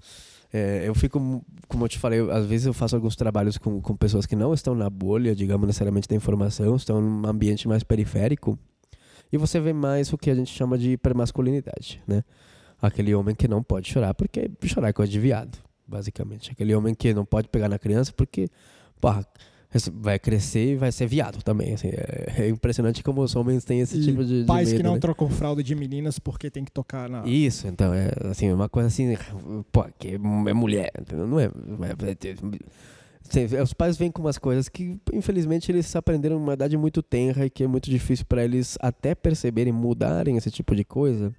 É, 0.52 0.88
eu 0.88 0.94
fico, 0.94 1.44
como 1.68 1.84
eu 1.84 1.88
te 1.88 1.98
falei, 1.98 2.20
às 2.30 2.46
vezes 2.46 2.66
eu 2.66 2.72
faço 2.72 2.96
alguns 2.96 3.14
trabalhos 3.14 3.58
com, 3.58 3.80
com 3.80 3.96
pessoas 3.96 4.26
que 4.26 4.34
não 4.34 4.54
estão 4.54 4.74
na 4.74 4.88
bolha, 4.88 5.34
digamos, 5.34 5.66
necessariamente 5.66 6.08
da 6.08 6.14
informação, 6.14 6.76
estão 6.76 7.00
num 7.00 7.28
ambiente 7.28 7.68
mais 7.68 7.82
periférico, 7.82 8.58
e 9.32 9.36
você 9.36 9.60
vê 9.60 9.72
mais 9.72 10.12
o 10.12 10.18
que 10.18 10.30
a 10.30 10.34
gente 10.34 10.52
chama 10.52 10.78
de 10.78 10.92
hipermasculinidade, 10.92 12.00
né? 12.06 12.22
Aquele 12.80 13.14
homem 13.14 13.34
que 13.34 13.48
não 13.48 13.62
pode 13.62 13.90
chorar 13.90 14.14
porque 14.14 14.50
chorar 14.64 14.88
é 14.88 14.92
coisa 14.92 15.10
de 15.10 15.18
viado, 15.18 15.58
basicamente. 15.86 16.50
Aquele 16.50 16.74
homem 16.74 16.94
que 16.94 17.12
não 17.12 17.24
pode 17.24 17.48
pegar 17.48 17.68
na 17.68 17.78
criança 17.78 18.12
porque, 18.12 18.48
porra, 19.00 19.26
vai 19.92 20.18
crescer 20.18 20.72
e 20.72 20.76
vai 20.76 20.92
ser 20.92 21.06
viado 21.06 21.42
também. 21.42 21.74
Assim, 21.74 21.88
é, 21.88 22.34
é, 22.38 22.48
impressionante 22.48 23.02
como 23.02 23.22
os 23.22 23.34
homens 23.36 23.64
têm 23.64 23.80
esse 23.80 23.98
e 23.98 24.02
tipo 24.02 24.24
de, 24.24 24.42
de 24.42 24.46
pais 24.46 24.68
medo, 24.68 24.78
que 24.78 24.82
não 24.82 24.94
né? 24.94 25.00
trocam 25.00 25.28
fralda 25.28 25.62
de 25.62 25.74
meninas 25.74 26.18
porque 26.18 26.50
tem 26.50 26.64
que 26.64 26.72
tocar 26.72 27.08
na 27.08 27.26
isso 27.26 27.66
então 27.66 27.92
é 27.92 28.10
assim 28.24 28.52
uma 28.52 28.68
coisa 28.68 28.88
assim 28.88 29.16
pô 29.72 29.84
que 29.98 30.14
é 30.14 30.18
mulher 30.18 30.92
não 31.12 31.38
é, 31.38 31.46
é, 31.46 33.56
é, 33.56 33.62
os 33.62 33.72
pais 33.72 33.96
vêm 33.96 34.10
com 34.10 34.22
umas 34.22 34.38
coisas 34.38 34.68
que 34.68 34.98
infelizmente 35.12 35.70
eles 35.70 35.94
aprenderam 35.94 36.36
uma 36.36 36.54
idade 36.54 36.76
muito 36.76 37.02
tenra 37.02 37.46
e 37.46 37.50
que 37.50 37.64
é 37.64 37.66
muito 37.66 37.90
difícil 37.90 38.24
para 38.26 38.44
eles 38.44 38.78
até 38.80 39.14
perceberem 39.14 39.72
mudarem 39.72 40.36
esse 40.36 40.50
tipo 40.50 40.74
de 40.74 40.84
coisa 40.84 41.34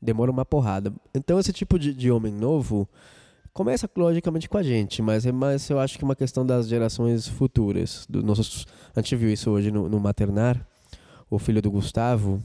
demora 0.00 0.30
uma 0.30 0.44
porrada 0.44 0.92
então 1.14 1.38
esse 1.38 1.52
tipo 1.52 1.78
de, 1.78 1.92
de 1.92 2.10
homem 2.10 2.32
novo 2.32 2.88
começa 3.56 3.88
logicamente 3.96 4.50
com 4.50 4.58
a 4.58 4.62
gente, 4.62 5.00
mas 5.00 5.24
é 5.24 5.32
mais 5.32 5.70
eu 5.70 5.80
acho 5.80 5.96
que 5.96 6.04
uma 6.04 6.14
questão 6.14 6.44
das 6.44 6.68
gerações 6.68 7.26
futuras. 7.26 8.06
Do 8.06 8.22
nossos, 8.22 8.66
a 8.94 9.00
gente 9.00 9.16
viu 9.16 9.30
isso 9.30 9.50
hoje 9.50 9.70
no, 9.70 9.88
no 9.88 9.98
maternar. 9.98 10.60
O 11.30 11.38
filho 11.38 11.62
do 11.62 11.70
Gustavo, 11.70 12.42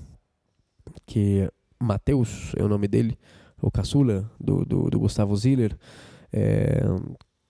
que 1.05 1.51
Mateus 1.77 2.53
é 2.55 2.63
o 2.63 2.69
nome 2.69 2.87
dele, 2.87 3.19
o 3.61 3.69
caçula 3.69 4.31
do, 4.39 4.63
do, 4.63 4.89
do 4.89 4.99
Gustavo 4.99 5.35
Ziller, 5.35 5.77
é, 6.31 6.81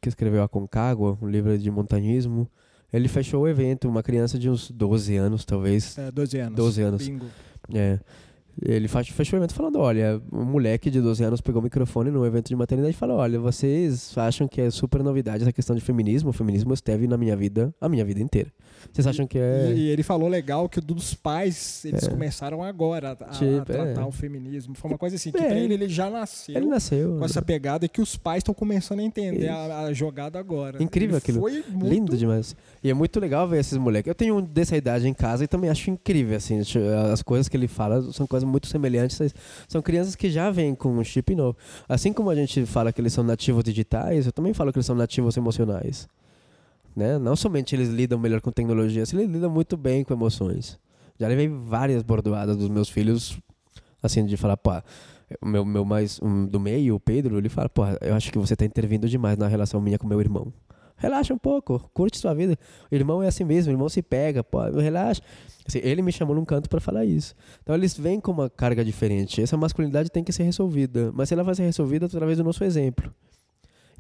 que 0.02 0.10
escreveu 0.10 0.42
A 0.42 0.50
Concagua, 0.50 1.16
um 1.22 1.30
livro 1.30 1.56
de 1.56 1.70
montanhismo. 1.70 2.50
Ele 2.92 3.08
fechou 3.08 3.44
o 3.44 3.48
evento, 3.48 3.88
uma 3.88 4.02
criança 4.02 4.40
de 4.40 4.50
uns 4.50 4.72
12 4.72 5.16
anos, 5.18 5.46
talvez. 5.46 6.00
É, 6.00 6.12
12 6.12 6.40
anos. 6.40 6.56
12 6.56 6.82
anos. 6.82 7.08
Bingo. 7.08 7.28
É. 7.72 8.00
Ele 8.62 8.88
fechou 8.88 9.38
o 9.38 9.40
evento 9.40 9.54
falando: 9.54 9.80
olha, 9.80 10.22
um 10.32 10.44
moleque 10.44 10.90
de 10.90 11.00
12 11.02 11.24
anos 11.24 11.42
pegou 11.42 11.62
o 11.62 11.64
microfone 11.64 12.12
no 12.12 12.26
evento 12.26 12.50
de 12.50 12.56
maternidade 12.56 12.96
e 12.96 12.98
falou: 12.98 13.18
olha, 13.18 13.40
vocês 13.40 14.18
acham 14.18 14.48
que 14.48 14.62
é 14.62 14.70
super 14.70 15.04
novidade 15.04 15.44
essa 15.44 15.54
questão 15.54 15.76
de 15.76 15.82
feminismo? 15.82 16.30
O 16.30 16.34
feminismo 16.34 16.74
esteve 16.74 17.08
na 17.08 17.18
minha 17.18 17.36
vida 17.36 17.74
a 17.80 17.88
minha 17.88 18.04
vida 18.04 18.22
inteira. 18.22 18.52
Vocês 18.92 19.08
acham 19.08 19.28
que 19.28 19.38
é. 19.38 19.74
E, 19.76 19.90
ele 19.90 20.04
falou 20.04 20.28
legal 20.28 20.68
que 20.68 20.80
o 20.80 20.82
dos 20.82 21.14
pais, 21.14 21.84
eles 21.86 22.04
é. 22.04 22.10
começaram 22.10 22.64
agora 22.64 23.12
a, 23.12 23.26
tipo, 23.30 23.58
a 23.58 23.66
tratar 23.66 24.02
é. 24.02 24.06
o 24.06 24.12
feminismo. 24.12 24.76
Foi 24.76 24.92
uma 24.92 24.98
coisa 24.98 25.16
assim, 25.16 25.32
que 25.32 25.38
é. 25.38 25.46
pra 25.46 25.58
ele 25.58 25.74
ele 25.74 25.90
já 25.90 26.10
nasceu, 26.10 26.56
ele 26.56 26.66
nasceu 26.66 27.18
com 27.18 27.26
essa 27.26 27.42
pegada 27.42 27.86
e 27.86 27.90
que 27.90 28.02
os 28.02 28.16
pais 28.16 28.40
estão 28.40 28.54
começando 28.54 29.00
a 29.00 29.04
entender 29.04 29.48
a, 29.48 29.82
a, 29.82 29.94
jogada 29.94 30.40
agora. 30.40 30.82
Incrível 30.82 31.16
ele 31.16 31.18
aquilo. 31.18 31.40
Foi 31.42 31.64
muito... 31.70 31.88
Lindo 31.88 32.18
demais. 32.18 32.56
E 32.84 32.90
é 32.90 32.94
muito 32.94 33.20
legal 33.20 33.48
ver 33.48 33.60
esses 33.60 33.78
moleques. 33.78 34.08
Eu 34.08 34.16
tenho 34.16 34.38
um 34.38 34.42
dessa 34.42 34.76
idade 34.76 35.08
em 35.08 35.14
casa 35.14 35.44
e 35.44 35.48
também 35.48 35.70
acho 35.70 35.90
incrível, 35.90 36.36
assim. 36.36 36.62
As 37.12 37.22
coisas 37.22 37.48
que 37.48 37.56
ele 37.56 37.68
fala 37.68 38.02
são 38.12 38.26
coisas 38.26 38.48
muito 38.48 38.68
semelhantes. 38.68 39.20
São 39.68 39.82
crianças 39.82 40.16
que 40.16 40.30
já 40.30 40.50
vêm 40.50 40.74
com 40.76 40.90
um 40.90 41.04
chip 41.04 41.36
novo. 41.36 41.58
Assim 41.88 42.12
como 42.14 42.30
a 42.30 42.36
gente 42.36 42.66
fala 42.66 42.92
que 42.92 43.00
eles 43.00 43.14
são 43.14 43.24
nativos 43.24 43.64
digitais, 43.64 44.26
eu 44.26 44.32
também 44.32 44.54
falo 44.54 44.72
que 44.72 44.78
eles 44.78 44.86
são 44.86 44.96
nativos 44.96 45.38
emocionais. 45.38 46.08
Né? 46.96 47.18
Não 47.18 47.36
somente 47.36 47.76
eles 47.76 47.90
lidam 47.90 48.20
melhor 48.20 48.42
com 48.42 48.52
tecnologia, 48.52 49.02
eles 49.02 49.30
lidam 49.30 49.50
muito 49.50 49.78
bem 49.78 50.04
com 50.04 50.14
emoções. 50.14 50.80
Já 51.20 51.28
levei 51.28 51.48
várias 51.48 52.04
bordoadas 52.04 52.58
dos 52.58 52.68
meus 52.68 52.90
filhos, 52.90 53.40
assim, 54.02 54.26
de 54.26 54.36
falar, 54.36 54.60
o 55.42 55.46
meu, 55.46 55.64
meu 55.64 55.86
mais 55.86 56.20
um, 56.22 56.46
do 56.46 56.60
meio, 56.60 56.96
o 56.96 57.00
Pedro, 57.00 57.38
ele 57.38 57.48
fala, 57.48 57.70
pô, 57.70 57.84
eu 58.02 58.16
acho 58.16 58.32
que 58.32 58.40
você 58.40 58.54
está 58.54 58.66
intervindo 58.66 59.08
demais 59.08 59.38
na 59.38 59.48
relação 59.48 59.80
minha 59.80 59.98
com 59.98 60.08
meu 60.08 60.20
irmão. 60.20 60.52
Relaxa 60.98 61.34
um 61.34 61.38
pouco, 61.38 61.90
curte 61.94 62.18
sua 62.20 62.34
vida. 62.34 62.56
O 62.92 62.96
irmão 62.96 63.24
é 63.24 63.28
assim 63.28 63.44
mesmo, 63.44 63.72
o 63.72 63.74
irmão 63.74 63.90
se 63.90 64.04
pega, 64.04 64.44
pô, 64.44 64.60
relaxa. 64.80 65.22
Assim, 65.68 65.80
ele 65.84 66.02
me 66.02 66.12
chamou 66.12 66.36
num 66.36 66.46
canto 66.46 66.70
para 66.70 66.80
falar 66.80 67.06
isso. 67.06 67.34
Então 67.64 67.74
eles 67.74 67.98
vêm 67.98 68.20
com 68.20 68.32
uma 68.32 68.50
carga 68.50 68.86
diferente. 68.86 69.42
Essa 69.42 69.58
masculinidade 69.58 70.12
tem 70.12 70.24
que 70.24 70.32
ser 70.32 70.44
resolvida, 70.44 71.12
mas 71.14 71.32
ela 71.32 71.44
vai 71.44 71.56
ser 71.56 71.64
resolvida 71.64 72.06
através 72.06 72.38
do 72.38 72.44
nosso 72.44 72.64
exemplo. 72.64 73.12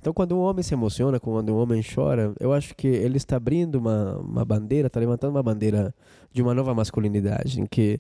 Então, 0.01 0.11
quando 0.11 0.35
um 0.35 0.39
homem 0.39 0.63
se 0.63 0.73
emociona, 0.73 1.19
quando 1.19 1.53
um 1.53 1.57
homem 1.57 1.83
chora, 1.83 2.33
eu 2.39 2.51
acho 2.51 2.75
que 2.75 2.87
ele 2.87 3.17
está 3.17 3.35
abrindo 3.35 3.75
uma, 3.75 4.17
uma 4.17 4.43
bandeira, 4.43 4.87
está 4.87 4.99
levantando 4.99 5.35
uma 5.35 5.43
bandeira 5.43 5.93
de 6.33 6.41
uma 6.41 6.55
nova 6.55 6.73
masculinidade, 6.73 7.61
em 7.61 7.67
que 7.67 7.99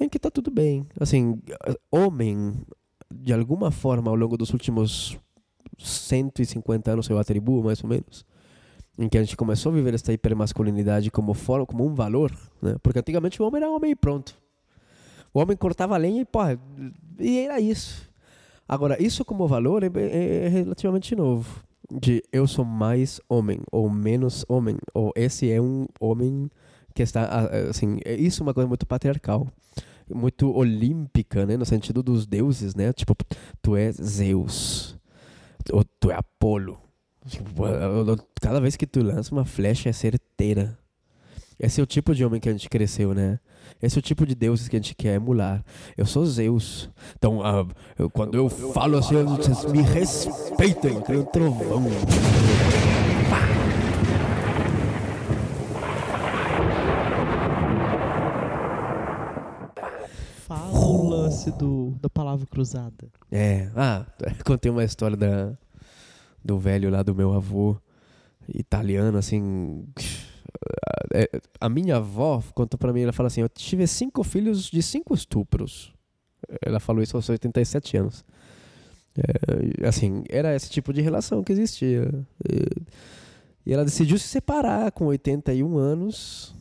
em 0.00 0.08
que 0.08 0.16
está 0.16 0.30
tudo 0.32 0.50
bem. 0.50 0.84
Assim, 0.98 1.40
homem, 1.92 2.54
de 3.14 3.32
alguma 3.32 3.70
forma, 3.70 4.10
ao 4.10 4.16
longo 4.16 4.36
dos 4.36 4.52
últimos 4.52 5.16
150 5.78 6.90
anos, 6.90 7.08
eu 7.08 7.18
atribuo 7.18 7.62
mais 7.62 7.84
ou 7.84 7.88
menos, 7.88 8.26
em 8.98 9.08
que 9.08 9.16
a 9.16 9.22
gente 9.22 9.36
começou 9.36 9.70
a 9.70 9.74
viver 9.76 9.94
essa 9.94 10.12
hipermasculinidade 10.12 11.08
como 11.08 11.34
forma, 11.34 11.66
como 11.66 11.86
um 11.86 11.94
valor, 11.94 12.32
né? 12.60 12.74
Porque 12.82 12.98
antigamente 12.98 13.40
o 13.40 13.46
homem 13.46 13.62
era 13.62 13.70
homem 13.70 13.92
e 13.92 13.96
pronto. 13.96 14.36
O 15.32 15.38
homem 15.38 15.56
cortava 15.56 15.96
lenha 15.96 16.22
e, 16.22 16.24
porra, 16.24 16.58
e 17.18 17.38
era 17.38 17.60
isso. 17.60 18.07
Agora, 18.68 19.02
isso 19.02 19.24
como 19.24 19.48
valor 19.48 19.82
é, 19.82 19.86
é, 19.86 20.44
é, 20.44 20.48
relativamente 20.48 21.16
novo. 21.16 21.64
De 21.90 22.22
eu 22.30 22.46
sou 22.46 22.66
mais 22.66 23.18
homem 23.26 23.60
ou 23.72 23.88
menos 23.88 24.44
homem, 24.46 24.76
ou 24.92 25.10
esse 25.16 25.50
é 25.50 25.58
um 25.58 25.86
homem 25.98 26.50
que 26.94 27.02
está 27.02 27.48
assim, 27.70 27.98
é 28.04 28.14
isso 28.14 28.42
é 28.42 28.44
uma 28.44 28.52
coisa 28.52 28.68
muito 28.68 28.84
patriarcal, 28.84 29.48
muito 30.06 30.54
olímpica, 30.54 31.46
né, 31.46 31.56
no 31.56 31.64
sentido 31.64 32.02
dos 32.02 32.26
deuses, 32.26 32.74
né? 32.74 32.92
Tipo, 32.92 33.16
tu 33.62 33.74
és 33.74 33.96
Zeus, 33.96 34.98
ou 35.72 35.82
tu 35.98 36.10
é 36.10 36.14
Apolo. 36.14 36.78
Tipo, 37.26 37.62
cada 38.38 38.60
vez 38.60 38.76
que 38.76 38.86
tu 38.86 39.02
lança 39.02 39.34
uma 39.34 39.46
flecha 39.46 39.88
é 39.88 39.92
certeira. 39.92 40.78
Esse 41.58 41.80
é 41.80 41.82
o 41.82 41.86
tipo 41.86 42.14
de 42.14 42.24
homem 42.24 42.40
que 42.40 42.48
a 42.48 42.52
gente 42.52 42.68
cresceu, 42.68 43.14
né? 43.14 43.40
Esse 43.80 43.96
é 43.96 44.00
o 44.00 44.02
tipo 44.02 44.26
de 44.26 44.34
deuses 44.34 44.68
que 44.68 44.76
a 44.76 44.78
gente 44.78 44.94
quer 44.94 45.14
emular. 45.14 45.64
Eu 45.96 46.06
sou 46.06 46.24
Zeus. 46.26 46.90
Então, 47.16 47.38
uh, 47.38 47.68
eu, 47.98 48.10
quando 48.10 48.36
eu 48.36 48.48
falo 48.48 48.98
assim, 48.98 49.22
vocês 49.24 49.64
me 49.66 49.82
respeitem. 49.82 51.00
Quero 51.02 51.20
um 51.20 51.24
trovão. 51.24 51.86
Fala 60.46 60.78
o 60.78 61.08
lance 61.08 61.28
lance 61.28 61.50
do, 61.52 61.94
da 62.00 62.08
palavra 62.08 62.46
cruzada. 62.46 63.08
É, 63.30 63.70
ah, 63.76 64.06
contei 64.44 64.70
uma 64.70 64.82
história 64.82 65.16
da, 65.16 65.52
do 66.44 66.58
velho 66.58 66.90
lá 66.90 67.02
do 67.02 67.14
meu 67.14 67.34
avô, 67.34 67.76
italiano, 68.48 69.18
assim. 69.18 69.86
É, 71.12 71.28
A 71.60 71.68
minha 71.68 71.96
avó 71.96 72.42
contou 72.54 72.78
pra 72.78 72.92
mim, 72.92 73.02
ela 73.02 73.12
fala 73.12 73.28
assim: 73.28 73.40
Eu 73.40 73.48
tive 73.48 73.86
cinco 73.86 74.22
filhos 74.22 74.64
de 74.70 74.82
cinco 74.82 75.14
estupros. 75.14 75.92
Ela 76.64 76.80
falou 76.80 77.02
isso 77.02 77.16
aos 77.16 77.28
87 77.28 77.96
anos. 77.96 78.24
É, 79.16 79.88
assim, 79.88 80.22
era 80.28 80.54
esse 80.54 80.70
tipo 80.70 80.92
de 80.92 81.00
relação 81.00 81.42
que 81.42 81.52
existia. 81.52 82.08
E, 83.66 83.72
ela 83.72 83.84
decidiu 83.84 84.18
se 84.18 84.26
separar 84.28 84.90
com 84.92 85.06
81 85.06 85.76
anos. 85.76 86.54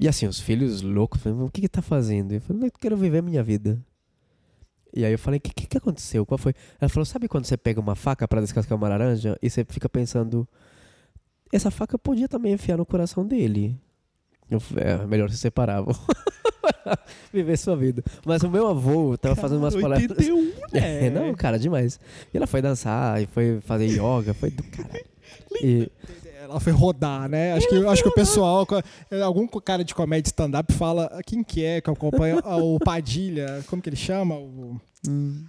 E 0.00 0.08
assim, 0.08 0.26
os 0.26 0.40
filhos 0.40 0.82
loucos, 0.82 1.20
falaram, 1.20 1.44
o 1.44 1.50
que 1.50 1.60
que 1.60 1.68
tá 1.68 1.82
fazendo? 1.82 2.32
Eu 2.32 2.40
falei, 2.40 2.68
eu 2.68 2.72
quero 2.72 2.96
viver 2.96 3.18
a 3.18 3.22
minha 3.22 3.42
vida. 3.42 3.78
E 4.94 5.04
aí 5.04 5.12
eu 5.12 5.18
falei, 5.18 5.38
o 5.38 5.40
que, 5.40 5.52
que 5.52 5.66
que 5.66 5.76
aconteceu? 5.76 6.24
Qual 6.24 6.38
foi? 6.38 6.54
Ela 6.80 6.88
falou, 6.88 7.04
sabe 7.04 7.28
quando 7.28 7.44
você 7.44 7.56
pega 7.56 7.80
uma 7.80 7.94
faca 7.94 8.26
para 8.26 8.40
descascar 8.40 8.76
uma 8.76 8.88
laranja 8.88 9.36
e 9.42 9.50
você 9.50 9.64
fica 9.64 9.88
pensando, 9.88 10.48
essa 11.52 11.70
faca 11.70 11.98
podia 11.98 12.28
também 12.28 12.52
enfiar 12.52 12.76
no 12.76 12.86
coração 12.86 13.26
dele. 13.26 13.76
Eu 14.50 14.62
é, 14.76 15.06
melhor 15.06 15.30
se 15.30 15.36
separar, 15.36 15.82
vou 15.82 15.94
viver 17.32 17.56
sua 17.58 17.76
vida. 17.76 18.02
Mas 18.24 18.42
o 18.42 18.50
meu 18.50 18.66
avô 18.66 19.16
tava 19.18 19.36
fazendo 19.36 19.58
umas 19.58 19.76
palestras. 19.76 20.18
81, 20.26 20.52
É, 20.72 21.10
não, 21.10 21.34
cara, 21.34 21.58
demais. 21.58 22.00
E 22.32 22.36
ela 22.36 22.46
foi 22.46 22.62
dançar, 22.62 23.22
e 23.22 23.26
foi 23.26 23.60
fazer 23.60 23.86
yoga, 23.86 24.32
foi 24.34 24.50
do 24.50 24.62
caralho. 24.64 25.04
E, 25.62 25.90
Ela 26.48 26.60
foi 26.60 26.72
rodar, 26.72 27.28
né? 27.28 27.52
Acho 27.52 27.68
que, 27.68 27.76
acho 27.86 28.02
que 28.02 28.08
o 28.08 28.14
pessoal, 28.14 28.66
algum 29.22 29.46
cara 29.46 29.84
de 29.84 29.94
comédia 29.94 30.28
stand-up 30.28 30.72
fala, 30.72 31.20
quem 31.26 31.44
que 31.44 31.62
é 31.62 31.80
que 31.80 31.90
acompanha 31.90 32.40
Ah, 32.44 32.56
o 32.56 32.78
Padilha, 32.78 33.62
como 33.66 33.82
que 33.82 33.88
ele 33.88 33.96
chama? 33.96 34.34
O 34.34 34.80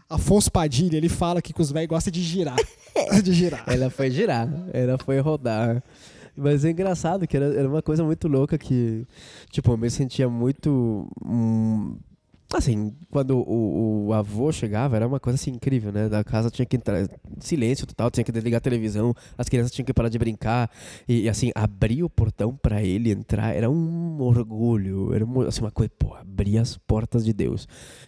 Afonso 0.10 0.52
Padilha, 0.52 0.98
ele 0.98 1.10
fala 1.10 1.42
que 1.42 1.54
os 1.60 1.72
velhos 1.72 1.88
gostam 1.88 2.12
de 2.12 2.22
girar. 2.22 2.58
de 3.24 3.34
girar. 3.34 3.64
ela 3.68 3.90
foi 3.90 4.12
girar, 4.12 4.50
ela 4.74 4.98
foi 4.98 5.20
rodar. 5.20 5.82
Mas 6.36 6.64
é 6.64 6.72
engraçado 6.72 7.28
que 7.28 7.36
era, 7.36 7.46
era 7.54 7.68
uma 7.68 7.82
coisa 7.82 8.04
muito 8.04 8.28
louca 8.28 8.58
que, 8.58 9.06
tipo, 9.52 9.72
eu 9.72 9.78
me 9.78 9.90
sentia 9.90 10.30
muito. 10.30 11.08
hum, 11.26 11.98
assim, 12.58 12.96
quando 13.12 13.38
o, 13.38 14.08
o 14.08 14.14
avô 14.14 14.52
chegava, 14.52 14.96
era 14.96 15.08
uma 15.08 15.20
coisa 15.20 15.36
assim 15.36 15.52
incrível, 15.52 15.92
né? 15.92 16.10
Da 16.10 16.24
casa 16.24 16.50
tinha 16.50 16.66
que 16.66 16.76
entrar. 16.76 17.08
Silêncio 17.40 17.86
total, 17.86 18.10
tinha 18.10 18.24
que 18.24 18.32
desligar 18.32 18.58
a 18.58 18.62
televisão, 18.62 19.14
as 19.38 19.48
crianças 19.48 19.72
tinham 19.72 19.86
que 19.86 19.94
parar 19.94 20.10
de 20.10 20.18
brincar. 20.18 20.70
E, 21.08 21.22
e, 21.22 21.30
assim, 21.30 21.52
abrir 21.54 22.04
o 22.04 22.10
portão 22.10 22.56
pra 22.56 22.82
ele 22.82 23.12
entrar 23.12 23.56
era 23.56 23.70
um 23.70 24.20
orgulho. 24.22 25.14
Era 25.14 25.24
uma, 25.24 25.48
assim, 25.48 25.62
uma 25.62 25.72
coisa, 25.72 25.92
pô, 25.98 26.16
abrir 26.16 26.58
as 26.58 26.76
portas 26.78 27.24
de 27.24 27.34
Deus. 27.34 27.68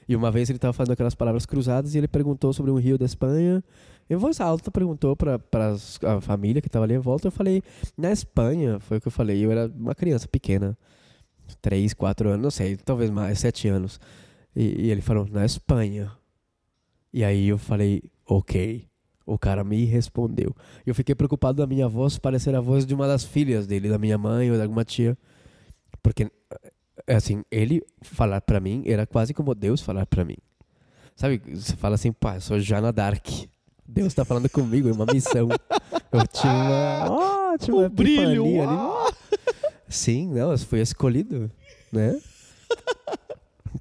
E 0.10 0.16
uma 0.16 0.32
vez 0.32 0.50
ele 0.50 0.60
tava 0.60 0.74
fazendo 0.74 0.94
aquelas 0.94 1.14
palavras 1.14 1.46
cruzadas 1.46 1.94
e 1.94 1.98
ele 2.00 2.08
perguntou 2.08 2.52
sobre 2.52 2.72
um 2.72 2.80
rio 2.80 2.98
da 2.98 3.06
Espanha. 3.06 3.64
Em 4.10 4.16
voz 4.16 4.42
alta, 4.42 4.70
perguntou 4.72 5.16
pra 5.16 5.40
a 6.04 6.20
família 6.20 6.62
que 6.62 6.70
tava 6.70 6.86
ali 6.86 6.96
em 6.96 7.00
volta. 7.00 7.28
Eu 7.28 7.32
falei, 7.32 7.62
na 7.98 8.12
Espanha, 8.12 8.80
foi 8.80 8.98
o 8.98 9.02
que 9.02 9.08
eu 9.08 9.12
falei. 9.12 9.46
Eu 9.46 9.52
era 9.52 9.72
uma 9.74 9.96
criança 9.96 10.28
pequena, 10.28 10.78
três, 11.62 11.94
quatro 11.94 12.28
anos, 12.28 12.42
não 12.42 12.52
sei, 12.52 12.76
talvez 12.76 13.10
mais, 13.10 13.40
sete 13.40 13.68
anos. 13.68 14.00
E, 14.56 14.86
e 14.86 14.92
ele 14.92 15.02
falou, 15.02 15.28
na 15.30 15.46
Espanha. 15.46 16.12
E 17.14 17.24
aí 17.24 17.48
eu 17.48 17.58
falei, 17.58 18.04
ok. 18.26 18.88
O 19.26 19.38
cara 19.38 19.64
me 19.64 19.86
respondeu. 19.86 20.56
Eu 20.86 20.96
fiquei 20.96 21.14
preocupado 21.16 21.58
da 21.58 21.68
minha 21.68 21.88
voz 21.88 22.18
parecer 22.18 22.56
a 22.56 22.62
voz 22.62 22.86
de 22.86 22.94
uma 22.94 23.08
das 23.08 23.24
filhas 23.24 23.68
dele, 23.68 23.88
da 23.90 23.98
minha 23.98 24.18
mãe 24.18 24.50
ou 24.50 24.58
de 24.58 24.64
alguma 24.64 24.84
tia. 24.84 25.18
Porque, 26.02 26.30
é 27.08 27.16
assim, 27.16 27.44
ele 27.52 27.82
falar 28.02 28.42
pra 28.42 28.60
mim 28.60 28.84
era 28.86 29.06
quase 29.06 29.34
como 29.34 29.54
Deus 29.54 29.82
falar 29.82 30.06
pra 30.06 30.26
mim. 30.26 30.38
Sabe, 31.16 31.42
você 31.54 31.76
fala 31.76 31.96
assim, 31.96 32.12
pá, 32.12 32.36
eu 32.36 32.42
sou 32.42 32.60
Jana 32.60 32.92
Dark. 32.92 33.28
Deus 33.88 34.14
tá 34.14 34.26
falando 34.26 34.50
comigo, 34.50 34.90
é 34.90 34.92
uma 34.92 35.06
missão. 35.06 35.50
Eu 36.12 36.28
tinha 36.28 37.08
uma, 37.10 37.86
Um 37.86 37.90
brilho, 37.90 38.44
ali. 38.62 39.16
Sim, 39.88 40.28
não, 40.28 40.52
eu 40.52 40.58
fui 40.58 40.82
escolhido, 40.82 41.50
né? 41.90 42.20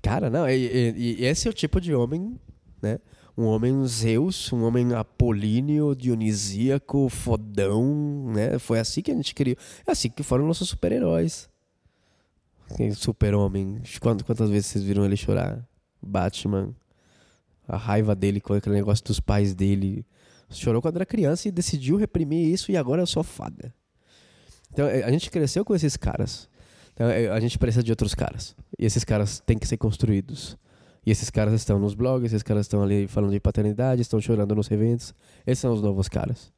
Cara, 0.03 0.31
não, 0.31 0.49
e, 0.49 0.55
e- 0.55 1.17
e 1.21 1.25
esse 1.27 1.47
é 1.47 1.51
o 1.51 1.55
tipo 1.55 1.81
de 1.81 1.95
homem, 1.95 2.39
né? 2.81 2.99
Um 3.37 3.45
homem 3.45 3.87
Zeus, 3.87 4.53
um 4.53 4.65
homem 4.65 4.93
apolíneo, 4.95 5.95
dionisíaco, 5.95 7.09
fodão, 7.09 8.31
né? 8.35 8.59
Foi 8.59 8.79
assim 8.79 9.03
que 9.03 9.11
a 9.11 9.15
gente 9.15 9.35
criou. 9.35 9.57
É 9.87 9.93
assim 9.93 10.11
que 10.11 10.23
foram 10.23 10.47
nossos 10.47 10.69
super-heróis. 10.69 11.49
Quem- 12.77 12.93
Super-homem. 12.93 13.81
Quantas, 14.01 14.51
vezes 14.51 14.67
vocês 14.67 14.85
viram 14.85 15.05
ele 15.05 15.17
chorar? 15.17 15.67
Batman. 16.03 16.75
A 17.67 17.77
raiva 17.77 18.15
dele 18.15 18.41
com 18.41 18.53
aquele 18.53 18.75
negócio 18.77 19.05
dos 19.05 19.21
pais 19.21 19.55
dele. 19.55 20.05
Chorou 20.51 20.83
quando 20.83 20.97
era 20.97 21.07
criança 21.07 21.47
e 21.47 21.53
decidiu 21.53 21.97
reprimir 21.97 22.49
isso 22.53 22.73
e 22.73 22.77
agora 22.77 23.01
eu 23.03 23.07
sou 23.07 23.23
fada. 23.23 23.73
Então 24.73 24.87
eh, 24.87 25.03
a 25.05 25.11
gente 25.11 25.31
cresceu 25.31 25.65
com 25.65 25.75
esses 25.75 25.97
caras. 25.97 26.49
Então, 27.01 27.09
eh, 27.09 27.31
a 27.31 27.41
gente 27.41 27.59
precisa 27.59 27.83
de 27.83 27.91
outros 27.91 28.15
caras. 28.15 28.55
E 28.79 28.85
esses 28.85 29.05
caras 29.05 29.41
têm 29.41 29.59
que 29.59 29.67
ser 29.67 29.79
construídos. 29.79 30.59
E 31.07 31.11
esses 31.11 31.31
caras 31.31 31.55
estão 31.55 31.79
nos 31.79 31.95
blogs, 31.95 32.31
esses 32.31 32.43
caras 32.43 32.67
estão 32.67 32.83
ali 32.83 33.09
falando 33.09 33.31
de 33.31 33.41
paternidade, 33.41 34.03
estão 34.03 34.21
chorando 34.21 34.55
nos 34.55 34.71
eventos. 34.71 35.15
Esses 35.47 35.61
são 35.61 35.73
os 35.73 35.81
novos 35.81 36.11
caras. 36.11 36.53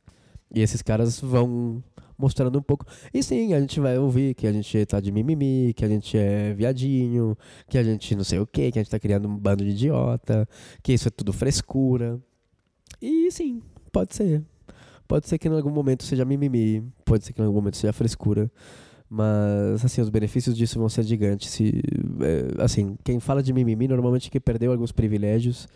E 0.53 0.61
esses 0.61 0.82
caras 0.82 1.20
vão 1.20 1.80
mostrando 2.18 2.59
um 2.59 2.62
pouco. 2.62 2.84
E 3.14 3.22
sim, 3.22 3.55
a 3.55 3.61
gente 3.61 3.78
vai 3.78 3.97
ouvir 3.97 4.34
que 4.34 4.49
a 4.49 4.53
gente 4.53 4.84
tá 4.84 4.99
de 4.99 5.12
mimimi, 5.12 5.72
que 5.74 5.84
a 5.84 5.88
gente 5.88 6.18
é 6.18 6.53
viadinho, 6.53 7.38
que 7.68 7.78
a 7.78 7.84
gente 7.84 8.16
não 8.16 8.24
sei 8.24 8.40
o 8.40 8.47
quê, 8.47 8.72
que 8.72 8.80
a 8.80 8.82
gente 8.82 8.90
tá 8.90 8.99
criando 8.99 9.28
um 9.28 9.38
bando 9.38 9.64
de 9.64 9.70
idiota, 9.70 10.49
que 10.82 10.93
isso 10.93 11.07
é 11.07 11.11
tudo 11.12 11.32
frescura. 11.32 12.20
E 13.01 13.30
sim, 13.30 13.62
pode 13.93 14.12
ser. 14.16 14.43
Pode 15.07 15.28
ser 15.28 15.38
que 15.38 15.47
em 15.47 15.53
algum 15.53 15.70
momento 15.70 16.03
seja 16.03 16.24
mimimi, 16.24 16.82
pode 17.05 17.24
ser 17.24 17.32
que 17.32 17.40
em 17.40 17.45
algum 17.45 17.59
momento 17.59 17.76
seja 17.76 17.93
frescura. 17.93 18.51
Mas, 19.15 19.85
assim, 19.85 20.01
os 20.01 20.09
benefícios 20.09 20.57
disso 20.57 20.79
vão 20.79 20.89
ser 20.89 21.03
gigantes. 21.03 21.51
Se, 21.51 21.83
é, 22.23 22.63
assim, 22.63 22.97
quem 23.05 23.21
fala 23.21 23.43
de 23.43 23.53
mimimi 23.53 23.87
normalmente 23.87 24.29
é 24.29 24.31
que 24.31 24.41
perdeu 24.41 24.73
alguns 24.73 24.91
privilégios 24.91 25.69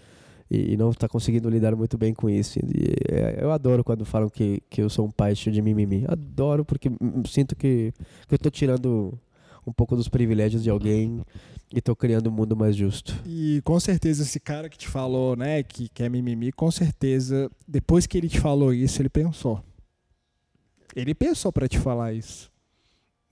e, 0.51 0.73
e 0.73 0.77
não 0.79 0.89
está 0.89 1.07
conseguindo 1.07 1.51
lidar 1.51 1.77
muito 1.77 1.99
bem 1.99 2.15
com 2.15 2.31
isso. 2.31 2.59
E, 2.59 2.95
é, 3.13 3.39
eu 3.43 3.53
adoro 3.53 3.85
quando 3.85 4.07
falam 4.07 4.31
que, 4.31 4.63
que 4.71 4.81
eu 4.81 4.89
sou 4.89 5.05
um 5.05 5.11
pai 5.11 5.37
cheio 5.37 5.53
de 5.53 5.61
mimimi. 5.61 6.07
Adoro 6.09 6.65
porque 6.65 6.91
sinto 7.27 7.55
que, 7.55 7.93
que 8.27 8.35
eu 8.35 8.37
estou 8.37 8.51
tirando 8.51 9.13
um 9.67 9.73
pouco 9.73 9.95
dos 9.95 10.09
privilégios 10.09 10.63
de 10.63 10.71
alguém 10.71 11.21
e 11.71 11.79
estou 11.79 11.95
criando 11.95 12.31
um 12.31 12.33
mundo 12.33 12.57
mais 12.57 12.75
justo. 12.75 13.21
E 13.27 13.61
com 13.67 13.79
certeza 13.79 14.23
esse 14.23 14.41
cara 14.41 14.71
que 14.71 14.79
te 14.79 14.89
falou, 14.89 15.37
né, 15.37 15.63
que 15.63 15.91
quer 15.91 16.09
mimimi, 16.09 16.53
com 16.53 16.71
certeza, 16.71 17.51
depois 17.69 18.07
que 18.07 18.17
ele 18.17 18.31
te 18.31 18.41
falou 18.41 18.73
isso, 18.73 19.03
ele 19.03 19.11
pensou. 19.11 19.63
Ele 20.95 21.15
pensou 21.15 21.53
pra 21.53 21.69
te 21.69 21.79
falar 21.79 22.15
isso, 22.15 22.51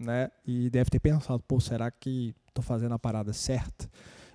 né? 0.05 0.29
E 0.47 0.71
deve 0.71 0.91
ter 0.91 1.01
pensado, 1.01 1.43
pô, 1.47 1.59
será 1.61 1.91
que 1.91 2.35
tô 2.53 2.63
fazendo 2.63 2.95
a 2.95 2.99
parada 2.99 3.33
certa? 3.33 3.89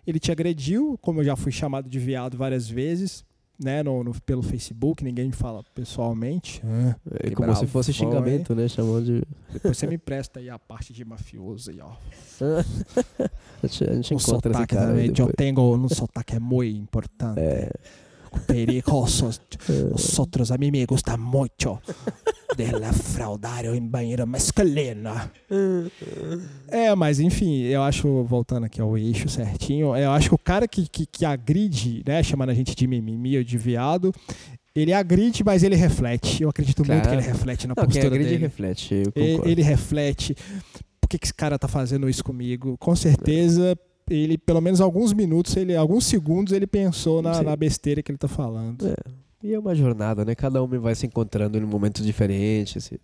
Ele 0.06 0.20
te 0.20 0.32
agrediu, 0.32 0.98
como 1.02 1.20
eu 1.22 1.24
já 1.24 1.36
fui 1.36 1.52
chamado 1.52 1.88
de 1.90 2.00
viado 2.00 2.36
várias 2.38 2.68
vezes, 2.70 3.24
né, 3.62 3.84
no, 3.84 4.04
no- 4.06 4.22
pelo 4.22 4.42
Facebook, 4.42 5.04
ninguém 5.04 5.28
me 5.28 5.34
fala 5.34 5.62
pessoalmente. 5.76 6.62
Ah, 6.66 6.96
É 7.22 7.30
que 7.30 7.36
como 7.36 7.54
se 7.56 7.68
fosse 7.68 7.92
foi. 7.94 8.06
xingamento, 8.08 8.56
né? 8.56 8.68
Chamando 8.70 9.04
de. 9.06 9.24
Depois 9.52 9.78
você 9.78 9.86
me 9.88 9.96
empresta 9.96 10.40
aí 10.40 10.50
a 10.50 10.58
parte 10.58 10.94
de 10.94 11.04
mafioso 11.04 11.70
aí, 11.70 11.80
ó. 11.82 11.92
A 13.62 13.68
gente, 13.68 13.84
a 13.84 13.94
gente 13.94 14.14
O 14.14 14.18
encontra 14.18 14.52
esse 14.52 14.60
sotaque 14.60 14.76
cara. 14.76 14.88
também, 14.88 15.12
eu 15.18 15.34
tenho 15.36 15.60
um 15.76 15.90
sotaque 15.90 16.40
muito 16.40 16.78
importante. 16.78 17.40
É. 17.40 17.70
Perigosos. 18.48 19.42
Nosotros 19.92 20.52
a 20.52 20.58
mí 20.58 20.72
me 20.72 20.86
gusta 20.86 21.18
mucho 21.18 21.80
del 22.58 22.82
fraudário 22.94 23.74
em 23.76 23.88
banheiro 23.88 24.26
masculino. 24.28 25.12
É, 26.68 26.94
mas 26.96 27.20
enfim, 27.20 27.62
eu 27.64 27.82
acho, 27.84 28.24
voltando 28.24 28.66
aqui 28.66 28.82
ao 28.82 28.98
eixo 28.98 29.30
certinho, 29.30 29.96
eu 29.96 30.12
acho 30.12 30.30
que 30.30 30.36
o 30.36 30.40
cara 30.40 30.68
que, 30.68 30.88
que, 30.88 31.06
que 31.06 31.26
agride, 31.26 32.04
né, 32.06 32.22
chamando 32.24 32.50
a 32.50 32.54
gente 32.54 32.76
de 32.76 32.88
mimimi 32.88 33.38
ou 33.38 33.44
de 33.44 33.58
viado, 33.58 34.14
ele 34.76 34.94
agride, 34.94 35.44
mas 35.44 35.64
ele 35.64 35.76
reflete. 35.76 36.44
Eu 36.44 36.50
acredito 36.50 36.80
muito 36.86 37.02
que 37.02 37.02
Claro. 37.08 37.20
ele 37.20 37.28
reflete 37.28 37.68
na 37.68 37.74
Não, 37.76 37.84
quem 37.84 37.86
postura 37.86 38.08
agride 38.08 38.30
dele. 38.30 38.42
reflete, 38.42 38.94
eu 38.96 39.12
E- 39.16 39.32
concordo. 39.32 39.52
Ele 39.52 39.62
reflete. 39.62 40.36
Por 41.02 41.08
que, 41.10 41.18
que 41.18 41.26
esse 41.26 41.34
cara 41.34 41.58
tá 41.58 41.68
fazendo 41.68 42.08
isso 42.10 42.24
comigo? 42.24 42.78
Com 42.78 42.96
certeza, 42.96 43.76
ele, 44.10 44.38
pelo 44.38 44.62
menos 44.62 44.82
alguns 44.82 45.14
minutos, 45.14 45.56
ele, 45.56 45.76
alguns 45.76 46.06
segundos, 46.06 46.54
ele 46.54 46.68
pensou 46.68 47.22
na, 47.22 47.42
na 47.44 47.56
besteira 47.56 48.02
que 48.02 48.12
ele 48.12 48.18
tá 48.18 48.28
falando. 48.28 48.88
É. 48.88 48.96
E 49.42 49.54
é 49.54 49.60
uma 49.60 49.74
jornada, 49.74 50.26
né? 50.26 50.36
Cada 50.36 50.62
homem 50.62 50.80
vai 50.80 50.94
se 50.96 51.06
encontrando 51.06 51.58
em 51.58 51.62
momentos 51.62 52.06
diferentes. 52.06 52.84
se- 52.84 53.00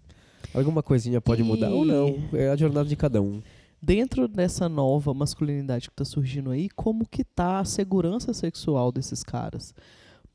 Alguma 0.54 0.82
coisinha 0.84 1.20
pode 1.22 1.44
mudar 1.44 1.70
ou 1.70 1.86
E- 1.86 1.88
não. 1.88 2.16
É 2.34 2.50
a 2.50 2.56
jornada 2.56 2.88
de 2.88 2.96
cada 2.96 3.22
um. 3.22 3.42
Dentro 3.82 4.28
dessa 4.28 4.68
nova 4.68 5.14
masculinidade 5.14 5.90
que 5.90 5.96
tá 5.96 6.04
surgindo 6.04 6.50
aí, 6.50 6.70
como 6.70 7.06
que 7.06 7.24
tá 7.24 7.60
a 7.60 7.66
segurança 7.66 8.34
sexual 8.34 8.92
desses 8.92 9.22
caras? 9.24 9.74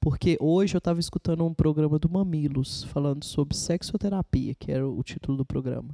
Porque 0.00 0.36
hoje 0.40 0.76
eu 0.76 0.80
tava 0.80 1.00
escutando 1.00 1.44
um 1.44 1.52
programa 1.52 1.98
do 1.98 2.08
Mamilos 2.08 2.84
falando 2.84 3.24
sobre 3.24 3.56
sexoterapia, 3.56 4.54
que 4.58 4.70
era 4.72 4.86
o 4.88 5.02
título 5.02 5.36
do 5.36 5.44
programa. 5.44 5.90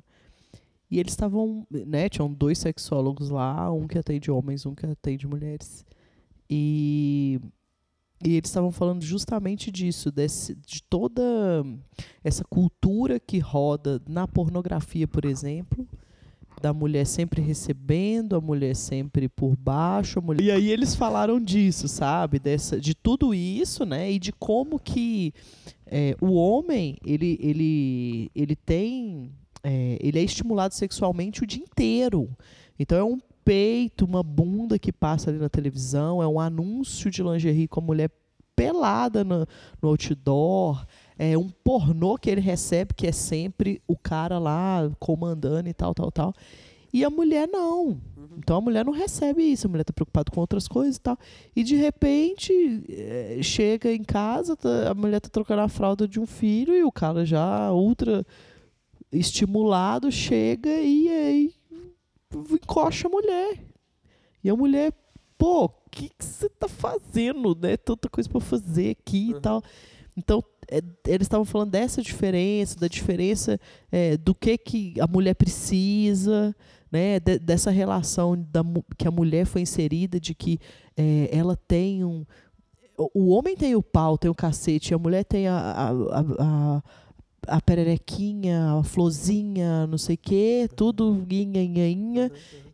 E 0.91 1.01
eles 1.01 1.13
estavam, 1.13 1.67
né, 1.71 2.09
tinham 2.09 2.33
dois 2.33 2.59
sexólogos 2.59 3.29
lá, 3.29 3.73
um 3.73 3.87
que 3.89 3.99
atende 3.99 4.31
homens, 4.31 4.65
um 4.65 4.75
que 4.75 4.87
atende 4.87 5.27
mulheres. 5.27 5.85
E, 6.49 7.41
e 8.25 8.37
eles 8.37 8.49
estavam 8.49 8.71
falando 8.71 9.03
justamente 9.03 9.71
disso, 9.71 10.13
desse, 10.13 10.55
de 10.55 10.83
toda 10.83 11.23
essa 12.23 12.45
cultura 12.45 13.19
que 13.19 13.39
roda 13.39 14.01
na 14.09 14.29
pornografia, 14.29 15.09
por 15.09 15.25
exemplo, 15.25 15.87
da 16.63 16.73
mulher 16.73 17.05
sempre 17.05 17.43
recebendo, 17.43 18.37
a 18.37 18.41
mulher 18.41 18.75
sempre 18.75 19.29
por 19.29 19.57
baixo, 19.57 20.23
mulher... 20.23 20.43
E 20.43 20.51
aí 20.51 20.71
eles 20.71 20.95
falaram 20.95 21.41
disso, 21.41 21.89
sabe? 21.89 22.39
Dessa, 22.39 22.81
de 22.81 22.95
tudo 22.95 23.35
isso, 23.35 23.85
né? 23.85 24.11
E 24.11 24.19
de 24.19 24.33
como 24.33 24.79
que 24.79 25.35
é, 25.85 26.17
o 26.21 26.33
homem, 26.35 26.97
ele, 27.05 27.39
ele, 27.41 28.31
ele 28.35 28.57
tem... 28.57 29.33
É, 29.69 29.99
ele 30.01 30.21
é 30.21 30.23
estimulado 30.23 30.75
sexualmente 30.75 31.43
o 31.43 31.47
dia 31.47 31.61
inteiro. 31.61 32.31
Então 32.79 32.97
é 32.97 33.03
um 33.03 33.19
peito, 33.45 34.05
uma 34.05 34.23
bunda 34.23 34.79
que 34.79 34.93
passa 34.93 35.29
ali 35.29 35.41
na 35.41 35.49
televisão, 35.49 36.23
é 36.23 36.29
um 36.29 36.39
anúncio 36.39 37.11
de 37.11 37.21
lingerie 37.21 37.67
com 37.67 37.81
a 37.81 37.83
mulher 37.83 38.11
pelada 38.55 39.25
no, 39.25 39.45
no 39.83 39.89
outdoor, 39.89 40.87
é 41.19 41.37
um 41.37 41.49
pornô 41.49 42.17
que 42.17 42.31
ele 42.31 42.41
recebe 42.41 42.95
que 42.95 43.09
é 43.09 43.13
sempre 43.13 43.83
o 43.89 43.97
cara 43.97 44.39
lá 44.39 44.89
comandando 45.01 45.69
e 45.69 45.75
tal, 45.75 45.93
tal, 45.93 46.13
tal. 46.13 46.33
E 46.93 47.05
a 47.05 47.11
mulher 47.11 47.49
não. 47.49 48.01
Então 48.39 48.59
a 48.59 48.61
mulher 48.61 48.85
não 48.85 48.93
recebe 48.93 49.43
isso, 49.43 49.67
a 49.67 49.71
mulher 49.71 49.83
está 49.83 49.93
preocupada 49.93 50.31
com 50.31 50.41
outras 50.41 50.69
coisas 50.69 50.95
e 50.95 51.01
tal. 51.01 51.19
E 51.57 51.65
de 51.65 51.75
repente 51.75 52.85
é, 52.89 53.39
chega 53.43 53.93
em 53.93 54.05
casa, 54.05 54.57
tá, 54.57 54.91
a 54.91 54.95
mulher 54.95 55.17
está 55.17 55.29
trocando 55.29 55.63
a 55.63 55.69
fralda 55.69 56.07
de 56.07 56.21
um 56.21 56.27
filho 56.27 56.73
e 56.73 56.85
o 56.85 56.93
cara 56.93 57.27
já 57.27 57.73
ultra 57.73 58.25
estimulado 59.19 60.11
chega 60.11 60.71
e 60.71 61.09
aí 61.09 61.55
encoxa 62.51 63.09
a 63.09 63.11
mulher. 63.11 63.59
E 64.43 64.51
a 64.51 64.57
mulher, 64.57 64.93
pô, 65.37 65.65
o 65.65 65.71
que 65.91 66.11
você 66.19 66.49
tá 66.49 66.69
fazendo, 66.69 67.57
né? 67.61 67.77
Tanta 67.77 68.09
coisa 68.09 68.29
para 68.29 68.41
fazer 68.41 68.91
aqui 68.91 69.33
uhum. 69.33 69.39
e 69.39 69.41
tal. 69.41 69.63
Então, 70.17 70.45
é, 70.71 70.81
eles 71.07 71.27
estavam 71.27 71.45
falando 71.45 71.71
dessa 71.71 72.03
diferença, 72.03 72.79
da 72.79 72.89
diferença 72.89 73.61
é, 73.91 74.17
do 74.17 74.35
que, 74.35 74.57
que 74.57 74.95
a 75.01 75.07
mulher 75.07 75.35
precisa, 75.35 76.55
né? 76.91 77.21
De, 77.21 77.39
dessa 77.39 77.71
relação 77.71 78.37
da, 78.37 78.63
que 78.97 79.07
a 79.07 79.11
mulher 79.11 79.47
foi 79.47 79.63
inserida, 79.63 80.19
de 80.19 80.35
que 80.35 80.59
é, 80.97 81.29
ela 81.33 81.57
tem 81.57 82.05
um. 82.05 82.25
O 82.97 83.29
homem 83.29 83.55
tem 83.55 83.75
o 83.75 83.83
pau, 83.83 84.17
tem 84.17 84.31
o 84.31 84.35
cacete, 84.35 84.95
a 84.95 84.99
mulher 84.99 85.23
tem 85.23 85.47
a, 85.49 85.59
a, 85.59 85.91
a, 85.91 86.25
a 86.39 86.83
a 87.47 87.61
pererequinha, 87.61 88.73
a 88.73 88.83
florzinha, 88.83 89.87
não 89.87 89.99
sei 89.99 90.15
o 90.15 90.19
quê, 90.19 90.69
tudo 90.75 91.15
guinha, 91.27 91.65
guinha, 91.65 92.31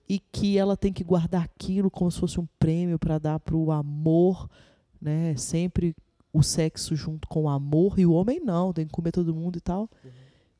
e 0.08 0.18
que 0.18 0.58
ela 0.58 0.76
tem 0.76 0.92
que 0.92 1.04
guardar 1.04 1.42
aquilo 1.42 1.90
como 1.90 2.10
se 2.10 2.18
fosse 2.18 2.40
um 2.40 2.46
prêmio 2.58 2.98
para 2.98 3.18
dar 3.18 3.40
para 3.40 3.56
o 3.56 3.70
amor, 3.70 4.48
né? 5.00 5.34
Sempre 5.36 5.94
o 6.32 6.42
sexo 6.42 6.96
junto 6.96 7.28
com 7.28 7.42
o 7.42 7.48
amor 7.48 7.98
e 7.98 8.06
o 8.06 8.12
homem 8.12 8.40
não, 8.40 8.72
tem 8.72 8.86
que 8.86 8.92
comer 8.92 9.12
todo 9.12 9.34
mundo 9.34 9.56
e 9.56 9.60
tal. 9.60 9.88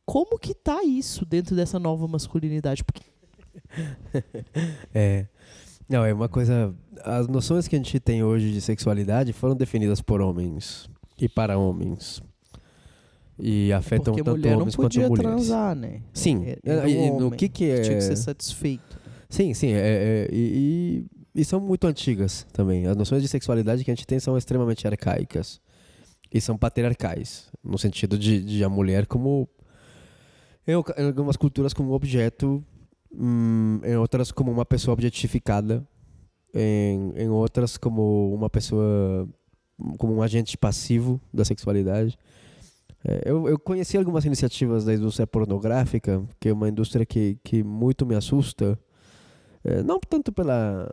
Como 0.04 0.38
que 0.38 0.54
tá 0.54 0.82
isso 0.84 1.24
dentro 1.24 1.56
dessa 1.56 1.78
nova 1.78 2.06
masculinidade? 2.06 2.84
Porque... 2.84 3.02
é. 4.92 5.26
Não, 5.88 6.04
é 6.04 6.12
uma 6.12 6.28
coisa. 6.28 6.74
As 7.04 7.28
noções 7.28 7.68
que 7.68 7.76
a 7.76 7.78
gente 7.78 7.98
tem 8.00 8.22
hoje 8.22 8.52
de 8.52 8.60
sexualidade 8.60 9.32
foram 9.32 9.54
definidas 9.54 10.00
por 10.00 10.20
homens 10.20 10.88
e 11.18 11.28
para 11.28 11.58
homens. 11.58 12.22
E 13.44 13.72
afetam 13.72 14.14
Porque 14.14 14.22
tanto 14.22 14.48
homens 14.48 14.76
quanto 14.76 15.00
mulheres. 15.00 15.18
transar, 15.18 15.74
né? 15.74 16.02
Sim. 16.12 16.44
Era 16.62 16.88
e, 16.88 17.10
o 17.10 17.18
no 17.18 17.30
que 17.32 17.48
que 17.48 17.64
é. 17.64 17.80
Tinha 17.80 17.96
que 17.96 18.04
ser 18.04 18.14
satisfeito. 18.14 19.00
Sim, 19.28 19.52
sim. 19.52 19.72
É, 19.72 19.78
é, 19.80 20.28
e, 20.32 21.06
e, 21.34 21.40
e 21.40 21.44
são 21.44 21.58
muito 21.58 21.84
antigas 21.88 22.46
também. 22.52 22.86
As 22.86 22.96
noções 22.96 23.20
de 23.20 23.26
sexualidade 23.26 23.82
que 23.82 23.90
a 23.90 23.94
gente 23.96 24.06
tem 24.06 24.20
são 24.20 24.38
extremamente 24.38 24.86
arcaicas. 24.86 25.60
E 26.32 26.40
são 26.40 26.56
patriarcais. 26.56 27.50
No 27.64 27.76
sentido 27.78 28.16
de, 28.16 28.40
de 28.44 28.62
a 28.62 28.68
mulher 28.68 29.06
como. 29.06 29.48
Em 30.64 30.74
algumas 30.74 31.36
culturas, 31.36 31.74
como 31.74 31.90
objeto. 31.94 32.64
Hum, 33.12 33.80
em 33.82 33.96
outras, 33.96 34.30
como 34.30 34.52
uma 34.52 34.64
pessoa 34.64 34.92
objetificada. 34.92 35.84
Em, 36.54 37.12
em 37.16 37.28
outras, 37.28 37.76
como 37.76 38.32
uma 38.32 38.48
pessoa. 38.48 39.28
Como 39.98 40.14
um 40.14 40.22
agente 40.22 40.56
passivo 40.56 41.20
da 41.34 41.44
sexualidade. 41.44 42.16
É, 43.04 43.22
eu, 43.24 43.48
eu 43.48 43.58
conheci 43.58 43.96
algumas 43.96 44.24
iniciativas 44.24 44.84
da 44.84 44.94
indústria 44.94 45.26
pornográfica, 45.26 46.22
que 46.38 46.48
é 46.48 46.52
uma 46.52 46.68
indústria 46.68 47.04
que, 47.04 47.38
que 47.42 47.62
muito 47.62 48.06
me 48.06 48.14
assusta. 48.14 48.78
É, 49.64 49.82
não 49.82 49.98
tanto 49.98 50.32
pela, 50.32 50.88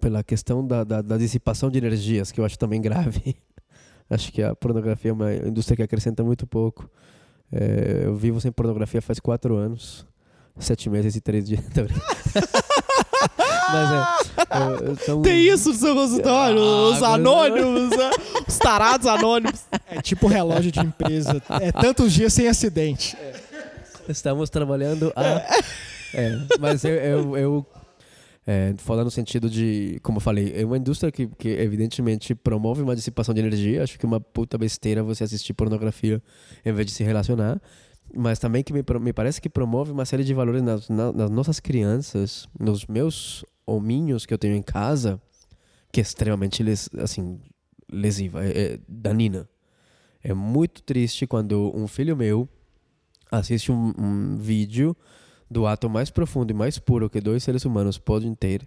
pela 0.00 0.22
questão 0.22 0.66
da, 0.66 0.84
da, 0.84 1.02
da, 1.02 1.16
dissipação 1.16 1.70
de 1.70 1.78
energias, 1.78 2.30
que 2.30 2.40
eu 2.40 2.44
acho 2.44 2.58
também 2.58 2.80
grave. 2.80 3.36
acho 4.10 4.32
que 4.32 4.42
a 4.42 4.54
pornografia 4.54 5.10
é 5.10 5.14
uma 5.14 5.34
indústria 5.34 5.76
que 5.76 5.82
acrescenta 5.82 6.22
muito 6.22 6.46
pouco. 6.46 6.90
É, 7.50 8.02
eu 8.04 8.14
vivo 8.14 8.40
sem 8.40 8.52
pornografia 8.52 9.00
faz 9.00 9.18
quatro 9.18 9.56
anos, 9.56 10.06
sete 10.58 10.90
meses 10.90 11.16
e 11.16 11.20
três 11.20 11.44
dias. 11.46 11.60
Mas 13.70 13.92
é. 13.92 14.04
Então... 14.92 15.22
Tem 15.22 15.46
isso 15.46 15.68
no 15.70 15.74
seu 15.74 15.94
consultório? 15.94 16.60
Ah, 16.60 16.90
os 16.90 17.02
anônimos, 17.02 17.90
né? 17.90 18.10
os 18.46 18.58
tarados 18.58 19.06
anônimos. 19.06 19.60
É 19.90 20.00
tipo 20.00 20.26
relógio 20.26 20.72
de 20.72 20.80
empresa. 20.80 21.42
É 21.60 21.70
tantos 21.72 22.12
dias 22.12 22.32
sem 22.32 22.48
acidente. 22.48 23.16
É. 23.16 23.34
Estamos 24.08 24.48
trabalhando 24.48 25.12
a. 25.14 25.44
É, 26.14 26.38
mas 26.58 26.84
eu, 26.84 26.94
eu, 26.94 27.36
eu 27.36 27.66
é, 28.46 28.72
falando 28.78 29.04
no 29.04 29.10
sentido 29.10 29.50
de, 29.50 30.00
como 30.02 30.16
eu 30.16 30.22
falei, 30.22 30.54
é 30.56 30.64
uma 30.64 30.78
indústria 30.78 31.12
que, 31.12 31.26
que 31.26 31.50
evidentemente 31.50 32.34
promove 32.34 32.80
uma 32.80 32.96
dissipação 32.96 33.34
de 33.34 33.40
energia. 33.40 33.82
Acho 33.82 33.98
que 33.98 34.06
é 34.06 34.08
uma 34.08 34.18
puta 34.18 34.56
besteira 34.56 35.02
você 35.02 35.22
assistir 35.22 35.52
pornografia 35.52 36.22
em 36.64 36.72
vez 36.72 36.86
de 36.86 36.92
se 36.92 37.04
relacionar. 37.04 37.60
Mas 38.14 38.38
também 38.38 38.62
que 38.62 38.72
me, 38.72 38.82
me 39.00 39.12
parece 39.12 39.40
que 39.40 39.48
promove 39.48 39.92
uma 39.92 40.04
série 40.04 40.24
de 40.24 40.32
valores 40.32 40.62
nas, 40.62 40.88
nas 40.88 41.30
nossas 41.30 41.60
crianças, 41.60 42.48
nos 42.58 42.86
meus 42.86 43.44
hominhos 43.66 44.24
que 44.24 44.32
eu 44.32 44.38
tenho 44.38 44.54
em 44.54 44.62
casa, 44.62 45.20
que 45.92 46.00
é 46.00 46.02
extremamente 46.02 46.62
les, 46.62 46.88
assim, 46.98 47.38
lesiva, 47.90 48.44
é, 48.44 48.74
é 48.74 48.80
danina. 48.88 49.48
É 50.22 50.32
muito 50.32 50.82
triste 50.82 51.26
quando 51.26 51.70
um 51.74 51.86
filho 51.86 52.16
meu 52.16 52.48
assiste 53.30 53.70
um, 53.70 53.92
um 53.98 54.38
vídeo 54.38 54.96
do 55.50 55.66
ato 55.66 55.88
mais 55.88 56.10
profundo 56.10 56.50
e 56.50 56.54
mais 56.54 56.78
puro 56.78 57.08
que 57.08 57.20
dois 57.20 57.42
seres 57.42 57.64
humanos 57.64 57.98
podem 57.98 58.34
ter, 58.34 58.66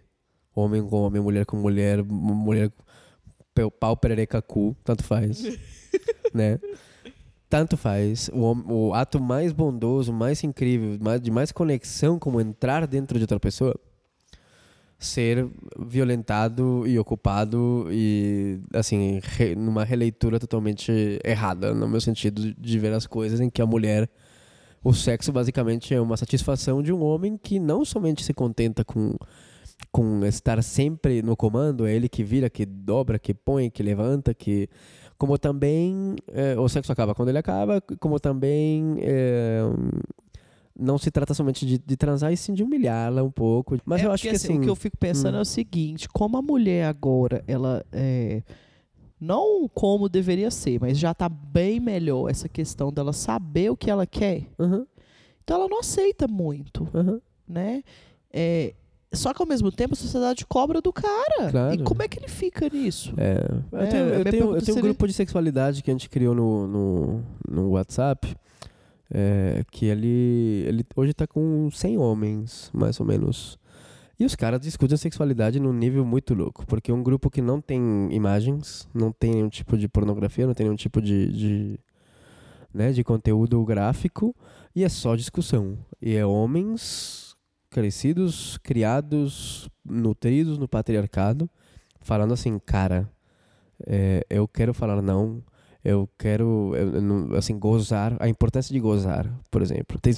homem 0.56 0.86
com 0.88 1.02
homem, 1.02 1.22
mulher 1.22 1.46
com 1.46 1.58
mulher, 1.58 2.04
mulher 2.04 2.72
pau 3.80 3.98
perereca 3.98 4.42
cu, 4.42 4.76
tanto 4.84 5.04
faz, 5.04 5.44
né? 6.34 6.60
Tanto 7.52 7.76
faz. 7.76 8.30
O, 8.34 8.88
o 8.88 8.94
ato 8.94 9.22
mais 9.22 9.52
bondoso, 9.52 10.14
mais 10.14 10.42
incrível, 10.42 10.98
mais, 11.02 11.20
de 11.20 11.30
mais 11.30 11.52
conexão, 11.52 12.18
como 12.18 12.40
entrar 12.40 12.88
dentro 12.88 13.20
de 13.20 13.26
outra 13.26 13.42
pessoa, 13.42 13.78
ser 14.98 15.46
violentado 15.78 16.88
e 16.88 16.98
ocupado 16.98 17.88
e 17.92 18.62
assim 18.74 19.20
re, 19.22 19.54
numa 19.54 19.84
releitura 19.84 20.40
totalmente 20.40 21.20
errada 21.26 21.74
no 21.74 21.90
meu 21.90 22.00
sentido 22.00 22.54
de 22.58 22.80
ver 22.80 22.94
as 22.94 23.06
coisas 23.06 23.42
em 23.42 23.50
que 23.50 23.62
a 23.62 23.66
mulher 23.66 24.10
o 24.82 24.94
sexo 24.94 25.34
basicamente 25.34 25.94
é 25.94 26.00
uma 26.00 26.16
satisfação 26.16 26.82
de 26.82 26.94
um 26.94 27.04
homem 27.04 27.36
que 27.36 27.60
não 27.60 27.84
somente 27.84 28.24
se 28.24 28.34
contenta 28.34 28.86
com 28.86 29.18
com 29.92 30.24
estar 30.26 30.62
sempre 30.64 31.22
no 31.22 31.36
comando, 31.36 31.86
é 31.88 31.94
ele 31.94 32.08
que 32.08 32.24
vira, 32.24 32.50
que 32.50 32.66
dobra, 32.66 33.18
que 33.18 33.34
põe, 33.34 33.70
que 33.70 33.82
levanta, 33.82 34.34
que 34.34 34.70
como 35.22 35.38
também 35.38 36.16
é, 36.30 36.60
o 36.60 36.68
sexo 36.68 36.92
acaba 36.92 37.14
quando 37.14 37.30
ele 37.30 37.38
acaba, 37.38 37.80
como 38.00 38.20
também 38.20 38.96
é, 39.02 39.62
não 40.76 40.98
se 40.98 41.12
trata 41.12 41.36
somente 41.36 41.64
de, 41.64 41.78
de 41.78 41.96
transar 41.96 42.34
e 42.34 42.38
sim 42.38 42.56
de 42.56 42.64
humilhá-la 42.64 43.22
um 43.22 43.30
pouco. 43.30 43.78
Mas 43.86 44.02
é 44.02 44.06
eu 44.08 44.12
acho 44.12 44.24
que 44.24 44.30
assim, 44.30 44.58
o 44.58 44.62
que 44.62 44.68
eu 44.68 44.76
fico 44.76 44.98
pensando 44.98 45.36
hum. 45.36 45.38
é 45.38 45.42
o 45.42 45.46
seguinte: 45.46 46.10
como 46.10 46.38
a 46.38 46.42
mulher 46.42 46.88
agora, 46.88 47.44
ela 47.48 47.86
é, 47.92 48.42
não 49.20 49.70
como 49.70 50.10
deveria 50.10 50.50
ser, 50.50 50.82
mas 50.82 50.98
já 50.98 51.12
está 51.12 51.30
bem 51.30 51.80
melhor 51.80 52.28
essa 52.28 52.50
questão 52.50 52.92
dela 52.92 53.14
saber 53.14 53.70
o 53.70 53.78
que 53.78 53.92
ela 53.92 54.08
quer. 54.08 54.48
Uhum. 54.58 54.88
Então 55.44 55.58
ela 55.58 55.70
não 55.70 55.82
aceita 55.82 56.28
muito, 56.28 56.90
uhum. 56.96 57.22
né? 57.48 57.84
É, 58.34 58.74
só 59.14 59.34
que 59.34 59.42
ao 59.42 59.48
mesmo 59.48 59.72
tempo 59.72 59.94
a 59.94 59.98
sociedade 59.98 60.46
cobra 60.46 60.82
do 60.82 60.94
cara. 60.94 61.50
Claro. 61.52 61.74
E 61.76 61.84
como 61.84 62.02
é 62.02 62.08
que 62.08 62.18
ele 62.20 62.28
fica 62.28 62.70
nisso? 62.70 63.14
É. 63.18 63.46
Eu 63.72 63.80
É, 63.80 63.86
tenho, 63.88 64.04
eu 64.06 64.10
minha 64.20 64.24
tenho, 64.32 64.56
eu 64.56 64.62
tenho 64.62 64.78
um 64.78 64.82
grupo 64.82 65.08
de 65.08 65.14
sexualidade 65.14 65.84
que 65.84 65.92
a 65.92 65.94
gente 65.94 66.10
criou 66.10 66.34
no, 66.34 66.68
no, 66.68 67.24
no 67.48 67.70
WhatsApp. 67.72 68.36
é, 69.14 69.64
que 69.70 69.86
ele, 69.88 70.64
ele 70.68 70.86
hoje 70.96 71.14
tá 71.14 71.28
com 71.28 71.70
100 71.70 71.98
homens, 71.98 72.70
mais 72.74 72.98
ou 73.00 73.06
menos. 73.06 73.60
E 74.18 74.24
os 74.24 74.36
caras 74.36 74.62
discutem 74.62 74.96
sexualidade 74.96 75.60
num 75.60 75.74
nível 75.74 76.06
muito 76.06 76.34
louco. 76.34 76.66
Porque 76.66 76.92
é 76.92 76.94
um 76.94 77.04
grupo 77.04 77.30
que 77.30 77.42
não 77.42 77.60
tem 77.60 78.08
imagens, 78.12 78.88
não 78.94 79.12
tem 79.12 79.32
nenhum 79.34 79.50
tipo 79.50 79.76
de 79.78 79.88
pornografia, 79.90 80.46
não 80.48 80.54
tem 80.54 80.66
nenhum 80.66 80.76
tipo 80.78 81.02
de, 81.02 81.28
de, 81.34 81.80
né, 82.74 82.92
de 82.92 83.04
conteúdo 83.04 83.62
gráfico. 83.66 84.34
E 84.76 84.84
é 84.86 84.90
só 84.90 85.16
discussão. 85.16 85.78
E 86.02 86.16
é 86.16 86.26
homens 86.26 87.21
crescidos, 87.72 88.58
criados, 88.58 89.70
nutridos 89.84 90.58
no 90.58 90.68
patriarcado, 90.68 91.50
falando 92.02 92.34
assim, 92.34 92.60
cara, 92.60 93.10
é, 93.88 94.24
eu 94.30 94.48
quero 94.48 94.74
falar 94.74 95.02
não, 95.02 95.42
eu 95.84 96.08
quero, 96.20 96.74
eu, 96.76 97.36
assim, 97.38 97.58
gozar, 97.58 98.16
a 98.20 98.28
importância 98.28 98.72
de 98.72 98.80
gozar, 98.80 99.28
por 99.50 99.62
exemplo. 99.62 99.98
Tem 100.00 100.14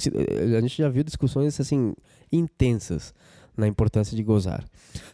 a 0.56 0.60
gente 0.60 0.76
já 0.76 0.88
viu 0.88 1.02
discussões, 1.02 1.58
assim, 1.58 1.94
intensas 2.30 3.14
na 3.56 3.68
importância 3.68 4.16
de 4.16 4.22
gozar. 4.22 4.64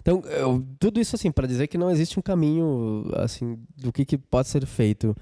Então, 0.00 0.22
eu- 0.26 0.64
tudo 0.78 0.98
isso, 0.98 1.14
assim, 1.14 1.30
para 1.30 1.46
dizer 1.46 1.66
que 1.68 1.76
não 1.78 1.90
existe 1.90 2.18
um 2.18 2.22
caminho, 2.22 3.04
assim, 3.16 3.58
do 3.76 3.92
que, 3.92 4.04
que 4.04 4.16
pode 4.18 4.48
ser 4.48 4.64
feito. 4.66 5.14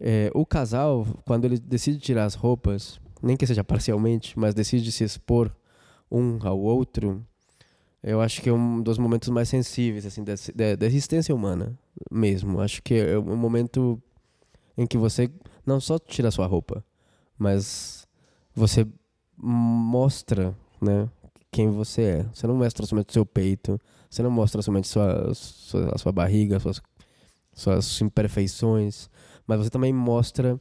É, 0.00 0.30
o 0.32 0.46
casal, 0.46 1.06
quando 1.26 1.44
ele 1.44 1.58
decide 1.58 1.98
tirar 1.98 2.24
as 2.24 2.34
roupas, 2.34 3.00
nem 3.20 3.36
que 3.36 3.46
seja 3.46 3.64
parcialmente, 3.64 4.38
mas 4.38 4.54
decide 4.54 4.90
se 4.92 5.04
expor 5.04 5.50
um 6.12 6.38
ao 6.42 6.60
outro, 6.60 7.24
eu 8.02 8.20
acho 8.20 8.42
que 8.42 8.48
é 8.48 8.52
um 8.52 8.82
dos 8.82 8.98
momentos 8.98 9.28
mais 9.28 9.48
sensíveis 9.48 10.04
assim 10.04 10.22
da, 10.22 10.34
da, 10.76 10.86
existência 10.86 11.34
humana 11.34 11.78
mesmo. 12.10 12.60
Acho 12.60 12.82
que 12.82 12.94
é 12.94 13.18
um 13.18 13.36
momento 13.36 14.00
em 14.76 14.86
que 14.86 14.98
você 14.98 15.30
não 15.64 15.80
só 15.80 15.98
tira 15.98 16.30
sua 16.30 16.46
roupa, 16.46 16.84
mas 17.38 18.06
você 18.54 18.86
mostra, 19.38 20.56
né, 20.80 21.08
quem 21.50 21.70
você 21.70 22.02
é. 22.02 22.22
Você 22.34 22.46
não 22.46 22.56
mostra 22.56 22.84
somente 22.84 23.12
seu 23.12 23.24
peito, 23.24 23.80
você 24.10 24.22
não 24.22 24.30
mostra 24.30 24.60
somente 24.62 24.88
sua, 24.88 25.32
sua, 25.34 25.94
a 25.94 25.98
sua 25.98 26.12
barriga, 26.12 26.58
suas, 26.58 26.82
suas 27.54 28.00
imperfeições, 28.00 29.08
mas 29.46 29.58
você 29.58 29.70
também 29.70 29.92
mostra 29.92 30.60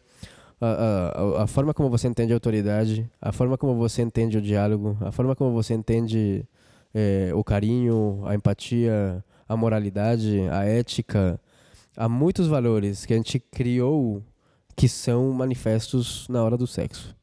a, 0.62 1.39
a, 1.39 1.43
a 1.43 1.47
forma 1.47 1.74
como 1.74 1.89
você 1.89 2.07
entende 2.07 2.32
a 2.32 2.36
autoridade, 2.36 3.09
a 3.20 3.32
forma 3.32 3.57
como 3.57 3.76
você 3.76 4.03
entende 4.03 4.38
o 4.38 4.41
diálogo, 4.41 4.95
a 5.01 5.12
forma 5.12 5.36
como 5.36 5.51
você 5.51 5.74
entende 5.74 6.45
eh, 6.93 7.32
o 7.34 7.43
carinho, 7.43 8.22
a 8.26 8.36
empatia, 8.36 9.24
a 9.49 9.57
moralidade, 9.57 10.41
a 10.51 10.64
ética. 10.64 11.39
Há 11.97 12.07
muitos 12.07 12.47
valores 12.47 13.05
que 13.05 13.14
a 13.14 13.18
gente 13.18 13.39
criou 13.39 14.24
que 14.76 14.88
são 14.88 15.32
manifestos 15.32 16.28
na 16.30 16.43
hora 16.43 16.55
do 16.55 16.68
sexo. 16.68 17.16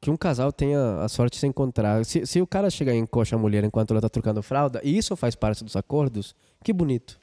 Que 0.00 0.10
um 0.10 0.16
casal 0.16 0.50
tenha 0.52 1.00
a 1.02 1.08
sorte 1.08 1.34
de 1.34 1.40
se 1.40 1.46
encontrar. 1.46 2.04
Se, 2.04 2.26
se 2.26 2.40
o 2.40 2.46
cara 2.46 2.70
chegar 2.70 2.94
e 2.94 2.98
encoxa 2.98 3.36
a 3.36 3.38
mulher 3.38 3.62
enquanto 3.62 3.90
ela 3.90 3.98
está 3.98 4.08
trocando 4.08 4.42
fralda, 4.42 4.80
e 4.82 4.96
isso 4.96 5.14
faz 5.16 5.34
parte 5.34 5.62
dos 5.62 5.76
acordos, 5.76 6.34
que 6.64 6.72
bonito. 6.72 7.18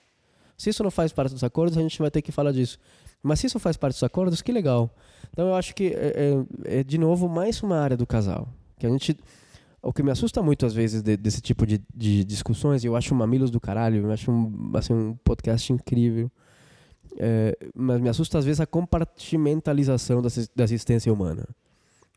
Se 0.57 0.69
isso 0.69 0.83
não 0.83 0.91
faz 0.91 1.11
parte 1.11 1.33
dos 1.33 1.43
acordos, 1.43 1.77
a 1.77 1.81
gente 1.81 1.99
vai 1.99 2.11
ter 2.11 2.21
que 2.21 2.31
falar 2.31 2.51
disso. 2.51 2.77
Mas 3.24 3.39
se 3.39 3.47
isso 3.47 3.57
faz 3.59 3.78
parte 3.78 3.95
dos 3.95 4.03
acordos, 4.03 4.41
que 4.41 4.51
legal. 4.51 4.93
Então 5.32 5.47
eu 5.47 5.55
acho 5.55 5.74
que 5.74 5.88
é, 5.88 6.43
é- 6.67 6.80
é, 6.80 6.84
de 6.84 6.97
novo 6.97 7.28
mais 7.30 7.63
uma 7.63 7.80
área 7.80 7.95
do 7.97 8.05
casal. 8.05 8.47
Que 8.78 8.86
a 8.86 8.89
gente. 8.89 9.17
O 9.82 9.91
que 9.91 10.03
me 10.03 10.11
assusta 10.11 10.41
muito 10.41 10.65
às 10.65 10.74
vezes 10.74 11.01
de- 11.01 11.17
desse 11.17 11.41
tipo 11.41 11.65
de, 11.65 11.82
de 11.95 12.24
discussões, 12.24 12.84
e 12.84 12.88
eu 12.88 12.95
acho 12.95 13.13
o 13.13 13.17
Mamilos 13.17 13.49
do 13.51 13.59
caralho, 13.59 14.03
eu 14.03 14.11
acho 14.11 14.32
um, 14.32 14.71
assim, 14.76 14.93
um 14.93 15.15
podcast 15.24 15.71
incrível. 15.74 16.30
É, 17.17 17.55
mas 17.76 17.99
me 18.01 18.09
assusta 18.09 18.38
às 18.39 18.45
vezes 18.45 18.59
a 18.59 18.65
compartimentalização 18.65 20.21
da, 20.21 20.30
da 20.55 20.63
existência 20.63 21.11
humana. 21.11 21.47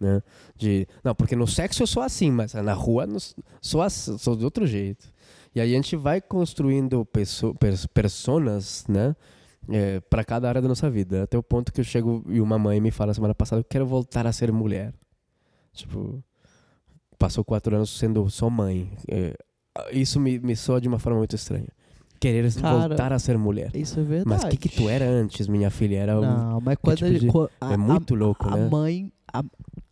Né? 0.00 0.22
De, 0.56 0.86
não, 1.02 1.14
porque 1.14 1.34
no 1.34 1.46
sexo 1.46 1.82
eu 1.82 1.86
sou 1.86 2.02
assim, 2.02 2.30
mas 2.30 2.52
na 2.54 2.72
rua 2.74 3.04
s- 3.16 3.34
sou, 3.60 3.88
sou 3.90 4.36
de 4.36 4.44
outro 4.44 4.66
jeito. 4.66 5.06
E 5.54 5.60
aí 5.60 5.72
a 5.72 5.76
gente 5.76 5.96
vai 5.96 6.20
construindo 6.20 7.04
pesso, 7.06 7.54
pers, 7.54 7.86
personas, 7.86 8.84
né? 8.88 9.16
Para 10.08 10.24
cada 10.24 10.48
área 10.48 10.62
da 10.62 10.68
nossa 10.68 10.88
vida. 10.90 11.24
Até 11.24 11.36
o 11.36 11.42
ponto 11.42 11.72
que 11.72 11.80
eu 11.80 11.84
chego 11.84 12.24
e 12.28 12.40
uma 12.40 12.58
mãe 12.58 12.80
me 12.80 12.90
fala 12.90 13.12
semana 13.14 13.34
passada, 13.34 13.60
eu 13.60 13.64
quero 13.64 13.86
voltar 13.86 14.26
a 14.26 14.32
ser 14.32 14.52
mulher. 14.52 14.92
Tipo, 15.72 16.22
passou 17.18 17.44
quatro 17.44 17.74
anos 17.76 17.90
sendo 17.98 18.28
só 18.30 18.48
mãe. 18.48 18.90
É, 19.08 19.34
isso 19.92 20.18
me, 20.20 20.38
me 20.38 20.56
soa 20.56 20.80
de 20.80 20.88
uma 20.88 20.98
forma 20.98 21.18
muito 21.18 21.34
estranha. 21.36 21.68
Querer 22.18 22.50
Cara, 22.54 22.88
voltar 22.88 23.12
a 23.12 23.18
ser 23.18 23.36
mulher. 23.36 23.70
Isso 23.74 24.00
é 24.00 24.02
verdade. 24.02 24.28
Mas 24.28 24.42
o 24.44 24.48
que, 24.48 24.56
que 24.56 24.68
tu 24.70 24.88
era 24.88 25.04
antes, 25.04 25.46
minha 25.48 25.70
filha? 25.70 25.98
Era 25.98 26.18
um- 26.18 26.22
Não, 26.22 26.60
mas 26.62 26.78
quando 26.80 26.96
tipo 26.96 27.06
ele- 27.10 27.18
de- 27.18 27.30
a, 27.60 27.72
é 27.74 27.76
muito 27.76 28.14
louco, 28.14 28.48
a, 28.48 28.56
né? 28.56 28.66
A 28.66 28.70
mãe, 28.70 29.12
a, 29.30 29.42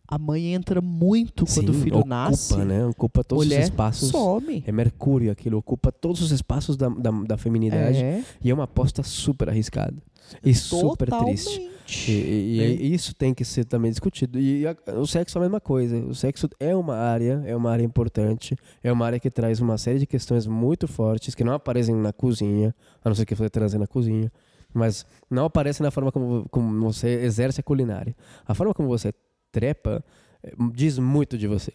a 0.07 0.17
mãe 0.17 0.53
entra 0.53 0.81
muito 0.81 1.45
quando 1.45 1.69
o 1.69 1.73
Sim, 1.73 1.81
filho 1.81 1.95
ocupa, 1.97 2.09
nasce. 2.15 2.57
né? 2.57 2.85
Ocupa 2.85 3.23
todos 3.23 3.45
mulher 3.45 3.59
os 3.61 3.65
espaços. 3.65 4.09
some. 4.09 4.63
É 4.65 4.71
Mercúrio 4.71 5.31
aquilo, 5.31 5.57
ocupa 5.57 5.91
todos 5.91 6.21
os 6.21 6.31
espaços 6.31 6.77
da, 6.77 6.89
da, 6.89 7.11
da 7.11 7.37
feminidade. 7.37 7.97
É, 8.03 8.23
E 8.43 8.49
é 8.49 8.53
uma 8.53 8.65
aposta 8.65 9.01
super 9.03 9.49
arriscada. 9.49 9.95
E 10.43 10.53
super 10.55 11.09
triste. 11.09 11.49
totalmente. 11.59 11.75
E, 12.09 12.11
e- 12.11 12.57
e 12.57 12.61
É. 12.61 12.67
isso 12.95 13.13
tem 13.13 13.31
que 13.31 13.45
ser 13.45 13.63
também 13.65 13.91
discutido. 13.91 14.39
E 14.39 14.65
a- 14.65 14.75
o 14.97 15.05
sexo 15.05 15.37
é 15.37 15.39
a 15.39 15.43
mesma 15.43 15.59
coisa. 15.61 15.97
O 15.97 16.15
sexo 16.15 16.49
é 16.59 16.75
uma 16.75 16.95
área, 16.95 17.43
é 17.45 17.55
uma 17.55 17.69
área 17.69 17.83
importante, 17.83 18.55
é 18.83 18.91
uma 18.91 19.05
área 19.05 19.19
que 19.19 19.29
traz 19.29 19.59
uma 19.59 19.77
série 19.77 19.99
de 19.99 20.07
questões 20.07 20.47
muito 20.47 20.87
fortes 20.87 21.35
que 21.35 21.43
não 21.43 21.53
aparecem 21.53 21.93
na 21.95 22.11
cozinha, 22.11 22.73
a 23.03 23.09
não 23.09 23.15
ser 23.15 23.25
que 23.25 23.35
você 23.35 23.49
transe 23.51 23.77
na 23.77 23.85
cozinha, 23.85 24.31
mas 24.73 25.05
não 25.29 25.45
aparecem 25.45 25.83
na 25.83 25.91
forma 25.91 26.11
como, 26.11 26.47
como 26.49 26.91
você 26.91 27.07
exerce 27.23 27.59
a 27.59 27.63
culinária. 27.63 28.15
A 28.47 28.55
forma 28.55 28.73
como 28.73 28.89
você 28.89 29.13
trepa 29.55 30.03
eh, 30.43 30.53
diz 30.73 30.99
muito 30.99 31.37
de 31.37 31.47
você. 31.47 31.71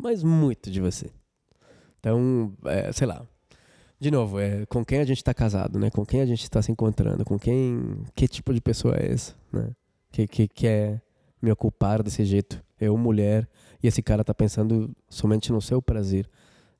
Mas 0.00 0.24
muito 0.24 0.70
de 0.72 0.80
você. 0.80 1.08
Então, 2.00 2.52
é, 2.64 2.90
sei 2.90 3.06
lá. 3.06 3.24
De 4.00 4.10
novo, 4.10 4.40
é 4.40 4.66
com 4.66 4.84
quem 4.84 4.98
a 4.98 5.04
gente 5.04 5.18
está 5.18 5.32
casado, 5.32 5.78
né? 5.78 5.90
Com 5.90 6.04
quem 6.04 6.20
a 6.20 6.26
gente 6.26 6.42
está 6.42 6.60
se 6.60 6.72
encontrando, 6.72 7.24
com 7.24 7.38
quem, 7.38 8.02
que 8.14 8.26
tipo 8.26 8.52
de 8.52 8.60
pessoa 8.60 8.96
é 8.96 9.12
essa, 9.12 9.36
né? 9.52 9.70
Que 10.10 10.26
que 10.26 10.48
quer 10.48 11.00
me 11.40 11.52
ocupar 11.52 12.02
desse 12.02 12.24
jeito? 12.24 12.60
Eu, 12.80 12.96
mulher, 12.96 13.46
e 13.82 13.86
esse 13.86 14.02
cara 14.02 14.24
tá 14.24 14.34
pensando 14.34 14.90
somente 15.08 15.52
no 15.52 15.60
seu 15.60 15.80
prazer. 15.80 16.28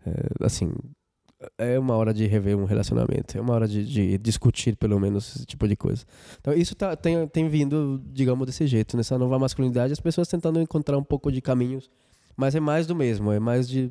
É, 0.05 0.45
assim, 0.47 0.73
é 1.57 1.79
uma 1.79 1.97
hora 1.97 2.13
de 2.13 2.27
rever 2.27 2.57
um 2.57 2.65
relacionamento, 2.65 3.37
é 3.37 3.41
uma 3.41 3.55
hora 3.55 3.67
de, 3.67 3.85
de 3.85 4.19
discutir 4.19 4.77
pelo 4.77 4.99
menos 5.01 5.37
esse 5.37 5.47
tipo 5.47 5.67
de 5.67 5.77
coisa. 5.77 6.05
Então 6.41 6.53
isso 6.53 6.75
tá, 6.75 6.95
tem, 6.95 7.27
tem 7.29 7.49
vindo, 7.49 8.01
digamos, 8.13 8.47
desse 8.47 8.67
jeito, 8.67 8.97
nessa 8.97 9.19
nova 9.19 9.39
masculinidade, 9.39 9.93
as 9.93 10.01
pessoas 10.01 10.29
tentando 10.29 10.61
encontrar 10.61 10.99
um 10.99 11.05
pouco 11.05 11.33
de 11.33 11.41
caminhos, 11.41 11.91
mas 12.37 12.55
é 12.55 12.61
mais 12.61 12.87
do 12.87 12.95
mesmo, 12.95 13.33
é 13.33 13.39
mais 13.39 13.69
de, 13.69 13.91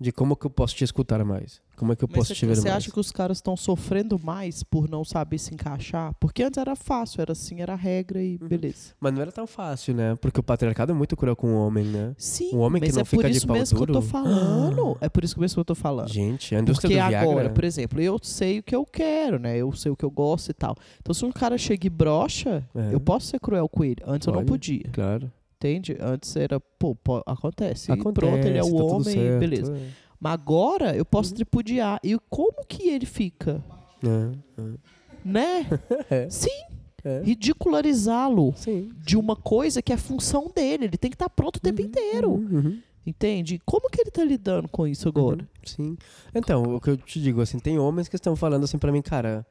de 0.00 0.10
como 0.12 0.34
que 0.34 0.46
eu 0.46 0.50
posso 0.50 0.74
te 0.74 0.82
escutar 0.82 1.22
mais, 1.24 1.60
como 1.76 1.92
é 1.92 1.96
que 1.96 2.02
eu 2.02 2.08
Mas 2.10 2.16
posso 2.18 2.28
você, 2.28 2.34
te 2.34 2.46
ver 2.46 2.56
você 2.56 2.62
mais. 2.68 2.76
acha 2.76 2.90
que 2.90 2.98
os 3.00 3.12
caras 3.12 3.36
estão 3.38 3.54
sofrendo 3.56 4.18
mais 4.18 4.62
por 4.62 4.88
não 4.88 5.04
saber 5.04 5.36
se 5.38 5.52
encaixar? 5.54 6.14
Porque 6.18 6.42
antes 6.42 6.56
era 6.58 6.74
fácil, 6.74 7.20
era 7.20 7.32
assim, 7.32 7.60
era 7.60 7.74
regra 7.74 8.22
e 8.22 8.38
Uhum. 8.40 8.48
beleza. 8.48 8.94
Mas 8.98 9.12
não 9.12 9.20
era 9.20 9.30
tão 9.30 9.46
fácil, 9.46 9.94
né? 9.94 10.14
Porque 10.16 10.40
o 10.40 10.42
patriarcado 10.42 10.92
é 10.92 10.94
muito 10.94 11.16
cruel 11.16 11.36
com 11.36 11.54
o 11.54 11.66
homem, 11.66 11.84
né? 11.84 12.14
Sim, 12.16 12.50
Um 12.54 12.60
homem 12.60 12.80
que 12.82 12.92
não 12.92 13.00
é 13.00 13.04
por 13.04 13.08
fica 13.10 13.30
de 13.30 13.36
isso 13.36 13.46
pau 13.46 13.56
mesmo 13.56 13.76
que 13.76 13.82
eu 13.82 13.86
tô 13.86 13.92
duro. 13.94 14.06
falando. 14.06 14.96
É 15.00 15.08
por 15.08 15.22
isso 15.24 15.38
mesmo 15.38 15.54
que 15.56 15.60
eu 15.60 15.64
tô 15.64 15.74
falando. 15.74 16.08
Gente, 16.08 16.54
a 16.54 16.60
indústria 16.60 16.88
Porque 16.88 17.02
do 17.02 17.08
Viagra... 17.08 17.30
agora, 17.30 17.50
por 17.50 17.64
exemplo, 17.64 18.00
eu 18.00 18.18
sei 18.22 18.58
o 18.58 18.62
que 18.62 18.74
eu 18.74 18.84
quero, 18.84 19.38
né? 19.38 19.56
Eu 19.56 19.70
sei 19.72 19.90
o 19.92 19.96
que 19.96 20.04
eu 20.04 20.10
gosto 20.10 20.50
e 20.50 20.54
tal. 20.54 20.74
Então, 21.00 21.12
se 21.14 21.24
um 21.24 21.32
cara 21.32 21.56
chega 21.58 21.86
e 21.86 21.90
brocha, 21.90 22.66
É. 22.74 22.94
eu 22.94 23.00
posso 23.00 23.26
ser 23.26 23.38
cruel 23.40 23.68
com 23.68 23.84
ele. 23.84 24.02
Antes 24.06 24.26
eu 24.26 24.32
não 24.34 24.44
podia, 24.44 24.84
Claro. 24.92 25.30
Entende? 25.60 25.96
Antes 26.00 26.34
era, 26.34 26.58
pô, 26.58 26.94
pô, 26.94 27.22
acontece. 27.26 27.92
Acontece, 27.92 28.14
pronto, 28.14 28.46
ele 28.46 28.58
é 28.58 28.62
o 28.62 28.74
tá 28.74 28.82
homem, 28.82 29.02
certo, 29.02 29.38
beleza. 29.38 29.78
Mas 30.18 30.32
agora 30.32 30.96
eu 30.96 31.04
posso 31.04 31.34
tripudiar. 31.34 32.00
E 32.02 32.16
como 32.28 32.64
que 32.66 32.88
ele 32.88 33.06
fica? 33.06 33.62
É, 34.02 34.60
é. 34.60 34.74
Né? 35.24 35.66
É. 36.10 36.28
Sim. 36.30 36.48
É. 37.02 37.22
Ridicularizá-lo 37.22 38.54
de 38.98 39.16
uma 39.16 39.34
coisa 39.34 39.80
que 39.80 39.92
é 39.92 39.96
função 39.96 40.50
dele. 40.54 40.84
Ele 40.84 40.98
tem 40.98 41.10
que 41.10 41.14
estar 41.14 41.30
pronto 41.30 41.56
o 41.56 41.60
tempo 41.60 41.80
inteiro. 41.80 42.32
Uhum. 42.32 42.78
Entende? 43.06 43.58
Como 43.64 43.88
que 43.88 44.02
ele 44.02 44.10
tá 44.10 44.22
lidando 44.22 44.68
com 44.68 44.86
isso 44.86 45.08
agora? 45.08 45.48
Sim. 45.64 45.96
Então, 46.34 46.62
o 46.74 46.80
que 46.80 46.90
eu 46.90 46.96
te 46.98 47.20
digo, 47.20 47.40
assim, 47.40 47.58
tem 47.58 47.78
homens 47.78 48.06
que 48.06 48.16
estão 48.16 48.36
falando 48.36 48.64
assim 48.64 48.76
pra 48.76 48.92
mim, 48.92 49.00
cara, 49.00 49.46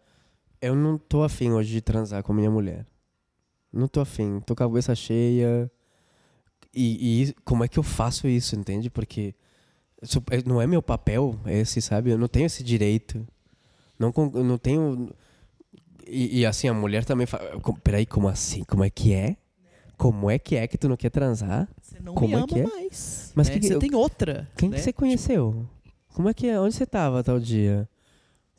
eu 0.62 0.76
não 0.76 1.00
tô 1.00 1.24
afim 1.24 1.52
hoje 1.52 1.72
de 1.72 1.82
transar 1.82 2.22
com 2.22 2.32
a 2.32 2.36
minha 2.36 2.52
mulher. 2.52 2.86
Não 3.74 3.88
tô 3.88 4.00
afim, 4.00 4.40
tô 4.42 4.56
com 4.56 4.64
a 4.64 4.68
cabeça 4.68 4.94
cheia. 4.94 5.72
E, 6.82 7.24
e 7.24 7.34
como 7.44 7.64
é 7.64 7.68
que 7.68 7.78
eu 7.80 7.84
faço 7.84 8.28
isso, 8.28 8.56
entende? 8.56 8.90
Porque 8.90 9.34
isso 10.02 10.24
é- 10.32 10.44
não 10.48 10.62
é 10.62 10.68
meu 10.68 10.82
papel 10.82 11.36
esse, 11.46 11.82
sabe? 11.82 12.12
Eu 12.12 12.18
não 12.18 12.28
tenho 12.28 12.46
esse 12.46 12.64
direito. 12.64 13.28
Não, 13.98 14.14
não 14.44 14.58
tenho... 14.58 15.10
E, 16.08 16.40
e, 16.40 16.46
assim, 16.46 16.68
a 16.68 16.74
mulher 16.74 17.04
também 17.06 17.28
fala, 17.28 17.60
"Com- 17.60 17.74
peraí, 17.76 18.06
como 18.06 18.28
assim? 18.28 18.64
Como 18.64 18.84
é 18.84 18.90
que 18.90 19.14
é? 19.14 19.36
Como 19.98 20.30
é 20.30 20.40
que 20.40 20.56
é 20.56 20.66
que 20.68 20.78
tu 20.78 20.88
não 20.88 20.96
quer 20.96 21.10
transar? 21.12 21.68
Você 21.82 22.00
não 22.00 22.14
Como 22.16 22.30
me 22.30 22.34
é 22.34 22.38
ama 22.38 22.48
que 22.48 22.60
é? 22.60 22.64
mais. 22.64 23.32
Mas 23.36 23.48
né? 23.50 23.54
que 23.54 23.60
que 23.60 23.68
você 23.68 23.76
eu- 23.76 23.80
tem 23.80 23.94
outra. 23.94 24.48
Quem 24.56 24.70
né? 24.70 24.78
que 24.78 24.82
você 24.84 24.94
conheceu? 24.94 25.68
Como 26.14 26.30
é 26.30 26.34
que 26.34 26.48
é? 26.48 26.60
Onde 26.60 26.74
você 26.74 26.86
estava 26.86 27.22
tal 27.24 27.40
dia? 27.40 27.88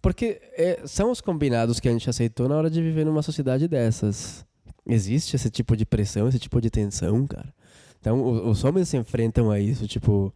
Porque 0.02 0.40
é, 0.56 0.80
são 0.86 1.10
os 1.10 1.20
combinados 1.20 1.80
que 1.80 1.88
a 1.88 1.92
gente 1.92 2.08
aceitou 2.08 2.48
na 2.48 2.56
hora 2.56 2.70
de 2.70 2.80
viver 2.82 3.04
numa 3.06 3.22
sociedade 3.22 3.66
dessas. 3.66 4.44
Existe 4.86 5.34
esse 5.36 5.50
tipo 5.50 5.76
de 5.76 5.84
pressão, 5.86 6.28
esse 6.28 6.38
tipo 6.38 6.60
de 6.60 6.70
tensão, 6.70 7.26
cara. 7.26 7.52
Então, 8.00 8.48
os 8.48 8.64
homens 8.64 8.88
se 8.88 8.96
enfrentam 8.96 9.50
a 9.50 9.60
isso, 9.60 9.86
tipo, 9.86 10.32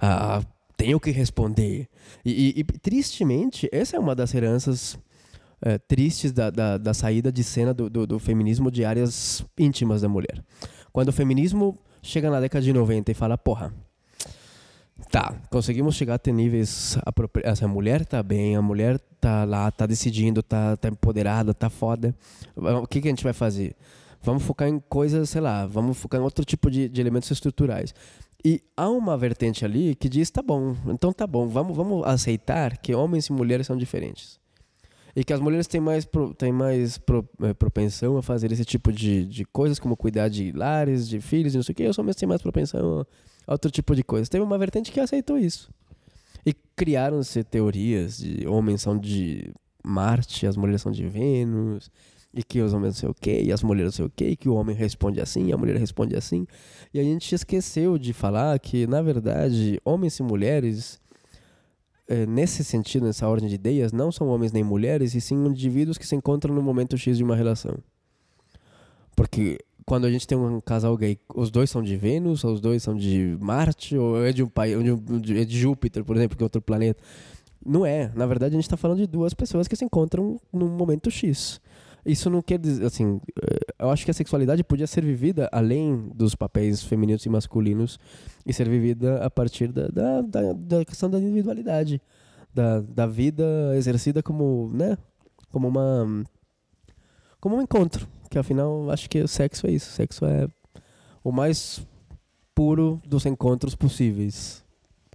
ah, 0.00 0.42
tenho 0.76 0.98
que 0.98 1.10
responder. 1.10 1.86
E, 2.24 2.30
e- 2.56 2.60
e, 2.60 2.64
tristemente, 2.64 3.68
essa 3.70 3.96
é 3.96 4.00
uma 4.00 4.14
das 4.14 4.34
heranças 4.34 4.98
eh, 5.60 5.78
tristes 5.78 6.32
da, 6.32 6.50
da, 6.50 6.78
da 6.78 6.94
saída 6.94 7.30
de 7.30 7.44
cena 7.44 7.72
do, 7.74 7.88
do, 7.90 8.06
do 8.06 8.18
feminismo 8.18 8.70
de 8.70 8.84
áreas 8.84 9.44
íntimas 9.58 10.00
da 10.02 10.08
mulher. 10.08 10.42
Quando 10.92 11.08
o 11.08 11.12
feminismo 11.12 11.78
chega 12.02 12.30
na 12.30 12.40
década 12.40 12.64
de 12.64 12.72
90 12.72 13.10
e 13.12 13.14
fala, 13.14 13.36
porra, 13.38 13.72
Tá, 15.10 15.34
conseguimos 15.50 15.94
chegar 15.96 16.14
a 16.14 16.18
ter 16.18 16.32
níveis. 16.32 16.96
apropri- 17.04 17.42
Essa 17.44 17.66
mulher 17.66 18.04
tá 18.06 18.22
bem, 18.22 18.56
a 18.56 18.62
mulher 18.62 18.98
tá 19.20 19.44
lá, 19.44 19.70
tá 19.70 19.84
decidindo, 19.84 20.42
tá, 20.42 20.76
tá 20.76 20.88
empoderada, 20.88 21.52
tá 21.52 21.68
foda. 21.68 22.14
O 22.56 22.86
que, 22.86 23.00
que 23.00 23.08
a 23.08 23.10
gente 23.10 23.24
vai 23.24 23.32
fazer? 23.32 23.74
Vamos 24.22 24.42
focar 24.44 24.68
em 24.68 24.78
coisas, 24.78 25.30
sei 25.30 25.40
lá, 25.40 25.66
vamos 25.66 25.98
focar 25.98 26.20
em 26.20 26.24
outro 26.24 26.44
tipo 26.44 26.70
de, 26.70 26.88
de 26.88 27.00
elementos 27.00 27.30
estruturais. 27.30 27.94
E 28.44 28.60
há 28.76 28.88
uma 28.88 29.16
vertente 29.16 29.64
ali 29.64 29.94
que 29.94 30.08
diz: 30.08 30.30
tá 30.30 30.42
bom, 30.42 30.76
então 30.88 31.12
tá 31.12 31.26
bom, 31.26 31.46
vamos, 31.48 31.76
vamos 31.76 32.04
aceitar 32.06 32.76
que 32.78 32.94
homens 32.94 33.26
e 33.26 33.32
mulheres 33.32 33.66
são 33.66 33.76
diferentes. 33.76 34.40
E 35.14 35.22
que 35.22 35.32
as 35.32 35.40
mulheres 35.40 35.66
têm 35.66 35.80
mais, 35.80 36.04
pro- 36.06 36.32
têm 36.32 36.50
mais 36.50 36.96
pro- 36.96 37.28
eh, 37.42 37.52
propensão 37.52 38.16
a 38.16 38.22
fazer 38.22 38.50
esse 38.50 38.64
tipo 38.64 38.90
de, 38.90 39.26
de 39.26 39.44
coisas, 39.44 39.78
como 39.78 39.94
cuidar 39.96 40.28
de 40.28 40.52
lares, 40.52 41.06
de 41.06 41.20
filhos 41.20 41.52
e 41.52 41.56
não 41.58 41.62
sei 41.62 41.72
o 41.74 41.76
quê. 41.76 41.86
Os 41.86 41.98
homens 41.98 42.16
têm 42.16 42.26
mais 42.26 42.40
propensão 42.40 43.04
a 43.46 43.52
outro 43.52 43.70
tipo 43.70 43.94
de 43.94 44.02
coisa. 44.02 44.30
Teve 44.30 44.42
uma 44.42 44.56
vertente 44.56 44.90
que 44.90 44.98
aceitou 44.98 45.36
isso. 45.36 45.70
E 46.46 46.54
criaram-se 46.74 47.44
teorias 47.44 48.18
de 48.18 48.46
homens 48.48 48.80
são 48.80 48.96
de 48.98 49.52
Marte, 49.84 50.46
as 50.46 50.56
mulheres 50.56 50.80
são 50.80 50.90
de 50.90 51.06
Vênus, 51.06 51.90
e 52.34 52.42
que 52.42 52.60
os 52.60 52.72
homens 52.72 52.94
não 52.94 53.00
sei 53.00 53.08
o 53.08 53.14
quê, 53.14 53.42
e 53.44 53.52
as 53.52 53.62
mulheres 53.62 53.92
não 53.92 53.96
sei 53.96 54.04
o 54.06 54.12
quê, 54.14 54.28
e 54.30 54.36
que 54.36 54.48
o 54.48 54.54
homem 54.54 54.74
responde 54.74 55.20
assim, 55.20 55.48
e 55.48 55.52
a 55.52 55.56
mulher 55.56 55.76
responde 55.76 56.16
assim. 56.16 56.46
E 56.92 56.98
a 56.98 57.02
gente 57.02 57.34
esqueceu 57.34 57.98
de 57.98 58.12
falar 58.12 58.58
que, 58.58 58.86
na 58.86 59.02
verdade, 59.02 59.80
homens 59.84 60.18
e 60.18 60.22
mulheres, 60.22 61.00
eh, 62.08 62.24
nesse 62.26 62.64
sentido, 62.64 63.06
nessa 63.06 63.28
ordem 63.28 63.48
de 63.48 63.56
ideias, 63.56 63.92
não 63.92 64.10
são 64.10 64.28
homens 64.28 64.52
nem 64.52 64.64
mulheres, 64.64 65.14
e 65.14 65.20
sim 65.20 65.36
indivíduos 65.46 65.98
que 65.98 66.06
se 66.06 66.16
encontram 66.16 66.54
no 66.54 66.62
momento 66.62 66.96
X 66.96 67.18
de 67.18 67.24
uma 67.24 67.36
relação. 67.36 67.76
Porque 69.14 69.58
quando 69.84 70.06
a 70.06 70.10
gente 70.10 70.26
tem 70.26 70.38
um 70.38 70.60
casal 70.60 70.96
gay, 70.96 71.18
os 71.34 71.50
dois 71.50 71.68
são 71.68 71.82
de 71.82 71.96
Vênus, 71.96 72.44
ou 72.44 72.54
os 72.54 72.60
dois 72.60 72.82
são 72.82 72.96
de 72.96 73.36
Marte, 73.40 73.96
ou 73.96 74.24
é 74.24 74.32
de 74.32 74.42
um 74.42 74.48
pai, 74.48 74.74
ou 74.74 74.82
de, 75.20 75.38
é 75.38 75.44
de 75.44 75.58
Júpiter, 75.58 76.02
por 76.02 76.16
exemplo, 76.16 76.36
que 76.36 76.42
é 76.42 76.46
outro 76.46 76.62
planeta. 76.62 77.02
Não 77.64 77.84
é. 77.84 78.10
Na 78.14 78.26
verdade, 78.26 78.54
a 78.54 78.56
gente 78.56 78.64
está 78.64 78.76
falando 78.76 78.98
de 78.98 79.06
duas 79.06 79.34
pessoas 79.34 79.68
que 79.68 79.76
se 79.76 79.84
encontram 79.84 80.40
num 80.52 80.68
momento 80.68 81.10
X. 81.10 81.60
Isso 82.04 82.28
não 82.28 82.42
quer 82.42 82.58
dizer, 82.58 82.84
assim, 82.84 83.20
eh, 83.40 83.74
eu 83.78 83.90
acho 83.90 84.04
que 84.04 84.10
a 84.10 84.14
sexualidade 84.14 84.64
podia 84.64 84.88
ser 84.88 85.04
vivida 85.04 85.48
além 85.52 86.10
dos 86.14 86.34
papéis 86.34 86.82
femininos 86.82 87.24
e 87.24 87.28
masculinos 87.28 87.98
e 88.44 88.52
ser 88.52 88.68
vivida 88.68 89.24
a 89.24 89.30
partir 89.30 89.70
da, 89.70 89.86
da, 89.86 90.20
da, 90.20 90.52
da 90.52 90.84
questão 90.84 91.08
da 91.08 91.20
individualidade, 91.20 92.02
da, 92.52 92.80
da 92.80 93.06
vida 93.06 93.44
exercida 93.76 94.20
como, 94.20 94.68
né, 94.74 94.98
como 95.50 95.68
uma 95.68 96.24
como 97.40 97.56
um 97.56 97.62
encontro, 97.62 98.06
que 98.30 98.38
afinal 98.38 98.90
acho 98.90 99.08
que 99.08 99.20
o 99.20 99.28
sexo 99.28 99.66
é 99.66 99.70
isso, 99.70 99.90
o 99.90 99.92
sexo 99.92 100.24
é 100.24 100.48
o 101.22 101.30
mais 101.30 101.84
puro 102.54 103.00
dos 103.06 103.26
encontros 103.26 103.74
possíveis, 103.76 104.64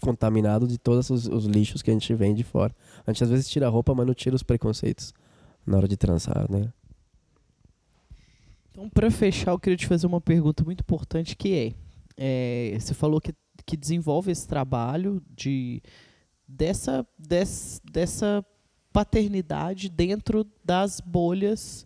contaminado 0.02 0.68
de 0.68 0.78
todos 0.78 1.10
os, 1.10 1.28
os 1.28 1.46
lixos 1.46 1.82
que 1.82 1.90
a 1.90 1.94
gente 1.94 2.14
vem 2.14 2.34
de 2.34 2.44
fora. 2.44 2.74
A 3.06 3.12
gente 3.12 3.24
às 3.24 3.30
vezes 3.30 3.50
tira 3.50 3.68
a 3.68 3.70
roupa, 3.70 3.94
mas 3.94 4.06
não 4.06 4.14
tira 4.14 4.36
os 4.36 4.44
preconceitos 4.44 5.14
na 5.68 5.78
hora 5.78 5.88
de 5.88 5.98
transar, 5.98 6.50
né? 6.50 6.72
Então, 8.72 8.90
para 8.90 9.12
fechar, 9.12 9.52
eu 9.52 9.60
queria 9.60 9.76
te 9.76 9.86
fazer 9.86 10.08
uma 10.08 10.22
pergunta 10.22 10.64
muito 10.64 10.82
importante 10.82 11.36
que 11.36 11.76
é, 12.18 12.74
é, 12.74 12.80
você 12.80 12.94
falou 12.94 13.20
que, 13.20 13.34
que 13.66 13.76
desenvolve 13.76 14.32
esse 14.32 14.48
trabalho 14.48 15.22
de 15.36 15.82
dessa, 16.48 17.06
des, 17.18 17.82
dessa 17.84 18.46
paternidade 18.94 19.90
dentro 19.90 20.48
das 20.64 21.02
bolhas 21.02 21.86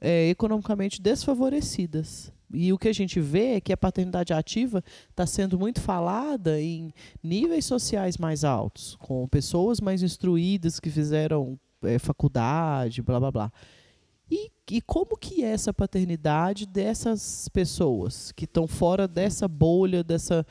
é, 0.00 0.28
economicamente 0.28 1.02
desfavorecidas. 1.02 2.32
E 2.52 2.72
o 2.72 2.78
que 2.78 2.88
a 2.88 2.92
gente 2.92 3.18
vê 3.20 3.54
é 3.54 3.60
que 3.60 3.72
a 3.72 3.76
paternidade 3.76 4.32
ativa 4.32 4.84
está 5.10 5.26
sendo 5.26 5.58
muito 5.58 5.80
falada 5.80 6.60
em 6.60 6.92
níveis 7.22 7.64
sociais 7.64 8.16
mais 8.16 8.44
altos, 8.44 8.94
com 8.96 9.26
pessoas 9.26 9.80
mais 9.80 10.02
instruídas 10.02 10.78
que 10.78 10.90
fizeram 10.90 11.58
é, 11.86 11.98
faculdade, 11.98 13.02
blá 13.02 13.18
blá 13.20 13.30
blá. 13.30 13.52
E, 14.30 14.50
e 14.70 14.80
como 14.80 15.16
que 15.16 15.44
é 15.44 15.50
essa 15.50 15.72
paternidade 15.72 16.66
dessas 16.66 17.48
pessoas 17.50 18.32
que 18.32 18.44
estão 18.44 18.66
fora 18.66 19.06
dessa 19.06 19.46
bolha, 19.46 20.02
dessa 20.02 20.46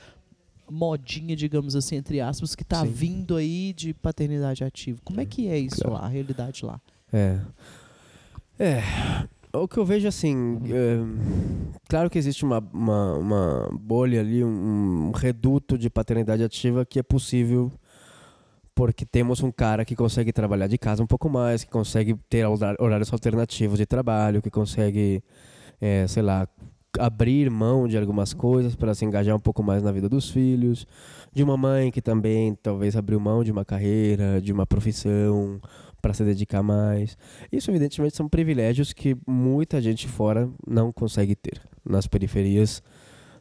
modinha, 0.69 1.35
digamos 1.35 1.75
assim, 1.75 1.95
entre 1.95 2.21
aspas, 2.21 2.55
que 2.55 2.63
está 2.63 2.83
vindo 2.83 3.35
aí 3.35 3.73
de 3.73 3.93
paternidade 3.93 4.63
ativa? 4.63 4.99
Como 5.03 5.19
é 5.19 5.25
que 5.25 5.47
é 5.47 5.57
isso 5.57 5.81
Claro. 5.81 5.93
lá, 5.93 6.05
a 6.05 6.07
realidade 6.07 6.65
lá? 6.65 6.79
É. 7.11 7.39
É. 8.59 8.81
O 9.55 9.67
que 9.67 9.77
eu 9.77 9.85
vejo 9.85 10.07
assim. 10.07 10.59
é, 10.71 10.97
claro 11.87 12.09
que 12.09 12.17
existe 12.17 12.43
uma, 12.43 12.57
uma, 12.73 13.13
uma 13.17 13.69
bolha 13.79 14.19
ali, 14.21 14.43
um, 14.43 15.07
um 15.09 15.11
reduto 15.11 15.77
de 15.77 15.89
paternidade 15.89 16.43
ativa 16.43 16.85
que 16.85 16.97
é 16.97 17.03
possível 17.03 17.71
porque 18.75 19.05
temos 19.05 19.41
um 19.43 19.51
cara 19.51 19.85
que 19.85 19.95
consegue 19.95 20.31
trabalhar 20.31 20.67
de 20.67 20.77
casa 20.77 21.03
um 21.03 21.07
pouco 21.07 21.29
mais, 21.29 21.63
que 21.63 21.69
consegue 21.69 22.15
ter 22.29 22.45
horários 22.45 23.11
alternativos 23.11 23.77
de 23.77 23.85
trabalho, 23.85 24.41
que 24.41 24.49
consegue, 24.49 25.23
é, 25.79 26.07
sei 26.07 26.23
lá, 26.23 26.47
abrir 26.99 27.49
mão 27.49 27.87
de 27.87 27.97
algumas 27.97 28.33
coisas 28.33 28.75
para 28.75 28.93
se 28.93 29.03
engajar 29.05 29.35
um 29.35 29.39
pouco 29.39 29.63
mais 29.63 29.81
na 29.81 29.91
vida 29.91 30.07
dos 30.07 30.29
filhos, 30.29 30.85
de 31.31 31.43
uma 31.43 31.57
mãe 31.57 31.91
que 31.91 32.01
também 32.01 32.55
talvez 32.61 32.95
abriu 32.95 33.19
mão 33.19 33.43
de 33.43 33.51
uma 33.51 33.65
carreira, 33.65 34.39
de 34.41 34.51
uma 34.51 34.65
profissão 34.65 35.59
para 36.01 36.13
se 36.13 36.23
dedicar 36.23 36.61
mais. 36.61 37.17
Isso, 37.51 37.71
evidentemente, 37.71 38.15
são 38.15 38.27
privilégios 38.27 38.91
que 38.91 39.15
muita 39.25 39.81
gente 39.81 40.07
fora 40.07 40.49
não 40.67 40.91
consegue 40.91 41.35
ter. 41.35 41.61
Nas 41.83 42.07
periferias, 42.07 42.83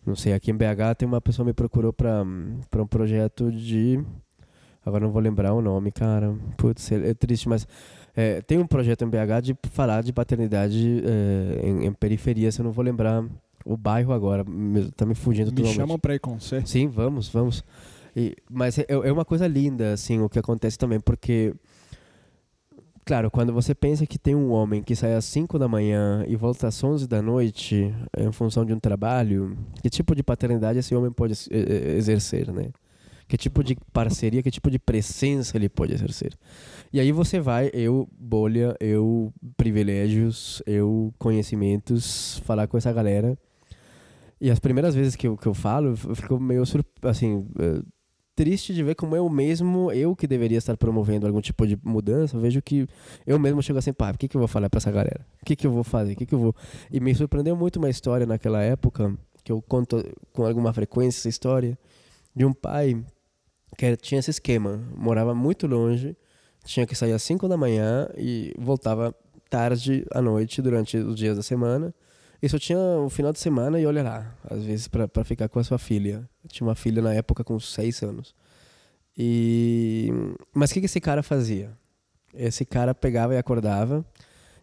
não 0.06 0.16
sei, 0.16 0.32
aqui 0.32 0.50
em 0.50 0.56
BH 0.56 0.96
tem 0.98 1.08
uma 1.08 1.20
pessoa 1.20 1.44
me 1.44 1.52
procurou 1.52 1.92
para 1.92 2.22
um 2.22 2.86
projeto 2.88 3.50
de. 3.50 4.02
Agora 4.84 5.04
não 5.04 5.12
vou 5.12 5.22
lembrar 5.22 5.52
o 5.54 5.62
nome, 5.62 5.92
cara. 5.92 6.34
Putz, 6.56 6.90
é 6.92 7.10
é 7.10 7.14
triste, 7.14 7.48
mas 7.48 7.66
é, 8.16 8.40
tem 8.42 8.58
um 8.58 8.66
projeto 8.66 9.04
em 9.04 9.08
BH 9.08 9.40
de 9.42 9.56
falar 9.70 10.02
de 10.02 10.12
paternidade 10.12 11.02
é, 11.04 11.66
em, 11.66 11.86
em 11.86 11.92
periferias. 11.92 12.58
Eu 12.58 12.64
não 12.64 12.72
vou 12.72 12.84
lembrar 12.84 13.24
o 13.64 13.76
bairro 13.76 14.12
agora, 14.12 14.42
me- 14.44 14.90
tá 14.90 15.06
me 15.06 15.14
fugindo 15.14 15.46
Me 15.50 15.52
totalmente. 15.52 15.76
chamam 15.76 15.98
pra 15.98 16.14
ir 16.14 16.18
com 16.18 16.38
você. 16.38 16.60
Sim, 16.66 16.88
vamos, 16.88 17.28
vamos. 17.28 17.62
E- 18.16 18.34
mas 18.50 18.76
é, 18.78 18.86
é 18.88 19.12
uma 19.12 19.24
coisa 19.24 19.46
linda, 19.46 19.92
assim, 19.92 20.20
o 20.20 20.28
que 20.28 20.38
acontece 20.38 20.76
também, 20.76 20.98
porque, 20.98 21.54
claro, 23.04 23.30
quando 23.30 23.52
você 23.52 23.74
pensa 23.74 24.06
que 24.06 24.18
tem 24.18 24.34
um 24.34 24.50
homem 24.50 24.82
que 24.82 24.94
sai 24.96 25.14
às 25.14 25.24
5 25.24 25.58
da 25.58 25.68
manhã 25.68 26.24
e 26.26 26.36
volta 26.36 26.66
às 26.68 26.82
11 26.82 27.06
da 27.06 27.22
noite 27.22 27.94
em 28.18 28.32
função 28.32 28.64
de 28.64 28.72
um 28.72 28.78
trabalho, 28.80 29.56
que 29.82 29.88
tipo 29.88 30.14
de 30.14 30.22
paternidade 30.22 30.78
esse 30.78 30.94
homem 30.94 31.10
pode 31.12 31.34
eh, 31.50 31.56
eh, 31.56 31.96
exercer, 31.96 32.52
né? 32.52 32.68
Que 33.32 33.38
tipo 33.38 33.64
de 33.64 33.78
parceria, 33.94 34.42
que 34.42 34.50
tipo 34.50 34.70
de 34.70 34.78
presença 34.78 35.56
ele 35.56 35.66
pode 35.66 35.94
exercer. 35.94 36.34
E 36.92 37.00
aí 37.00 37.10
você 37.12 37.40
vai, 37.40 37.70
eu, 37.72 38.06
bolha, 38.12 38.76
eu, 38.78 39.32
privilégios, 39.56 40.62
eu, 40.66 41.14
conhecimentos, 41.18 42.42
falar 42.44 42.66
com 42.66 42.76
essa 42.76 42.92
galera. 42.92 43.34
E 44.38 44.50
as 44.50 44.58
primeiras 44.58 44.94
vezes 44.94 45.16
que 45.16 45.26
eu, 45.26 45.38
que 45.38 45.46
eu 45.46 45.54
falo, 45.54 45.94
eu 46.06 46.14
fico 46.14 46.38
meio 46.38 46.62
assim, 47.04 47.46
eh, 47.58 47.82
triste 48.36 48.74
de 48.74 48.82
ver 48.82 48.96
como 48.96 49.16
eu 49.16 49.26
mesmo, 49.30 49.90
eu 49.92 50.14
que 50.14 50.26
deveria 50.26 50.58
estar 50.58 50.76
promovendo 50.76 51.26
algum 51.26 51.40
tipo 51.40 51.66
de 51.66 51.78
mudança, 51.82 52.38
vejo 52.38 52.60
que 52.60 52.86
eu 53.26 53.38
mesmo 53.38 53.62
chego 53.62 53.78
assim, 53.78 53.94
pá, 53.94 54.10
o 54.10 54.18
que, 54.18 54.28
que 54.28 54.36
eu 54.36 54.40
vou 54.40 54.48
falar 54.48 54.68
pra 54.68 54.76
essa 54.76 54.90
galera? 54.90 55.24
O 55.40 55.46
que, 55.46 55.56
que 55.56 55.66
eu 55.66 55.72
vou 55.72 55.84
fazer? 55.84 56.12
O 56.12 56.16
que, 56.16 56.26
que 56.26 56.34
eu 56.34 56.38
vou. 56.38 56.54
E 56.90 57.00
me 57.00 57.14
surpreendeu 57.14 57.56
muito 57.56 57.76
uma 57.78 57.88
história 57.88 58.26
naquela 58.26 58.60
época, 58.60 59.16
que 59.42 59.50
eu 59.50 59.62
conto 59.62 60.04
com 60.34 60.44
alguma 60.44 60.70
frequência 60.74 61.20
essa 61.20 61.30
história, 61.30 61.78
de 62.36 62.44
um 62.44 62.52
pai 62.52 63.02
que 63.76 63.96
tinha 63.96 64.18
esse 64.18 64.30
esquema, 64.30 64.80
morava 64.96 65.34
muito 65.34 65.66
longe, 65.66 66.16
tinha 66.64 66.86
que 66.86 66.94
sair 66.94 67.12
às 67.12 67.22
5 67.22 67.48
da 67.48 67.56
manhã 67.56 68.08
e 68.16 68.54
voltava 68.58 69.14
tarde 69.48 70.06
à 70.12 70.22
noite 70.22 70.62
durante 70.62 70.96
os 70.96 71.16
dias 71.16 71.36
da 71.36 71.42
semana. 71.42 71.94
E 72.42 72.48
só 72.48 72.58
tinha 72.58 72.78
o 72.78 73.08
final 73.08 73.32
de 73.32 73.38
semana 73.38 73.78
e 73.80 73.86
olha 73.86 74.02
lá, 74.02 74.34
às 74.50 74.64
vezes 74.64 74.88
pra 74.88 75.24
ficar 75.24 75.48
com 75.48 75.58
a 75.58 75.64
sua 75.64 75.78
filha. 75.78 76.28
Tinha 76.48 76.66
uma 76.66 76.74
filha 76.74 77.00
na 77.00 77.14
época 77.14 77.44
com 77.44 77.58
6 77.58 78.02
anos. 78.02 78.34
E 79.16 80.10
mas 80.54 80.70
o 80.70 80.74
que 80.74 80.80
que 80.80 80.86
esse 80.86 81.00
cara 81.00 81.22
fazia? 81.22 81.70
Esse 82.34 82.64
cara 82.64 82.94
pegava 82.94 83.34
e 83.34 83.38
acordava 83.38 84.04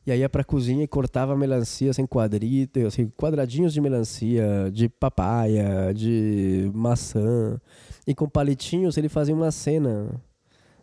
e 0.05 0.11
aí 0.11 0.21
ia 0.21 0.29
pra 0.29 0.43
cozinha 0.43 0.83
e 0.83 0.87
cortava 0.87 1.37
melancia 1.37 1.93
sem 1.93 2.05
quadritos, 2.07 2.83
assim, 2.83 3.09
quadradinhos 3.09 3.71
de 3.73 3.79
melancia, 3.79 4.71
de 4.73 4.89
papaya, 4.89 5.93
de 5.93 6.71
maçã. 6.73 7.61
E 8.09 8.15
com 8.15 8.27
palitinhos 8.27 8.97
ele 8.97 9.07
fazia 9.07 9.35
uma 9.35 9.51
cena. 9.51 10.19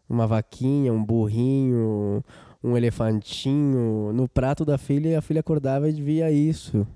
Uma 0.08 0.28
vaquinha, 0.28 0.92
um 0.92 1.04
burrinho, 1.04 2.22
um 2.62 2.76
elefantinho 2.76 4.12
no 4.12 4.28
prato 4.28 4.64
da 4.64 4.78
filha 4.78 5.08
e 5.08 5.16
a 5.16 5.20
filha 5.20 5.40
acordava 5.40 5.88
e 5.88 5.92
via 5.92 6.30
isso. 6.30 6.86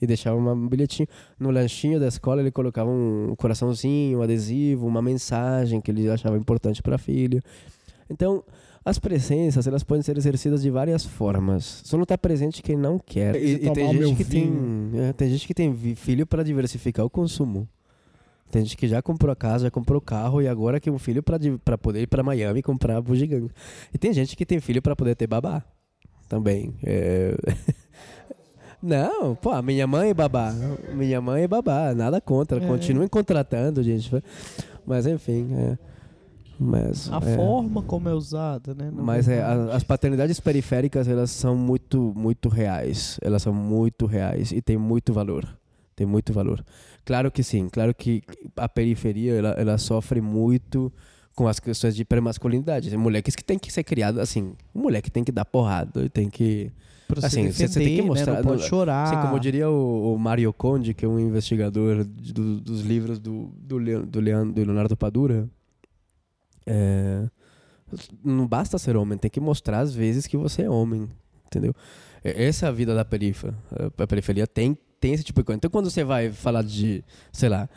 E 0.00 0.06
deixava 0.06 0.36
um 0.36 0.68
bilhetinho. 0.68 1.08
No 1.40 1.50
lanchinho 1.50 1.98
da 1.98 2.06
escola 2.06 2.40
ele 2.40 2.52
colocava 2.52 2.88
um 2.88 3.34
coraçãozinho, 3.36 4.20
um 4.20 4.22
adesivo, 4.22 4.86
uma 4.86 5.02
mensagem 5.02 5.80
que 5.80 5.90
ele 5.90 6.08
achava 6.08 6.38
importante 6.38 6.80
para 6.80 6.94
a 6.94 6.98
filha. 6.98 7.42
Então, 8.08 8.44
as 8.84 9.00
presenças, 9.00 9.66
elas 9.66 9.82
podem 9.82 10.02
ser 10.02 10.16
exercidas 10.16 10.62
de 10.62 10.70
várias 10.70 11.04
formas. 11.04 11.82
Só 11.84 11.96
não 11.96 12.04
está 12.04 12.16
presente 12.16 12.62
quem 12.62 12.76
não 12.76 12.96
quer. 12.96 13.34
E, 13.34 13.54
e 13.54 13.72
tem 13.72 13.92
gente 13.92 14.14
que 14.14 14.24
tem, 14.24 14.52
é, 14.94 15.12
tem 15.12 15.28
gente 15.30 15.48
que 15.48 15.54
tem 15.54 15.96
filho 15.96 16.24
para 16.24 16.44
diversificar 16.44 17.04
o 17.04 17.10
consumo. 17.10 17.68
Tem 18.54 18.62
gente 18.62 18.76
que 18.76 18.86
já 18.86 19.02
comprou 19.02 19.32
a 19.32 19.34
casa, 19.34 19.64
já 19.64 19.70
comprou 19.70 19.98
o 19.98 20.00
carro 20.00 20.40
e 20.40 20.46
agora 20.46 20.78
quer 20.78 20.92
um 20.92 20.98
filho 20.98 21.24
para 21.24 21.76
poder 21.76 22.02
ir 22.02 22.06
para 22.06 22.22
Miami 22.22 22.62
comprar 22.62 23.02
bugiganga. 23.02 23.50
E 23.92 23.98
tem 23.98 24.12
gente 24.12 24.36
que 24.36 24.46
tem 24.46 24.60
filho 24.60 24.80
para 24.80 24.94
poder 24.94 25.16
ter 25.16 25.26
babá 25.26 25.60
também. 26.28 26.72
É... 26.84 27.34
Não, 28.80 29.34
pô, 29.34 29.60
minha 29.60 29.88
mãe 29.88 30.10
é 30.10 30.14
babá. 30.14 30.54
Minha 30.94 31.20
mãe 31.20 31.42
é 31.42 31.48
babá, 31.48 31.92
nada 31.96 32.20
contra. 32.20 32.62
É. 32.62 32.66
Continuem 32.68 33.08
contratando, 33.08 33.82
gente. 33.82 34.08
Mas 34.86 35.04
enfim, 35.04 35.48
é. 35.52 35.78
Mas, 36.56 37.12
a 37.12 37.16
é. 37.16 37.34
forma 37.34 37.82
como 37.82 38.08
é 38.08 38.14
usada, 38.14 38.72
né? 38.72 38.88
Mas 38.94 39.26
é, 39.26 39.42
as 39.72 39.82
paternidades 39.82 40.38
periféricas, 40.38 41.08
elas 41.08 41.32
são 41.32 41.56
muito, 41.56 42.12
muito 42.14 42.48
reais. 42.48 43.18
Elas 43.20 43.42
são 43.42 43.52
muito 43.52 44.06
reais 44.06 44.52
e 44.52 44.62
tem 44.62 44.76
muito 44.76 45.12
valor. 45.12 45.58
Tem 45.96 46.06
muito 46.06 46.32
valor. 46.32 46.64
Claro 47.04 47.30
que 47.30 47.42
sim, 47.42 47.68
claro 47.68 47.94
que 47.94 48.22
a 48.56 48.68
periferia, 48.68 49.34
ela, 49.34 49.50
ela 49.50 49.78
sofre 49.78 50.20
muito 50.20 50.92
com 51.34 51.46
as 51.46 51.60
questões 51.60 51.94
de 51.94 52.02
hipermasculinidade. 52.02 52.90
Tem 52.90 52.98
moleques 52.98 53.36
que 53.36 53.44
tem 53.44 53.58
que 53.58 53.72
ser 53.72 53.84
criado 53.84 54.20
assim. 54.20 54.54
Um 54.74 54.82
moleque 54.82 55.10
tem 55.10 55.22
que 55.22 55.32
dar 55.32 55.44
porrada, 55.44 56.08
tem 56.08 56.28
que 56.28 56.72
Pra 57.06 57.26
assim, 57.26 57.50
você 57.50 57.68
tem 57.68 57.96
que 57.96 58.02
né? 58.02 58.08
mostrar. 58.08 58.32
Né? 58.32 58.38
Não 58.38 58.44
pode 58.44 58.62
chorar. 58.62 59.04
Assim, 59.04 59.16
como 59.20 59.38
diria 59.38 59.68
o, 59.68 60.14
o 60.14 60.18
Mario 60.18 60.52
Conde, 60.52 60.94
que 60.94 61.04
é 61.04 61.08
um 61.08 61.20
investigador 61.20 62.04
do, 62.04 62.60
dos 62.60 62.80
livros 62.80 63.18
do, 63.18 63.52
do, 63.58 64.06
do, 64.06 64.20
Leandro, 64.20 64.52
do 64.54 64.64
Leonardo 64.64 64.96
Padura, 64.96 65.48
é, 66.66 67.28
não 68.24 68.46
basta 68.46 68.78
ser 68.78 68.96
homem, 68.96 69.18
tem 69.18 69.30
que 69.30 69.40
mostrar 69.40 69.80
às 69.80 69.94
vezes 69.94 70.26
que 70.26 70.36
você 70.36 70.62
é 70.62 70.70
homem, 70.70 71.08
entendeu? 71.46 71.74
Essa 72.22 72.66
é 72.66 72.68
a 72.70 72.72
vida 72.72 72.94
da 72.94 73.04
periferia. 73.04 73.56
A 73.98 74.06
periferia 74.06 74.46
tem, 74.46 74.76
tem 75.04 75.12
esse 75.12 75.22
tipo 75.22 75.42
de 75.42 75.44
coisa. 75.44 75.58
Então, 75.58 75.70
quando 75.70 75.90
você 75.90 76.02
vai 76.02 76.32
falar 76.32 76.62
de, 76.62 77.04
sei 77.30 77.50
lá, 77.50 77.68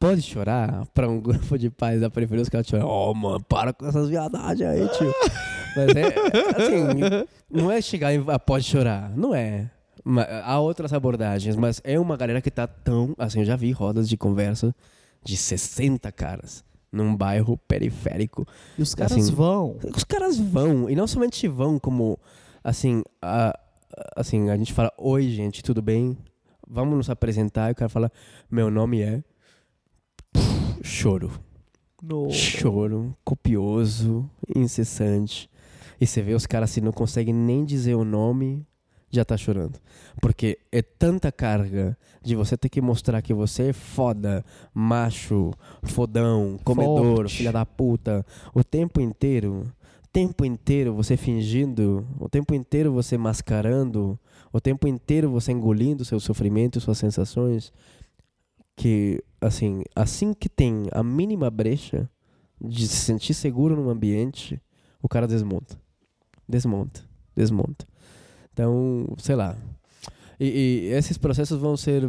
pode 0.00 0.22
chorar 0.22 0.86
pra 0.94 1.06
um 1.06 1.20
grupo 1.20 1.58
de 1.58 1.68
pais 1.68 2.00
da 2.00 2.08
periferia, 2.08 2.40
os 2.42 2.48
caras 2.48 2.66
choram, 2.66 2.88
oh, 2.88 3.12
mano, 3.12 3.44
para 3.44 3.74
com 3.74 3.86
essas 3.86 4.08
viadagens 4.08 4.70
aí, 4.70 4.88
tio. 4.88 5.12
Mas 5.76 5.88
é, 5.94 6.14
assim, 6.56 7.26
não 7.50 7.70
é 7.70 7.82
chegar 7.82 8.14
e 8.14 8.24
ah, 8.28 8.38
pode 8.38 8.64
chorar, 8.64 9.10
não 9.14 9.34
é. 9.34 9.70
Há 10.44 10.58
outras 10.60 10.92
abordagens, 10.92 11.56
mas 11.56 11.80
é 11.82 11.98
uma 11.98 12.16
galera 12.16 12.40
que 12.40 12.50
tá 12.50 12.64
tão, 12.66 13.12
assim, 13.18 13.40
eu 13.40 13.44
já 13.44 13.56
vi 13.56 13.72
rodas 13.72 14.08
de 14.08 14.16
conversa 14.16 14.72
de 15.24 15.36
60 15.36 16.12
caras 16.12 16.62
num 16.92 17.16
bairro 17.16 17.56
periférico. 17.56 18.46
E 18.78 18.82
os 18.82 18.94
caras 18.94 19.12
assim, 19.12 19.32
vão. 19.32 19.76
Os 19.96 20.04
caras 20.04 20.38
vão. 20.38 20.88
E 20.88 20.94
não 20.94 21.08
somente 21.08 21.48
vão 21.48 21.76
como, 21.80 22.16
assim, 22.62 23.02
a, 23.20 23.58
assim, 24.14 24.50
a 24.50 24.56
gente 24.56 24.72
fala, 24.72 24.92
oi 24.96 25.28
gente, 25.28 25.60
tudo 25.60 25.82
bem? 25.82 26.16
Vamos 26.68 26.96
nos 26.96 27.10
apresentar. 27.10 27.68
E 27.68 27.72
o 27.72 27.74
cara 27.74 27.88
fala, 27.88 28.10
meu 28.50 28.70
nome 28.70 29.02
é... 29.02 29.22
choro. 30.82 31.30
No. 32.02 32.30
Choro, 32.30 33.16
copioso, 33.24 34.28
incessante. 34.54 35.48
E 36.00 36.06
você 36.06 36.20
vê 36.20 36.34
os 36.34 36.46
caras 36.46 36.70
assim, 36.70 36.80
não 36.80 36.92
conseguem 36.92 37.32
nem 37.32 37.64
dizer 37.64 37.94
o 37.94 38.04
nome, 38.04 38.66
já 39.10 39.24
tá 39.24 39.36
chorando. 39.36 39.78
Porque 40.20 40.58
é 40.70 40.82
tanta 40.82 41.32
carga 41.32 41.96
de 42.22 42.34
você 42.34 42.56
ter 42.56 42.68
que 42.68 42.80
mostrar 42.80 43.22
que 43.22 43.32
você 43.32 43.68
é 43.68 43.72
foda, 43.72 44.44
macho, 44.72 45.52
fodão, 45.82 46.58
comedor, 46.64 47.16
Forte. 47.16 47.36
filha 47.36 47.52
da 47.52 47.64
puta, 47.64 48.24
o 48.52 48.62
tempo 48.62 49.00
inteiro. 49.00 49.62
O 50.02 50.08
tempo 50.14 50.44
inteiro 50.44 50.94
você 50.94 51.16
fingindo, 51.16 52.06
o 52.20 52.28
tempo 52.28 52.54
inteiro 52.54 52.92
você 52.92 53.18
mascarando, 53.18 54.18
o 54.54 54.60
tempo 54.60 54.86
inteiro 54.86 55.28
você 55.28 55.50
engolindo 55.50 56.04
seu 56.04 56.20
sofrimento, 56.20 56.80
suas 56.80 56.96
sensações, 56.96 57.72
que 58.76 59.20
assim, 59.40 59.82
assim 59.96 60.32
que 60.32 60.48
tem 60.48 60.84
a 60.92 61.02
mínima 61.02 61.50
brecha 61.50 62.08
de 62.60 62.86
se 62.86 62.98
sentir 62.98 63.34
seguro 63.34 63.74
num 63.74 63.90
ambiente, 63.90 64.62
o 65.02 65.08
cara 65.08 65.26
desmonta. 65.26 65.76
Desmonta, 66.48 67.02
desmonta. 67.34 67.84
Então, 68.52 69.12
sei 69.18 69.34
lá. 69.34 69.56
E, 70.38 70.46
e 70.46 70.86
esses 70.92 71.18
processos 71.18 71.60
vão 71.60 71.76
ser, 71.76 72.08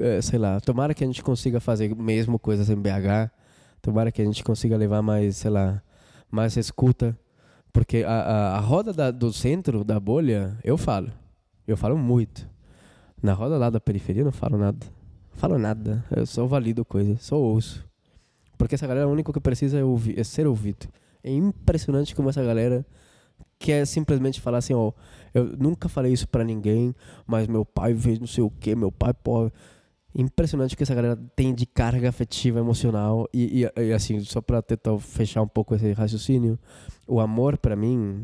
é, 0.00 0.20
sei 0.20 0.40
lá, 0.40 0.60
tomara 0.60 0.94
que 0.94 1.04
a 1.04 1.06
gente 1.06 1.22
consiga 1.22 1.60
fazer 1.60 1.94
mesmo 1.94 2.40
coisas 2.40 2.68
em 2.70 2.76
BH, 2.76 3.30
tomara 3.80 4.10
que 4.10 4.20
a 4.20 4.24
gente 4.24 4.42
consiga 4.42 4.76
levar 4.76 5.00
mais, 5.00 5.36
sei 5.36 5.50
lá, 5.52 5.80
mais 6.28 6.56
escuta, 6.56 7.16
porque 7.72 8.02
a, 8.02 8.10
a, 8.10 8.56
a 8.56 8.60
roda 8.60 8.92
da, 8.92 9.12
do 9.12 9.32
centro, 9.32 9.84
da 9.84 10.00
bolha, 10.00 10.58
eu 10.64 10.76
falo, 10.76 11.12
eu 11.66 11.76
falo 11.76 11.96
muito. 11.96 12.48
Na 13.22 13.32
roda 13.32 13.56
lá 13.56 13.70
da 13.70 13.80
periferia 13.80 14.22
eu 14.22 14.26
não 14.26 14.32
falo 14.32 14.58
nada, 14.58 14.86
falo 15.32 15.58
nada, 15.58 16.04
eu 16.14 16.26
só 16.26 16.46
valido 16.46 16.84
coisas, 16.84 17.22
só 17.22 17.36
ouço. 17.36 17.84
Porque 18.58 18.74
essa 18.74 18.86
galera, 18.86 19.08
o 19.08 19.12
único 19.12 19.32
que 19.32 19.40
precisa 19.40 19.78
é, 19.78 19.84
ouvir, 19.84 20.18
é 20.18 20.24
ser 20.24 20.46
ouvido. 20.46 20.86
É 21.22 21.32
impressionante 21.32 22.14
como 22.14 22.28
essa 22.28 22.42
galera 22.42 22.86
quer 23.58 23.86
simplesmente 23.86 24.40
falar 24.40 24.58
assim, 24.58 24.74
ó, 24.74 24.92
eu 25.32 25.56
nunca 25.58 25.88
falei 25.88 26.12
isso 26.12 26.28
para 26.28 26.44
ninguém, 26.44 26.94
mas 27.26 27.48
meu 27.48 27.64
pai 27.64 27.94
fez 27.94 28.18
não 28.18 28.26
sei 28.26 28.44
o 28.44 28.50
que, 28.50 28.74
meu 28.76 28.92
pai 28.92 29.14
pode. 29.14 29.52
Impressionante 30.14 30.74
o 30.74 30.76
que 30.76 30.84
essa 30.84 30.94
galera 30.94 31.16
tem 31.34 31.52
de 31.52 31.66
carga 31.66 32.08
afetiva, 32.08 32.60
emocional. 32.60 33.28
E, 33.32 33.64
e, 33.64 33.82
e 33.82 33.92
assim, 33.92 34.20
só 34.20 34.40
pra 34.40 34.62
tentar 34.62 34.96
fechar 34.98 35.42
um 35.42 35.48
pouco 35.48 35.74
esse 35.74 35.92
raciocínio, 35.92 36.58
o 37.06 37.18
amor 37.18 37.58
para 37.58 37.74
mim, 37.74 38.22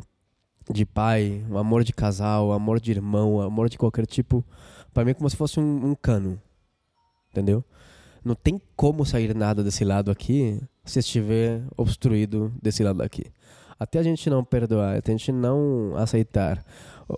de 0.72 0.84
pai, 0.86 1.44
o 1.50 1.58
amor 1.58 1.84
de 1.84 1.92
casal, 1.92 2.48
o 2.48 2.52
amor 2.52 2.80
de 2.80 2.90
irmão, 2.90 3.36
o 3.36 3.42
amor 3.42 3.68
de 3.68 3.78
qualquer 3.78 4.06
tipo, 4.06 4.44
para 4.92 5.04
mim 5.04 5.12
é 5.12 5.14
como 5.14 5.28
se 5.28 5.36
fosse 5.36 5.58
um, 5.60 5.90
um 5.90 5.94
cano. 5.94 6.40
Entendeu? 7.30 7.64
Não 8.24 8.34
tem 8.34 8.60
como 8.76 9.04
sair 9.04 9.34
nada 9.34 9.62
desse 9.62 9.84
lado 9.84 10.10
aqui 10.10 10.60
se 10.84 10.98
estiver 10.98 11.62
obstruído 11.76 12.52
desse 12.60 12.82
lado 12.82 13.02
aqui 13.02 13.24
até 13.80 13.98
a 13.98 14.02
gente 14.02 14.28
não 14.28 14.44
perdoar, 14.44 14.98
até 14.98 15.10
a 15.10 15.16
gente 15.16 15.32
não 15.32 15.94
aceitar 15.96 16.62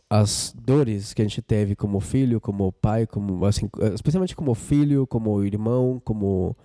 as 0.09 0.55
dores 0.57 1.13
que 1.13 1.21
a 1.21 1.25
gente 1.25 1.43
teve 1.43 1.75
como 1.75 1.99
filho, 1.99 2.41
como 2.41 2.71
pai, 2.71 3.05
como 3.05 3.45
assim, 3.45 3.69
especialmente 3.93 4.37
como 4.37 4.55
filho, 4.55 5.05
como 5.05 5.43
irmão, 5.43 6.01
como 6.05 6.57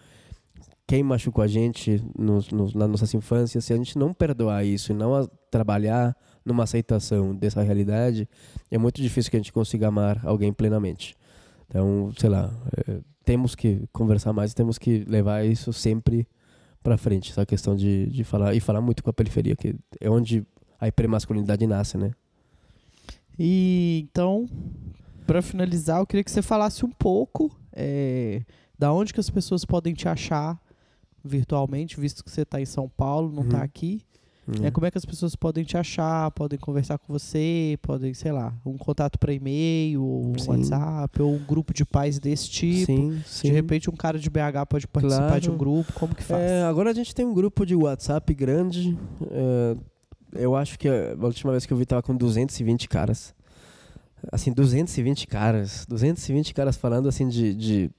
quem 0.86 1.02
machucou 1.02 1.44
a 1.44 1.48
gente 1.48 2.02
no, 2.18 2.40
no, 2.52 2.72
na 2.76 2.88
nossas 2.88 3.12
infâncias, 3.16 3.66
se 3.66 3.74
a 3.74 3.76
gente 3.76 3.98
não 3.98 4.14
perdoar 4.14 4.64
isso 4.64 4.92
e 4.92 4.96
não 4.96 5.28
trabalhar 5.50 6.16
numa 6.48 6.64
aceitação 6.64 7.36
dessa 7.36 7.62
realidade, 7.62 8.28
é 8.72 8.78
muito 8.78 9.02
difícil 9.02 9.30
que 9.30 9.38
a 9.38 9.40
gente 9.40 9.54
consiga 9.54 9.88
amar 9.88 10.26
alguém 10.26 10.54
plenamente. 10.54 11.16
Então, 11.68 12.12
sei 12.18 12.30
lá, 12.30 12.52
é, 12.88 13.00
temos 13.26 13.56
que 13.56 13.88
conversar 13.92 14.32
mais, 14.34 14.54
temos 14.54 14.78
que 14.78 15.04
levar 15.08 15.46
isso 15.46 15.74
sempre 15.74 16.28
para 16.82 16.98
frente, 16.98 17.32
essa 17.32 17.46
questão 17.46 17.76
de, 17.76 18.08
de 18.08 18.24
falar 18.24 18.56
e 18.56 18.60
falar 18.60 18.80
muito 18.80 19.04
com 19.04 19.10
a 19.10 19.14
periferia, 19.14 19.56
que 19.56 19.76
é 20.00 20.10
onde 20.10 20.46
a 20.80 20.88
hipermasculinidade 20.88 21.68
nasce, 21.68 21.98
né? 21.98 22.12
E 23.38 24.08
então, 24.10 24.48
para 25.26 25.42
finalizar, 25.42 26.00
eu 26.00 26.08
queria 26.08 26.24
que 26.24 26.32
você 26.32 26.42
falasse 26.42 26.86
um 26.86 26.90
pouco 26.90 27.54
é, 27.74 28.44
da 28.80 28.94
onde 28.94 29.14
que 29.14 29.20
as 29.20 29.30
pessoas 29.30 29.66
podem 29.66 29.94
te 29.94 30.08
achar 30.08 30.60
virtualmente, 31.24 32.00
visto 32.00 32.24
que 32.24 32.32
você 32.32 32.42
está 32.42 32.62
em 32.62 32.66
São 32.66 32.88
Paulo, 32.88 33.32
não 33.32 33.44
está 33.44 33.58
uhum. 33.58 33.64
aqui. 33.64 34.02
Uhum. 34.48 34.66
É, 34.66 34.72
como 34.72 34.86
é 34.86 34.92
que 34.92 34.98
as 34.98 35.04
pessoas 35.04 35.36
podem 35.36 35.66
te 35.66 35.78
achar, 35.78 36.32
podem 36.32 36.58
conversar 36.58 36.98
com 36.98 37.12
você, 37.12 37.78
podem, 37.82 38.14
sei 38.14 38.32
lá, 38.32 38.54
um 38.66 38.78
contato 38.78 39.20
para 39.20 39.34
e-mail, 39.34 40.02
um 40.02 40.34
WhatsApp, 40.48 41.22
ou 41.22 41.34
um 41.34 41.44
grupo 41.44 41.74
de 41.74 41.84
pais 41.84 42.18
desse 42.18 42.50
tipo. 42.50 42.86
Sim, 42.86 43.22
sim. 43.26 43.50
De 43.50 43.54
repente 43.54 43.90
um 43.90 43.96
cara 43.96 44.18
de 44.18 44.30
BH 44.30 44.66
pode 44.70 44.88
participar 44.88 45.28
claro. 45.28 45.42
de 45.42 45.52
um 45.52 45.58
grupo, 45.58 45.92
como 45.94 46.16
que 46.16 46.24
faz? 46.24 46.42
É, 46.42 46.64
agora 46.64 46.92
a 46.92 46.94
gente 46.94 47.14
tem 47.14 47.26
um 47.26 47.34
grupo 47.34 47.66
de 47.66 47.76
WhatsApp 47.76 48.34
grande. 48.34 48.98
É, 49.30 49.76
eu 50.34 50.56
acho 50.56 50.80
que 50.80 50.88
a 50.88 51.16
última 51.20 51.52
vez 51.52 51.66
que 51.66 51.74
eu 51.74 51.78
vi 51.78 51.86
tava 51.86 52.02
com 52.02 52.16
220 52.16 52.88
caras. 52.88 53.36
Assim, 54.32 54.54
220 54.54 55.28
caras. 55.28 55.86
220 55.90 56.54
caras 56.54 56.78
falando 56.78 57.10
assim 57.10 57.28
de, 57.28 57.54
de 57.54 57.92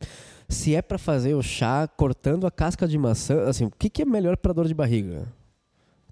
se 0.49 0.74
é 0.74 0.80
para 0.80 0.96
fazer 0.96 1.34
o 1.34 1.42
chá 1.42 1.86
cortando 1.86 2.46
a 2.46 2.51
casca 2.51 2.88
de 2.88 2.96
maçã, 2.96 3.42
assim, 3.42 3.66
o 3.66 3.70
que, 3.70 3.90
que 3.90 4.03
é 4.03 4.05
melhor 4.07 4.36
para 4.38 4.55
dor 4.55 4.66
de 4.66 4.74
barriga? 4.74 5.28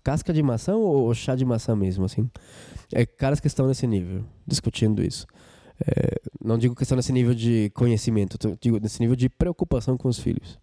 Casca 0.07 0.33
de 0.33 0.41
maçã 0.41 0.77
ou 0.77 1.13
chá 1.13 1.35
de 1.35 1.45
maçã 1.45 1.75
mesmo, 1.75 2.05
assim? 2.05 2.31
É 2.95 3.05
caras 3.05 3.41
que 3.41 3.49
estão 3.49 3.67
nesse 3.67 3.89
nível, 3.89 4.25
discutindo 4.47 5.03
isso. 5.03 5.27
É, 5.85 6.21
não 6.41 6.57
digo 6.57 6.77
que 6.77 6.85
estão 6.85 6.95
nesse 6.95 7.13
nível 7.13 7.35
de 7.35 7.73
conhecimento, 7.75 8.39
digo 8.61 8.79
nesse 8.79 9.01
nível 9.01 9.17
de 9.17 9.29
preocupação 9.29 9.97
com 9.97 10.07
os 10.09 10.21
filhos. 10.21 10.61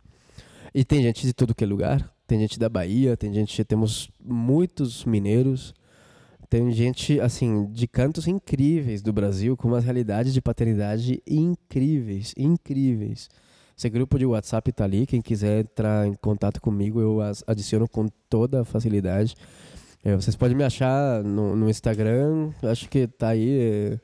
E 0.73 0.85
tem 0.85 1.03
gente 1.03 1.27
de 1.27 1.34
tudo 1.34 1.53
que 1.53 1.61
é 1.61 1.67
lugar, 1.67 2.09
tem 2.26 2.39
gente 2.39 2.57
da 2.57 2.69
Bahia, 2.69 3.17
tem 3.17 3.34
gente, 3.34 3.61
temos 3.65 4.09
muitos 4.23 5.03
mineiros, 5.03 5.73
tem 6.49 6.72
gente, 6.72 7.19
assim, 7.19 7.65
de 7.69 7.85
cantos 7.85 8.30
incríveis 8.30 9.01
do 9.01 9.11
Brasil, 9.11 9.57
com 9.57 9.67
umas 9.67 9.84
realidades 9.84 10.34
de 10.34 10.39
paternidade 10.41 11.22
incríveis, 11.27 12.34
incríveis. 12.38 13.30
Esse 13.77 13.89
grupo 13.89 14.17
de 14.17 14.25
WhatsApp 14.25 14.69
está 14.69 14.83
ali. 14.83 15.05
Quem 15.05 15.21
quiser 15.21 15.61
entrar 15.61 16.07
em 16.07 16.13
contato 16.13 16.61
comigo, 16.61 17.01
eu 17.01 17.19
adiciono 17.47 17.87
com 17.87 18.07
toda 18.29 18.63
facilidade. 18.63 19.35
É, 20.03 20.15
vocês 20.15 20.35
podem 20.35 20.55
me 20.55 20.63
achar 20.63 21.23
no, 21.23 21.55
no 21.55 21.69
Instagram. 21.69 22.51
Acho 22.63 22.87
que 22.89 23.07
tá 23.07 23.29
aí. 23.29 23.99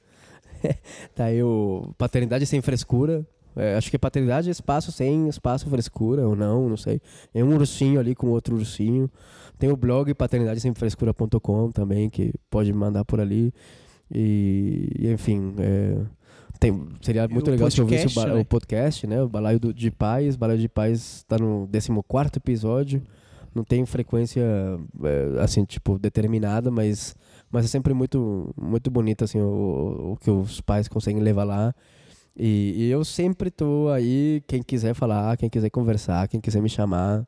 tá 1.15 1.25
aí 1.25 1.43
o 1.43 1.93
Paternidade 1.97 2.45
Sem 2.45 2.61
Frescura. 2.61 3.25
É, 3.55 3.75
acho 3.75 3.91
que 3.91 3.97
paternidade 3.97 4.47
é 4.47 4.51
espaço 4.51 4.91
sem 4.91 5.27
espaço 5.27 5.69
frescura 5.69 6.25
ou 6.25 6.35
não, 6.35 6.69
não 6.69 6.77
sei. 6.77 7.01
É 7.33 7.43
um 7.43 7.55
ursinho 7.55 7.99
ali 7.99 8.15
com 8.15 8.27
outro 8.27 8.55
ursinho. 8.55 9.11
Tem 9.57 9.69
o 9.69 9.75
blog 9.75 10.13
paternidadesemfrescura.com 10.13 11.71
também, 11.71 12.09
que 12.09 12.31
pode 12.49 12.71
mandar 12.71 13.03
por 13.03 13.19
ali. 13.19 13.53
E, 14.09 15.09
enfim, 15.11 15.53
é, 15.59 15.97
tem, 16.59 16.87
seria 17.01 17.27
muito 17.27 17.47
o 17.47 17.51
legal 17.51 17.71
se 17.71 17.79
eu 17.79 17.85
ouvisse 17.85 18.19
o, 18.19 18.25
né? 18.25 18.33
o 18.41 18.45
podcast, 18.45 19.07
né? 19.07 19.21
O 19.21 19.29
Balaio 19.29 19.59
do- 19.59 19.73
de 19.73 19.89
Pais. 19.89 20.35
Balaio 20.35 20.59
de 20.59 20.67
Pais 20.67 21.17
está 21.17 21.37
no 21.37 21.67
14 21.71 22.31
episódio. 22.37 23.01
Não 23.55 23.63
tem 23.63 23.85
frequência, 23.85 24.41
é, 25.03 25.41
assim, 25.41 25.65
tipo, 25.65 25.97
determinada, 25.97 26.69
mas, 26.69 27.15
mas 27.49 27.65
é 27.65 27.67
sempre 27.67 27.93
muito, 27.95 28.53
muito 28.55 28.91
bonito, 28.91 29.23
assim, 29.23 29.39
o, 29.39 30.11
o 30.11 30.17
que 30.17 30.29
os 30.29 30.61
pais 30.61 30.87
conseguem 30.87 31.21
levar 31.21 31.45
lá. 31.45 31.73
E, 32.37 32.75
e 32.77 32.91
eu 32.91 33.03
sempre 33.03 33.49
tô 33.49 33.89
aí, 33.89 34.43
quem 34.47 34.61
quiser 34.61 34.93
falar, 34.93 35.35
quem 35.35 35.49
quiser 35.49 35.69
conversar, 35.71 36.27
quem 36.27 36.39
quiser 36.39 36.61
me 36.61 36.69
chamar. 36.69 37.25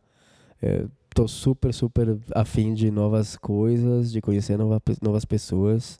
É, 0.61 0.85
tô 1.15 1.27
super, 1.27 1.73
super 1.73 2.17
afim 2.35 2.73
de 2.73 2.91
novas 2.91 3.35
coisas, 3.35 4.11
de 4.11 4.21
conhecer 4.21 4.57
nova, 4.57 4.79
novas 5.01 5.25
pessoas. 5.25 5.99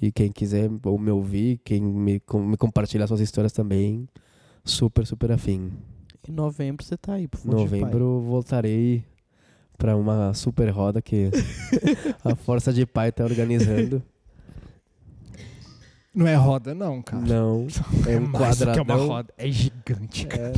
E 0.00 0.10
quem 0.10 0.32
quiser 0.32 0.70
ou 0.84 0.98
me 0.98 1.10
ouvir, 1.10 1.60
quem 1.64 1.80
me, 1.80 2.20
com- 2.20 2.42
me 2.44 2.56
compartilhar 2.56 3.06
suas 3.06 3.20
histórias 3.20 3.52
também, 3.52 4.08
super, 4.64 5.06
super 5.06 5.30
afim. 5.32 5.72
Em 6.28 6.32
novembro 6.32 6.84
você 6.84 6.96
tá 6.96 7.14
aí, 7.14 7.22
de 7.22 7.28
Pai. 7.28 7.40
novembro 7.44 8.20
voltarei 8.22 9.04
para 9.76 9.94
uma 9.96 10.32
super 10.32 10.70
roda 10.70 11.02
que 11.02 11.30
a 12.24 12.34
Força 12.34 12.72
de 12.72 12.86
Pai 12.86 13.12
tá 13.12 13.24
organizando. 13.24 14.02
Não 16.14 16.28
é 16.28 16.34
roda, 16.36 16.74
não, 16.74 17.02
cara. 17.02 17.22
Não, 17.26 17.66
é 18.08 18.16
um 18.18 18.28
mais 18.28 18.58
do 18.58 18.66
que 18.66 18.72
quadradão. 18.72 18.84
uma 18.84 19.14
roda. 19.16 19.34
É 19.36 19.50
gigante, 19.50 20.26
cara. 20.26 20.52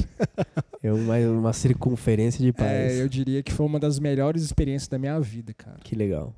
É 0.83 0.93
uma, 0.93 1.17
uma 1.19 1.53
circunferência 1.55 2.45
de 2.45 2.53
paz. 2.53 2.71
É, 2.71 3.03
eu 3.03 3.09
diria 3.09 3.43
que 3.43 3.51
foi 3.53 3.65
uma 3.65 3.81
das 3.81 3.99
melhores 3.99 4.43
experiências 4.43 4.87
da 4.89 4.99
minha 4.99 5.19
vida, 5.19 5.55
cara. 5.55 5.79
Que 5.83 5.97
legal. 5.97 6.35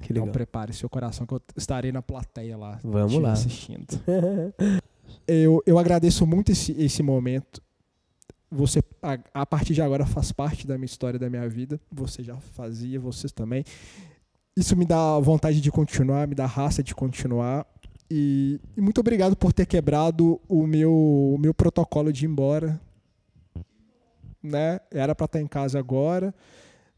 Que 0.00 0.12
Então 0.12 0.24
legal. 0.24 0.32
prepare 0.32 0.72
seu 0.72 0.88
coração 0.88 1.26
que 1.26 1.34
eu 1.34 1.42
estarei 1.56 1.92
na 1.92 2.02
plateia 2.02 2.56
lá. 2.56 2.78
Vamos 2.82 3.14
lá. 3.20 3.32
assistindo. 3.32 3.86
Eu, 5.26 5.62
eu 5.66 5.78
agradeço 5.78 6.26
muito 6.26 6.50
esse, 6.50 6.72
esse 6.72 7.02
momento. 7.02 7.62
Você, 8.50 8.82
a, 9.02 9.18
a 9.34 9.46
partir 9.46 9.74
de 9.74 9.82
agora, 9.82 10.04
faz 10.04 10.32
parte 10.32 10.66
da 10.66 10.76
minha 10.76 10.86
história, 10.86 11.18
da 11.20 11.30
minha 11.30 11.48
vida. 11.48 11.80
Você 11.92 12.22
já 12.22 12.36
fazia, 12.36 12.98
vocês 12.98 13.30
também. 13.32 13.64
Isso 14.56 14.76
me 14.76 14.84
dá 14.84 15.18
vontade 15.20 15.60
de 15.60 15.70
continuar, 15.70 16.26
me 16.26 16.34
dá 16.34 16.46
raça 16.46 16.82
de 16.82 16.94
continuar. 16.94 17.64
E, 18.10 18.58
e 18.76 18.80
muito 18.80 18.98
obrigado 19.00 19.36
por 19.36 19.52
ter 19.52 19.66
quebrado 19.66 20.40
o 20.48 20.66
meu, 20.66 20.92
o 20.92 21.38
meu 21.38 21.54
protocolo 21.54 22.12
de 22.12 22.24
ir 22.24 22.28
embora. 22.28 22.80
Né? 24.42 24.80
Era 24.90 25.14
para 25.14 25.26
estar 25.26 25.40
em 25.40 25.46
casa 25.46 25.78
agora. 25.78 26.34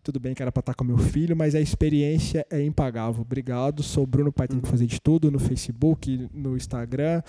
Tudo 0.03 0.19
bem 0.19 0.35
que 0.35 0.43
era 0.43 0.51
para 0.51 0.61
estar 0.61 0.75
com 0.75 0.83
meu 0.83 0.99
filho, 0.99 1.37
mas 1.37 1.55
a 1.55 1.61
experiência 1.61 2.45
é 2.51 2.61
impagável. 2.61 3.23
Obrigado. 3.23 3.83
Sou 3.83 4.05
Bruno 4.05 4.33
Pai 4.33 4.49
Tem 4.49 4.59
que 4.61 4.69
Fazer 4.69 4.87
de 4.87 5.01
Tudo 5.01 5.31
no 5.31 5.39
Facebook, 5.39 6.29
no 6.35 6.57
Instagram. 6.57 7.23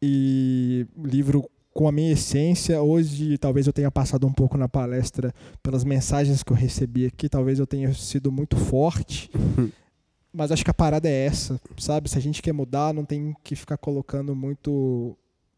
E 0.00 0.86
livro 0.96 1.50
com 1.72 1.88
a 1.88 1.92
minha 1.92 2.12
essência. 2.12 2.80
Hoje, 2.80 3.36
talvez 3.38 3.66
eu 3.66 3.72
tenha 3.72 3.90
passado 3.90 4.24
um 4.24 4.32
pouco 4.32 4.56
na 4.56 4.68
palestra 4.68 5.34
pelas 5.60 5.82
mensagens 5.82 6.44
que 6.44 6.52
eu 6.52 6.56
recebi 6.56 7.06
aqui. 7.06 7.28
Talvez 7.28 7.58
eu 7.58 7.66
tenha 7.66 7.92
sido 7.92 8.30
muito 8.30 8.56
forte. 8.56 9.28
Mas 10.32 10.52
acho 10.52 10.64
que 10.64 10.70
a 10.70 10.74
parada 10.74 11.08
é 11.08 11.26
essa, 11.26 11.60
sabe? 11.76 12.08
Se 12.08 12.18
a 12.18 12.20
gente 12.20 12.40
quer 12.40 12.52
mudar, 12.52 12.94
não 12.94 13.04
tem 13.04 13.34
que 13.42 13.56
ficar 13.56 13.76
colocando 13.76 14.34
muito. 14.34 15.16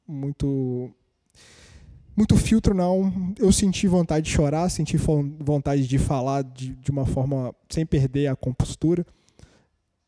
Muito. 0.09 0.91
Muito 2.17 2.35
filtro, 2.37 2.75
não. 2.75 3.35
Eu 3.39 3.53
senti 3.53 3.87
vontade 3.87 4.25
de 4.27 4.33
chorar, 4.33 4.71
senti 4.71 4.97
vontade 4.97 5.87
de 5.87 5.99
falar 5.99 6.43
de, 6.43 6.75
de 6.75 6.91
uma 6.91 7.05
forma 7.05 7.55
sem 7.69 7.85
perder 7.85 8.29
a 8.29 8.35
compostura. 8.35 9.05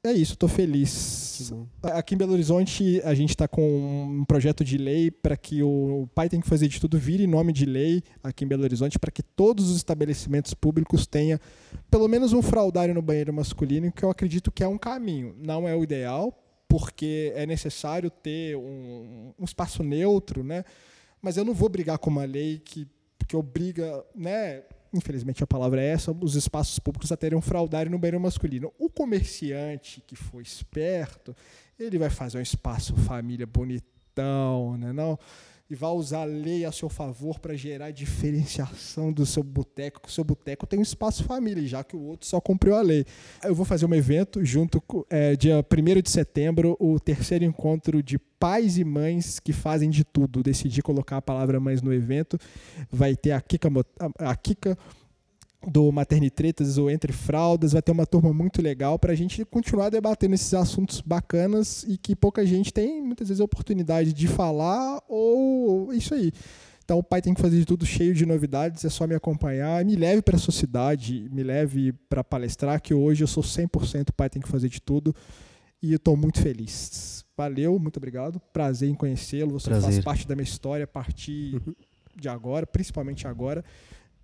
É 0.03 0.13
isso, 0.13 0.39
tô 0.39 0.49
feliz. 0.49 1.53
Aqui 1.83 2.15
em 2.15 2.19
Belo 2.19 2.33
Horizonte, 2.33 3.03
a 3.05 3.15
gente 3.15 3.31
está 3.31 3.47
com 3.47 4.09
um 4.21 4.25
projeto 4.25 4.65
de 4.65 4.79
lei 4.79 5.11
para 5.11 5.37
que 5.37 5.63
o 5.63 6.09
pai 6.15 6.29
tem 6.29 6.41
que 6.41 6.49
fazer 6.49 6.69
de 6.69 6.81
tudo 6.81 6.97
vire 6.97 7.27
nome 7.27 7.53
de 7.53 7.67
lei 7.67 8.03
aqui 8.23 8.45
em 8.45 8.49
Belo 8.49 8.63
Horizonte 8.63 8.99
para 8.99 9.11
que 9.11 9.23
todos 9.23 9.69
os 9.69 9.77
estabelecimentos 9.77 10.55
públicos 10.55 11.07
tenham 11.07 11.39
pelo 11.91 12.09
menos 12.09 12.33
um 12.33 12.41
fraudário 12.41 12.95
no 12.95 13.03
banheiro 13.03 13.35
masculino, 13.35 13.93
que 13.93 14.03
eu 14.03 14.09
acredito 14.09 14.51
que 14.51 14.63
é 14.63 14.69
um 14.69 14.79
caminho. 14.79 15.35
Não 15.37 15.69
é 15.69 15.75
o 15.75 15.83
ideal, 15.83 16.33
porque 16.69 17.33
é 17.35 17.45
necessário 17.45 18.09
ter 18.09 18.57
um, 18.57 19.35
um 19.39 19.45
espaço 19.45 19.83
neutro, 19.83 20.45
né? 20.45 20.65
Mas 21.20 21.36
eu 21.36 21.45
não 21.45 21.55
vou 21.55 21.69
brigar 21.69 21.99
com 21.99 22.11
uma 22.11 22.24
lei 22.24 22.59
que, 22.59 22.86
que 23.27 23.36
obriga, 23.36 24.05
né? 24.15 24.62
Infelizmente 24.93 25.45
a 25.45 25.47
palavra 25.47 25.82
é 25.82 25.86
essa, 25.86 26.12
os 26.12 26.35
espaços 26.35 26.78
públicos 26.78 27.12
a 27.12 27.16
terem 27.16 27.36
um 27.36 27.43
fraudário 27.43 27.90
no 27.90 27.99
banheiro 27.99 28.20
masculino. 28.20 28.73
O 28.78 28.89
comerciante 28.89 30.03
que 30.07 30.16
for 30.16 30.40
esperto, 30.40 31.36
ele 31.78 31.99
vai 31.99 32.11
fazer 32.11 32.39
um 32.39 32.43
espaço 32.43 32.95
família 32.97 33.47
bonitão, 33.47 34.78
né? 34.78 34.93
Não? 34.93 35.19
E 35.70 35.74
vai 35.74 35.90
usar 35.90 36.23
a 36.23 36.24
lei 36.24 36.65
a 36.65 36.73
seu 36.73 36.89
favor 36.89 37.39
para 37.39 37.55
gerar 37.55 37.90
diferenciação 37.90 39.12
do 39.12 39.27
seu 39.27 39.43
boteco. 39.43 40.01
que 40.01 40.09
O 40.09 40.11
seu 40.11 40.24
boteco 40.24 40.66
tem 40.66 40.78
um 40.78 40.82
espaço 40.82 41.24
família, 41.24 41.66
já 41.66 41.85
que 41.85 41.95
o 41.95 42.01
outro 42.01 42.27
só 42.27 42.40
cumpriu 42.40 42.74
a 42.74 42.81
lei. 42.81 43.05
Eu 43.45 43.55
vou 43.55 43.66
fazer 43.66 43.85
um 43.85 43.95
evento 43.95 44.43
junto 44.43 44.82
é, 45.11 45.36
dia 45.36 45.62
1 45.62 46.01
de 46.01 46.11
setembro, 46.11 46.74
o 46.81 46.99
terceiro 46.99 47.45
encontro 47.45 48.03
de 48.03 48.19
pais 48.19 48.78
e 48.78 48.85
mães 48.85 49.39
que 49.39 49.53
fazem 49.53 49.90
de 49.90 50.05
tudo. 50.05 50.43
Decidi 50.43 50.81
colocar 50.81 51.19
a 51.19 51.23
palavra 51.23 51.61
mães 51.61 51.82
no 51.82 51.93
evento. 51.93 52.39
Vai 52.90 53.15
ter 53.15 53.32
a 53.32 53.40
Kika, 53.40 53.69
a 54.19 54.36
Kika 54.36 54.78
do 55.67 55.91
Maternitretas 55.91 56.79
ou 56.79 56.91
Entre 56.91 57.13
Fraldas, 57.13 57.73
vai 57.73 57.83
ter 57.83 57.91
uma 57.91 58.07
turma 58.07 58.33
muito 58.33 58.63
legal 58.63 58.99
para 58.99 59.13
a 59.13 59.17
gente 59.17 59.45
continuar 59.45 59.91
debatendo 59.91 60.35
esses 60.35 60.55
assuntos 60.55 61.01
bacanas 61.01 61.85
e 61.89 61.99
que 61.99 62.15
pouca 62.15 62.47
gente 62.47 62.73
tem 62.73 63.03
muitas 63.03 63.29
vezes 63.29 63.41
a 63.41 63.45
oportunidade 63.45 64.13
de 64.13 64.29
falar 64.29 65.03
ou 65.09 65.93
isso 65.93 66.15
aí. 66.15 66.33
Então 66.85 66.99
o 66.99 67.03
pai 67.03 67.21
tem 67.21 67.35
que 67.35 67.41
fazer 67.41 67.59
de 67.59 67.67
tudo 67.67 67.85
cheio 67.85 68.15
de 68.15 68.25
novidades, 68.25 68.85
é 68.85 68.89
só 68.89 69.07
me 69.07 69.15
acompanhar, 69.15 69.85
me 69.85 69.95
leve 69.95 70.23
para 70.23 70.37
a 70.37 70.39
sociedade, 70.39 71.29
me 71.31 71.43
leve 71.43 71.93
para 72.09 72.25
palestrar, 72.25 72.81
que 72.81 72.95
hoje 72.95 73.23
eu 73.23 73.29
sou 73.29 73.43
100% 73.43 74.11
pai 74.17 74.31
tem 74.31 74.41
que 74.41 74.49
fazer 74.49 74.69
de 74.71 74.81
tudo 74.81 75.15
e 75.83 75.93
eu 75.93 75.97
estou 75.97 76.17
muito 76.17 76.41
feliz. 76.41 77.27
Valeu, 77.37 77.79
muito 77.79 77.99
obrigado, 77.99 78.41
prazer 78.53 78.89
em 78.89 78.95
conhecê-lo, 78.95 79.53
você 79.53 79.69
faz 79.71 79.83
Prazer. 79.85 80.03
parte 80.03 80.27
da 80.27 80.35
minha 80.35 80.45
história 80.45 80.85
a 80.85 80.89
partir 80.89 81.61
de 82.17 82.29
agora, 82.29 82.67
principalmente 82.67 83.29
agora. 83.29 83.65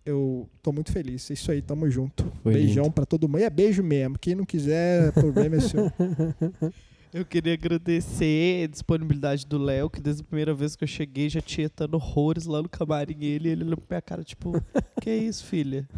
Eu 0.06 0.48
tô 0.62 0.70
muito 0.72 0.92
feliz. 0.92 1.30
É 1.30 1.34
isso 1.34 1.50
aí, 1.50 1.62
tamo 1.62 1.90
junto. 1.90 2.30
Foi 2.42 2.52
Beijão 2.52 2.84
lindo. 2.84 2.94
pra 2.94 3.06
todo 3.06 3.26
mundo. 3.28 3.40
E 3.40 3.44
é 3.44 3.50
beijo 3.50 3.82
mesmo. 3.82 4.18
Quem 4.18 4.34
não 4.34 4.44
quiser, 4.44 5.12
problema 5.12 5.56
é 5.56 5.60
seu. 5.60 5.90
Eu 7.14 7.24
queria 7.24 7.54
agradecer 7.54 8.64
a 8.64 8.66
disponibilidade 8.66 9.46
do 9.46 9.56
Léo, 9.56 9.88
que 9.88 10.00
desde 10.00 10.22
a 10.22 10.24
primeira 10.24 10.52
vez 10.52 10.74
que 10.74 10.82
eu 10.82 10.88
cheguei 10.88 11.28
já 11.28 11.40
tinha 11.40 11.68
estando 11.68 11.94
horrores 11.94 12.44
lá 12.44 12.60
no 12.60 12.68
camarim. 12.68 13.16
Ele, 13.24 13.50
ele 13.50 13.62
olhou 13.62 13.76
pra 13.76 13.94
minha 13.94 14.02
cara, 14.02 14.24
tipo, 14.24 14.60
que 15.00 15.10
é 15.10 15.16
isso, 15.16 15.44
filha? 15.44 15.88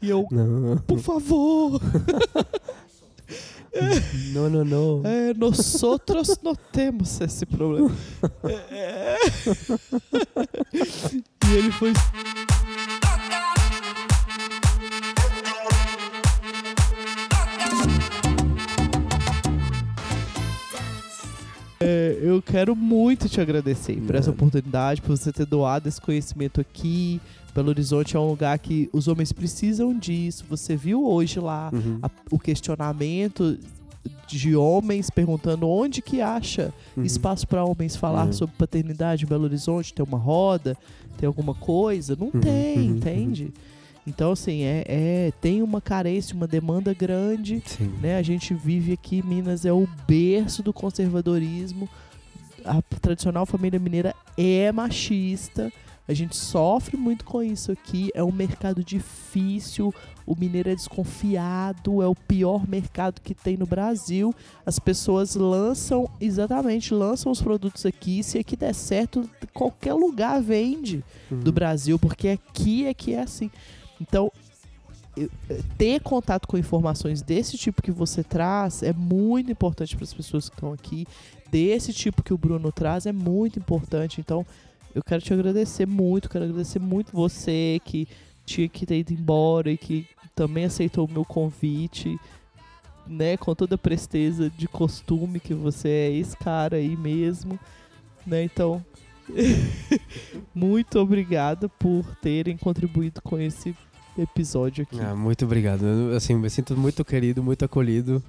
E 0.00 0.08
eu, 0.08 0.28
Não, 0.30 0.78
por 0.78 1.00
favor, 1.00 1.80
não, 4.32 4.48
não. 4.48 4.64
não. 4.64 5.02
é, 5.04 5.34
nós 5.34 5.82
outros 5.82 6.38
não 6.40 6.54
temos 6.54 7.20
esse 7.20 7.44
problema. 7.44 7.90
É. 8.70 9.16
e 10.72 11.56
ele 11.56 11.72
foi 11.72 11.92
É, 21.82 22.18
eu 22.20 22.42
quero 22.42 22.76
muito 22.76 23.26
te 23.26 23.40
agradecer 23.40 23.96
por 24.02 24.14
essa 24.14 24.30
oportunidade, 24.30 25.00
por 25.00 25.16
você 25.16 25.32
ter 25.32 25.46
doado 25.46 25.88
esse 25.88 25.98
conhecimento 25.98 26.60
aqui. 26.60 27.18
Belo 27.54 27.70
Horizonte 27.70 28.14
é 28.16 28.20
um 28.20 28.28
lugar 28.28 28.58
que 28.58 28.90
os 28.92 29.08
homens 29.08 29.32
precisam 29.32 29.98
disso. 29.98 30.44
Você 30.50 30.76
viu 30.76 31.06
hoje 31.06 31.40
lá 31.40 31.70
Uhum. 31.72 31.98
a- 32.02 32.10
o 32.30 32.38
questionamento 32.38 33.58
de 34.26 34.54
homens 34.54 35.08
perguntando 35.08 35.66
onde 35.66 36.02
que 36.02 36.20
acha 36.20 36.72
Uhum. 36.94 37.02
espaço 37.02 37.48
para 37.48 37.64
homens 37.64 37.96
falar 37.96 38.26
Uhum. 38.26 38.32
sobre 38.34 38.54
paternidade 38.58 39.24
em 39.24 39.28
Belo 39.28 39.44
Horizonte. 39.44 39.94
Tem 39.94 40.04
uma 40.04 40.18
roda, 40.18 40.76
tem 41.16 41.26
alguma 41.26 41.54
coisa? 41.54 42.14
Não 42.14 42.26
Uhum, 42.32 42.40
tem, 42.40 42.78
uhum, 42.90 42.96
entende? 42.96 43.52
Então, 44.06 44.32
assim, 44.32 44.62
é, 44.62 44.84
é- 44.86 45.32
tem 45.40 45.62
uma 45.62 45.80
carência, 45.80 46.34
uma 46.34 46.46
demanda 46.46 46.92
grande 46.94 47.62
Sim. 47.66 47.92
né? 48.00 48.16
A 48.16 48.22
gente 48.22 48.54
vive 48.54 48.92
aqui, 48.92 49.24
Minas 49.24 49.64
é 49.64 49.72
o 49.72 49.86
berço 50.06 50.62
do 50.62 50.72
conservadorismo. 50.72 51.88
A 52.64 52.82
tradicional 52.82 53.46
família 53.46 53.78
mineira 53.78 54.14
é 54.36 54.70
machista. 54.72 55.72
A 56.08 56.12
gente 56.12 56.34
sofre 56.36 56.96
muito 56.96 57.24
com 57.24 57.40
isso 57.40 57.70
aqui. 57.70 58.10
É 58.14 58.24
um 58.24 58.32
mercado 58.32 58.82
difícil. 58.82 59.94
O 60.26 60.34
mineiro 60.34 60.68
é 60.68 60.74
desconfiado. 60.74 62.02
É 62.02 62.06
o 62.06 62.16
pior 62.16 62.68
mercado 62.68 63.20
que 63.20 63.32
tem 63.32 63.56
no 63.56 63.64
Brasil. 63.64 64.34
As 64.66 64.78
pessoas 64.80 65.36
lançam, 65.36 66.10
exatamente, 66.20 66.92
lançam 66.92 67.30
os 67.30 67.40
produtos 67.40 67.86
aqui. 67.86 68.24
Se 68.24 68.38
aqui 68.38 68.56
der 68.56 68.74
certo, 68.74 69.28
qualquer 69.54 69.94
lugar 69.94 70.42
vende 70.42 71.04
do 71.30 71.52
Brasil, 71.52 71.96
porque 71.98 72.28
aqui 72.28 72.86
é 72.86 72.92
que 72.94 73.14
é 73.14 73.22
assim. 73.22 73.50
Então, 74.00 74.32
eh, 75.16 75.28
ter 75.76 76.00
contato 76.00 76.48
com 76.48 76.56
informações 76.56 77.22
desse 77.22 77.58
tipo 77.58 77.82
que 77.82 77.90
você 77.90 78.22
traz 78.22 78.82
é 78.82 78.92
muito 78.92 79.50
importante 79.52 79.96
para 79.96 80.04
as 80.04 80.14
pessoas 80.14 80.48
que 80.48 80.54
estão 80.54 80.72
aqui. 80.72 81.06
Desse 81.50 81.92
tipo 81.92 82.22
que 82.22 82.32
o 82.32 82.38
Bruno 82.38 82.72
traz 82.72 83.06
é 83.06 83.12
muito 83.12 83.58
importante. 83.58 84.20
Então, 84.20 84.46
eu 84.94 85.02
quero 85.02 85.22
te 85.22 85.32
agradecer 85.32 85.86
muito, 85.86 86.28
quero 86.28 86.44
agradecer 86.44 86.78
muito 86.78 87.12
você 87.12 87.80
que 87.84 88.08
tinha 88.44 88.68
que 88.68 88.86
ter 88.86 88.98
ido 88.98 89.12
embora 89.12 89.70
e 89.70 89.76
que 89.76 90.06
também 90.34 90.64
aceitou 90.64 91.06
o 91.06 91.12
meu 91.12 91.24
convite, 91.24 92.18
né, 93.06 93.36
com 93.36 93.54
toda 93.54 93.74
a 93.74 93.78
presteza 93.78 94.50
de 94.50 94.66
costume 94.66 95.40
que 95.40 95.54
você 95.54 95.88
é 95.88 96.12
esse 96.12 96.36
cara 96.36 96.76
aí 96.76 96.96
mesmo, 96.96 97.58
né? 98.26 98.44
Então, 98.44 98.84
muito 100.54 100.98
obrigada 100.98 101.68
por 101.68 102.04
terem 102.16 102.56
contribuído 102.56 103.20
com 103.22 103.38
esse 103.38 103.74
episódio 104.22 104.82
aqui. 104.82 105.00
Ah, 105.00 105.14
muito 105.14 105.44
obrigado. 105.44 105.84
Eu, 105.84 106.16
assim, 106.16 106.34
me 106.34 106.48
sinto 106.50 106.76
muito 106.76 107.04
querido, 107.04 107.42
muito 107.42 107.64
acolhido. 107.64 108.22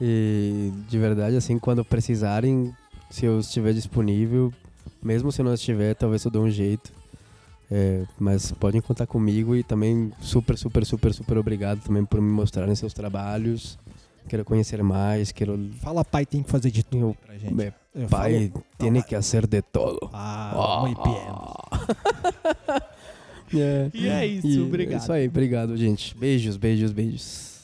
E 0.00 0.72
de 0.88 0.98
verdade, 0.98 1.36
assim, 1.36 1.58
quando 1.58 1.84
precisarem, 1.84 2.74
se 3.10 3.24
eu 3.24 3.40
estiver 3.40 3.72
disponível, 3.72 4.52
mesmo 5.02 5.32
se 5.32 5.40
eu 5.40 5.44
não 5.44 5.54
estiver, 5.54 5.94
talvez 5.94 6.24
eu 6.24 6.30
dou 6.30 6.44
um 6.44 6.50
jeito. 6.50 6.92
É, 7.70 8.04
mas 8.18 8.52
podem 8.52 8.80
contar 8.80 9.06
comigo 9.06 9.56
e 9.56 9.62
também 9.64 10.12
super, 10.20 10.56
super, 10.56 10.84
super, 10.86 11.12
super 11.12 11.36
obrigado 11.38 11.80
também 11.80 12.04
por 12.04 12.20
me 12.20 12.30
mostrarem 12.30 12.74
seus 12.76 12.92
trabalhos. 12.94 13.76
Quero 14.28 14.44
conhecer 14.44 14.82
mais, 14.82 15.32
quero. 15.32 15.58
Fala, 15.80 16.04
pai, 16.04 16.26
tem 16.26 16.42
que 16.42 16.50
fazer 16.50 16.70
de 16.70 16.82
tudo 16.84 17.06
Eu, 17.10 17.16
pra 17.26 17.38
gente. 17.38 17.72
Eu 17.94 18.08
pai 18.08 18.50
falo- 18.52 18.64
tem 18.76 19.02
que 19.02 19.14
fazer 19.14 19.46
de 19.46 19.62
todo. 19.62 20.10
Ah, 20.12 20.78
muy 20.82 20.94
bien. 21.02 22.82
É. 23.54 23.90
E 23.94 24.08
é 24.08 24.26
isso, 24.26 24.46
E 24.46 24.60
obrigado. 24.60 25.00
É 25.00 25.02
isso 25.02 25.12
aí, 25.12 25.28
obrigado, 25.28 25.76
gente. 25.76 26.16
Beijos, 26.16 26.56
beijos, 26.56 26.92
beijos. 26.92 27.55